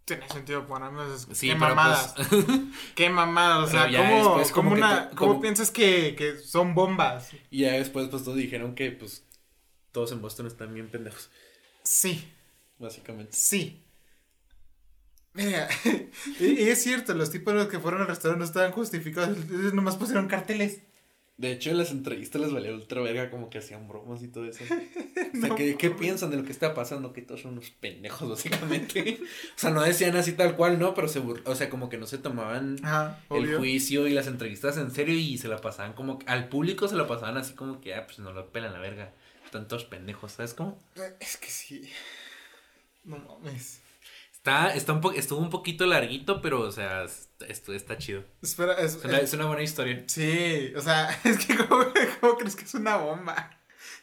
Tiene 0.05 0.29
sentido 0.29 0.67
para 0.67 0.91
mí. 0.91 1.01
Sí, 1.33 1.49
qué 1.49 1.55
mamadas. 1.55 2.15
Pues, 2.17 2.45
qué 2.95 3.11
mamadas. 3.11 3.69
O 3.69 3.71
sea, 3.71 3.89
¿cómo, 3.91 4.43
como 4.53 4.73
una, 4.73 5.11
¿cómo 5.11 5.41
piensas 5.41 5.71
que, 5.71 6.15
que, 6.17 6.39
son 6.39 6.75
bombas? 6.75 7.31
Y 7.51 7.61
ya 7.61 7.73
después, 7.73 8.09
pues 8.09 8.25
todos 8.25 8.37
dijeron 8.37 8.75
que, 8.75 8.91
pues, 8.93 9.27
todos 9.91 10.13
en 10.13 10.23
Boston 10.23 10.47
están 10.47 10.73
bien 10.73 10.89
pendejos. 10.89 11.31
Sí. 11.83 12.33
Básicamente. 12.79 13.33
Sí. 13.33 13.82
Mira, 15.35 15.69
y, 16.41 16.69
es 16.69 16.83
cierto, 16.83 17.15
los 17.15 17.31
tipos 17.31 17.67
que 17.69 17.79
fueron 17.79 18.03
arrestados 18.03 18.37
no 18.37 18.45
estaban 18.45 18.73
justificados, 18.73 19.49
nomás 19.73 19.97
pusieron 19.97 20.29
carteles. 20.29 20.81
De 21.39 21.51
hecho, 21.51 21.71
en 21.71 21.79
las 21.79 21.91
entrevistas 21.91 22.41
les 22.41 22.53
valía 22.53 22.73
ultra 22.73 23.01
verga 23.01 23.31
como 23.31 23.49
que 23.49 23.59
hacían 23.59 23.89
bromas 23.89 24.23
y 24.23 24.29
todo 24.29 24.47
eso. 24.47 24.65
O 25.35 25.41
sea, 25.41 25.55
¿qué, 25.57 25.91
piensan 25.91 26.31
de 26.31 26.37
lo 26.37 26.45
que 26.45 26.53
está 26.53 26.75
pasando? 26.75 27.15
Que 27.15 27.23
todos 27.23 27.41
son 27.41 27.53
unos 27.53 27.71
pendejos, 27.71 28.29
básicamente. 28.29 29.19
o 29.23 29.59
sea, 29.59 29.71
no 29.71 29.81
decían 29.81 30.15
así 30.15 30.33
tal 30.33 30.57
cual, 30.57 30.79
¿no? 30.79 30.95
Pero 30.95 31.09
se 31.09 31.21
o 31.21 31.55
sea, 31.55 31.71
como 31.71 31.89
que 31.89 31.97
no 31.97 32.07
se 32.07 32.19
tomaban 32.19 32.77
el 33.31 33.57
juicio 33.57 34.07
y 34.07 34.13
las 34.13 34.27
entrevistas 34.27 34.77
en 34.77 34.91
serio 34.91 35.15
y 35.15 35.39
se 35.39 35.49
la 35.49 35.57
pasaban 35.57 35.95
como 35.95 36.19
al 36.27 36.49
público 36.49 36.87
se 36.87 36.97
la 36.97 37.07
pasaban 37.07 37.39
así 37.39 37.55
como 37.55 37.81
que, 37.81 37.95
ah, 37.95 38.05
pues 38.07 38.19
no 38.19 38.33
lo 38.33 38.53
pelan 38.53 38.75
la 38.75 38.79
verga. 38.79 39.13
Están 39.45 39.69
todos 39.69 39.85
pendejos, 39.87 40.33
¿sabes 40.33 40.53
cómo? 40.53 40.79
Es 41.19 41.39
que 41.39 41.49
sí. 41.49 41.91
No 43.05 43.19
mames. 43.19 43.82
Está, 44.43 44.75
está 44.75 44.93
un 44.93 45.15
estuvo 45.15 45.39
un 45.39 45.51
poquito 45.51 45.87
larguito, 45.87 46.43
pero, 46.43 46.63
o 46.63 46.73
sea, 46.73 47.05
esto 47.47 47.73
está 47.73 47.97
chido. 47.97 48.25
Espera, 48.43 48.73
es, 48.75 48.97
es, 49.05 49.35
una, 49.35 49.47
buena 49.47 49.63
historia. 49.63 50.03
Sí, 50.09 50.73
o 50.75 50.81
sea, 50.81 51.17
es 51.25 51.47
que 51.47 51.57
¿cómo, 51.57 52.37
crees 52.37 52.57
que 52.57 52.65
es 52.65 52.75
una 52.75 52.97
bomba? 52.97 53.57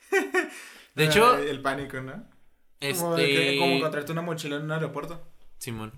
De 0.95 1.03
hecho... 1.03 1.37
El 1.37 1.61
pánico, 1.61 1.99
¿no? 1.99 2.25
Este... 2.79 3.01
Como, 3.01 3.15
que, 3.17 3.57
como 3.59 3.73
encontrarte 3.73 4.13
una 4.13 4.21
mochila 4.21 4.55
en 4.55 4.63
un 4.63 4.71
aeropuerto. 4.71 5.21
Simón. 5.57 5.91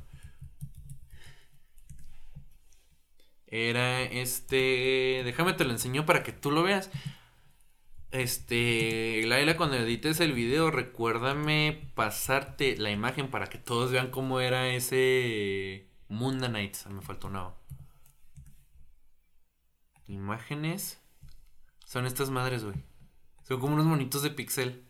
Era 3.45 4.01
este... 4.01 5.21
Déjame 5.23 5.53
te 5.53 5.65
lo 5.65 5.69
enseño 5.69 6.07
para 6.07 6.23
que 6.23 6.31
tú 6.31 6.49
lo 6.49 6.63
veas. 6.63 6.89
Este, 8.12 9.24
Laila, 9.26 9.55
cuando 9.55 9.78
edites 9.78 10.20
el 10.20 10.34
video, 10.34 10.70
recuérdame 10.70 11.91
pasarte 11.95 12.76
la 12.76 12.91
imagen 12.91 13.32
para 13.32 13.47
que 13.47 13.57
todos 13.57 13.91
vean 13.91 14.12
cómo 14.12 14.41
era 14.41 14.68
ese 14.68 15.89
Moon 16.09 16.39
Knight. 16.39 16.76
Ah, 16.86 16.89
me 16.89 17.01
faltó 17.01 17.28
una. 17.28 17.53
Imágenes. 20.07 20.99
Son 21.86 22.05
estas 22.05 22.30
madres, 22.30 22.66
güey. 22.66 22.76
Son 23.43 23.62
como 23.62 23.76
unos 23.76 23.86
monitos 23.86 24.24
de 24.24 24.30
pixel. 24.30 24.86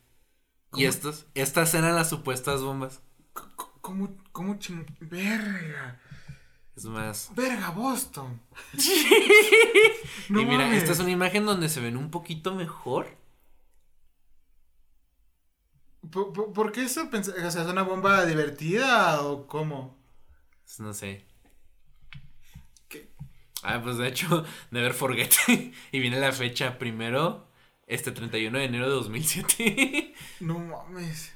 Y 0.74 0.86
estas, 0.86 1.28
estas 1.36 1.74
eran 1.76 1.96
las 1.96 2.10
supuestas 2.10 2.64
bombas. 2.64 3.02
¿Cómo, 3.82 4.18
cómo 4.32 4.58
Verga. 5.00 6.00
Es 6.76 6.86
más. 6.86 7.32
Verga, 7.36 7.70
Boston. 7.72 8.42
y 10.30 10.34
mira, 10.34 10.74
esta 10.76 10.94
es 10.94 11.00
una 11.00 11.12
imagen 11.12 11.46
donde 11.46 11.70
se 11.70 11.82
ven 11.82 11.98
un 11.98 12.10
poquito 12.10 12.56
mejor. 12.56 13.08
¿Por, 16.10 16.72
qué 16.72 16.84
eso? 16.84 17.10
O 17.12 17.24
sea, 17.24 17.62
¿es 17.62 17.68
una 17.68 17.84
bomba 17.84 18.26
divertida 18.26 19.22
o 19.22 19.48
cómo? 19.48 19.98
Pues 20.64 20.80
no 20.80 20.94
sé. 20.94 21.26
¿Qué? 22.88 23.12
Ah, 23.64 23.82
pues 23.84 23.98
de 23.98 24.08
hecho, 24.08 24.44
Never 24.72 24.94
Forget. 24.94 25.34
y 25.92 26.00
viene 26.00 26.20
la 26.20 26.32
fecha 26.32 26.80
primero, 26.80 27.48
este 27.86 28.12
31 28.12 28.58
de 28.58 28.66
enero 28.66 28.86
de 28.90 28.96
2007. 28.96 30.14
no 30.40 30.60
mames. 30.60 31.34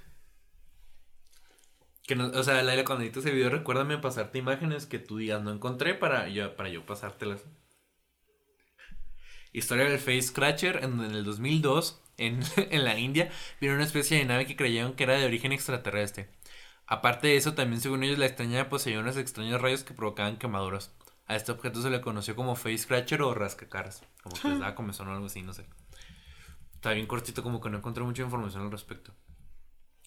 Que 2.08 2.16
no, 2.16 2.28
o 2.28 2.44
sea, 2.44 2.62
Laila, 2.62 2.86
cuando 2.86 3.04
edites 3.04 3.26
ese 3.26 3.34
video, 3.34 3.50
recuérdame 3.50 3.98
pasarte 3.98 4.38
imágenes 4.38 4.86
que 4.86 5.00
tú 5.00 5.18
digas 5.18 5.42
no 5.42 5.52
encontré 5.52 5.96
para 5.96 6.28
yo, 6.30 6.56
para 6.56 6.70
yo 6.70 6.86
pasártelas. 6.86 7.44
Historia 9.52 9.86
del 9.86 10.00
Face 10.00 10.24
Scratcher 10.24 10.84
en, 10.84 11.00
el 11.00 11.24
2002, 11.24 12.02
en, 12.18 12.42
en, 12.58 12.84
la 12.84 13.00
India, 13.00 13.32
vino 13.60 13.74
una 13.74 13.86
especie 13.86 14.18
de 14.18 14.26
nave 14.26 14.46
que 14.46 14.56
creyeron 14.56 14.94
que 14.94 15.04
era 15.04 15.16
de 15.16 15.26
origen 15.26 15.52
extraterrestre. 15.52 16.30
Aparte 16.88 17.30
de 17.30 17.38
eso, 17.38 17.56
también 17.56 17.82
según 17.82 18.04
ellos, 18.04 18.20
la 18.20 18.28
extraña 18.28 18.70
poseía 18.70 19.00
unos 19.00 19.18
extraños 19.18 19.60
rayos 19.60 19.84
que 19.84 19.96
provocaban 19.96 20.38
quemaduras. 20.38 20.94
A 21.26 21.36
este 21.36 21.52
objeto 21.52 21.82
se 21.82 21.90
le 21.90 22.02
conoció 22.02 22.36
como 22.36 22.56
Face 22.56 22.80
Scratcher 22.80 23.24
o 23.24 23.34
rascacaras. 23.34 24.04
Como 24.22 24.36
que 24.36 24.50
les 24.50 24.60
daba 24.60 24.76
comezón 24.76 25.08
o 25.08 25.14
algo 25.14 25.26
así, 25.26 25.42
no 25.42 25.54
sé. 25.54 25.66
Está 26.76 26.92
bien 26.92 27.08
cortito, 27.08 27.42
como 27.42 27.62
que 27.62 27.72
no 27.72 27.78
encontré 27.80 28.04
mucha 28.04 28.22
información 28.22 28.62
al 28.64 28.72
respecto. 28.72 29.12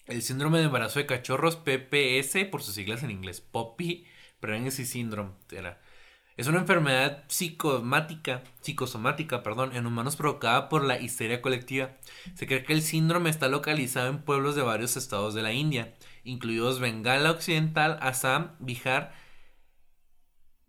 El 0.09 0.23
síndrome 0.23 0.57
de 0.57 0.65
embarazo 0.65 0.97
de 0.97 1.05
cachorros, 1.05 1.55
PPS, 1.55 2.45
por 2.49 2.63
sus 2.63 2.73
siglas 2.73 3.03
en 3.03 3.11
inglés, 3.11 3.41
Poppy 3.41 4.07
Pregnancy 4.39 4.83
Syndrome, 4.83 5.33
Es 6.35 6.47
una 6.47 6.57
enfermedad 6.57 7.25
psicosomática, 7.27 8.41
psicosomática 8.61 9.43
perdón, 9.43 9.75
en 9.75 9.85
humanos 9.85 10.15
provocada 10.15 10.67
por 10.67 10.83
la 10.83 10.99
histeria 10.99 11.43
colectiva. 11.43 11.91
Se 12.33 12.47
cree 12.47 12.63
que 12.63 12.73
el 12.73 12.81
síndrome 12.81 13.29
está 13.29 13.49
localizado 13.49 14.09
en 14.09 14.23
pueblos 14.23 14.55
de 14.55 14.63
varios 14.63 14.97
estados 14.97 15.35
de 15.35 15.43
la 15.43 15.53
India, 15.53 15.93
incluidos 16.23 16.79
Bengala 16.79 17.29
Occidental, 17.29 17.99
Assam, 18.01 18.55
Bihar, 18.57 19.13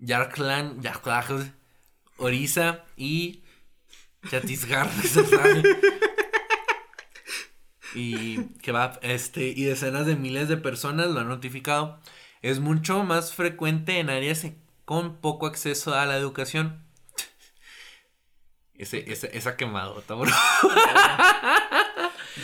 Yarkland, 0.01 0.83
Yarkland 0.83 1.55
Orissa 2.19 2.85
y 2.95 3.43
Chhattisgarh. 4.29 4.91
y 7.95 8.45
kebab, 8.63 8.99
este, 9.03 9.49
y 9.49 9.65
decenas 9.65 10.07
de 10.07 10.17
miles 10.17 10.49
de 10.49 10.57
personas 10.57 11.09
lo 11.09 11.21
han 11.21 11.29
notificado. 11.29 11.99
Es 12.43 12.61
mucho 12.61 13.03
más 13.05 13.35
frecuente 13.35 13.99
en 13.99 14.11
áreas 14.11 14.47
con 14.85 15.17
poco 15.17 15.47
acceso 15.47 15.95
a 15.95 16.07
la 16.07 16.17
educación. 16.17 16.83
Ese, 18.75 19.13
ese, 19.13 19.37
esa 19.37 19.59
quemadota, 19.59 20.15
bro. 20.15 20.31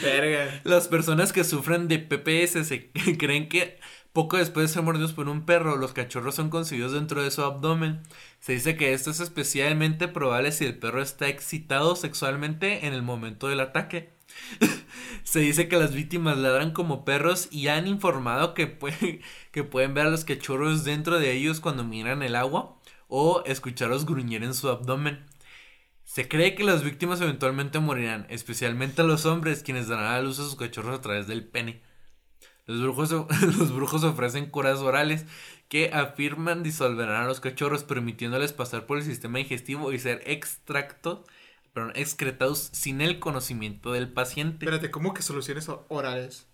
Verga. 0.03 0.61
Las 0.64 0.86
personas 0.86 1.32
que 1.32 1.44
sufren 1.44 1.88
de 1.88 1.99
PPS 1.99 2.68
se 2.68 2.90
creen 3.18 3.49
que 3.49 3.80
poco 4.12 4.36
después 4.36 4.68
de 4.68 4.74
ser 4.74 4.82
mordidos 4.82 5.14
por 5.14 5.30
un 5.30 5.47
perro, 5.47 5.76
los 5.76 5.94
cachorros 5.94 6.34
son 6.34 6.51
concebidos 6.51 6.92
dentro 6.92 7.22
de 7.22 7.30
su 7.30 7.42
abdomen. 7.42 8.03
Se 8.40 8.53
dice 8.53 8.76
que 8.76 8.92
esto 8.92 9.11
es 9.11 9.20
especialmente 9.20 10.09
probable 10.09 10.53
si 10.53 10.66
el 10.66 10.78
perro 10.78 11.01
está 11.01 11.28
excitado 11.28 11.97
sexualmente 11.97 12.86
en 12.86 12.92
el 12.92 13.03
momento 13.03 13.49
del 13.49 13.61
ataque 13.61 14.11
Se 15.24 15.41
dice 15.41 15.68
que 15.68 15.76
las 15.76 15.95
víctimas 15.95 16.39
ladran 16.39 16.72
como 16.72 17.05
perros 17.05 17.49
y 17.51 17.68
han 17.68 17.87
informado 17.87 18.55
que, 18.55 18.78
que 19.53 19.64
pueden 19.64 19.95
ver 19.95 20.07
a 20.07 20.11
los 20.11 20.24
cachorros 20.24 20.84
dentro 20.84 21.18
de 21.18 21.32
ellos 21.32 21.61
cuando 21.61 21.84
miran 21.84 22.22
el 22.22 22.37
agua 22.37 22.76
o 23.09 23.43
escucharlos 23.47 24.07
gruñir 24.07 24.43
en 24.43 24.55
su 24.55 24.68
abdomen. 24.68 25.24
Se 26.05 26.28
cree 26.28 26.55
que 26.55 26.64
las 26.64 26.84
víctimas 26.84 27.20
eventualmente 27.20 27.80
morirán, 27.80 28.26
especialmente 28.30 29.03
los 29.03 29.26
hombres, 29.26 29.62
quienes 29.62 29.89
darán 29.89 30.12
a 30.12 30.22
luz 30.22 30.39
a 30.39 30.45
sus 30.45 30.57
cachorros 30.57 30.99
a 30.99 31.03
través 31.03 31.26
del 31.26 31.45
pene. 31.45 31.82
Los 32.66 32.80
brujos, 32.80 33.11
los 33.59 33.74
brujos 33.74 34.05
ofrecen 34.05 34.51
curas 34.51 34.78
orales 34.78 35.26
que 35.68 35.91
afirman 35.93 36.62
disolverán 36.62 37.24
a 37.24 37.26
los 37.26 37.41
cachorros, 37.41 37.84
permitiéndoles 37.84 38.53
pasar 38.53 38.87
por 38.87 38.99
el 38.99 39.05
sistema 39.05 39.39
digestivo 39.39 39.93
y 39.93 39.99
ser 39.99 40.22
extractos, 40.26 41.20
perdón, 41.77 41.93
excretados 41.95 42.70
sin 42.72 43.03
el 43.03 43.18
conocimiento 43.18 43.93
del 43.93 44.09
paciente. 44.09 44.64
Espérate, 44.64 44.91
¿cómo 44.91 45.12
que 45.12 45.20
soluciones 45.20 45.68
orales? 45.89 46.47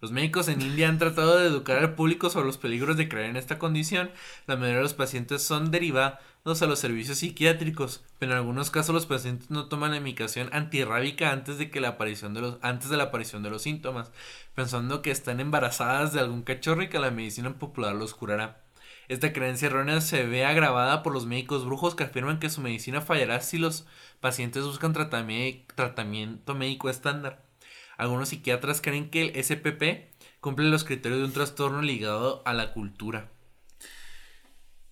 Los 0.00 0.10
médicos 0.10 0.48
en 0.48 0.60
India 0.60 0.88
han 0.88 0.98
tratado 0.98 1.38
de 1.38 1.46
educar 1.46 1.78
al 1.78 1.94
público 1.94 2.30
sobre 2.30 2.46
los 2.46 2.58
peligros 2.58 2.96
de 2.96 3.08
creer 3.08 3.30
en 3.30 3.36
esta 3.36 3.60
condición. 3.60 4.10
La 4.48 4.56
mayoría 4.56 4.78
de 4.78 4.82
los 4.82 4.94
pacientes 4.94 5.42
son 5.42 5.70
derivados 5.70 6.62
a 6.62 6.66
los 6.66 6.80
servicios 6.80 7.18
psiquiátricos, 7.18 8.02
pero 8.18 8.32
en 8.32 8.38
algunos 8.38 8.72
casos 8.72 8.92
los 8.92 9.06
pacientes 9.06 9.52
no 9.52 9.68
toman 9.68 9.92
la 9.92 10.00
medicación 10.00 10.50
antirrábica 10.52 11.30
antes 11.30 11.58
de 11.58 11.70
que 11.70 11.80
la 11.80 11.90
aparición 11.90 12.34
de 12.34 12.40
los 12.40 12.58
antes 12.60 12.90
de 12.90 12.96
la 12.96 13.04
aparición 13.04 13.44
de 13.44 13.50
los 13.50 13.62
síntomas, 13.62 14.10
pensando 14.56 15.00
que 15.00 15.12
están 15.12 15.38
embarazadas 15.38 16.12
de 16.12 16.18
algún 16.18 16.42
cachorro 16.42 16.82
y 16.82 16.88
que 16.88 16.98
la 16.98 17.12
medicina 17.12 17.56
popular 17.56 17.94
los 17.94 18.14
curará. 18.14 18.65
Esta 19.08 19.32
creencia 19.32 19.66
errónea 19.66 20.00
se 20.00 20.26
ve 20.26 20.44
agravada 20.44 21.02
por 21.02 21.12
los 21.12 21.26
médicos 21.26 21.64
brujos 21.64 21.94
que 21.94 22.04
afirman 22.04 22.40
que 22.40 22.50
su 22.50 22.60
medicina 22.60 23.00
fallará 23.00 23.40
si 23.40 23.58
los 23.58 23.86
pacientes 24.20 24.64
buscan 24.64 24.92
tratamiento 24.92 26.54
médico 26.54 26.90
estándar. 26.90 27.44
Algunos 27.96 28.30
psiquiatras 28.30 28.80
creen 28.80 29.10
que 29.10 29.22
el 29.22 29.44
SPP 29.44 30.12
cumple 30.40 30.68
los 30.68 30.84
criterios 30.84 31.20
de 31.20 31.26
un 31.26 31.32
trastorno 31.32 31.82
ligado 31.82 32.42
a 32.44 32.52
la 32.52 32.72
cultura. 32.72 33.30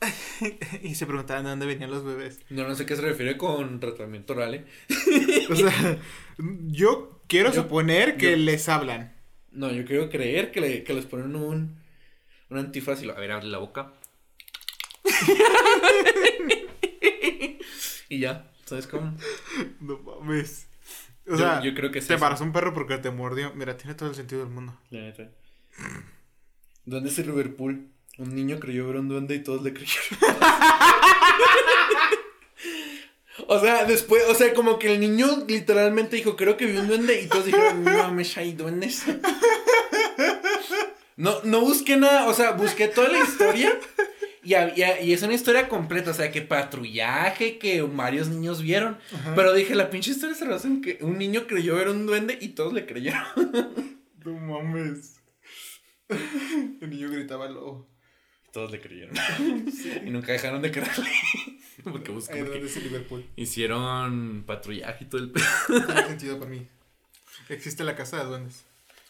y 0.82 0.94
se 0.94 1.06
preguntaban 1.06 1.44
de 1.44 1.50
dónde 1.50 1.66
venían 1.66 1.90
los 1.90 2.04
bebés. 2.04 2.40
No, 2.50 2.66
no 2.66 2.74
sé 2.74 2.86
qué 2.86 2.96
se 2.96 3.02
refiere 3.02 3.36
con 3.36 3.80
tratamiento 3.80 4.34
oral. 4.34 4.54
¿eh? 4.54 4.64
o 5.50 5.56
sea, 5.56 5.98
yo 6.38 7.20
quiero 7.26 7.52
suponer 7.52 8.16
que 8.16 8.36
les 8.36 8.68
hablan. 8.68 9.14
No, 9.50 9.70
yo 9.70 9.84
quiero 9.84 10.08
creer 10.08 10.50
que, 10.50 10.60
le, 10.60 10.84
que 10.84 10.94
les 10.94 11.06
ponen 11.06 11.36
un, 11.36 11.80
un 12.50 12.58
antifaz 12.58 13.02
y 13.02 13.06
lo, 13.06 13.16
a 13.16 13.20
ver, 13.20 13.32
abre 13.32 13.46
la 13.46 13.58
boca. 13.58 13.92
Y 18.08 18.20
ya, 18.20 18.50
¿sabes 18.64 18.86
cómo? 18.86 19.16
No 19.80 19.98
mames. 19.98 20.66
O 21.26 21.36
sea, 21.36 21.62
yo 21.62 21.74
creo 21.74 21.90
que 21.90 22.02
sí. 22.02 22.08
Te 22.08 22.18
paras 22.18 22.40
un 22.40 22.52
perro 22.52 22.74
porque 22.74 22.98
te 22.98 23.10
mordió. 23.10 23.52
Mira, 23.54 23.76
tiene 23.76 23.94
todo 23.94 24.10
el 24.10 24.14
sentido 24.14 24.44
del 24.44 24.52
mundo. 24.52 24.78
¿Dónde 26.84 27.08
es 27.08 27.18
el 27.18 27.26
Liverpool? 27.26 27.88
Un 28.18 28.34
niño 28.34 28.60
creyó 28.60 28.86
ver 28.86 28.96
un 28.96 29.08
duende 29.08 29.34
y 29.34 29.42
todos 29.42 29.62
le 29.62 29.72
creyeron. 29.72 30.02
o 33.48 33.58
sea, 33.58 33.84
después, 33.86 34.22
o 34.28 34.34
sea, 34.34 34.52
como 34.54 34.78
que 34.78 34.94
el 34.94 35.00
niño 35.00 35.44
literalmente 35.48 36.16
dijo, 36.16 36.36
creo 36.36 36.56
que 36.56 36.66
vi 36.66 36.76
un 36.76 36.86
duende 36.86 37.22
y 37.22 37.26
todos 37.26 37.46
dijeron, 37.46 37.82
no 37.82 37.90
mames, 37.90 38.36
hay 38.36 38.52
duendes. 38.52 39.04
No, 41.16 41.40
no 41.44 41.60
busqué 41.60 41.96
nada, 41.96 42.26
o 42.26 42.34
sea, 42.34 42.52
busqué 42.52 42.88
toda 42.88 43.08
la 43.08 43.20
historia 43.20 43.78
y, 44.44 44.54
y, 45.02 45.12
es 45.12 45.22
una 45.22 45.34
historia 45.34 45.68
completa, 45.68 46.10
o 46.10 46.14
sea, 46.14 46.30
que 46.30 46.42
patrullaje, 46.42 47.58
que 47.58 47.82
varios 47.82 48.28
niños 48.28 48.62
vieron. 48.62 48.98
Pero 49.34 49.52
dije, 49.52 49.74
la 49.74 49.90
pinche 49.90 50.10
historia 50.10 50.34
se 50.34 50.46
basa 50.46 50.68
en 50.68 50.80
que 50.82 50.98
un 51.00 51.18
niño 51.18 51.46
creyó 51.46 51.76
ver 51.76 51.88
un 51.88 52.06
duende 52.06 52.38
y 52.40 52.48
todos 52.48 52.72
le 52.72 52.86
creyeron. 52.86 53.22
No 54.24 54.32
mames. 54.32 55.20
El 56.08 56.90
niño 56.90 57.10
gritaba 57.10 57.48
lobo. 57.48 57.88
Y 58.48 58.52
todos 58.52 58.70
le 58.70 58.80
creyeron. 58.80 59.14
Y 60.04 60.10
nunca 60.10 60.32
dejaron 60.32 60.62
de 60.62 60.70
creerle. 60.70 61.10
porque. 61.84 62.12
Liverpool. 62.82 63.26
Hicieron 63.36 64.44
patrullaje 64.46 65.04
y 65.04 65.06
todo 65.08 65.20
el 65.20 65.30
pedo. 65.30 65.44
Tiene 65.66 66.02
sentido 66.08 66.38
para 66.38 66.50
mí. 66.50 66.66
Existe 67.48 67.84
la 67.84 67.96
casa 67.96 68.18
de 68.18 68.24
duendes. 68.24 68.64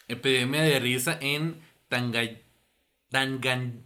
Epidemia 0.07 0.61
de 0.61 0.79
risa 0.79 1.17
en 1.21 1.61
Tangay. 1.87 2.43
Tangan. 3.09 3.85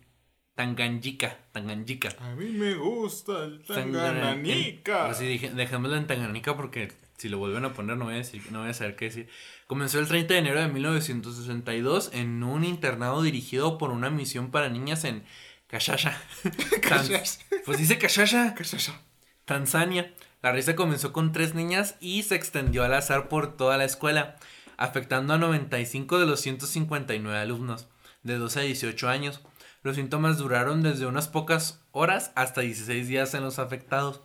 Tanganjika, 0.59 1.37
Tanganjika. 1.53 2.09
A 2.19 2.35
mí 2.35 2.49
me 2.49 2.73
gusta 2.73 3.45
el 3.45 3.63
Tangananica. 3.63 5.05
Así 5.05 5.25
dije, 5.25 5.51
dejémoslo 5.51 5.95
en 5.95 6.05
Tanganica 6.05 6.57
porque 6.57 6.91
si 7.15 7.29
lo 7.29 7.37
vuelven 7.37 7.63
a 7.63 7.71
poner 7.71 7.95
no 7.95 8.03
voy 8.03 8.15
a 8.15 8.17
decir, 8.17 8.41
no 8.51 8.59
voy 8.59 8.71
a 8.71 8.73
saber 8.73 8.97
qué 8.97 9.05
decir. 9.05 9.29
Comenzó 9.67 9.99
el 9.99 10.09
30 10.09 10.33
de 10.33 10.39
enero 10.41 10.59
de 10.59 10.67
1962 10.67 12.09
en 12.11 12.43
un 12.43 12.65
internado 12.65 13.21
dirigido 13.21 13.77
por 13.77 13.91
una 13.91 14.09
misión 14.09 14.51
para 14.51 14.67
niñas 14.67 15.05
en 15.05 15.23
Kashasha. 15.67 16.21
pues 17.65 17.77
dice 17.77 17.97
Kashasha. 17.97 18.53
Kashasha. 18.53 18.99
Tanzania. 19.45 20.13
La 20.41 20.51
risa 20.51 20.75
comenzó 20.75 21.13
con 21.13 21.31
tres 21.31 21.55
niñas 21.55 21.95
y 22.01 22.23
se 22.23 22.35
extendió 22.35 22.83
al 22.83 22.95
azar 22.95 23.29
por 23.29 23.55
toda 23.55 23.77
la 23.77 23.85
escuela, 23.85 24.35
afectando 24.75 25.35
a 25.35 25.37
95 25.37 26.19
de 26.19 26.25
los 26.25 26.41
159 26.41 27.37
alumnos 27.37 27.87
de 28.23 28.37
12 28.37 28.59
a 28.59 28.63
18 28.63 29.07
años. 29.07 29.41
Los 29.81 29.95
síntomas 29.95 30.37
duraron 30.37 30.83
desde 30.83 31.05
unas 31.05 31.27
pocas 31.27 31.85
horas 31.91 32.31
hasta 32.35 32.61
16 32.61 33.07
días 33.07 33.33
en 33.33 33.43
los 33.43 33.59
afectados. 33.59 34.21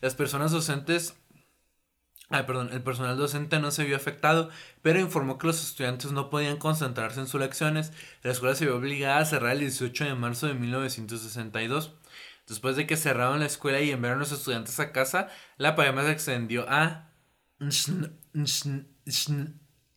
Las 0.00 0.14
personas 0.14 0.52
docentes 0.52 1.14
Ah, 2.28 2.44
perdón, 2.44 2.70
el 2.72 2.82
personal 2.82 3.16
docente 3.16 3.60
no 3.60 3.70
se 3.70 3.84
vio 3.84 3.94
afectado, 3.94 4.50
pero 4.82 4.98
informó 4.98 5.38
que 5.38 5.46
los 5.46 5.62
estudiantes 5.62 6.10
no 6.10 6.28
podían 6.28 6.56
concentrarse 6.56 7.20
en 7.20 7.28
sus 7.28 7.40
lecciones. 7.40 7.92
La 8.22 8.32
escuela 8.32 8.56
se 8.56 8.64
vio 8.64 8.76
obligada 8.76 9.18
a 9.18 9.24
cerrar 9.24 9.52
el 9.52 9.60
18 9.60 10.04
de 10.04 10.14
marzo 10.16 10.48
de 10.48 10.54
1962. 10.54 11.94
Después 12.48 12.74
de 12.74 12.86
que 12.86 12.96
cerraron 12.96 13.40
la 13.40 13.46
escuela 13.46 13.80
y 13.80 13.90
enviaron 13.92 14.18
a 14.18 14.22
los 14.22 14.32
estudiantes 14.32 14.80
a 14.80 14.90
casa, 14.90 15.28
la 15.56 15.76
pandemia 15.76 16.04
se 16.04 16.12
extendió 16.12 16.66
a... 16.68 17.12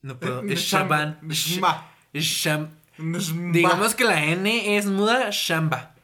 No 0.01 0.19
puedo. 0.19 0.43
Shaban. 2.13 2.78
Digamos 2.99 3.95
que 3.95 4.03
la 4.03 4.25
N 4.25 4.77
es 4.77 4.85
muda 4.85 5.29
Shamba. 5.31 5.95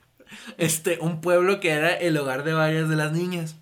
Este, 0.57 0.97
un 0.99 1.19
pueblo 1.19 1.59
que 1.59 1.71
era 1.71 1.93
el 1.93 2.17
hogar 2.17 2.43
de 2.43 2.53
varias 2.53 2.87
de 2.87 2.95
las 2.95 3.11
niñas. 3.11 3.57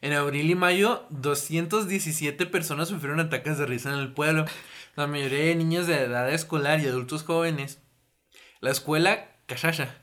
En 0.00 0.12
abril 0.14 0.50
y 0.50 0.54
mayo, 0.54 1.04
217 1.10 2.46
personas 2.46 2.88
sufrieron 2.88 3.20
ataques 3.20 3.58
de 3.58 3.66
risa 3.66 3.92
en 3.92 3.98
el 3.98 4.12
pueblo. 4.12 4.46
La 4.96 5.06
mayoría 5.06 5.40
de 5.40 5.54
niños 5.54 5.86
de 5.86 6.02
edad 6.02 6.32
escolar 6.32 6.80
y 6.80 6.86
adultos 6.86 7.24
jóvenes. 7.24 7.80
La 8.60 8.70
escuela 8.70 9.28
Kashasha 9.46 9.94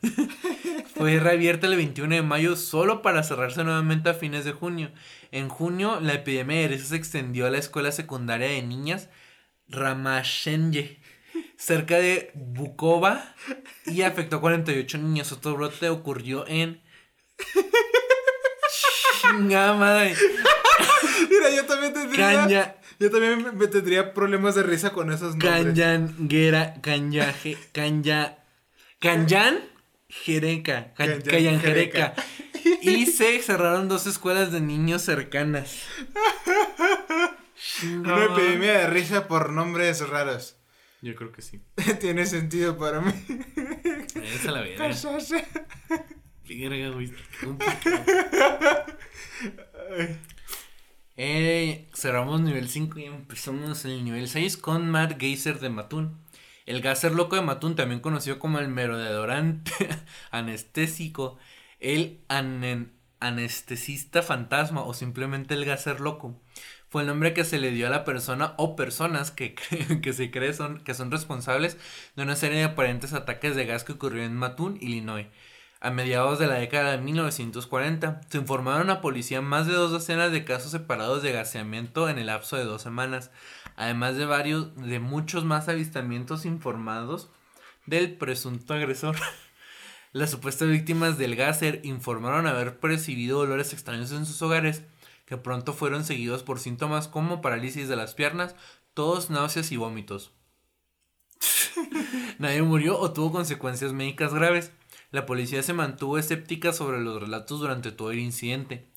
fue 0.96 1.20
reabierta 1.20 1.68
el 1.68 1.76
21 1.76 2.16
de 2.16 2.22
mayo 2.22 2.56
solo 2.56 3.02
para 3.02 3.24
cerrarse 3.24 3.64
nuevamente 3.64 4.10
a 4.10 4.14
fines 4.14 4.46
de 4.46 4.52
junio. 4.52 4.92
En 5.32 5.50
junio, 5.50 6.00
la 6.02 6.14
epidemia 6.14 6.62
de 6.62 6.68
risa 6.68 6.86
se 6.86 6.96
extendió 6.98 7.48
a 7.48 7.52
la 7.52 7.58
escuela 7.58 7.92
secundaria 7.92 8.48
de 8.48 8.62
niñas 8.62 9.10
Ramashenye 9.68 11.00
cerca 11.58 11.98
de 11.98 12.32
Bukova 12.34 13.36
y 13.86 14.02
afectó 14.02 14.38
a 14.38 14.42
48 14.42 14.98
niños. 14.98 15.32
Otro 15.32 15.56
brote 15.56 15.90
ocurrió 15.90 16.48
en. 16.48 16.82
Chingada 19.22 19.74
madre. 19.74 20.16
Mira, 21.30 21.50
yo 21.56 21.66
también 21.66 21.94
tendría. 21.94 22.78
Yo 23.00 23.12
también 23.12 23.58
me 23.58 23.68
tendría 23.68 24.14
problemas 24.14 24.56
de 24.56 24.64
risa 24.64 24.94
con 24.94 25.12
esos 25.12 25.36
nombres. 25.36 25.66
Canyan, 25.66 26.30
Gera, 26.30 26.76
Canyaje, 26.82 27.58
Canya. 27.74 28.38
Canyan, 29.00 29.60
Jereca. 30.08 30.94
Canyan, 30.94 31.60
Jereca. 31.60 32.14
Y 32.82 33.06
se 33.08 33.42
cerraron 33.42 33.90
dos 33.90 34.08
escuelas 34.08 34.52
de 34.52 34.62
niños 34.62 35.02
cercanas. 35.02 35.84
Una 37.84 38.26
epidemia 38.26 38.74
de 38.80 38.88
risa 38.88 39.28
por 39.28 39.52
nombres 39.52 40.08
raros. 40.08 40.56
Yo 41.06 41.14
creo 41.14 41.32
que 41.32 41.44
sí. 41.44 41.62
Tiene 42.00 42.26
sentido 42.26 42.80
para 42.80 43.00
mí. 43.00 43.12
Esa 44.16 44.52
la 44.52 44.62
verga. 44.62 44.90
Verga, 46.48 46.90
güey. 46.90 47.14
Eh, 51.18 51.88
cerramos 51.94 52.42
nivel 52.42 52.68
5 52.68 53.00
y 53.00 53.06
empezamos 53.06 53.86
el 53.86 54.04
nivel 54.04 54.28
6 54.28 54.58
con 54.58 54.90
Matt 54.90 55.18
Geyser 55.18 55.62
de 55.62 55.70
Matun. 55.70 56.20
El 56.66 56.82
gaser 56.82 57.14
loco 57.14 57.38
de 57.38 57.42
Matun, 57.42 57.78
también 57.78 58.02
conocido 58.02 58.38
como 58.38 58.60
el 58.60 58.68
merodeador 58.68 59.32
anestésico, 60.32 61.38
el 61.80 62.20
anestesista 63.22 64.24
fantasma 64.24 64.84
o 64.84 64.94
simplemente 64.94 65.54
el 65.54 65.64
gaser 65.64 66.02
loco 66.02 66.42
fue 66.96 67.02
el 67.02 67.10
nombre 67.10 67.34
que 67.34 67.44
se 67.44 67.60
le 67.60 67.72
dio 67.72 67.88
a 67.88 67.90
la 67.90 68.06
persona 68.06 68.54
o 68.56 68.78
personas 68.78 69.30
que, 69.30 69.54
que 70.02 70.14
se 70.14 70.32
cree 70.32 70.54
son, 70.54 70.80
que 70.80 70.94
son 70.94 71.12
responsables 71.12 71.78
de 72.16 72.24
una 72.24 72.38
serie 72.38 72.60
de 72.60 72.64
aparentes 72.64 73.12
ataques 73.12 73.54
de 73.54 73.66
gas 73.66 73.84
que 73.84 73.92
ocurrió 73.92 74.24
en 74.24 74.34
Mattoon, 74.34 74.78
Illinois. 74.80 75.28
A 75.82 75.92
mediados 75.92 76.40
de 76.40 76.48
la 76.48 76.54
década 76.54 76.92
de 76.92 77.00
1940, 77.00 78.22
se 78.30 78.38
informaron 78.38 78.90
a 78.90 79.02
policía 79.02 79.42
más 79.42 79.68
de 79.68 79.74
dos 79.74 79.92
docenas 79.92 80.32
de 80.32 80.46
casos 80.46 80.72
separados 80.72 81.22
de 81.22 81.34
gaseamiento 81.34 82.08
en 82.08 82.18
el 82.18 82.28
lapso 82.28 82.56
de 82.56 82.64
dos 82.64 82.84
semanas. 82.84 83.30
además 83.76 84.16
de 84.16 84.26
varios, 84.26 84.74
de 84.78 85.02
muchos 85.02 85.44
más 85.44 85.68
avistamientos 85.68 86.46
informados 86.46 87.30
del 87.86 88.16
presunto 88.16 88.74
agresor. 88.74 89.18
Las 90.14 90.32
supuestas 90.32 90.70
víctimas 90.70 91.18
del 91.18 91.36
Gasser 91.36 91.82
informaron 91.84 92.48
haber 92.48 92.80
percibido 92.80 93.40
olores 93.40 93.74
extraños 93.74 94.14
en 94.14 94.26
sus 94.26 94.42
hogares, 94.42 94.86
que 95.26 95.38
pronto 95.38 95.74
fueron 95.74 96.04
seguidos 96.04 96.44
por 96.44 96.60
síntomas 96.60 97.08
como 97.08 97.42
parálisis 97.42 97.88
de 97.88 97.96
las 97.96 98.14
piernas, 98.14 98.56
tos, 98.94 99.30
náuseas 99.30 99.72
y 99.72 99.78
vómitos. 99.78 100.32
Nadie 102.40 102.62
murió 102.62 103.00
o 103.00 103.12
tuvo 103.12 103.32
consecuencias 103.32 103.94
médicas 103.94 104.34
graves. 104.34 104.72
La 105.12 105.26
policía 105.26 105.64
se 105.64 105.74
mantuvo 105.74 106.18
escéptica 106.18 106.74
sobre 106.74 107.02
los 107.02 107.22
relatos 107.22 107.60
durante 107.60 107.92
todo 107.92 108.12
el 108.12 108.20
incidente. 108.20 108.88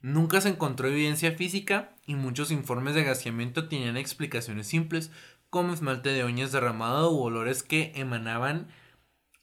Nunca 0.00 0.40
se 0.40 0.50
encontró 0.50 0.88
evidencia 0.88 1.32
física 1.32 1.96
y 2.06 2.14
muchos 2.14 2.50
informes 2.50 2.94
de 2.94 3.02
gaseamiento 3.02 3.68
tenían 3.68 3.96
explicaciones 3.96 4.68
simples, 4.68 5.10
como 5.50 5.72
esmalte 5.72 6.10
de 6.10 6.24
uñas 6.24 6.52
derramado 6.52 7.10
u 7.10 7.20
olores 7.20 7.62
que 7.62 7.92
emanaban, 7.96 8.68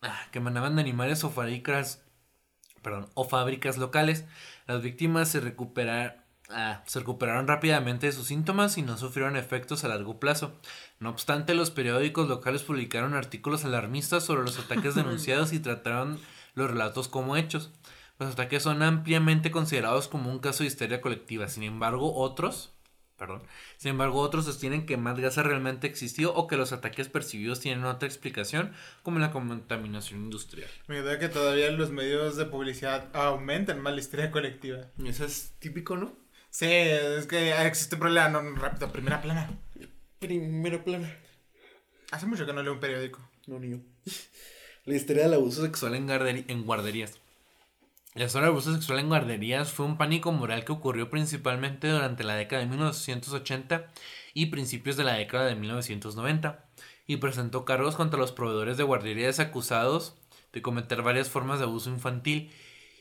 ah, 0.01 0.27
que 0.31 0.39
emanaban 0.39 0.75
de 0.75 0.81
animales 0.81 1.23
o 1.23 1.29
fábricas, 1.29 2.05
perdón, 2.81 3.09
o 3.15 3.27
fábricas 3.27 3.77
locales. 3.77 4.25
Las 4.67 4.81
víctimas 4.81 5.29
se 5.29 5.39
recuperaron 5.39 6.25
Ah, 6.49 6.83
se 6.85 6.99
recuperaron 6.99 7.47
rápidamente 7.47 8.05
de 8.05 8.11
sus 8.11 8.27
síntomas 8.27 8.77
y 8.77 8.83
no 8.83 8.97
sufrieron 8.97 9.35
efectos 9.35 9.83
a 9.83 9.87
largo 9.87 10.19
plazo. 10.19 10.53
No 10.99 11.09
obstante, 11.09 11.55
los 11.55 11.71
periódicos 11.71 12.27
locales 12.27 12.61
publicaron 12.61 13.15
artículos 13.15 13.65
alarmistas 13.65 14.23
sobre 14.23 14.43
los 14.43 14.59
ataques 14.59 14.93
denunciados 14.95 15.53
y 15.53 15.59
trataron 15.59 16.19
los 16.53 16.69
relatos 16.69 17.07
como 17.07 17.35
hechos. 17.35 17.71
Los 18.19 18.33
ataques 18.33 18.61
son 18.63 18.83
ampliamente 18.83 19.49
considerados 19.49 20.07
como 20.07 20.31
un 20.31 20.39
caso 20.39 20.63
de 20.63 20.67
histeria 20.67 21.01
colectiva. 21.01 21.47
Sin 21.47 21.63
embargo, 21.63 22.15
otros, 22.15 22.74
perdón, 23.17 23.43
sin 23.77 23.91
embargo, 23.91 24.19
otros 24.19 24.45
sostienen 24.45 24.85
que 24.85 24.97
Matt 24.97 25.17
realmente 25.17 25.87
existió 25.87 26.33
o 26.33 26.47
que 26.47 26.57
los 26.57 26.71
ataques 26.71 27.09
percibidos 27.09 27.59
tienen 27.59 27.85
otra 27.85 28.07
explicación, 28.07 28.73
como 29.03 29.19
la 29.19 29.31
contaminación 29.31 30.23
industrial. 30.23 30.69
Me 30.87 31.01
da 31.01 31.19
que 31.19 31.29
todavía 31.29 31.71
los 31.71 31.91
medios 31.91 32.35
de 32.35 32.45
publicidad 32.45 33.09
aumentan 33.13 33.81
más 33.81 33.93
la 33.93 33.99
histeria 33.99 34.31
colectiva. 34.31 34.87
Eso 35.05 35.25
es 35.25 35.53
típico, 35.59 35.95
¿no? 35.97 36.15
Sí, 36.49 36.67
es 36.67 37.27
que 37.27 37.51
existe 37.65 37.95
un 37.95 38.01
problema, 38.01 38.29
no, 38.29 38.41
rápido, 38.55 38.91
primera 38.91 39.21
plana. 39.21 39.49
Primera 40.19 40.83
plana. 40.83 41.13
Hace 42.11 42.25
mucho 42.25 42.45
que 42.45 42.53
no 42.53 42.63
leo 42.63 42.73
un 42.73 42.79
periódico. 42.79 43.19
No, 43.47 43.59
ni 43.59 43.71
yo. 43.71 43.77
La 44.85 44.95
historia 44.95 45.23
del 45.23 45.33
abuso 45.33 45.63
sexual 45.63 45.95
en, 45.95 46.09
en 46.09 46.63
guarderías. 46.63 47.19
La 48.15 48.23
historia 48.23 48.45
del 48.45 48.53
abuso 48.53 48.73
sexual 48.73 48.99
en 48.99 49.09
guarderías 49.09 49.73
fue 49.73 49.85
un 49.85 49.97
pánico 49.97 50.31
moral 50.31 50.63
que 50.63 50.71
ocurrió 50.71 51.09
principalmente 51.09 51.89
durante 51.89 52.23
la 52.23 52.35
década 52.35 52.61
de 52.61 52.69
1980 52.69 53.87
y 54.33 54.45
principios 54.45 54.95
de 54.95 55.03
la 55.03 55.15
década 55.15 55.47
de 55.47 55.55
1990 55.55 56.63
y 57.07 57.17
presentó 57.17 57.65
cargos 57.65 57.97
contra 57.97 58.17
los 58.17 58.31
proveedores 58.31 58.77
de 58.77 58.83
guarderías 58.83 59.41
acusados 59.41 60.15
de 60.53 60.61
cometer 60.61 61.01
varias 61.01 61.29
formas 61.29 61.59
de 61.59 61.65
abuso 61.65 61.89
infantil 61.89 62.51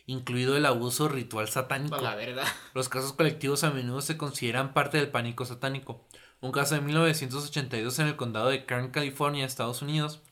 incluido 0.06 0.56
el 0.56 0.66
abuso 0.66 1.08
ritual 1.08 1.48
satánico. 1.48 1.96
La 1.98 2.16
verdad. 2.16 2.48
Los 2.74 2.88
casos 2.88 3.12
colectivos 3.12 3.62
a 3.62 3.70
menudo 3.70 4.00
se 4.00 4.16
consideran 4.16 4.74
parte 4.74 4.98
del 4.98 5.12
pánico 5.12 5.44
satánico. 5.44 6.04
Un 6.40 6.50
caso 6.50 6.74
de 6.74 6.80
1982 6.80 8.00
en 8.00 8.08
el 8.08 8.16
condado 8.16 8.48
de 8.48 8.66
Kern, 8.66 8.90
California, 8.90 9.46
Estados 9.46 9.80
Unidos, 9.80 10.22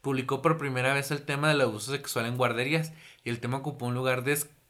publicó 0.00 0.42
por 0.42 0.58
primera 0.58 0.94
vez 0.94 1.10
el 1.10 1.22
tema 1.22 1.48
del 1.48 1.60
abuso 1.60 1.92
sexual 1.92 2.26
en 2.26 2.36
guarderías 2.36 2.92
y 3.24 3.30
el 3.30 3.40
tema 3.40 3.58
ocupó 3.58 3.86
un 3.86 3.94
lugar 3.94 4.24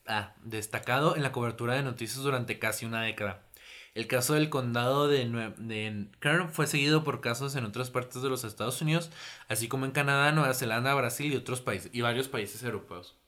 ah, 0.07 0.35
destacado 0.43 1.17
en 1.17 1.23
la 1.23 1.33
cobertura 1.33 1.75
de 1.75 1.83
noticias 1.83 2.23
durante 2.23 2.59
casi 2.59 2.87
una 2.87 3.03
década. 3.03 3.47
El 3.95 4.07
caso 4.07 4.35
del 4.35 4.51
condado 4.51 5.09
de, 5.09 5.53
de, 5.59 6.09
Kern 6.21 6.51
fue 6.51 6.67
seguido 6.67 7.03
por 7.03 7.21
casos 7.21 7.57
en 7.57 7.65
otras 7.65 7.91
partes 7.91 8.23
de 8.23 8.29
los 8.29 8.45
Estados 8.45 8.81
Unidos, 8.81 9.11
así 9.49 9.67
como 9.69 9.85
en 9.85 9.91
Canadá, 9.91 10.31
Nueva 10.33 10.55
Zelanda, 10.55 10.95
Brasil 10.95 11.33
y 11.33 11.37
otros 11.37 11.61
países 11.61 11.91
y 11.93 12.01
varios 12.01 12.29
países 12.29 12.63
europeos. 12.63 13.21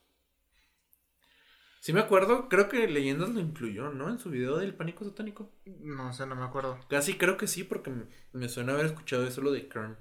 Sí 1.83 1.93
me 1.93 1.99
acuerdo, 1.99 2.49
creo 2.49 2.69
que 2.69 2.87
Leyendas 2.87 3.31
lo 3.31 3.41
incluyó, 3.41 3.91
¿no? 3.91 4.09
En 4.09 4.21
su 4.21 4.31
video 4.31 4.57
del 4.57 4.73
pánico 4.73 5.05
satánico. 5.05 5.51
No 5.65 6.13
sé, 6.13 6.27
no 6.27 6.37
me 6.37 6.45
acuerdo. 6.45 6.79
Casi 6.89 7.19
creo 7.19 7.37
que 7.37 7.49
sí, 7.49 7.65
porque 7.65 7.93
me, 8.33 8.49
suena 8.49 8.75
haber 8.75 8.87
escuchado 8.87 9.27
eso 9.27 9.41
lo 9.41 9.51
de 9.51 9.67
Kern. 9.67 9.99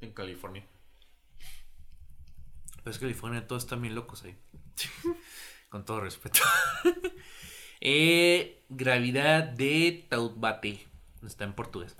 En 0.00 0.12
California. 0.12 0.66
Pero 2.76 2.90
es 2.90 2.98
California, 2.98 3.46
todos 3.46 3.64
están 3.64 3.82
bien 3.82 3.94
locos 3.94 4.24
ahí. 4.24 4.36
Con 5.68 5.84
todo 5.84 6.00
respeto. 6.00 6.40
eh, 7.80 8.64
gravidad 8.68 9.44
de 9.44 10.06
Taubate. 10.08 10.86
Está 11.24 11.44
en 11.44 11.52
portugués. 11.52 11.96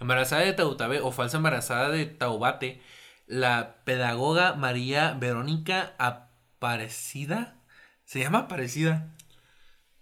Embarazada 0.00 0.42
de 0.42 0.52
Tautabe 0.52 1.00
o 1.00 1.12
falsa 1.12 1.36
embarazada 1.36 1.90
de 1.90 2.06
Taubate, 2.06 2.82
la 3.26 3.82
pedagoga 3.84 4.54
María 4.54 5.14
Verónica 5.14 5.94
Aparecida 5.98 7.56
se 8.06 8.20
llama 8.20 8.38
Aparecida. 8.40 9.12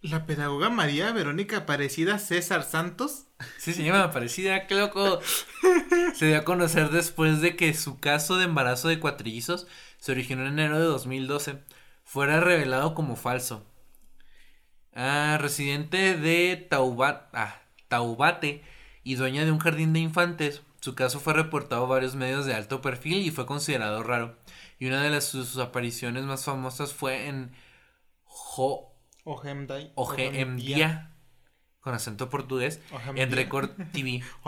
La 0.03 0.27
pedagoga 0.27 0.69
María 0.69 1.11
Verónica 1.13 1.59
Aparecida 1.59 2.19
César 2.19 2.63
Santos. 2.63 3.24
Sí, 3.59 3.73
se 3.73 3.83
llama 3.83 4.05
Aparecida, 4.05 4.67
qué 4.67 4.75
loco. 4.75 5.21
Se 6.15 6.27
dio 6.27 6.39
a 6.39 6.45
conocer 6.45 6.91
después 6.91 7.41
de 7.41 7.57
que 7.57 7.75
su 7.75 7.99
caso 7.99 8.37
de 8.37 8.45
embarazo 8.45 8.89
de 8.89 9.01
cuatrillizos 9.01 9.67
se 9.99 10.13
originó 10.13 10.43
en 10.43 10.59
enero 10.59 10.79
de 10.79 10.87
2012 10.87 11.59
fuera 12.05 12.41
revelado 12.41 12.95
como 12.95 13.17
falso. 13.17 13.67
Ah, 14.95 15.39
residente 15.41 16.17
de 16.17 16.69
ah, 16.71 17.63
Taubate 17.89 18.63
y 19.03 19.17
dueña 19.17 19.45
de 19.45 19.51
un 19.51 19.59
jardín 19.59 19.93
de 19.93 20.01
infantes, 20.01 20.63
su 20.81 20.95
caso 20.95 21.19
fue 21.19 21.33
reportado 21.33 21.85
a 21.85 21.89
varios 21.89 22.15
medios 22.15 22.47
de 22.47 22.55
alto 22.55 22.81
perfil 22.81 23.27
y 23.27 23.31
fue 23.31 23.47
considerado 23.47 24.03
raro. 24.03 24.37
Y 24.79 24.87
una 24.87 25.03
de 25.03 25.11
las, 25.11 25.25
sus 25.25 25.59
apariciones 25.59 26.25
más 26.25 26.45
famosas 26.45 26.93
fue 26.93 27.27
en 27.27 27.53
Jo 28.25 28.95
Ojemdia 29.95 31.14
con 31.85 31.93
acento 31.93 32.31
portugués 32.31 32.81
en 33.15 33.31
Record 33.31 33.71
TV. 33.93 34.23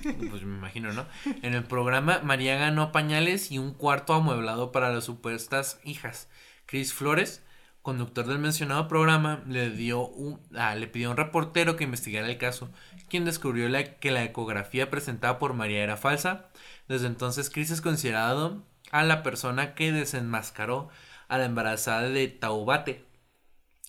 pues 0.30 0.42
me 0.42 0.56
imagino, 0.56 0.92
¿no? 0.92 1.06
En 1.42 1.54
el 1.54 1.64
programa 1.64 2.20
María 2.22 2.56
ganó 2.56 2.92
pañales 2.92 3.50
y 3.50 3.58
un 3.58 3.72
cuarto 3.72 4.12
amueblado 4.12 4.70
para 4.70 4.92
las 4.92 5.04
supuestas 5.04 5.80
hijas. 5.82 6.28
Chris 6.66 6.92
Flores, 6.92 7.42
conductor 7.80 8.26
del 8.26 8.38
mencionado 8.38 8.86
programa, 8.86 9.42
le 9.48 9.70
dio 9.70 10.06
un, 10.06 10.38
ah, 10.54 10.74
le 10.74 10.88
pidió 10.88 11.08
a 11.08 11.12
un 11.12 11.16
reportero 11.16 11.76
que 11.76 11.84
investigara 11.84 12.28
el 12.28 12.36
caso, 12.36 12.70
quien 13.08 13.24
descubrió 13.24 13.66
que 13.98 14.10
la 14.10 14.22
ecografía 14.22 14.90
presentada 14.90 15.38
por 15.38 15.54
María 15.54 15.82
era 15.82 15.96
falsa. 15.96 16.48
Desde 16.86 17.06
entonces 17.06 17.48
Chris 17.48 17.70
es 17.70 17.80
considerado 17.80 18.62
a 18.90 19.04
la 19.04 19.22
persona 19.22 19.74
que 19.74 19.90
desenmascaró 19.90 20.90
a 21.28 21.38
la 21.38 21.46
embarazada 21.46 22.02
de 22.02 22.28
Taubate. 22.28 23.05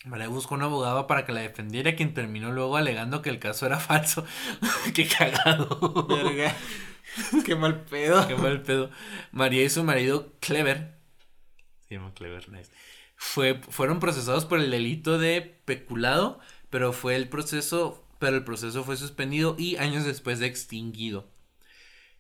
María 0.06 0.28
buscó 0.28 0.56
un 0.56 0.62
abogado 0.62 1.08
para 1.08 1.26
que 1.26 1.32
la 1.32 1.42
defendiera, 1.42 1.96
quien 1.96 2.14
terminó 2.14 2.52
luego 2.52 2.78
alegando 2.78 3.22
que 3.22 3.30
el 3.30 3.40
caso 3.40 3.66
era 3.66 3.80
falso. 3.80 4.26
Qué 4.94 5.08
cagado. 5.08 6.08
Qué 7.46 7.56
mal 7.56 7.82
pedo. 7.82 8.28
Qué 8.28 8.36
mal 8.36 8.62
pedo. 8.62 8.92
María 9.32 9.64
y 9.64 9.70
su 9.70 9.84
marido 9.84 10.34
Clever. 10.40 10.96
Se 11.88 11.96
llama 11.96 12.14
Clever, 12.14 12.50
nice. 12.50 12.72
Fue, 13.16 13.60
fueron 13.70 14.00
procesados 14.00 14.46
por 14.46 14.60
el 14.60 14.70
delito 14.70 15.18
de 15.18 15.42
peculado, 15.66 16.40
pero 16.70 16.94
fue 16.94 17.16
el 17.16 17.28
proceso, 17.28 18.06
pero 18.20 18.38
el 18.38 18.44
proceso 18.44 18.84
fue 18.84 18.98
suspendido 18.98 19.56
y 19.58 19.78
años 19.78 20.06
después 20.06 20.38
de 20.40 20.46
extinguido. 20.46 21.28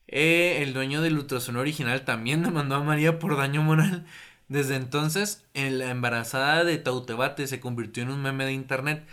Eh, 0.08 0.64
el 0.64 0.74
dueño 0.74 1.02
del 1.02 1.18
ultrasonido 1.18 1.62
original 1.62 2.06
también 2.06 2.41
demandó 2.44 2.76
a 2.76 2.84
María 2.84 3.20
por 3.20 3.38
daño 3.38 3.62
moral 3.62 4.06
desde 4.48 4.76
entonces, 4.76 5.45
la 5.53 5.90
embarazada 5.90 6.64
de 6.64 6.78
Tautebate 6.78 7.48
se 7.48 7.60
convirtió 7.60 8.03
en 8.03 8.11
un 8.11 8.22
meme 8.22 8.45
de 8.45 8.53
internet. 8.53 9.06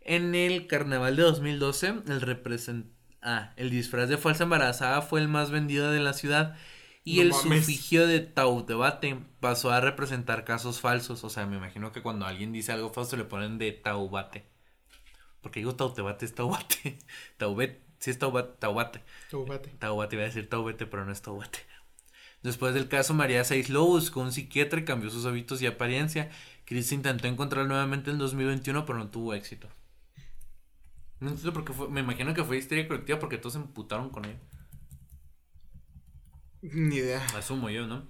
En 0.00 0.34
el 0.34 0.66
carnaval 0.66 1.14
de 1.16 1.22
2012, 1.22 1.86
el, 2.06 2.86
ah, 3.22 3.52
el 3.56 3.70
disfraz 3.70 4.08
de 4.08 4.16
falsa 4.16 4.44
embarazada 4.44 5.02
fue 5.02 5.20
el 5.20 5.28
más 5.28 5.50
vendido 5.50 5.92
de 5.92 6.00
la 6.00 6.12
ciudad. 6.12 6.56
Y 7.04 7.20
el 7.20 7.32
sufigio 7.32 8.06
de 8.06 8.20
Tautebate 8.20 9.18
pasó 9.38 9.70
a 9.70 9.80
representar 9.80 10.44
casos 10.44 10.80
falsos. 10.80 11.22
O 11.24 11.30
sea, 11.30 11.46
me 11.46 11.56
imagino 11.56 11.92
que 11.92 12.02
cuando 12.02 12.26
alguien 12.26 12.52
dice 12.52 12.72
algo 12.72 12.90
falso 12.90 13.16
le 13.16 13.24
ponen 13.24 13.58
de 13.58 13.72
Taubate. 13.72 14.44
Porque 15.40 15.60
digo 15.60 15.76
Tautebate 15.76 16.24
es 16.26 16.34
Taubate. 16.34 16.98
Taubete, 17.38 17.80
sí 18.00 18.10
es 18.10 18.18
Taubate. 18.18 18.58
Taubate. 18.58 19.02
Taubate. 19.30 19.70
Taubate, 19.78 20.16
iba 20.16 20.24
a 20.24 20.26
decir 20.26 20.48
Taubete, 20.48 20.86
pero 20.86 21.04
no 21.04 21.12
es 21.12 21.22
Taubate. 21.22 21.60
Después 22.42 22.72
del 22.74 22.88
caso, 22.88 23.12
María 23.12 23.44
se 23.44 23.54
aisló, 23.54 23.84
buscó 23.84 24.20
un 24.20 24.32
psiquiatra 24.32 24.80
y 24.80 24.84
cambió 24.84 25.10
sus 25.10 25.26
hábitos 25.26 25.60
y 25.60 25.66
apariencia. 25.66 26.30
Chris 26.64 26.92
intentó 26.92 27.28
encontrar 27.28 27.66
nuevamente 27.66 28.10
en 28.10 28.18
2021, 28.18 28.86
pero 28.86 28.98
no 28.98 29.08
tuvo 29.10 29.34
éxito. 29.34 29.68
No 31.20 31.28
entiendo 31.28 31.52
por 31.52 31.64
qué 31.64 31.72
fue. 31.74 31.88
Me 31.88 32.00
imagino 32.00 32.32
que 32.32 32.44
fue 32.44 32.56
histeria 32.56 32.88
colectiva 32.88 33.18
porque 33.18 33.36
todos 33.36 33.52
se 33.54 33.58
emputaron 33.58 34.08
con 34.08 34.24
ella. 34.24 34.38
Ni 36.62 36.96
idea. 36.96 37.24
Asumo 37.36 37.68
yo, 37.70 37.86
¿no? 37.86 38.06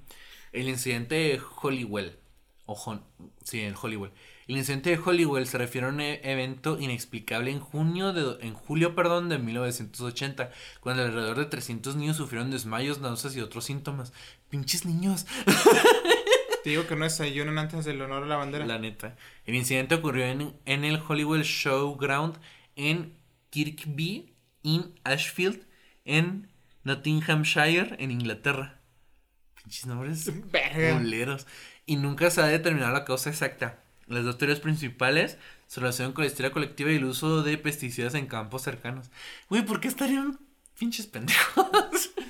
El 0.53 0.69
incidente 0.69 1.15
de 1.17 1.41
Hollywell. 1.41 2.19
o 2.67 3.01
sí, 3.43 3.61
en 3.61 3.75
Hollywood. 3.81 4.11
El 4.51 4.57
incidente 4.57 4.91
de 4.91 4.99
Hollywood 4.99 5.45
se 5.45 5.59
refiere 5.59 5.87
a 5.87 5.91
un 5.91 6.01
e-, 6.01 6.21
evento 6.25 6.77
inexplicable 6.81 7.53
en 7.53 7.61
junio 7.61 8.13
de 8.13 8.45
en 8.45 8.55
julio, 8.55 8.97
perdón, 8.97 9.29
de 9.29 9.39
1980, 9.39 10.51
cuando 10.81 11.05
alrededor 11.05 11.39
de 11.39 11.45
300 11.45 11.95
niños 11.95 12.17
sufrieron 12.17 12.51
desmayos, 12.51 12.99
náuseas 12.99 13.37
y 13.37 13.41
otros 13.43 13.65
síntomas. 13.65 14.13
Pinches 14.49 14.85
niños. 14.85 15.25
Te 16.65 16.71
digo 16.71 16.85
que 16.89 16.97
no 16.97 17.05
desayunan 17.05 17.59
antes 17.59 17.85
del 17.85 18.03
honor 18.03 18.25
a 18.25 18.27
la 18.27 18.39
bandera. 18.39 18.67
La 18.67 18.81
neta. 18.81 19.15
El 19.47 19.55
incidente 19.55 19.95
ocurrió 19.95 20.25
en, 20.25 20.57
en 20.67 20.85
el 20.85 21.01
Hollywood 21.01 21.43
Showground 21.43 22.37
en 22.75 23.15
Kirkby, 23.51 24.35
in 24.65 24.99
Ashfield, 25.05 25.65
en 26.05 26.49
Nottinghamshire, 26.83 27.95
en 28.01 28.11
Inglaterra. 28.11 28.81
Pinches 29.63 29.87
nombres 29.87 30.29
boleros. 30.93 31.47
Y 31.87 31.95
nunca 31.95 32.33
se 32.33 32.41
ha 32.41 32.47
determinado 32.47 32.93
la 32.93 33.05
causa 33.05 33.31
exacta. 33.31 33.85
Las 34.11 34.25
dos 34.25 34.39
teorías 34.39 34.59
principales 34.59 35.39
se 35.69 35.81
relacionan 35.81 36.13
con 36.13 36.25
la 36.25 36.29
historia 36.29 36.51
colectiva 36.51 36.91
y 36.91 36.97
el 36.97 37.05
uso 37.05 37.45
de 37.45 37.57
pesticidas 37.59 38.15
en 38.15 38.27
campos 38.27 38.63
cercanos. 38.63 39.09
Güey, 39.49 39.65
¿por 39.65 39.79
qué 39.81 39.87
estarían 39.87 40.41
pinches 40.77 41.07
pendejos? 41.07 42.11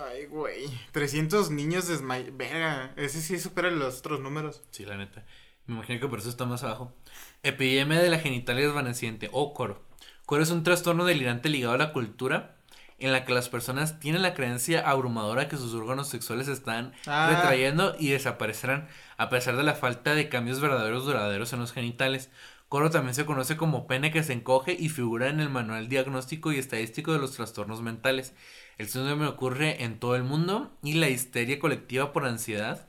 Ay, 0.00 0.26
güey. 0.26 0.66
300 0.92 1.50
niños 1.50 1.88
desmayados. 1.88 2.36
Verga. 2.36 2.94
Ese 2.96 3.20
sí 3.20 3.40
supera 3.40 3.68
los 3.72 3.98
otros 3.98 4.20
números. 4.20 4.62
Sí, 4.70 4.84
la 4.84 4.96
neta. 4.96 5.26
Me 5.66 5.74
imagino 5.74 5.98
que 5.98 6.06
por 6.06 6.20
eso 6.20 6.28
está 6.28 6.46
más 6.46 6.62
abajo. 6.62 6.94
Epidemia 7.42 8.00
de 8.00 8.10
la 8.10 8.20
genitalia 8.20 8.66
desvaneciente 8.66 9.28
o 9.32 9.52
coro. 9.52 9.82
Coro 10.24 10.44
es 10.44 10.50
un 10.50 10.62
trastorno 10.62 11.04
delirante 11.04 11.48
ligado 11.48 11.74
a 11.74 11.78
la 11.78 11.92
cultura 11.92 12.59
en 13.00 13.12
la 13.12 13.24
que 13.24 13.34
las 13.34 13.48
personas 13.48 13.98
tienen 13.98 14.22
la 14.22 14.34
creencia 14.34 14.88
abrumadora 14.88 15.48
que 15.48 15.56
sus 15.56 15.74
órganos 15.74 16.08
sexuales 16.08 16.48
están 16.48 16.92
ah. 17.06 17.30
retrayendo 17.30 17.96
y 17.98 18.10
desaparecerán 18.10 18.88
a 19.16 19.28
pesar 19.28 19.56
de 19.56 19.62
la 19.62 19.74
falta 19.74 20.14
de 20.14 20.28
cambios 20.28 20.60
verdaderos 20.60 21.04
duraderos 21.04 21.52
en 21.52 21.60
los 21.60 21.72
genitales. 21.72 22.30
Coro 22.68 22.90
también 22.90 23.14
se 23.14 23.26
conoce 23.26 23.56
como 23.56 23.86
pene 23.88 24.12
que 24.12 24.22
se 24.22 24.32
encoge 24.32 24.76
y 24.78 24.90
figura 24.90 25.28
en 25.28 25.40
el 25.40 25.50
manual 25.50 25.88
diagnóstico 25.88 26.52
y 26.52 26.58
estadístico 26.58 27.12
de 27.12 27.18
los 27.18 27.32
trastornos 27.32 27.82
mentales. 27.82 28.34
El 28.78 28.88
síndrome 28.88 29.26
ocurre 29.26 29.82
en 29.82 29.98
todo 29.98 30.14
el 30.14 30.22
mundo 30.22 30.70
y 30.82 30.94
la 30.94 31.08
histeria 31.08 31.58
colectiva 31.58 32.12
por 32.12 32.26
ansiedad, 32.26 32.86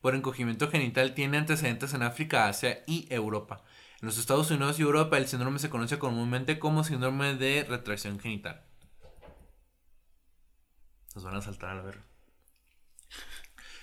por 0.00 0.14
encogimiento 0.14 0.70
genital 0.70 1.14
tiene 1.14 1.36
antecedentes 1.36 1.92
en 1.94 2.02
África, 2.02 2.48
Asia 2.48 2.82
y 2.86 3.06
Europa. 3.10 3.62
En 4.00 4.06
los 4.06 4.16
Estados 4.16 4.50
Unidos 4.50 4.78
y 4.78 4.82
Europa 4.82 5.18
el 5.18 5.28
síndrome 5.28 5.58
se 5.58 5.68
conoce 5.68 5.98
comúnmente 5.98 6.58
como 6.58 6.84
síndrome 6.84 7.34
de 7.34 7.66
retracción 7.68 8.18
genital. 8.18 8.62
Nos 11.14 11.24
van 11.24 11.36
a 11.36 11.42
saltar 11.42 11.70
a 11.70 11.74
la 11.74 11.82
verga. 11.82 12.02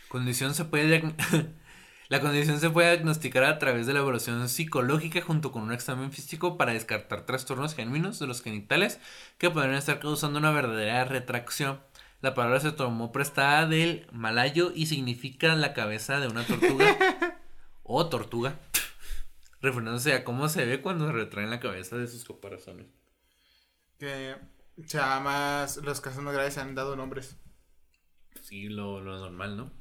Condición 0.07 0.55
se 0.55 0.65
puede 0.65 1.13
la 2.09 2.19
condición 2.19 2.59
se 2.59 2.71
puede 2.71 2.93
diagnosticar 2.93 3.43
a 3.43 3.59
través 3.59 3.85
de 3.85 3.93
la 3.93 3.99
evaluación 3.99 4.49
psicológica 4.49 5.21
junto 5.21 5.51
con 5.51 5.61
un 5.61 5.71
examen 5.71 6.11
físico 6.11 6.57
para 6.57 6.73
descartar 6.73 7.27
trastornos 7.27 7.75
genuinos 7.75 8.17
de 8.17 8.25
los 8.25 8.41
genitales 8.41 8.99
que 9.37 9.51
podrían 9.51 9.75
estar 9.75 9.99
causando 9.99 10.39
una 10.39 10.51
verdadera 10.51 11.05
retracción. 11.05 11.79
La 12.21 12.33
palabra 12.33 12.59
se 12.59 12.71
tomó 12.71 13.11
prestada 13.11 13.67
del 13.67 14.07
malayo 14.11 14.71
y 14.73 14.87
significa 14.87 15.53
la 15.55 15.75
cabeza 15.75 16.19
de 16.19 16.27
una 16.27 16.43
tortuga 16.43 16.97
o 17.83 18.07
tortuga 18.07 18.57
refiriéndose 19.61 20.13
a 20.13 20.23
cómo 20.23 20.49
se 20.49 20.65
ve 20.65 20.81
cuando 20.81 21.07
se 21.07 21.13
retraen 21.13 21.49
la 21.49 21.59
cabeza 21.59 21.97
de 21.97 22.07
sus 22.07 22.23
caparazones. 22.23 22.87
Que 23.99 24.35
sea 24.85 25.19
más, 25.19 25.77
los 25.77 26.01
casos 26.01 26.23
más 26.23 26.33
graves 26.33 26.53
se 26.53 26.61
han 26.61 26.75
dado 26.75 26.95
nombres. 26.95 27.35
Sí, 28.41 28.69
lo, 28.69 29.01
normal, 29.01 29.57
¿no? 29.57 29.71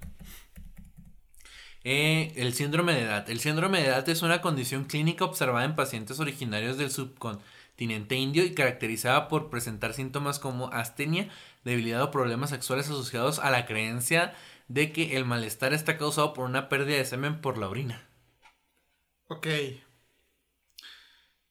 Eh, 1.85 2.33
el 2.37 2.53
síndrome 2.55 2.95
de 2.95 3.03
edad. 3.03 3.31
El 3.31 3.39
síndrome 3.39 3.81
de 3.81 3.89
edad 3.89 4.09
es 4.09 4.23
una 4.23 4.41
condición 4.41 4.85
clínica 4.85 5.25
observada 5.25 5.65
en 5.65 5.77
pacientes 5.77 6.19
originarios 6.19 6.79
del 6.79 6.91
subcontinente 6.91 8.17
indio 8.17 8.45
y 8.45 8.55
caracterizada 8.55 9.29
por 9.29 9.51
presentar 9.51 9.95
síntomas 9.95 10.41
como 10.41 10.73
astenia, 10.73 11.29
debilidad 11.65 12.03
o 12.03 12.11
problemas 12.11 12.51
sexuales 12.51 12.87
asociados 12.87 13.39
a 13.39 13.51
la 13.51 13.67
creencia 13.67 14.35
de 14.67 14.93
que 14.93 15.17
el 15.17 15.25
malestar 15.25 15.73
está 15.75 15.97
causado 15.97 16.33
por 16.33 16.47
una 16.47 16.69
pérdida 16.69 16.97
de 16.97 17.05
semen 17.05 17.41
por 17.41 17.57
la 17.57 17.69
orina. 17.69 18.03
Ok. 19.29 19.47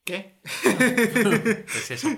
¿Qué? 0.04 0.40
pues 1.66 1.90
eso. 1.90 2.08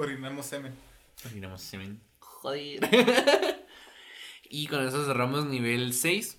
orinamos 0.00 0.46
semen. 0.46 0.74
Orinamos 1.24 1.62
semen. 1.62 2.02
Joder. 2.18 2.80
y 4.50 4.66
con 4.66 4.86
eso 4.86 5.06
cerramos 5.06 5.46
nivel 5.46 5.94
6. 5.94 6.38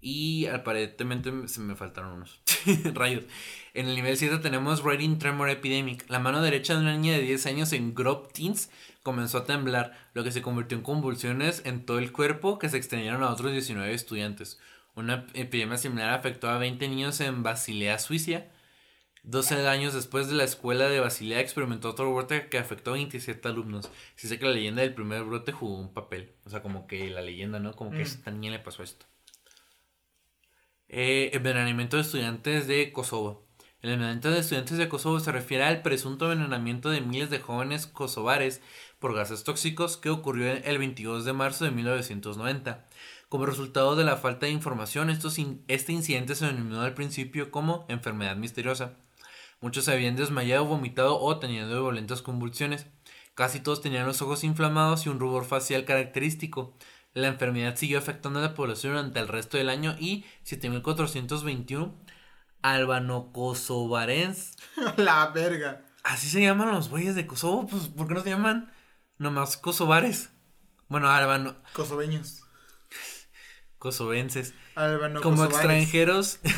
Y 0.00 0.46
aparentemente 0.46 1.48
se 1.48 1.60
me 1.60 1.74
faltaron 1.74 2.12
unos 2.12 2.40
rayos. 2.94 3.24
En 3.74 3.88
el 3.88 3.94
nivel 3.94 4.16
7 4.16 4.38
tenemos 4.38 4.82
Writing 4.82 5.18
Tremor 5.18 5.50
Epidemic. 5.50 6.08
La 6.08 6.18
mano 6.18 6.42
derecha 6.42 6.74
de 6.74 6.80
una 6.80 6.96
niña 6.96 7.14
de 7.14 7.22
10 7.22 7.46
años 7.46 7.72
en 7.72 7.94
Grove 7.94 8.28
Teens 8.32 8.70
comenzó 9.02 9.38
a 9.38 9.44
temblar, 9.44 9.92
lo 10.14 10.24
que 10.24 10.32
se 10.32 10.42
convirtió 10.42 10.76
en 10.76 10.82
convulsiones 10.82 11.62
en 11.64 11.84
todo 11.84 11.98
el 11.98 12.12
cuerpo 12.12 12.58
que 12.58 12.68
se 12.68 12.76
extendieron 12.76 13.22
a 13.22 13.30
otros 13.30 13.52
19 13.52 13.92
estudiantes. 13.92 14.58
Una 14.94 15.26
epidemia 15.34 15.76
similar 15.76 16.10
afectó 16.10 16.48
a 16.48 16.58
20 16.58 16.88
niños 16.88 17.20
en 17.20 17.42
Basilea, 17.42 17.98
Suiza. 17.98 18.44
12 19.22 19.66
años 19.68 19.92
después 19.92 20.28
de 20.28 20.34
la 20.34 20.44
escuela 20.44 20.88
de 20.88 21.00
Basilea 21.00 21.40
experimentó 21.40 21.90
otro 21.90 22.14
brote 22.14 22.48
que 22.48 22.58
afectó 22.58 22.92
a 22.92 22.94
27 22.94 23.46
alumnos. 23.48 23.90
Se 24.14 24.26
dice 24.26 24.38
que 24.38 24.46
la 24.46 24.52
leyenda 24.52 24.82
del 24.82 24.94
primer 24.94 25.24
brote 25.24 25.52
jugó 25.52 25.78
un 25.78 25.92
papel. 25.92 26.32
O 26.44 26.50
sea, 26.50 26.62
como 26.62 26.86
que 26.86 27.10
la 27.10 27.20
leyenda, 27.20 27.58
¿no? 27.58 27.74
Como 27.74 27.90
que 27.90 27.98
a 27.98 28.02
esta 28.02 28.30
niña 28.30 28.52
le 28.52 28.60
pasó 28.60 28.82
esto. 28.82 29.06
Eh, 30.88 31.30
envenenamiento 31.32 31.96
de 31.96 32.02
estudiantes 32.02 32.68
de 32.68 32.92
Kosovo. 32.92 33.44
El 33.82 33.90
envenenamiento 33.90 34.30
de 34.30 34.38
estudiantes 34.38 34.78
de 34.78 34.88
Kosovo 34.88 35.18
se 35.18 35.32
refiere 35.32 35.64
al 35.64 35.82
presunto 35.82 36.30
envenenamiento 36.30 36.90
de 36.90 37.00
miles 37.00 37.28
de 37.28 37.40
jóvenes 37.40 37.88
kosovares 37.88 38.62
por 39.00 39.12
gases 39.12 39.42
tóxicos 39.42 39.96
que 39.96 40.10
ocurrió 40.10 40.52
el 40.52 40.78
22 40.78 41.24
de 41.24 41.32
marzo 41.32 41.64
de 41.64 41.72
1990. 41.72 42.86
Como 43.28 43.46
resultado 43.46 43.96
de 43.96 44.04
la 44.04 44.16
falta 44.16 44.46
de 44.46 44.52
información, 44.52 45.10
este 45.10 45.92
incidente 45.92 46.36
se 46.36 46.46
denominó 46.46 46.82
al 46.82 46.94
principio 46.94 47.50
como 47.50 47.84
enfermedad 47.88 48.36
misteriosa. 48.36 48.94
Muchos 49.60 49.88
habían 49.88 50.14
desmayado, 50.14 50.66
vomitado 50.66 51.18
o 51.18 51.38
teniendo 51.40 51.82
violentas 51.82 52.22
convulsiones. 52.22 52.86
Casi 53.34 53.58
todos 53.60 53.82
tenían 53.82 54.06
los 54.06 54.22
ojos 54.22 54.44
inflamados 54.44 55.04
y 55.04 55.08
un 55.08 55.18
rubor 55.18 55.44
facial 55.44 55.84
característico. 55.84 56.74
La 57.16 57.28
enfermedad 57.28 57.76
siguió 57.76 57.96
afectando 57.96 58.40
a 58.40 58.42
la 58.42 58.52
población 58.52 58.92
durante 58.92 59.20
el 59.20 59.28
resto 59.28 59.56
del 59.56 59.70
año 59.70 59.96
y 59.98 60.26
7421 60.42 61.94
albano-kosovarens. 62.60 64.54
La 64.98 65.28
verga. 65.28 65.80
Así 66.04 66.28
se 66.28 66.42
llaman 66.42 66.72
los 66.72 66.90
güeyes 66.90 67.14
de 67.14 67.26
Kosovo, 67.26 67.66
pues 67.68 67.88
¿por 67.88 68.06
qué 68.06 68.12
no 68.12 68.20
se 68.20 68.28
llaman 68.28 68.70
nomás 69.16 69.56
kosovares? 69.56 70.28
Bueno, 70.88 71.08
albano. 71.08 71.56
Kosoveños. 71.72 72.42
Kosovenses. 73.78 74.52
Albano 74.74 75.22
Como 75.22 75.46
extranjeros. 75.46 76.40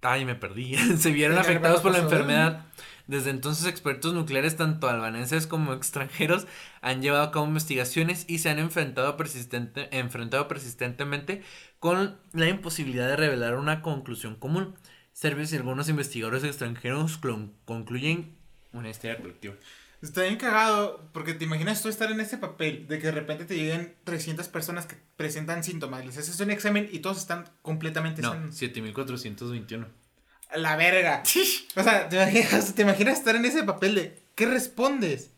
Ay, 0.00 0.24
me 0.24 0.34
perdí. 0.34 0.76
se 0.96 1.10
vieron 1.10 1.36
afectados 1.36 1.82
por 1.82 1.92
la 1.92 1.98
enfermedad. 1.98 2.64
Desde 3.10 3.30
entonces, 3.30 3.66
expertos 3.66 4.14
nucleares, 4.14 4.54
tanto 4.54 4.88
albaneses 4.88 5.48
como 5.48 5.72
extranjeros, 5.72 6.46
han 6.80 7.02
llevado 7.02 7.24
a 7.24 7.32
cabo 7.32 7.44
investigaciones 7.44 8.24
y 8.28 8.38
se 8.38 8.50
han 8.50 8.60
enfrentado, 8.60 9.16
persistente, 9.16 9.88
enfrentado 9.98 10.46
persistentemente 10.46 11.42
con 11.80 12.20
la 12.32 12.48
imposibilidad 12.48 13.08
de 13.08 13.16
revelar 13.16 13.56
una 13.56 13.82
conclusión 13.82 14.36
común. 14.36 14.76
Serbios 15.12 15.52
y 15.52 15.56
algunos 15.56 15.88
investigadores 15.88 16.44
extranjeros 16.44 17.18
concluyen 17.64 18.36
una 18.72 18.90
historia 18.90 19.18
colectiva. 19.18 19.56
Está 20.02 20.22
bien 20.22 20.36
cagado, 20.36 21.10
porque 21.12 21.34
te 21.34 21.44
imaginas 21.44 21.82
tú 21.82 21.88
estar 21.88 22.12
en 22.12 22.20
ese 22.20 22.38
papel, 22.38 22.86
de 22.86 23.00
que 23.00 23.06
de 23.06 23.12
repente 23.12 23.44
te 23.44 23.56
lleguen 23.56 23.96
300 24.04 24.46
personas 24.46 24.86
que 24.86 24.94
presentan 25.16 25.64
síntomas, 25.64 26.06
les 26.06 26.16
haces 26.16 26.38
un 26.38 26.52
examen 26.52 26.88
y 26.92 27.00
todos 27.00 27.18
están 27.18 27.50
completamente 27.62 28.22
no, 28.22 28.52
7421. 28.52 29.99
La 30.56 30.76
verga. 30.76 31.22
o 31.76 31.82
sea, 31.82 32.08
¿te 32.08 32.16
imaginas, 32.16 32.74
te 32.74 32.82
imaginas 32.82 33.18
estar 33.18 33.36
en 33.36 33.44
ese 33.44 33.62
papel 33.64 33.94
de, 33.94 34.18
¿qué 34.34 34.46
respondes? 34.46 35.30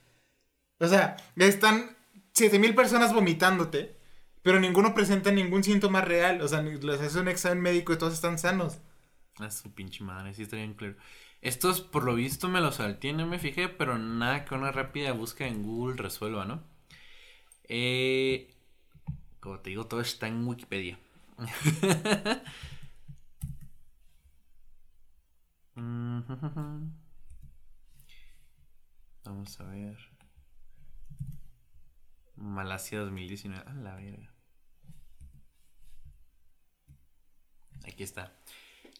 O 0.79 0.89
sea, 0.89 1.17
están 1.37 1.97
7000 2.33 2.75
personas 2.75 3.13
vomitándote 3.13 4.03
pero 4.43 4.59
ninguno 4.59 4.93
presenta 4.93 5.31
ningún 5.31 5.63
síntoma 5.63 6.01
real. 6.01 6.43
O 6.43 6.49
sea, 6.49 6.63
les 6.63 7.01
haces 7.01 7.17
un 7.17 7.29
examen 7.29 7.61
médico 7.61 7.93
y 7.93 7.99
todos 7.99 8.13
están 8.13 8.39
sanos. 8.39 8.79
A 9.39 9.51
su 9.51 9.73
pinche 9.73 10.05
madre, 10.05 10.35
sí 10.35 10.43
está 10.43 10.57
bien 10.57 10.75
claro. 10.75 10.97
Estos, 11.41 11.81
por 11.81 12.05
lo 12.05 12.15
visto, 12.15 12.49
me 12.49 12.61
los 12.61 12.77
salté, 12.77 13.13
no 13.13 13.27
me 13.27 13.39
fijé, 13.39 13.69
pero 13.69 13.99
nada 13.99 14.45
que 14.45 14.55
una 14.55 14.71
rápida 14.71 15.13
búsqueda 15.13 15.49
en 15.49 15.63
Google 15.63 15.97
resuelva, 15.97 16.45
¿no? 16.45 16.63
Eh, 17.69 18.53
como 19.41 19.59
te 19.61 19.71
digo, 19.71 19.87
todo 19.87 20.01
está 20.01 20.29
en 20.29 20.47
Wikipedia. 20.47 20.99
Vamos 29.25 29.61
a 29.61 29.65
ver. 29.65 29.97
Malasia 32.37 33.01
2019. 33.01 33.65
A 33.67 33.75
la 33.75 33.95
verga. 33.95 34.31
Aquí 37.87 38.03
está. 38.03 38.33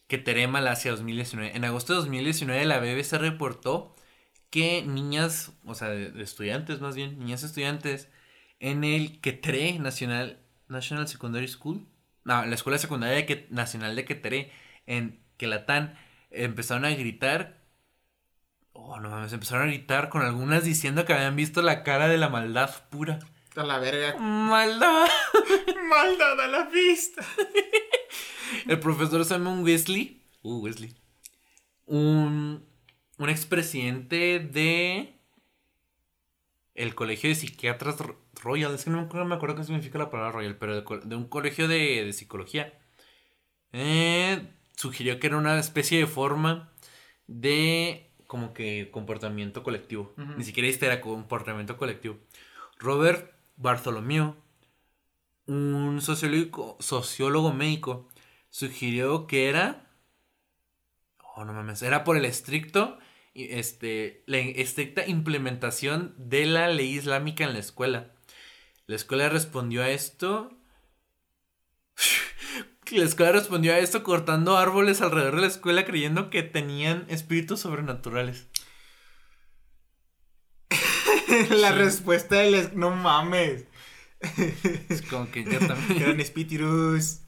Ketere, 0.07 0.47
Malasia 0.47 0.91
2019. 0.91 1.55
En 1.55 1.65
agosto 1.65 1.93
de 1.93 1.99
2019 1.99 2.65
la 2.65 2.79
BBC 2.79 3.13
reportó 3.13 3.95
que 4.49 4.83
niñas, 4.83 5.51
o 5.65 5.73
sea, 5.73 5.89
de, 5.89 6.21
estudiantes 6.21 6.79
más 6.79 6.95
bien, 6.95 7.17
niñas 7.17 7.43
estudiantes 7.43 8.09
en 8.59 8.83
el 8.83 9.19
Ketere 9.19 9.79
National, 9.79 10.39
National 10.67 11.07
Secondary 11.07 11.47
School, 11.47 11.87
no, 12.23 12.45
la 12.45 12.55
Escuela 12.55 12.77
Secundaria 12.77 13.25
Nacional 13.49 13.95
de 13.95 14.05
Ketere 14.05 14.51
en 14.85 15.19
Kelatán, 15.37 15.97
empezaron 16.33 16.85
a 16.85 16.91
gritar 16.91 17.63
Oh, 18.73 18.99
no 18.99 19.09
mames, 19.09 19.31
empezaron 19.31 19.63
a 19.63 19.71
gritar 19.71 20.09
con 20.09 20.23
algunas 20.23 20.63
diciendo 20.63 21.05
que 21.05 21.13
habían 21.13 21.35
visto 21.35 21.61
la 21.61 21.83
cara 21.83 22.07
de 22.07 22.17
la 22.17 22.29
maldad 22.29 22.71
pura. 22.89 23.19
A 23.55 23.63
la 23.63 23.77
verga. 23.77 24.17
Maldad. 24.17 25.07
maldad 25.89 26.41
a 26.41 26.47
la 26.47 26.63
vista. 26.65 27.23
El 28.67 28.79
profesor 28.79 29.23
Simon 29.25 29.63
Wesley. 29.63 30.23
Uh, 30.41 30.59
Wesley. 30.59 30.95
Un, 31.85 32.65
un 33.19 33.29
expresidente 33.29 34.39
de. 34.39 35.19
El 36.73 36.95
colegio 36.95 37.29
de 37.29 37.35
psiquiatras 37.35 37.97
Royal. 38.41 38.73
Es 38.73 38.85
que 38.85 38.89
no 38.89 39.07
me 39.25 39.35
acuerdo 39.35 39.55
qué 39.55 39.63
significa 39.63 39.99
la 39.99 40.09
palabra 40.09 40.31
Royal, 40.31 40.57
pero 40.57 40.81
de, 40.81 41.15
un 41.15 41.27
colegio 41.27 41.67
de, 41.67 42.05
de 42.05 42.13
psicología. 42.13 42.73
Eh, 43.71 44.47
sugirió 44.83 45.17
que 45.17 45.27
era 45.27 45.37
una 45.37 45.57
especie 45.57 45.97
de 45.97 46.07
forma 46.07 46.69
de 47.27 48.11
como 48.27 48.53
que 48.53 48.89
comportamiento 48.91 49.63
colectivo. 49.63 50.13
Ni 50.17 50.43
siquiera 50.43 50.67
este 50.67 50.87
era 50.87 50.99
comportamiento 50.99 51.77
colectivo. 51.77 52.17
Robert 52.79 53.31
Bartholomew, 53.55 54.35
un 55.45 56.01
sociólogo, 56.01 56.77
sociólogo 56.81 57.53
médico, 57.53 58.09
sugirió 58.49 59.25
que 59.25 59.47
era. 59.47 59.89
Oh, 61.35 61.45
no 61.45 61.53
mames. 61.53 61.81
Era 61.81 62.03
por 62.03 62.17
el 62.17 62.25
estricto. 62.25 62.99
Este, 63.35 64.23
la 64.27 64.39
estricta 64.39 65.07
implementación 65.07 66.13
de 66.17 66.45
la 66.45 66.67
ley 66.67 66.97
islámica 66.97 67.45
en 67.45 67.53
la 67.53 67.59
escuela. 67.59 68.11
La 68.85 68.97
escuela 68.97 69.29
respondió 69.29 69.81
a 69.81 69.89
esto. 69.89 70.51
La 72.93 73.05
escuela 73.05 73.31
respondió 73.31 73.73
a 73.73 73.79
esto 73.79 74.03
cortando 74.03 74.55
árboles 74.55 75.01
alrededor 75.01 75.35
de 75.35 75.41
la 75.41 75.47
escuela 75.47 75.83
creyendo 75.83 76.29
que 76.29 76.43
tenían 76.43 77.05
espíritus 77.09 77.59
sobrenaturales. 77.61 78.47
la 81.49 81.71
respuesta 81.71 82.35
del... 82.35 82.69
No 82.77 82.91
mames. 82.91 83.65
Es 84.89 85.01
como 85.01 85.31
que 85.31 85.43
yo 85.43 85.57
también... 85.59 86.01
Eran 86.03 86.19
espíritus. 86.19 87.21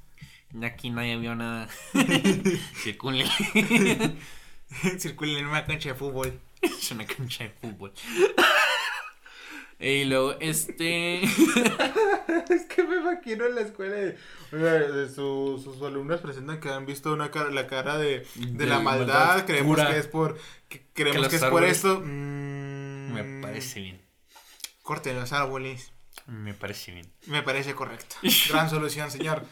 Aquí 0.61 0.91
nadie 0.91 1.17
vio 1.17 1.35
nada. 1.35 1.67
Circulen. 2.83 3.27
Circulen 4.99 5.37
en 5.37 5.47
una 5.47 5.65
cancha 5.65 5.89
de 5.89 5.95
fútbol. 5.95 6.39
Es 6.61 6.91
una 6.91 7.05
cancha 7.07 7.45
de 7.45 7.49
fútbol. 7.49 7.91
Y 9.79 10.05
luego, 10.05 10.35
este. 10.39 11.23
es 11.23 12.65
que 12.73 12.83
me 12.83 12.95
imagino 12.95 13.45
en 13.45 13.55
la 13.55 13.61
escuela 13.61 13.95
de, 13.95 15.09
sus 15.09 15.81
alumnos 15.81 16.21
presentan 16.21 16.61
que 16.61 16.69
han 16.69 16.85
visto 16.85 17.11
una 17.11 17.29
cara, 17.29 17.51
la 17.51 17.67
cara 17.67 17.97
de, 17.97 18.25
la 18.57 18.79
maldad. 18.79 19.45
creemos 19.45 19.77
que 19.77 19.97
es 19.97 20.07
por. 20.07 20.37
creemos 20.93 21.27
que, 21.27 21.35
es 21.35 21.43
por 21.43 21.63
esto. 21.65 22.01
Mm, 22.03 23.13
me 23.13 23.41
parece 23.41 23.81
bien. 23.81 24.01
Corten 24.81 25.19
los 25.19 25.33
árboles. 25.33 25.91
Me 26.27 26.53
parece 26.53 26.93
bien. 26.93 27.11
Me 27.27 27.43
parece 27.43 27.75
correcto. 27.75 28.15
Gran 28.49 28.69
solución, 28.69 29.11
señor. 29.11 29.45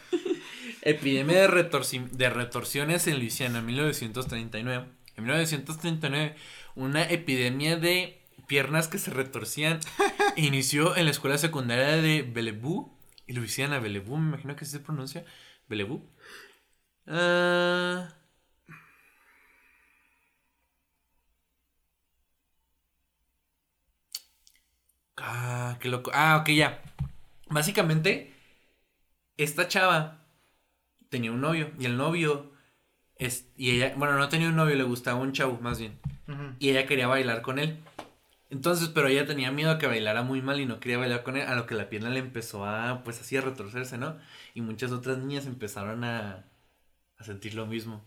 Epidemia 0.81 1.47
de, 1.47 2.07
de 2.11 2.29
retorsiones 2.29 3.07
en 3.07 3.19
Luisiana, 3.19 3.61
1939. 3.61 4.85
En 5.15 5.23
1939, 5.23 6.35
una 6.75 7.03
epidemia 7.03 7.77
de 7.77 8.22
piernas 8.47 8.87
que 8.87 8.97
se 8.97 9.11
retorcían. 9.11 9.79
Inició 10.35 10.95
en 10.95 11.05
la 11.05 11.11
escuela 11.11 11.37
secundaria 11.37 12.01
de 12.01 12.21
Bellevue. 12.23 12.91
Y 13.27 13.33
Luisiana, 13.33 13.79
Bellevue, 13.79 14.17
me 14.19 14.29
imagino 14.29 14.55
que 14.55 14.65
así 14.65 14.73
se 14.73 14.79
pronuncia. 14.79 15.25
Bellevue. 15.67 16.01
Ah. 17.07 18.13
ah, 25.17 25.77
qué 25.79 25.89
loco. 25.89 26.11
Ah, 26.13 26.37
ok, 26.41 26.49
ya. 26.49 26.81
Básicamente, 27.49 28.33
esta 29.37 29.67
chava 29.67 30.25
tenía 31.09 31.31
un 31.31 31.41
novio. 31.41 31.71
Y 31.79 31.85
el 31.85 31.97
novio. 31.97 32.51
Es, 33.15 33.47
y 33.55 33.71
ella, 33.71 33.93
bueno, 33.95 34.17
no 34.17 34.27
tenía 34.27 34.49
un 34.49 34.55
novio, 34.55 34.75
le 34.75 34.83
gustaba 34.83 35.19
un 35.19 35.33
chavo, 35.33 35.59
más 35.61 35.79
bien. 35.79 35.99
Y 36.59 36.69
ella 36.69 36.87
quería 36.87 37.07
bailar 37.07 37.41
con 37.41 37.59
él. 37.59 37.83
Entonces, 38.53 38.89
pero 38.89 39.07
ella 39.07 39.25
tenía 39.25 39.51
miedo 39.51 39.71
a 39.71 39.79
que 39.79 39.87
bailara 39.87 40.21
muy 40.21 40.43
mal 40.43 40.59
y 40.59 40.67
no 40.67 40.79
quería 40.79 40.99
bailar 40.99 41.23
con 41.23 41.37
él, 41.37 41.47
a 41.47 41.55
lo 41.55 41.65
que 41.65 41.73
la 41.73 41.89
pierna 41.89 42.11
le 42.11 42.19
empezó 42.19 42.65
a, 42.65 43.03
pues 43.03 43.19
así, 43.19 43.35
a 43.35 43.41
retorcerse, 43.41 43.97
¿no? 43.97 44.15
Y 44.53 44.61
muchas 44.61 44.91
otras 44.91 45.17
niñas 45.17 45.47
empezaron 45.47 46.03
a, 46.03 46.45
a 47.17 47.23
sentir 47.23 47.55
lo 47.55 47.65
mismo. 47.65 48.05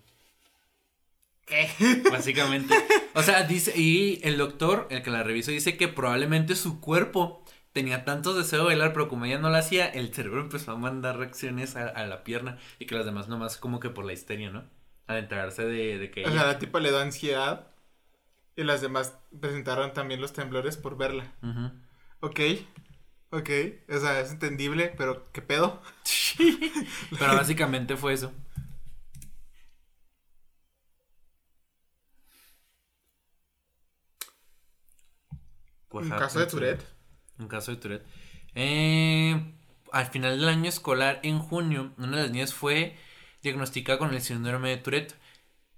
¿Qué? 1.47 1.69
Básicamente. 2.13 2.75
O 3.15 3.23
sea, 3.23 3.43
dice, 3.43 3.73
y 3.77 4.21
el 4.23 4.39
doctor, 4.39 4.87
el 4.91 5.03
que 5.03 5.11
la 5.11 5.25
revisó, 5.25 5.51
dice 5.51 5.77
que 5.77 5.89
probablemente 5.89 6.55
su 6.55 6.81
cuerpo 6.81 7.45
tenía 7.73 8.05
tanto 8.05 8.33
deseo 8.33 8.61
de 8.61 8.67
bailar, 8.67 8.93
pero 8.93 9.09
como 9.09 9.25
ella 9.25 9.39
no 9.39 9.51
lo 9.51 9.57
hacía, 9.57 9.89
el 9.89 10.15
cerebro 10.15 10.43
empezó 10.43 10.71
a 10.71 10.77
mandar 10.77 11.19
reacciones 11.19 11.75
a, 11.75 12.07
la 12.07 12.23
pierna 12.23 12.57
y 12.79 12.87
que 12.87 12.95
las 12.95 13.05
demás 13.05 13.27
nomás 13.27 13.57
como 13.57 13.81
que 13.81 13.91
por 13.91 14.05
la 14.05 14.13
histeria, 14.13 14.51
¿no? 14.51 14.63
Al 15.09 15.17
enterarse 15.17 15.65
de, 15.65 15.99
de 15.99 16.11
que... 16.13 16.25
O 16.25 16.31
sea, 16.31 16.47
la 16.47 16.61
tipa 16.61 16.79
le 16.79 16.93
da 16.93 17.03
ansiedad 17.03 17.67
y 18.57 18.65
las 18.65 18.81
demás 18.81 19.15
presentaron 19.39 19.93
también 19.93 20.21
los 20.21 20.33
temblores 20.33 20.77
por 20.79 20.97
verla. 20.97 21.31
Ok. 22.21 22.41
Ok. 23.31 23.51
O 23.89 23.99
sea, 23.99 24.21
es 24.21 24.31
entendible, 24.31 24.95
pero 24.97 25.31
¿qué 25.33 25.43
pedo? 25.43 25.83
pero 27.19 27.35
básicamente 27.35 27.97
fue 27.97 28.15
eso. 28.15 28.33
Un 35.91 36.11
caso 36.11 36.41
de 36.41 36.47
Tourette. 36.47 36.85
Un 37.39 37.49
caso 37.49 37.71
de 37.71 37.77
Tourette. 37.79 38.07
Eh, 38.55 39.55
al 39.93 40.07
final 40.07 40.39
del 40.39 40.49
año 40.49 40.69
escolar, 40.69 41.21
en 41.23 41.39
junio, 41.39 41.93
una 41.99 42.17
de 42.17 42.23
las 42.25 42.31
niñas 42.31 42.55
fue 42.55 42.97
diagnosticada 43.43 43.99
con 43.99 44.13
el 44.13 44.21
síndrome 44.21 44.71
de 44.71 44.77
Tourette. 44.79 45.15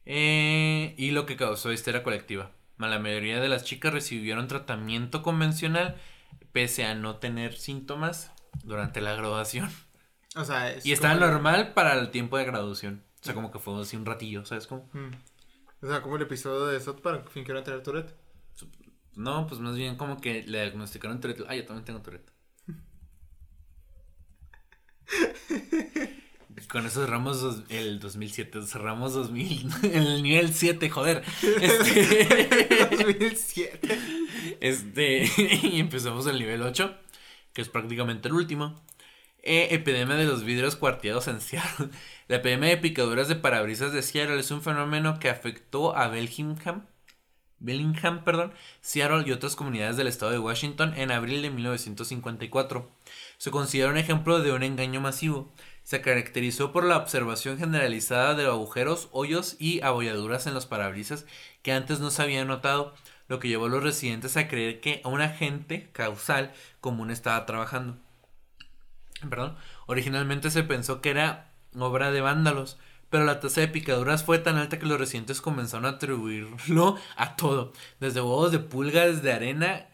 Eh, 0.06 0.94
y 0.96 1.10
lo 1.10 1.26
que 1.26 1.36
causó 1.36 1.72
histeria 1.72 2.02
colectiva 2.02 2.50
la 2.86 2.98
mayoría 2.98 3.40
de 3.40 3.48
las 3.48 3.64
chicas 3.64 3.92
recibieron 3.92 4.46
tratamiento 4.46 5.22
convencional 5.22 5.96
pese 6.52 6.84
a 6.84 6.94
no 6.94 7.16
tener 7.16 7.56
síntomas 7.56 8.30
durante 8.62 9.00
la 9.00 9.14
graduación. 9.14 9.70
O 10.36 10.44
sea, 10.44 10.76
y 10.84 10.92
estaba 10.92 11.14
normal 11.14 11.74
para 11.74 11.98
el 11.98 12.10
tiempo 12.10 12.38
de 12.38 12.44
graduación. 12.44 13.02
O 13.20 13.24
sea, 13.24 13.34
como 13.34 13.50
que 13.50 13.58
fue 13.58 13.80
así 13.80 13.96
un 13.96 14.06
ratillo, 14.06 14.44
¿sabes 14.44 14.68
cómo? 14.68 14.88
Mm. 14.92 15.10
O 15.82 15.88
sea, 15.88 16.02
como 16.02 16.16
el 16.16 16.22
episodio 16.22 16.66
de 16.66 16.80
South 16.80 17.00
Park, 17.00 17.28
fingieron 17.30 17.64
tener 17.64 17.82
Tourette. 17.82 18.14
No, 19.16 19.46
pues 19.48 19.60
más 19.60 19.74
bien 19.74 19.96
como 19.96 20.20
que 20.20 20.44
le 20.44 20.62
diagnosticaron 20.62 21.20
Tourette. 21.20 21.44
Ah, 21.48 21.56
yo 21.56 21.64
también 21.64 21.84
tengo 21.84 22.00
Tourette. 22.00 22.30
Con 26.68 26.84
eso 26.84 27.00
cerramos 27.00 27.62
el 27.70 27.98
2007, 27.98 28.60
cerramos 28.66 29.14
2000, 29.14 29.70
el 29.94 30.22
nivel 30.22 30.52
7, 30.52 30.90
joder. 30.90 31.24
Este, 31.42 32.88
2007. 32.96 33.98
Este, 34.60 35.30
y 35.62 35.80
empezamos 35.80 36.26
el 36.26 36.38
nivel 36.38 36.60
8, 36.60 36.94
que 37.54 37.62
es 37.62 37.70
prácticamente 37.70 38.28
el 38.28 38.34
último. 38.34 38.78
Eh, 39.42 39.68
epidemia 39.70 40.16
de 40.16 40.26
los 40.26 40.44
vidrios 40.44 40.76
cuarteados 40.76 41.26
en 41.28 41.40
Seattle. 41.40 41.88
La 42.26 42.36
epidemia 42.36 42.68
de 42.68 42.76
picaduras 42.76 43.28
de 43.28 43.36
parabrisas 43.36 43.94
de 43.94 44.02
Seattle 44.02 44.38
es 44.38 44.50
un 44.50 44.60
fenómeno 44.60 45.18
que 45.18 45.30
afectó 45.30 45.96
a 45.96 46.08
Bellingham, 46.08 46.86
Bellingham, 47.60 48.24
perdón, 48.24 48.52
Seattle 48.82 49.24
y 49.26 49.32
otras 49.32 49.56
comunidades 49.56 49.96
del 49.96 50.06
estado 50.06 50.32
de 50.32 50.38
Washington 50.38 50.92
en 50.96 51.10
abril 51.12 51.40
de 51.40 51.50
1954. 51.50 52.90
Se 53.38 53.50
considera 53.50 53.90
un 53.90 53.96
ejemplo 53.96 54.40
de 54.40 54.52
un 54.52 54.62
engaño 54.62 55.00
masivo 55.00 55.50
se 55.88 56.02
caracterizó 56.02 56.70
por 56.70 56.84
la 56.84 56.98
observación 56.98 57.56
generalizada 57.56 58.34
de 58.34 58.44
agujeros, 58.44 59.08
hoyos 59.10 59.56
y 59.58 59.80
abolladuras 59.80 60.46
en 60.46 60.52
los 60.52 60.66
parabrisas 60.66 61.24
que 61.62 61.72
antes 61.72 61.98
no 61.98 62.10
se 62.10 62.20
habían 62.20 62.46
notado, 62.46 62.92
lo 63.26 63.38
que 63.38 63.48
llevó 63.48 63.64
a 63.64 63.68
los 63.70 63.82
residentes 63.82 64.36
a 64.36 64.48
creer 64.48 64.82
que 64.82 65.00
un 65.06 65.22
agente 65.22 65.88
causal 65.92 66.52
común 66.82 67.10
estaba 67.10 67.46
trabajando. 67.46 67.96
Perdón. 69.30 69.56
Originalmente 69.86 70.50
se 70.50 70.62
pensó 70.62 71.00
que 71.00 71.08
era 71.08 71.52
obra 71.78 72.10
de 72.10 72.20
vándalos, 72.20 72.78
pero 73.08 73.24
la 73.24 73.40
tasa 73.40 73.62
de 73.62 73.68
picaduras 73.68 74.24
fue 74.24 74.38
tan 74.38 74.58
alta 74.58 74.78
que 74.78 74.84
los 74.84 75.00
residentes 75.00 75.40
comenzaron 75.40 75.86
a 75.86 75.96
atribuirlo 75.96 76.98
a 77.16 77.34
todo, 77.34 77.72
desde 77.98 78.20
huevos 78.20 78.52
de 78.52 78.58
pulgas 78.58 79.22
de 79.22 79.32
arena. 79.32 79.86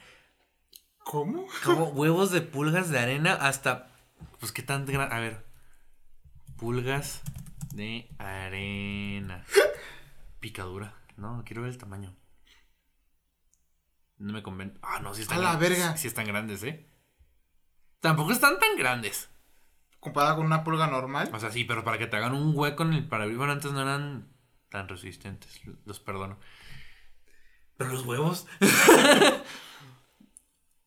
¿Cómo? 0.99 1.47
Como 1.63 1.85
huevos 1.91 2.33
de 2.33 2.41
pulgas 2.41 2.91
de 2.91 2.99
arena 2.99 3.35
hasta. 3.35 3.93
Pues 4.41 4.51
qué 4.51 4.65
tan 4.65 4.87
grande. 4.87 5.15
A 5.15 5.21
ver. 5.21 5.44
Pulgas 6.57 7.23
de 7.75 8.09
arena. 8.19 9.45
Picadura. 10.41 10.95
No, 11.17 11.43
quiero 11.45 11.63
ver 11.63 11.71
el 11.73 11.79
tamaño. 11.79 12.15
No 14.19 14.33
me 14.33 14.43
convence. 14.43 14.79
Ah, 14.83 15.01
no, 15.01 15.15
sí 15.15 15.23
están 15.23 15.39
A 15.39 15.43
la 15.43 15.49
grandes. 15.57 15.71
verga. 15.71 15.97
Sí 15.97 16.07
están 16.09 16.27
grandes, 16.27 16.63
¿eh? 16.63 16.89
Tampoco 18.01 18.33
están 18.33 18.59
tan 18.59 18.77
grandes. 18.77 19.29
Comparada 20.01 20.37
con 20.37 20.47
una 20.47 20.65
pulga 20.65 20.87
normal. 20.87 21.31
O 21.33 21.41
sea, 21.41 21.51
sí, 21.51 21.65
pero 21.65 21.83
para 21.85 21.99
que 21.99 22.07
te 22.07 22.17
hagan 22.17 22.35
un 22.35 22.53
hueco 22.57 22.83
en 22.85 22.93
el 22.93 23.09
parabrisas, 23.09 23.39
bueno, 23.39 23.53
antes 23.55 23.73
no 23.73 23.81
eran 23.83 24.33
tan 24.69 24.89
resistentes, 24.89 25.61
los 25.85 26.01
perdono. 26.01 26.39
Pero 27.77 27.91
los 27.91 28.05
huevos, 28.05 28.47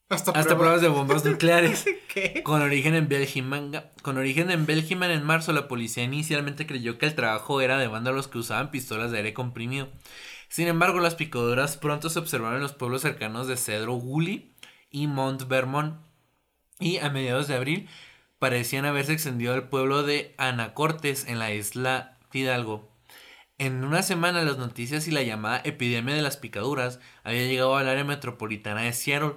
Hasta, 0.09 0.31
hasta 0.31 0.41
prueba- 0.41 0.57
pruebas 0.57 0.81
de 0.81 0.88
bombas 0.88 1.25
nucleares. 1.25 1.85
¿Qué? 2.13 2.41
Con 2.43 2.61
origen 2.61 2.95
en 2.95 3.07
Bélgica, 3.09 3.91
con 4.01 4.17
origen 4.17 4.49
en 4.51 4.65
Bélgica 4.65 5.11
en 5.11 5.23
marzo, 5.23 5.51
la 5.51 5.67
policía 5.67 6.03
inicialmente 6.03 6.65
creyó 6.65 6.97
que 6.97 7.05
el 7.07 7.15
trabajo 7.15 7.59
era 7.61 7.77
de 7.77 7.88
vándalos 7.88 8.27
que 8.27 8.38
usaban 8.38 8.71
pistolas 8.71 9.11
de 9.11 9.17
aire 9.17 9.34
comprimido. 9.34 9.89
Sin 10.49 10.67
embargo, 10.69 10.99
las 11.01 11.15
picaduras 11.15 11.75
pronto 11.75 12.09
se 12.09 12.19
observaron 12.19 12.55
en 12.55 12.61
los 12.63 12.73
pueblos 12.73 13.01
cercanos 13.01 13.47
de 13.47 13.57
Cedro 13.57 13.93
Gully 13.95 14.53
y 14.89 15.07
Mont 15.07 15.47
Vermont. 15.47 15.97
Y 16.79 16.97
a 16.99 17.09
mediados 17.09 17.47
de 17.49 17.55
abril 17.55 17.89
parecían 18.39 18.85
haberse 18.85 19.11
extendido 19.13 19.53
al 19.53 19.67
pueblo 19.67 20.03
de 20.03 20.35
Anacortes 20.38 21.25
en 21.27 21.39
la 21.39 21.51
isla 21.53 22.17
Fidalgo. 22.29 22.89
En 23.57 23.84
una 23.84 24.03
semana 24.03 24.43
las 24.43 24.57
noticias 24.57 25.07
y 25.07 25.11
la 25.11 25.23
llamada 25.23 25.59
epidemia 25.65 26.13
de 26.15 26.21
las 26.21 26.38
picaduras 26.38 26.99
había 27.23 27.45
llegado 27.47 27.75
al 27.75 27.89
área 27.89 28.03
metropolitana 28.03 28.84
de 28.84 28.93
Seattle. 28.93 29.34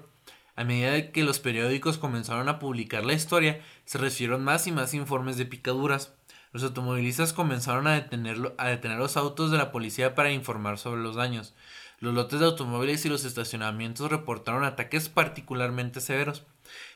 A 0.56 0.64
medida 0.64 1.12
que 1.12 1.24
los 1.24 1.38
periódicos 1.38 1.98
comenzaron 1.98 2.48
a 2.48 2.58
publicar 2.58 3.04
la 3.04 3.14
historia, 3.14 3.60
se 3.84 3.98
recibieron 3.98 4.44
más 4.44 4.66
y 4.66 4.72
más 4.72 4.94
informes 4.94 5.36
de 5.36 5.46
picaduras. 5.46 6.12
Los 6.52 6.64
automovilistas 6.64 7.32
comenzaron 7.32 7.86
a, 7.86 7.96
detenerlo- 7.96 8.54
a 8.58 8.68
detener 8.68 8.98
los 8.98 9.16
autos 9.16 9.50
de 9.50 9.58
la 9.58 9.70
policía 9.72 10.14
para 10.14 10.32
informar 10.32 10.78
sobre 10.78 11.00
los 11.00 11.16
daños. 11.16 11.54
Los 12.00 12.14
lotes 12.14 12.40
de 12.40 12.46
automóviles 12.46 13.04
y 13.04 13.08
los 13.08 13.24
estacionamientos 13.24 14.10
reportaron 14.10 14.64
ataques 14.64 15.08
particularmente 15.08 16.00
severos. 16.00 16.44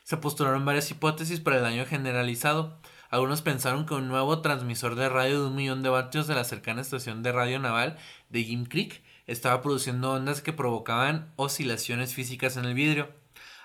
Se 0.02 0.16
postularon 0.16 0.64
varias 0.64 0.90
hipótesis 0.90 1.40
para 1.40 1.56
el 1.58 1.62
daño 1.62 1.86
generalizado. 1.86 2.78
Algunos 3.10 3.42
pensaron 3.42 3.86
que 3.86 3.94
un 3.94 4.08
nuevo 4.08 4.40
transmisor 4.40 4.94
de 4.96 5.08
radio 5.08 5.42
de 5.42 5.48
un 5.48 5.54
millón 5.54 5.82
de 5.82 5.90
vatios 5.90 6.26
de 6.26 6.34
la 6.34 6.44
cercana 6.44 6.80
estación 6.80 7.22
de 7.22 7.32
radio 7.32 7.58
naval 7.58 7.96
de 8.30 8.44
Jim 8.44 8.64
Creek 8.64 9.02
estaba 9.26 9.62
produciendo 9.62 10.10
ondas 10.12 10.40
que 10.42 10.52
provocaban 10.52 11.32
oscilaciones 11.36 12.14
físicas 12.14 12.56
en 12.56 12.64
el 12.64 12.74
vidrio. 12.74 13.08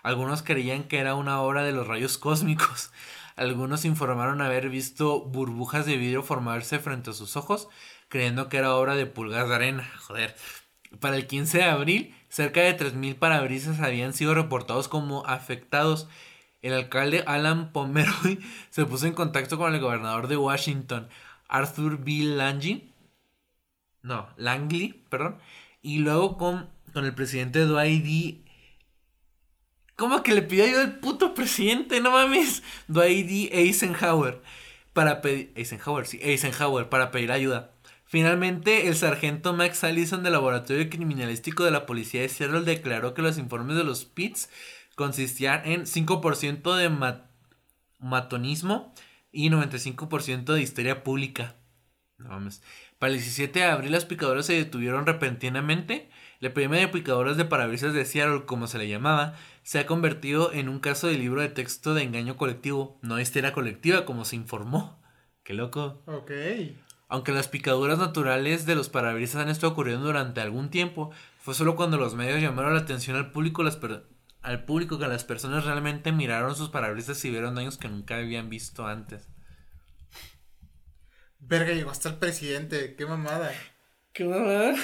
Algunos 0.03 0.43
creían 0.43 0.83
que 0.83 0.99
era 0.99 1.15
una 1.15 1.41
obra 1.41 1.63
de 1.63 1.71
los 1.71 1.87
rayos 1.87 2.17
cósmicos. 2.17 2.91
Algunos 3.35 3.85
informaron 3.85 4.41
haber 4.41 4.69
visto 4.69 5.21
burbujas 5.21 5.85
de 5.85 5.97
vidrio 5.97 6.23
formarse 6.23 6.79
frente 6.79 7.11
a 7.11 7.13
sus 7.13 7.37
ojos, 7.37 7.69
creyendo 8.09 8.49
que 8.49 8.57
era 8.57 8.75
obra 8.75 8.95
de 8.95 9.05
pulgas 9.05 9.47
de 9.47 9.55
arena. 9.55 9.89
Joder. 10.07 10.35
Para 10.99 11.17
el 11.17 11.27
15 11.27 11.59
de 11.59 11.63
abril, 11.65 12.15
cerca 12.29 12.61
de 12.61 12.75
3.000 12.75 13.15
parabrisas 13.15 13.79
habían 13.79 14.13
sido 14.13 14.33
reportados 14.33 14.87
como 14.87 15.25
afectados. 15.25 16.07
El 16.61 16.73
alcalde 16.73 17.23
Alan 17.27 17.71
Pomeroy 17.71 18.39
se 18.69 18.85
puso 18.85 19.05
en 19.05 19.13
contacto 19.13 19.57
con 19.57 19.73
el 19.73 19.81
gobernador 19.81 20.27
de 20.27 20.37
Washington, 20.37 21.07
Arthur 21.47 21.97
B. 21.97 22.23
Langley. 22.23 22.91
No, 24.01 24.27
Langley, 24.37 25.05
perdón. 25.09 25.37
Y 25.81 25.99
luego 25.99 26.37
con, 26.37 26.69
con 26.93 27.05
el 27.05 27.13
presidente 27.13 27.65
Dwight 27.65 28.03
D. 28.03 28.48
¿Cómo 29.99 30.23
que 30.23 30.33
le 30.33 30.41
pidió 30.41 30.63
ayuda 30.63 30.81
al 30.81 30.99
puto 30.99 31.33
presidente? 31.35 31.99
No 32.01 32.11
mames. 32.11 32.63
Dwight 32.87 33.27
D. 33.27 33.49
Eisenhower. 33.51 34.41
Para 34.93 35.21
pedir. 35.21 35.51
Eisenhower, 35.55 36.07
sí. 36.07 36.19
Eisenhower, 36.23 36.89
para 36.89 37.11
pedir 37.11 37.31
ayuda. 37.31 37.71
Finalmente, 38.05 38.87
el 38.87 38.95
sargento 38.95 39.53
Max 39.53 39.83
Allison 39.83 40.23
del 40.23 40.33
Laboratorio 40.33 40.89
Criminalístico 40.89 41.63
de 41.63 41.71
la 41.71 41.85
Policía 41.85 42.21
de 42.21 42.29
Seattle 42.29 42.61
declaró 42.61 43.13
que 43.13 43.21
los 43.21 43.37
informes 43.37 43.77
de 43.77 43.83
los 43.83 44.05
PITS 44.05 44.49
consistían 44.95 45.61
en 45.65 45.85
5% 45.85 46.75
de 46.75 46.89
ma- 46.89 47.29
matonismo 47.99 48.93
y 49.31 49.49
95% 49.49 50.53
de 50.53 50.61
histeria 50.61 51.03
pública. 51.03 51.55
No 52.17 52.29
mames. 52.29 52.63
Para 52.97 53.11
el 53.11 53.19
17 53.19 53.59
de 53.59 53.65
abril, 53.65 53.91
las 53.91 54.05
picadoras 54.05 54.45
se 54.45 54.53
detuvieron 54.53 55.05
repentinamente. 55.05 56.09
La 56.39 56.49
epidemia 56.49 56.79
de 56.79 56.87
picadoras 56.87 57.35
de 57.37 57.45
parabrisas 57.45 57.93
de 57.93 58.05
Seattle, 58.05 58.45
como 58.45 58.67
se 58.67 58.77
le 58.77 58.87
llamaba, 58.87 59.35
se 59.63 59.79
ha 59.79 59.85
convertido 59.85 60.53
en 60.53 60.69
un 60.69 60.79
caso 60.79 61.07
de 61.07 61.17
libro 61.17 61.41
de 61.41 61.49
texto 61.49 61.93
de 61.93 62.03
engaño 62.03 62.37
colectivo, 62.37 62.97
no 63.01 63.19
histeria 63.19 63.51
colectiva, 63.53 64.05
como 64.05 64.23
se 64.23 64.37
informó. 64.37 65.01
Qué 65.43 65.53
loco. 65.53 66.01
Ok. 66.05 66.31
Aunque 67.09 67.31
las 67.33 67.47
picaduras 67.47 67.97
naturales 67.97 68.65
de 68.65 68.75
los 68.75 68.87
parabrisas 68.87 69.41
han 69.41 69.49
estado 69.49 69.73
ocurriendo 69.73 70.05
durante 70.05 70.39
algún 70.41 70.69
tiempo, 70.69 71.11
fue 71.41 71.55
solo 71.55 71.75
cuando 71.75 71.97
los 71.97 72.15
medios 72.15 72.41
llamaron 72.41 72.73
la 72.75 72.81
atención 72.81 73.17
al 73.17 73.31
público, 73.31 73.63
las 73.63 73.75
per- 73.75 74.05
al 74.41 74.63
público 74.63 74.97
que 74.97 75.07
las 75.07 75.25
personas 75.25 75.65
realmente 75.65 76.11
miraron 76.13 76.55
sus 76.55 76.69
parabrisas 76.69 77.23
y 77.25 77.31
vieron 77.31 77.55
daños 77.55 77.77
que 77.77 77.89
nunca 77.89 78.15
habían 78.15 78.49
visto 78.49 78.87
antes. 78.87 79.27
Verga, 81.39 81.73
llegó 81.73 81.89
hasta 81.91 82.09
el 82.09 82.15
presidente. 82.15 82.95
Qué 82.95 83.05
mamada. 83.05 83.51
¿Qué 84.13 84.23
mamada? 84.25 84.75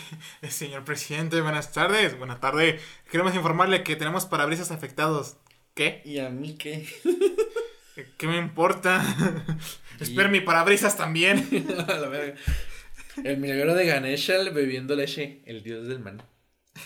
Señor 0.48 0.84
presidente, 0.84 1.40
buenas 1.40 1.72
tardes. 1.72 2.18
Buenas 2.18 2.40
tardes. 2.40 2.80
Queremos 3.10 3.34
informarle 3.34 3.82
que 3.82 3.96
tenemos 3.96 4.26
parabrisas 4.26 4.70
afectados. 4.70 5.36
¿Qué? 5.74 6.02
¿Y 6.04 6.18
a 6.18 6.30
mí 6.30 6.56
qué? 6.56 6.86
¿Qué 8.18 8.26
me 8.26 8.38
importa? 8.38 9.02
Espera, 10.00 10.28
mi 10.28 10.40
parabrisas 10.40 10.96
también. 10.96 11.48
A 11.88 11.94
la 11.94 12.08
verga. 12.08 12.38
El 13.24 13.38
milagro 13.38 13.74
de 13.74 13.86
Ganesha 13.86 14.34
bebiendo 14.50 14.94
leche, 14.94 15.40
el 15.46 15.62
dios 15.62 15.88
del 15.88 16.00
maní. 16.00 16.22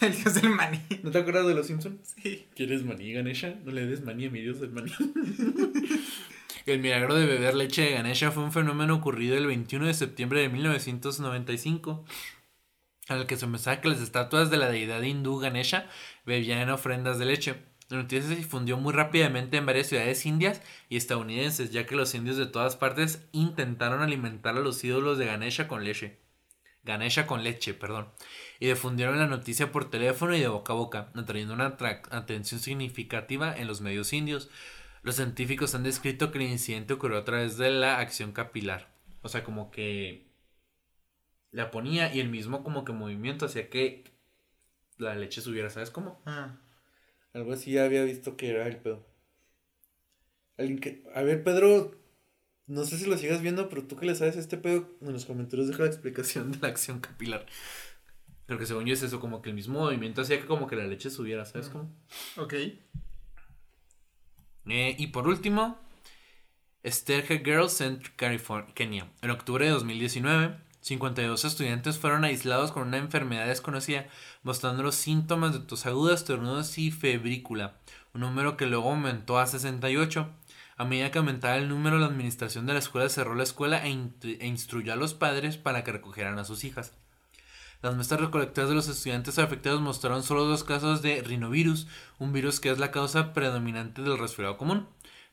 El 0.00 0.14
dios 0.14 0.34
del 0.34 0.50
maní. 0.50 0.80
¿No 1.02 1.10
te 1.10 1.18
acuerdas 1.18 1.46
de 1.48 1.54
los 1.54 1.66
Simpsons? 1.66 2.14
Sí. 2.22 2.46
¿Quieres 2.54 2.84
maní, 2.84 3.12
Ganesha? 3.12 3.56
No 3.64 3.72
le 3.72 3.86
des 3.86 4.02
maní 4.02 4.26
a 4.26 4.30
mi 4.30 4.40
dios 4.40 4.60
del 4.60 4.70
maní. 4.70 4.92
El 6.66 6.78
milagro 6.78 7.14
de 7.14 7.26
beber 7.26 7.54
leche 7.54 7.82
de 7.82 7.92
Ganesha 7.92 8.30
fue 8.30 8.44
un 8.44 8.52
fenómeno 8.52 8.94
ocurrido 8.94 9.36
el 9.36 9.46
21 9.46 9.86
de 9.86 9.94
septiembre 9.94 10.40
de 10.40 10.50
1995, 10.50 12.04
el 13.16 13.26
que 13.26 13.36
se 13.36 13.46
pensaba 13.46 13.80
que 13.80 13.88
las 13.88 14.00
estatuas 14.00 14.50
de 14.50 14.56
la 14.56 14.68
deidad 14.70 15.02
hindú 15.02 15.38
Ganesha 15.38 15.88
bebían 16.24 16.70
ofrendas 16.70 17.18
de 17.18 17.26
leche. 17.26 17.56
La 17.88 17.96
noticia 17.96 18.28
se 18.28 18.36
difundió 18.36 18.76
muy 18.76 18.92
rápidamente 18.92 19.56
en 19.56 19.66
varias 19.66 19.88
ciudades 19.88 20.24
indias 20.24 20.62
y 20.88 20.96
estadounidenses, 20.96 21.72
ya 21.72 21.86
que 21.86 21.96
los 21.96 22.14
indios 22.14 22.36
de 22.36 22.46
todas 22.46 22.76
partes 22.76 23.26
intentaron 23.32 24.00
alimentar 24.00 24.56
a 24.56 24.60
los 24.60 24.82
ídolos 24.84 25.18
de 25.18 25.26
Ganesha 25.26 25.66
con 25.66 25.84
leche. 25.84 26.18
Ganesha 26.84 27.26
con 27.26 27.42
leche, 27.42 27.74
perdón. 27.74 28.08
Y 28.60 28.68
difundieron 28.68 29.18
la 29.18 29.26
noticia 29.26 29.72
por 29.72 29.90
teléfono 29.90 30.36
y 30.36 30.40
de 30.40 30.48
boca 30.48 30.72
a 30.72 30.76
boca, 30.76 31.10
atrayendo 31.14 31.54
una 31.54 31.76
atención 32.10 32.60
significativa 32.60 33.56
en 33.56 33.66
los 33.66 33.80
medios 33.80 34.12
indios. 34.12 34.50
Los 35.02 35.16
científicos 35.16 35.74
han 35.74 35.82
descrito 35.82 36.30
que 36.30 36.38
el 36.38 36.44
incidente 36.44 36.94
ocurrió 36.94 37.18
a 37.18 37.24
través 37.24 37.56
de 37.56 37.70
la 37.70 37.98
acción 37.98 38.32
capilar. 38.32 38.88
O 39.22 39.28
sea, 39.28 39.42
como 39.42 39.70
que 39.70 40.29
la 41.52 41.70
ponía 41.70 42.14
y 42.14 42.20
el 42.20 42.28
mismo 42.28 42.62
como 42.62 42.84
que 42.84 42.92
movimiento 42.92 43.46
hacía 43.46 43.68
que 43.70 44.04
la 44.98 45.14
leche 45.14 45.40
subiera, 45.40 45.70
¿sabes 45.70 45.90
cómo? 45.90 46.20
Ah. 46.26 46.56
Algo 47.32 47.52
así 47.52 47.72
ya 47.72 47.84
había 47.84 48.04
visto 48.04 48.36
que 48.36 48.50
era 48.50 48.66
el 48.66 48.76
pedo. 48.76 49.06
Alguien 50.58 50.78
que... 50.78 51.04
A 51.14 51.22
ver, 51.22 51.42
Pedro, 51.42 51.94
no 52.66 52.84
sé 52.84 52.98
si 52.98 53.06
lo 53.06 53.16
sigas 53.16 53.40
viendo, 53.40 53.68
pero 53.68 53.84
tú 53.84 53.96
que 53.96 54.06
le 54.06 54.14
sabes 54.14 54.36
este 54.36 54.58
pedo, 54.58 54.88
en 55.00 55.12
los 55.12 55.24
comentarios 55.26 55.68
deja 55.68 55.82
la 55.84 55.88
explicación 55.88 56.52
de 56.52 56.58
la 56.58 56.68
acción 56.68 57.00
capilar. 57.00 57.46
Pero 58.46 58.58
que 58.58 58.66
según 58.66 58.84
yo 58.86 58.94
es 58.94 59.02
eso, 59.02 59.20
como 59.20 59.42
que 59.42 59.48
el 59.50 59.54
mismo 59.54 59.78
movimiento 59.78 60.22
hacía 60.22 60.40
que 60.40 60.46
como 60.46 60.66
que 60.66 60.76
la 60.76 60.86
leche 60.86 61.08
subiera, 61.08 61.44
¿sabes 61.44 61.68
Mm. 61.68 61.72
cómo? 61.72 61.96
Ok. 62.36 62.54
Eh, 64.66 64.96
y 64.98 65.06
por 65.08 65.26
último, 65.28 65.78
Sterge 66.84 67.38
Girls 67.44 67.72
Center, 67.72 68.10
California, 68.16 68.72
Kenia. 68.74 69.10
En 69.22 69.30
octubre 69.30 69.64
de 69.64 69.70
2019, 69.70 70.56
52 70.80 71.44
estudiantes 71.44 71.98
fueron 71.98 72.24
aislados 72.24 72.72
con 72.72 72.88
una 72.88 72.96
enfermedad 72.96 73.46
desconocida, 73.46 74.06
mostrando 74.42 74.82
los 74.82 74.94
síntomas 74.94 75.52
de 75.52 75.60
tos 75.60 75.86
aguda, 75.86 76.14
estornudos 76.14 76.78
y 76.78 76.90
febrícula, 76.90 77.74
un 78.14 78.22
número 78.22 78.56
que 78.56 78.66
luego 78.66 78.90
aumentó 78.90 79.38
a 79.38 79.46
68. 79.46 80.28
A 80.76 80.84
medida 80.84 81.10
que 81.10 81.18
aumentaba 81.18 81.56
el 81.56 81.68
número, 81.68 81.98
la 81.98 82.06
administración 82.06 82.64
de 82.64 82.72
la 82.72 82.78
escuela 82.78 83.08
cerró 83.10 83.34
la 83.34 83.42
escuela 83.42 83.86
e, 83.86 83.90
e 84.22 84.46
instruyó 84.46 84.94
a 84.94 84.96
los 84.96 85.12
padres 85.12 85.58
para 85.58 85.84
que 85.84 85.92
recogieran 85.92 86.38
a 86.38 86.44
sus 86.44 86.64
hijas. 86.64 86.94
Las 87.82 87.94
muestras 87.94 88.20
recolectadas 88.20 88.68
de 88.68 88.76
los 88.76 88.88
estudiantes 88.88 89.38
afectados 89.38 89.80
mostraron 89.80 90.22
solo 90.22 90.44
dos 90.44 90.64
casos 90.64 91.00
de 91.00 91.22
rinovirus, 91.22 91.86
un 92.18 92.32
virus 92.32 92.60
que 92.60 92.70
es 92.70 92.78
la 92.78 92.90
causa 92.90 93.32
predominante 93.32 94.02
del 94.02 94.18
resfriado 94.18 94.58
común. 94.58 94.86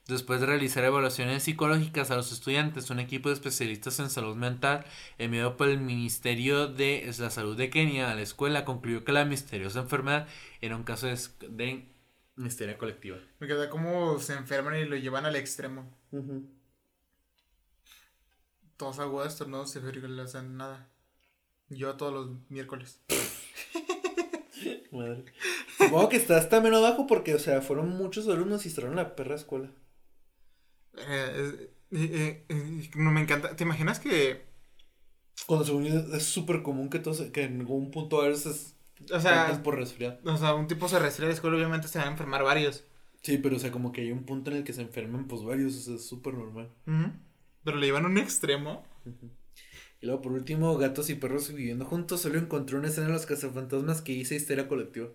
Después 0.07 0.39
de 0.39 0.45
realizar 0.45 0.85
evaluaciones 0.85 1.43
psicológicas 1.43 2.11
a 2.11 2.15
los 2.15 2.31
estudiantes, 2.31 2.89
un 2.89 2.99
equipo 2.99 3.27
de 3.27 3.35
especialistas 3.35 3.99
en 3.99 4.09
salud 4.09 4.37
mental 4.37 4.85
enviado 5.17 5.57
por 5.57 5.67
el 5.67 5.81
Ministerio 5.81 6.69
de 6.69 7.13
la 7.19 7.29
Salud 7.29 7.57
de 7.57 7.69
Kenia 7.69 8.09
a 8.09 8.15
la 8.15 8.21
escuela 8.21 8.63
concluyó 8.63 9.03
que 9.03 9.11
la 9.11 9.25
misteriosa 9.25 9.81
enfermedad 9.81 10.25
era 10.61 10.77
un 10.77 10.83
caso 10.83 11.07
de, 11.07 11.19
de 11.49 11.91
misteria 12.37 12.77
colectiva. 12.77 13.17
Me 13.39 13.47
queda 13.47 13.69
como 13.69 14.17
se 14.19 14.33
enferman 14.33 14.77
y 14.77 14.85
lo 14.85 14.95
llevan 14.95 15.25
al 15.25 15.35
extremo. 15.35 15.91
Todos 18.77 18.99
agudos, 18.99 19.45
no 19.45 19.67
se 19.67 19.81
le 19.81 20.21
hacen 20.21 20.55
nada. 20.55 20.87
Yo 21.67 21.97
todos 21.97 22.13
los 22.13 22.49
miércoles. 22.49 23.01
Madre. 24.91 25.25
Supongo 25.77 26.07
que 26.07 26.15
está 26.15 26.47
también 26.47 26.75
abajo 26.75 27.07
porque, 27.07 27.35
o 27.35 27.39
sea, 27.39 27.61
fueron 27.61 27.89
muchos 27.89 28.29
alumnos 28.29 28.65
y 28.65 28.69
cerraron 28.69 28.95
la 28.95 29.13
perra 29.13 29.35
escuela. 29.35 29.69
Eh, 30.97 31.69
eh, 31.91 32.45
eh, 32.49 32.89
no 32.95 33.11
me 33.11 33.21
encanta. 33.21 33.55
¿Te 33.55 33.63
imaginas 33.63 33.99
que. 33.99 34.45
Cuando 35.45 35.65
se 35.65 36.17
es 36.17 36.23
súper 36.23 36.63
común 36.63 36.89
que, 36.89 36.99
todos, 36.99 37.21
que 37.31 37.43
en 37.43 37.61
algún 37.61 37.91
punto 37.91 38.21
a 38.21 38.27
veces. 38.27 38.75
O 39.13 39.19
sea. 39.19 39.61
Por 39.63 39.75
resfriar. 39.75 40.19
O 40.25 40.37
sea, 40.37 40.55
un 40.55 40.67
tipo 40.67 40.87
se 40.87 40.99
resfría 40.99 41.29
escuela, 41.29 41.57
obviamente 41.57 41.87
se 41.87 41.99
van 41.99 42.07
a 42.07 42.11
enfermar 42.11 42.43
varios. 42.43 42.83
Sí, 43.21 43.37
pero 43.37 43.57
o 43.57 43.59
sea, 43.59 43.71
como 43.71 43.91
que 43.91 44.01
hay 44.01 44.11
un 44.11 44.25
punto 44.25 44.51
en 44.51 44.57
el 44.57 44.63
que 44.63 44.73
se 44.73 44.81
enferman, 44.81 45.27
pues 45.27 45.43
varios, 45.43 45.75
o 45.75 45.81
sea, 45.81 45.95
es 45.95 46.05
súper 46.05 46.33
normal. 46.33 46.71
Pero 47.63 47.77
le 47.77 47.85
llevan 47.85 48.05
a 48.05 48.09
un 48.09 48.17
extremo. 48.17 48.85
Y 49.99 50.05
luego, 50.05 50.21
por 50.21 50.31
último, 50.31 50.77
gatos 50.77 51.09
y 51.09 51.15
perros 51.15 51.53
viviendo 51.53 51.85
juntos. 51.85 52.21
Solo 52.21 52.39
encontró 52.39 52.77
una 52.77 52.87
escena 52.87 53.07
en 53.07 53.13
los 53.13 53.25
cazafantasmas 53.25 54.01
que 54.01 54.13
dice 54.13 54.35
histeria 54.35 54.67
colectiva. 54.67 55.09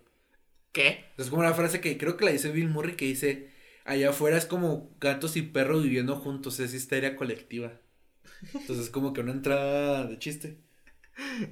¿Qué? 0.73 1.05
Es 1.19 1.29
como 1.29 1.43
una 1.43 1.55
frase 1.55 1.81
que 1.81 1.99
creo 1.99 2.17
que 2.17 2.25
la 2.25 2.33
dice 2.33 2.51
Bill 2.51 2.69
Murray 2.69 2.97
que 2.97 3.05
dice 3.05 3.52
allá 3.85 4.11
afuera 4.11 4.37
es 4.37 4.47
como 4.47 4.95
gatos 5.01 5.37
y 5.37 5.43
perros 5.43 5.83
viviendo 5.83 6.17
juntos, 6.17 6.61
es 6.61 6.75
histeria 6.75 7.17
colectiva. 7.17 7.81
Entonces 8.55 8.87
es 8.87 8.91
como 8.91 9.13
que 9.13 9.21
una 9.21 9.33
entrada 9.33 10.07
de 10.07 10.19
chiste. 10.19 10.59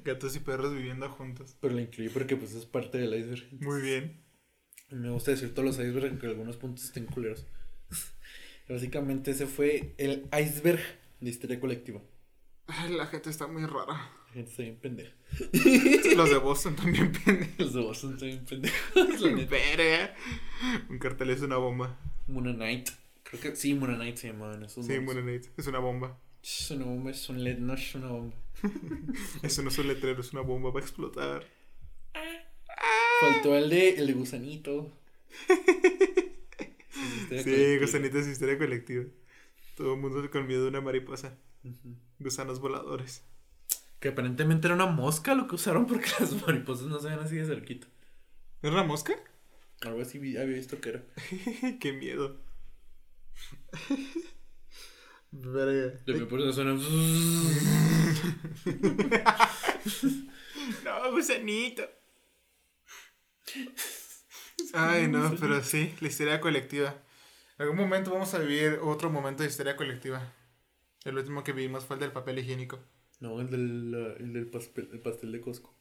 Gatos 0.05 0.35
y 0.37 0.41
perros 0.41 0.75
viviendo 0.75 1.09
juntos. 1.11 1.57
Pero 1.61 1.75
la 1.75 1.83
incluí 1.83 2.09
porque 2.09 2.37
pues 2.37 2.55
es 2.55 2.67
parte 2.67 2.99
del 2.99 3.15
iceberg. 3.15 3.47
Muy 3.61 3.83
bien. 3.83 4.21
Me 4.91 5.11
gusta 5.11 5.31
decir 5.31 5.55
todos 5.55 5.67
los 5.67 5.79
icebergs 5.79 6.11
aunque 6.11 6.27
algunos 6.27 6.57
puntos 6.57 6.85
estén 6.85 7.07
culeros. 7.07 7.47
Básicamente 8.69 9.33
ese 9.33 9.47
fue 9.47 9.95
el 9.99 10.29
iceberg 10.33 10.81
de 11.21 11.31
histeria 11.31 11.61
colectiva. 11.61 12.01
La 12.91 13.07
gente 13.07 13.31
está 13.31 13.47
muy 13.47 13.65
rara. 13.67 14.13
La 14.29 14.33
gente 14.33 14.51
está 14.51 14.63
bien 14.63 14.77
pendeja. 14.77 15.13
Los 16.17 16.31
de 16.31 16.39
Boston 16.39 16.77
también 16.77 17.13
pendejos. 17.13 17.59
Los 17.59 17.75
de 17.75 17.81
Boston 17.81 18.17
también 18.17 18.45
pendejos. 18.45 19.21
Un 20.89 20.99
cartel 20.99 21.31
es 21.31 21.43
una 21.43 21.57
bomba. 21.57 21.99
Moon 22.31 22.55
Knight. 22.55 22.91
Creo 23.25 23.41
que 23.41 23.57
sí, 23.57 23.75
Moon 23.75 23.95
Knight 23.95 24.17
se 24.17 24.29
llamaban 24.29 24.63
esos. 24.65 24.87
Sí, 24.87 24.99
Moon 25.01 25.21
Knight. 25.23 25.47
Es 25.57 25.67
una 25.67 25.79
bomba. 25.79 26.19
Es 26.43 26.71
una 26.71 26.87
bomba, 26.87 27.11
es 27.11 27.29
un 27.29 27.45
LED, 27.45 27.59
no 27.59 27.75
es 27.75 27.95
una 27.95 28.09
bomba. 28.09 28.37
Eso 29.43 29.63
no 29.63 29.69
es 29.69 29.79
un 29.79 29.89
letrero, 29.89 30.21
es 30.21 30.33
una 30.33 30.43
bomba, 30.43 30.71
va 30.71 30.81
a 30.81 30.83
explotar. 30.83 31.45
Faltó 33.21 33.57
el 33.57 33.69
de, 33.69 33.91
el 33.97 34.07
de 34.07 34.13
gusanito. 34.15 34.91
sí, 37.45 37.79
gusanito 37.79 38.19
es 38.19 38.29
historia 38.29 38.57
colectiva. 38.59 39.05
Todo 39.77 39.95
el 39.95 40.01
mundo 40.01 40.29
con 40.31 40.47
miedo 40.47 40.63
de 40.63 40.69
una 40.69 40.81
mariposa. 40.81 41.37
Gusanos 42.19 42.61
voladores. 42.61 43.23
Que 43.99 44.09
aparentemente 44.09 44.67
era 44.67 44.75
una 44.75 44.87
mosca 44.87 45.35
lo 45.35 45.47
que 45.47 45.57
usaron 45.57 45.87
porque 45.87 46.09
las 46.21 46.47
mariposas 46.47 46.87
no 46.87 46.99
se 46.99 47.09
ven 47.09 47.19
así 47.19 47.37
de 47.37 47.45
cerquita. 47.45 47.87
¿Era 48.63 48.73
una 48.73 48.85
mosca? 48.85 49.15
Algo 49.83 50.03
así 50.03 50.19
había 50.19 50.45
visto 50.45 50.81
que 50.81 50.91
era. 50.91 51.03
Qué 51.81 51.93
miedo. 51.93 52.41
Verga. 55.33 55.99
De 56.05 56.15
mi 56.15 56.27
puerta 56.27 56.53
suena. 56.53 56.75
no, 60.85 61.13
gusanito. 61.13 61.89
Ay, 64.75 65.09
no, 65.09 65.35
pero 65.41 65.63
sí, 65.63 65.95
la 66.01 66.09
histeria 66.09 66.41
colectiva. 66.41 67.03
En 67.59 67.63
algún 67.63 67.79
momento 67.79 68.11
vamos 68.11 68.35
a 68.35 68.39
vivir 68.41 68.81
otro 68.83 69.09
momento 69.11 69.43
de 69.43 69.49
histeria 69.49 69.77
colectiva. 69.77 70.35
El 71.05 71.17
último 71.17 71.45
que 71.45 71.53
vivimos 71.53 71.85
fue 71.85 71.97
el 71.97 72.01
del 72.01 72.13
papel 72.13 72.39
higiénico. 72.39 72.81
No, 73.21 73.41
el 73.41 73.51
del, 73.51 74.17
el 74.19 74.33
del 74.33 74.51
pastel, 74.51 74.91
el 74.93 75.01
pastel 75.01 75.33
de 75.33 75.41
Costco. 75.41 75.80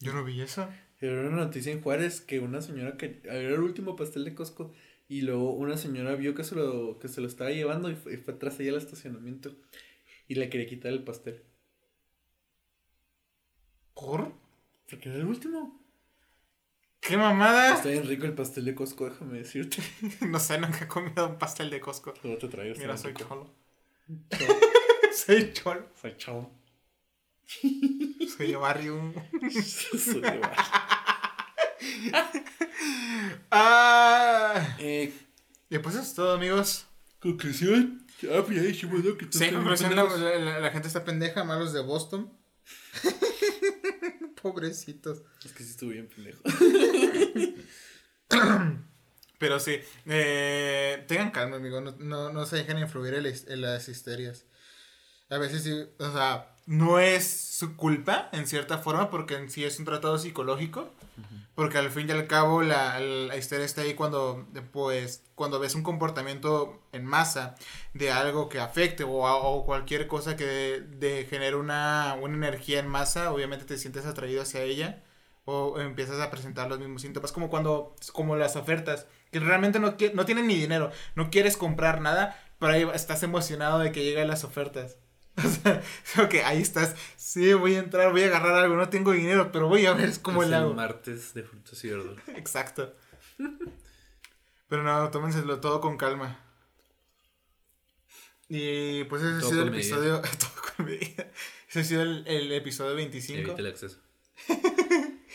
Yo 0.00 0.12
no 0.12 0.24
vi 0.24 0.40
eso. 0.40 0.68
Era 1.00 1.28
una 1.28 1.44
noticia 1.44 1.72
en 1.72 1.80
Juárez 1.80 2.20
que 2.20 2.40
una 2.40 2.60
señora 2.60 2.96
que 2.96 3.20
era 3.24 3.38
el 3.38 3.60
último 3.60 3.96
pastel 3.96 4.24
de 4.24 4.34
Costco 4.34 4.72
y 5.08 5.22
luego 5.22 5.52
una 5.52 5.76
señora 5.76 6.14
vio 6.16 6.34
que 6.34 6.44
se 6.44 6.54
lo, 6.54 6.98
que 6.98 7.08
se 7.08 7.20
lo 7.20 7.28
estaba 7.28 7.50
llevando 7.50 7.90
y 7.90 7.94
fue, 7.94 8.18
fue 8.18 8.34
atrás 8.34 8.58
allá 8.58 8.72
al 8.72 8.78
estacionamiento 8.78 9.56
y 10.26 10.34
le 10.34 10.50
quería 10.50 10.68
quitar 10.68 10.92
el 10.92 11.04
pastel. 11.04 11.42
¿Por? 13.94 14.32
Porque 14.88 15.08
era 15.08 15.18
el 15.18 15.24
último. 15.24 15.80
¡Qué 17.00 17.16
mamada! 17.16 17.74
Está 17.74 17.88
bien 17.88 18.06
rico 18.06 18.26
el 18.26 18.34
pastel 18.34 18.64
de 18.64 18.74
Costco, 18.74 19.08
déjame 19.08 19.38
decirte. 19.38 19.78
no 20.28 20.38
sé, 20.38 20.58
nunca 20.58 20.84
he 20.84 20.88
comido 20.88 21.28
un 21.28 21.38
pastel 21.38 21.70
de 21.70 21.80
Costco. 21.80 22.12
Luego 22.22 22.38
te 22.38 22.48
traigo. 22.48 22.76
Mira, 22.78 22.96
soy 22.98 23.14
cholo. 23.14 23.54
soy 25.12 25.52
cholo. 25.52 25.88
Soy 26.00 26.16
cholo. 26.16 26.57
soy 28.36 28.48
de 28.48 28.56
barrio. 28.56 29.12
de 29.32 30.20
barrio. 30.20 30.52
ah, 33.50 34.76
eh, 34.78 35.12
y 35.70 35.78
pues 35.78 35.94
eso 35.94 36.04
es 36.04 36.14
todo, 36.14 36.34
amigos. 36.34 36.86
Conclusión. 37.20 38.06
Ah, 38.24 38.42
pues 38.44 38.56
ya 38.56 38.62
dijimos. 38.62 39.02
Que 39.02 39.26
sí, 39.30 39.50
conclusión, 39.50 39.96
la, 39.96 40.04
la, 40.04 40.60
la, 40.60 40.70
gente 40.70 40.88
está 40.88 41.04
pendeja, 41.04 41.44
malos 41.44 41.72
de 41.72 41.80
Boston. 41.80 42.32
Pobrecitos. 44.42 45.22
Es 45.44 45.52
que 45.52 45.64
sí 45.64 45.70
estuvo 45.70 45.90
bien 45.90 46.08
pendejo. 46.08 46.42
Pero 49.38 49.60
sí, 49.60 49.78
eh, 50.06 51.04
tengan 51.06 51.30
calma, 51.30 51.56
amigo. 51.56 51.80
No, 51.80 51.92
no, 51.98 52.32
no 52.32 52.46
se 52.46 52.56
dejen 52.56 52.78
influir 52.78 53.14
en, 53.14 53.60
las 53.60 53.88
histerias. 53.88 54.46
A 55.30 55.38
veces 55.38 55.62
sí, 55.62 55.72
o 55.98 56.12
sea, 56.12 56.56
no 56.68 56.98
es 56.98 57.26
su 57.26 57.76
culpa 57.76 58.28
en 58.32 58.46
cierta 58.46 58.76
forma 58.76 59.08
porque 59.08 59.34
en 59.36 59.50
sí 59.50 59.64
es 59.64 59.78
un 59.78 59.86
tratado 59.86 60.18
psicológico. 60.18 60.90
Porque 61.54 61.78
al 61.78 61.90
fin 61.90 62.08
y 62.08 62.12
al 62.12 62.28
cabo 62.28 62.62
la, 62.62 63.00
la, 63.00 63.36
histeria 63.36 63.64
está 63.64 63.80
ahí 63.80 63.94
cuando, 63.94 64.46
pues, 64.70 65.24
cuando 65.34 65.58
ves 65.58 65.74
un 65.74 65.82
comportamiento 65.82 66.80
en 66.92 67.04
masa 67.04 67.56
de 67.94 68.12
algo 68.12 68.48
que 68.48 68.60
afecte 68.60 69.02
o, 69.02 69.24
o 69.24 69.66
cualquier 69.66 70.06
cosa 70.06 70.36
que 70.36 70.44
de, 70.44 70.80
de 70.82 71.24
genere 71.24 71.56
una, 71.56 72.16
una, 72.20 72.36
energía 72.36 72.78
en 72.78 72.86
masa, 72.86 73.32
obviamente 73.32 73.64
te 73.64 73.76
sientes 73.76 74.06
atraído 74.06 74.42
hacia 74.42 74.62
ella 74.62 75.02
o 75.46 75.80
empiezas 75.80 76.20
a 76.20 76.30
presentar 76.30 76.68
los 76.68 76.78
mismos 76.78 77.02
síntomas. 77.02 77.32
Como 77.32 77.50
cuando, 77.50 77.96
como 78.12 78.36
las 78.36 78.54
ofertas, 78.54 79.08
que 79.32 79.40
realmente 79.40 79.80
no, 79.80 79.96
no 80.14 80.24
tienen 80.26 80.46
ni 80.46 80.54
dinero, 80.54 80.92
no 81.16 81.30
quieres 81.30 81.56
comprar 81.56 82.00
nada, 82.00 82.38
pero 82.60 82.72
ahí 82.74 82.88
estás 82.94 83.24
emocionado 83.24 83.80
de 83.80 83.90
que 83.90 84.04
lleguen 84.04 84.28
las 84.28 84.44
ofertas. 84.44 84.98
O 86.18 86.30
sea, 86.30 86.48
ahí 86.48 86.60
estás. 86.62 86.96
Sí, 87.16 87.52
voy 87.54 87.74
a 87.74 87.80
entrar, 87.80 88.10
voy 88.10 88.22
a 88.22 88.26
agarrar 88.26 88.54
algo. 88.54 88.76
No 88.76 88.88
tengo 88.88 89.12
dinero, 89.12 89.50
pero 89.52 89.68
voy 89.68 89.86
a 89.86 89.92
ver 89.92 90.10
cómo 90.20 90.42
es 90.42 90.48
le 90.48 90.56
hago. 90.56 90.70
El 90.70 90.76
martes 90.76 91.34
de 91.34 91.42
frutos 91.42 91.82
y 91.84 91.90
verduras. 91.90 92.28
Exacto. 92.36 92.94
pero 94.68 94.82
no, 94.82 95.10
tómenselo 95.10 95.60
todo 95.60 95.80
con 95.80 95.96
calma. 95.96 96.40
Y 98.48 99.04
pues 99.04 99.22
ese 99.22 99.46
ha 99.46 99.48
sido 99.48 99.62
el 99.62 99.68
episodio. 99.68 100.20
todo 100.38 100.74
con 100.76 100.86
medida. 100.86 101.30
Ese 101.68 101.80
ha 101.80 101.84
sido 101.84 102.02
el, 102.02 102.26
el 102.26 102.52
episodio 102.52 102.94
25. 102.94 103.40
Evite 103.40 103.60
el 103.60 103.66
acceso. 103.66 103.98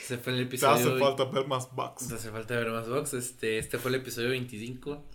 Ese 0.04 0.18
fue 0.18 0.34
el 0.34 0.42
episodio. 0.42 0.76
Te 0.76 0.90
hace 0.90 1.00
falta 1.00 1.26
ver 1.26 1.48
más 1.48 1.74
box. 1.74 2.08
Te 2.08 2.16
hace 2.16 2.32
falta 2.32 2.56
ver 2.56 2.72
más 2.72 2.90
box. 2.90 3.14
Este, 3.14 3.58
este 3.60 3.78
fue 3.78 3.90
el 3.90 3.96
episodio 3.96 4.30
25. 4.30 5.06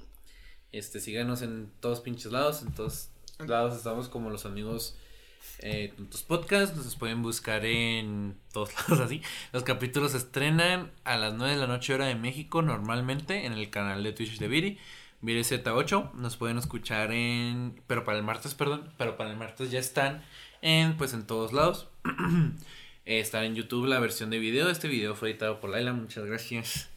Este, 0.71 1.01
síganos 1.01 1.43
en 1.43 1.73
todos 1.81 2.01
pinches 2.01 2.31
lados, 2.31 2.63
en 2.63 2.73
todos 2.73 3.11
lados 3.47 3.77
estamos 3.77 4.09
como 4.09 4.31
los 4.31 4.47
amigos 4.47 4.97
eh, 5.61 5.93
Tontos 5.97 6.23
Podcast. 6.23 6.77
Nos 6.77 6.97
pueden 6.97 7.23
buscar 7.23 7.65
en 7.65 8.37
todos 8.53 8.75
lados 8.89 9.01
así. 9.01 9.23
Los 9.53 9.63
capítulos 9.63 10.13
se 10.13 10.19
estrenan 10.19 10.91
a 11.05 11.17
las 11.17 11.35
9 11.35 11.55
de 11.55 11.61
la 11.61 11.67
noche 11.67 11.95
hora 11.95 12.07
de 12.07 12.15
México 12.15 12.63
normalmente 12.63 13.47
en 13.47 13.53
el 13.53 13.71
canal 13.71 14.03
de 14.03 14.13
Twitch 14.13 14.39
de 14.39 14.49
Viri. 14.49 14.79
Viri 15.21 15.41
Z8. 15.41 16.15
Nos 16.15 16.37
pueden 16.37 16.59
escuchar 16.59 17.13
en... 17.13 17.81
Pero 17.87 18.05
para 18.05 18.19
el 18.19 18.25
martes, 18.25 18.55
perdón. 18.55 18.93
Pero 18.99 19.17
para 19.17 19.31
el 19.31 19.37
martes 19.37 19.71
ya 19.71 19.79
están 19.79 20.25
en 20.61 20.97
pues 20.97 21.13
en 21.13 21.27
todos 21.27 21.53
lados. 21.53 21.89
eh, 23.05 23.21
están 23.21 23.45
en 23.45 23.55
YouTube 23.55 23.87
la 23.87 24.01
versión 24.01 24.31
de 24.31 24.39
video. 24.39 24.69
Este 24.69 24.89
video 24.89 25.15
fue 25.15 25.31
editado 25.31 25.61
por 25.61 25.71
Laila. 25.71 25.93
Muchas 25.93 26.25
gracias. 26.25 26.89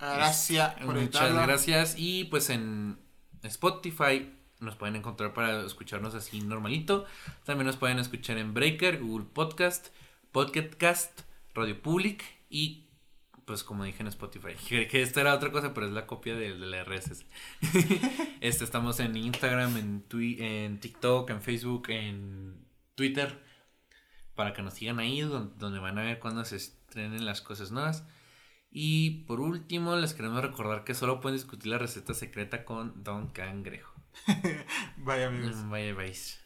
Gracias 0.00 0.74
por 0.84 0.96
Muchas 0.96 1.32
gracias. 1.32 1.94
Y 1.96 2.24
pues 2.24 2.50
en 2.50 2.98
Spotify 3.42 4.30
nos 4.62 4.76
pueden 4.76 4.96
encontrar 4.96 5.34
para 5.34 5.64
escucharnos 5.64 6.14
así 6.14 6.40
normalito. 6.40 7.04
También 7.44 7.66
nos 7.66 7.76
pueden 7.76 7.98
escuchar 7.98 8.38
en 8.38 8.54
Breaker, 8.54 9.00
Google 9.00 9.26
Podcast, 9.32 9.88
Podcast, 10.30 11.20
Radio 11.54 11.80
Public 11.80 12.24
y 12.48 12.88
pues 13.44 13.64
como 13.64 13.84
dije 13.84 14.02
en 14.02 14.06
Spotify, 14.08 14.54
que, 14.68 15.02
esta 15.02 15.20
era 15.20 15.34
otra 15.34 15.50
cosa, 15.50 15.74
pero 15.74 15.86
es 15.86 15.92
la 15.92 16.06
copia 16.06 16.34
de, 16.34 16.56
de 16.56 16.66
la 16.66 16.84
RSS. 16.84 17.26
este, 18.40 18.64
estamos 18.64 19.00
en 19.00 19.16
Instagram, 19.16 19.76
en, 19.76 20.02
twi 20.02 20.36
en 20.40 20.78
TikTok, 20.78 21.30
en 21.30 21.42
Facebook, 21.42 21.90
en 21.90 22.64
Twitter, 22.94 23.42
para 24.34 24.52
que 24.52 24.62
nos 24.62 24.74
sigan 24.74 25.00
ahí, 25.00 25.20
donde, 25.20 25.54
donde 25.58 25.80
van 25.80 25.98
a 25.98 26.02
ver 26.02 26.18
cuando 26.18 26.44
se 26.44 26.56
estrenen 26.56 27.24
las 27.24 27.40
cosas 27.40 27.72
nuevas. 27.72 28.06
Y 28.70 29.24
por 29.26 29.40
último, 29.40 29.96
les 29.96 30.14
queremos 30.14 30.40
recordar 30.40 30.84
que 30.84 30.94
solo 30.94 31.20
pueden 31.20 31.36
discutir 31.36 31.66
la 31.66 31.78
receta 31.78 32.14
secreta 32.14 32.64
con 32.64 33.04
Don 33.04 33.28
Cangrejo. 33.28 33.91
Vaya 34.98 35.28
amigos. 35.28 35.56
Vaya, 35.68 35.94
vais. 35.94 36.41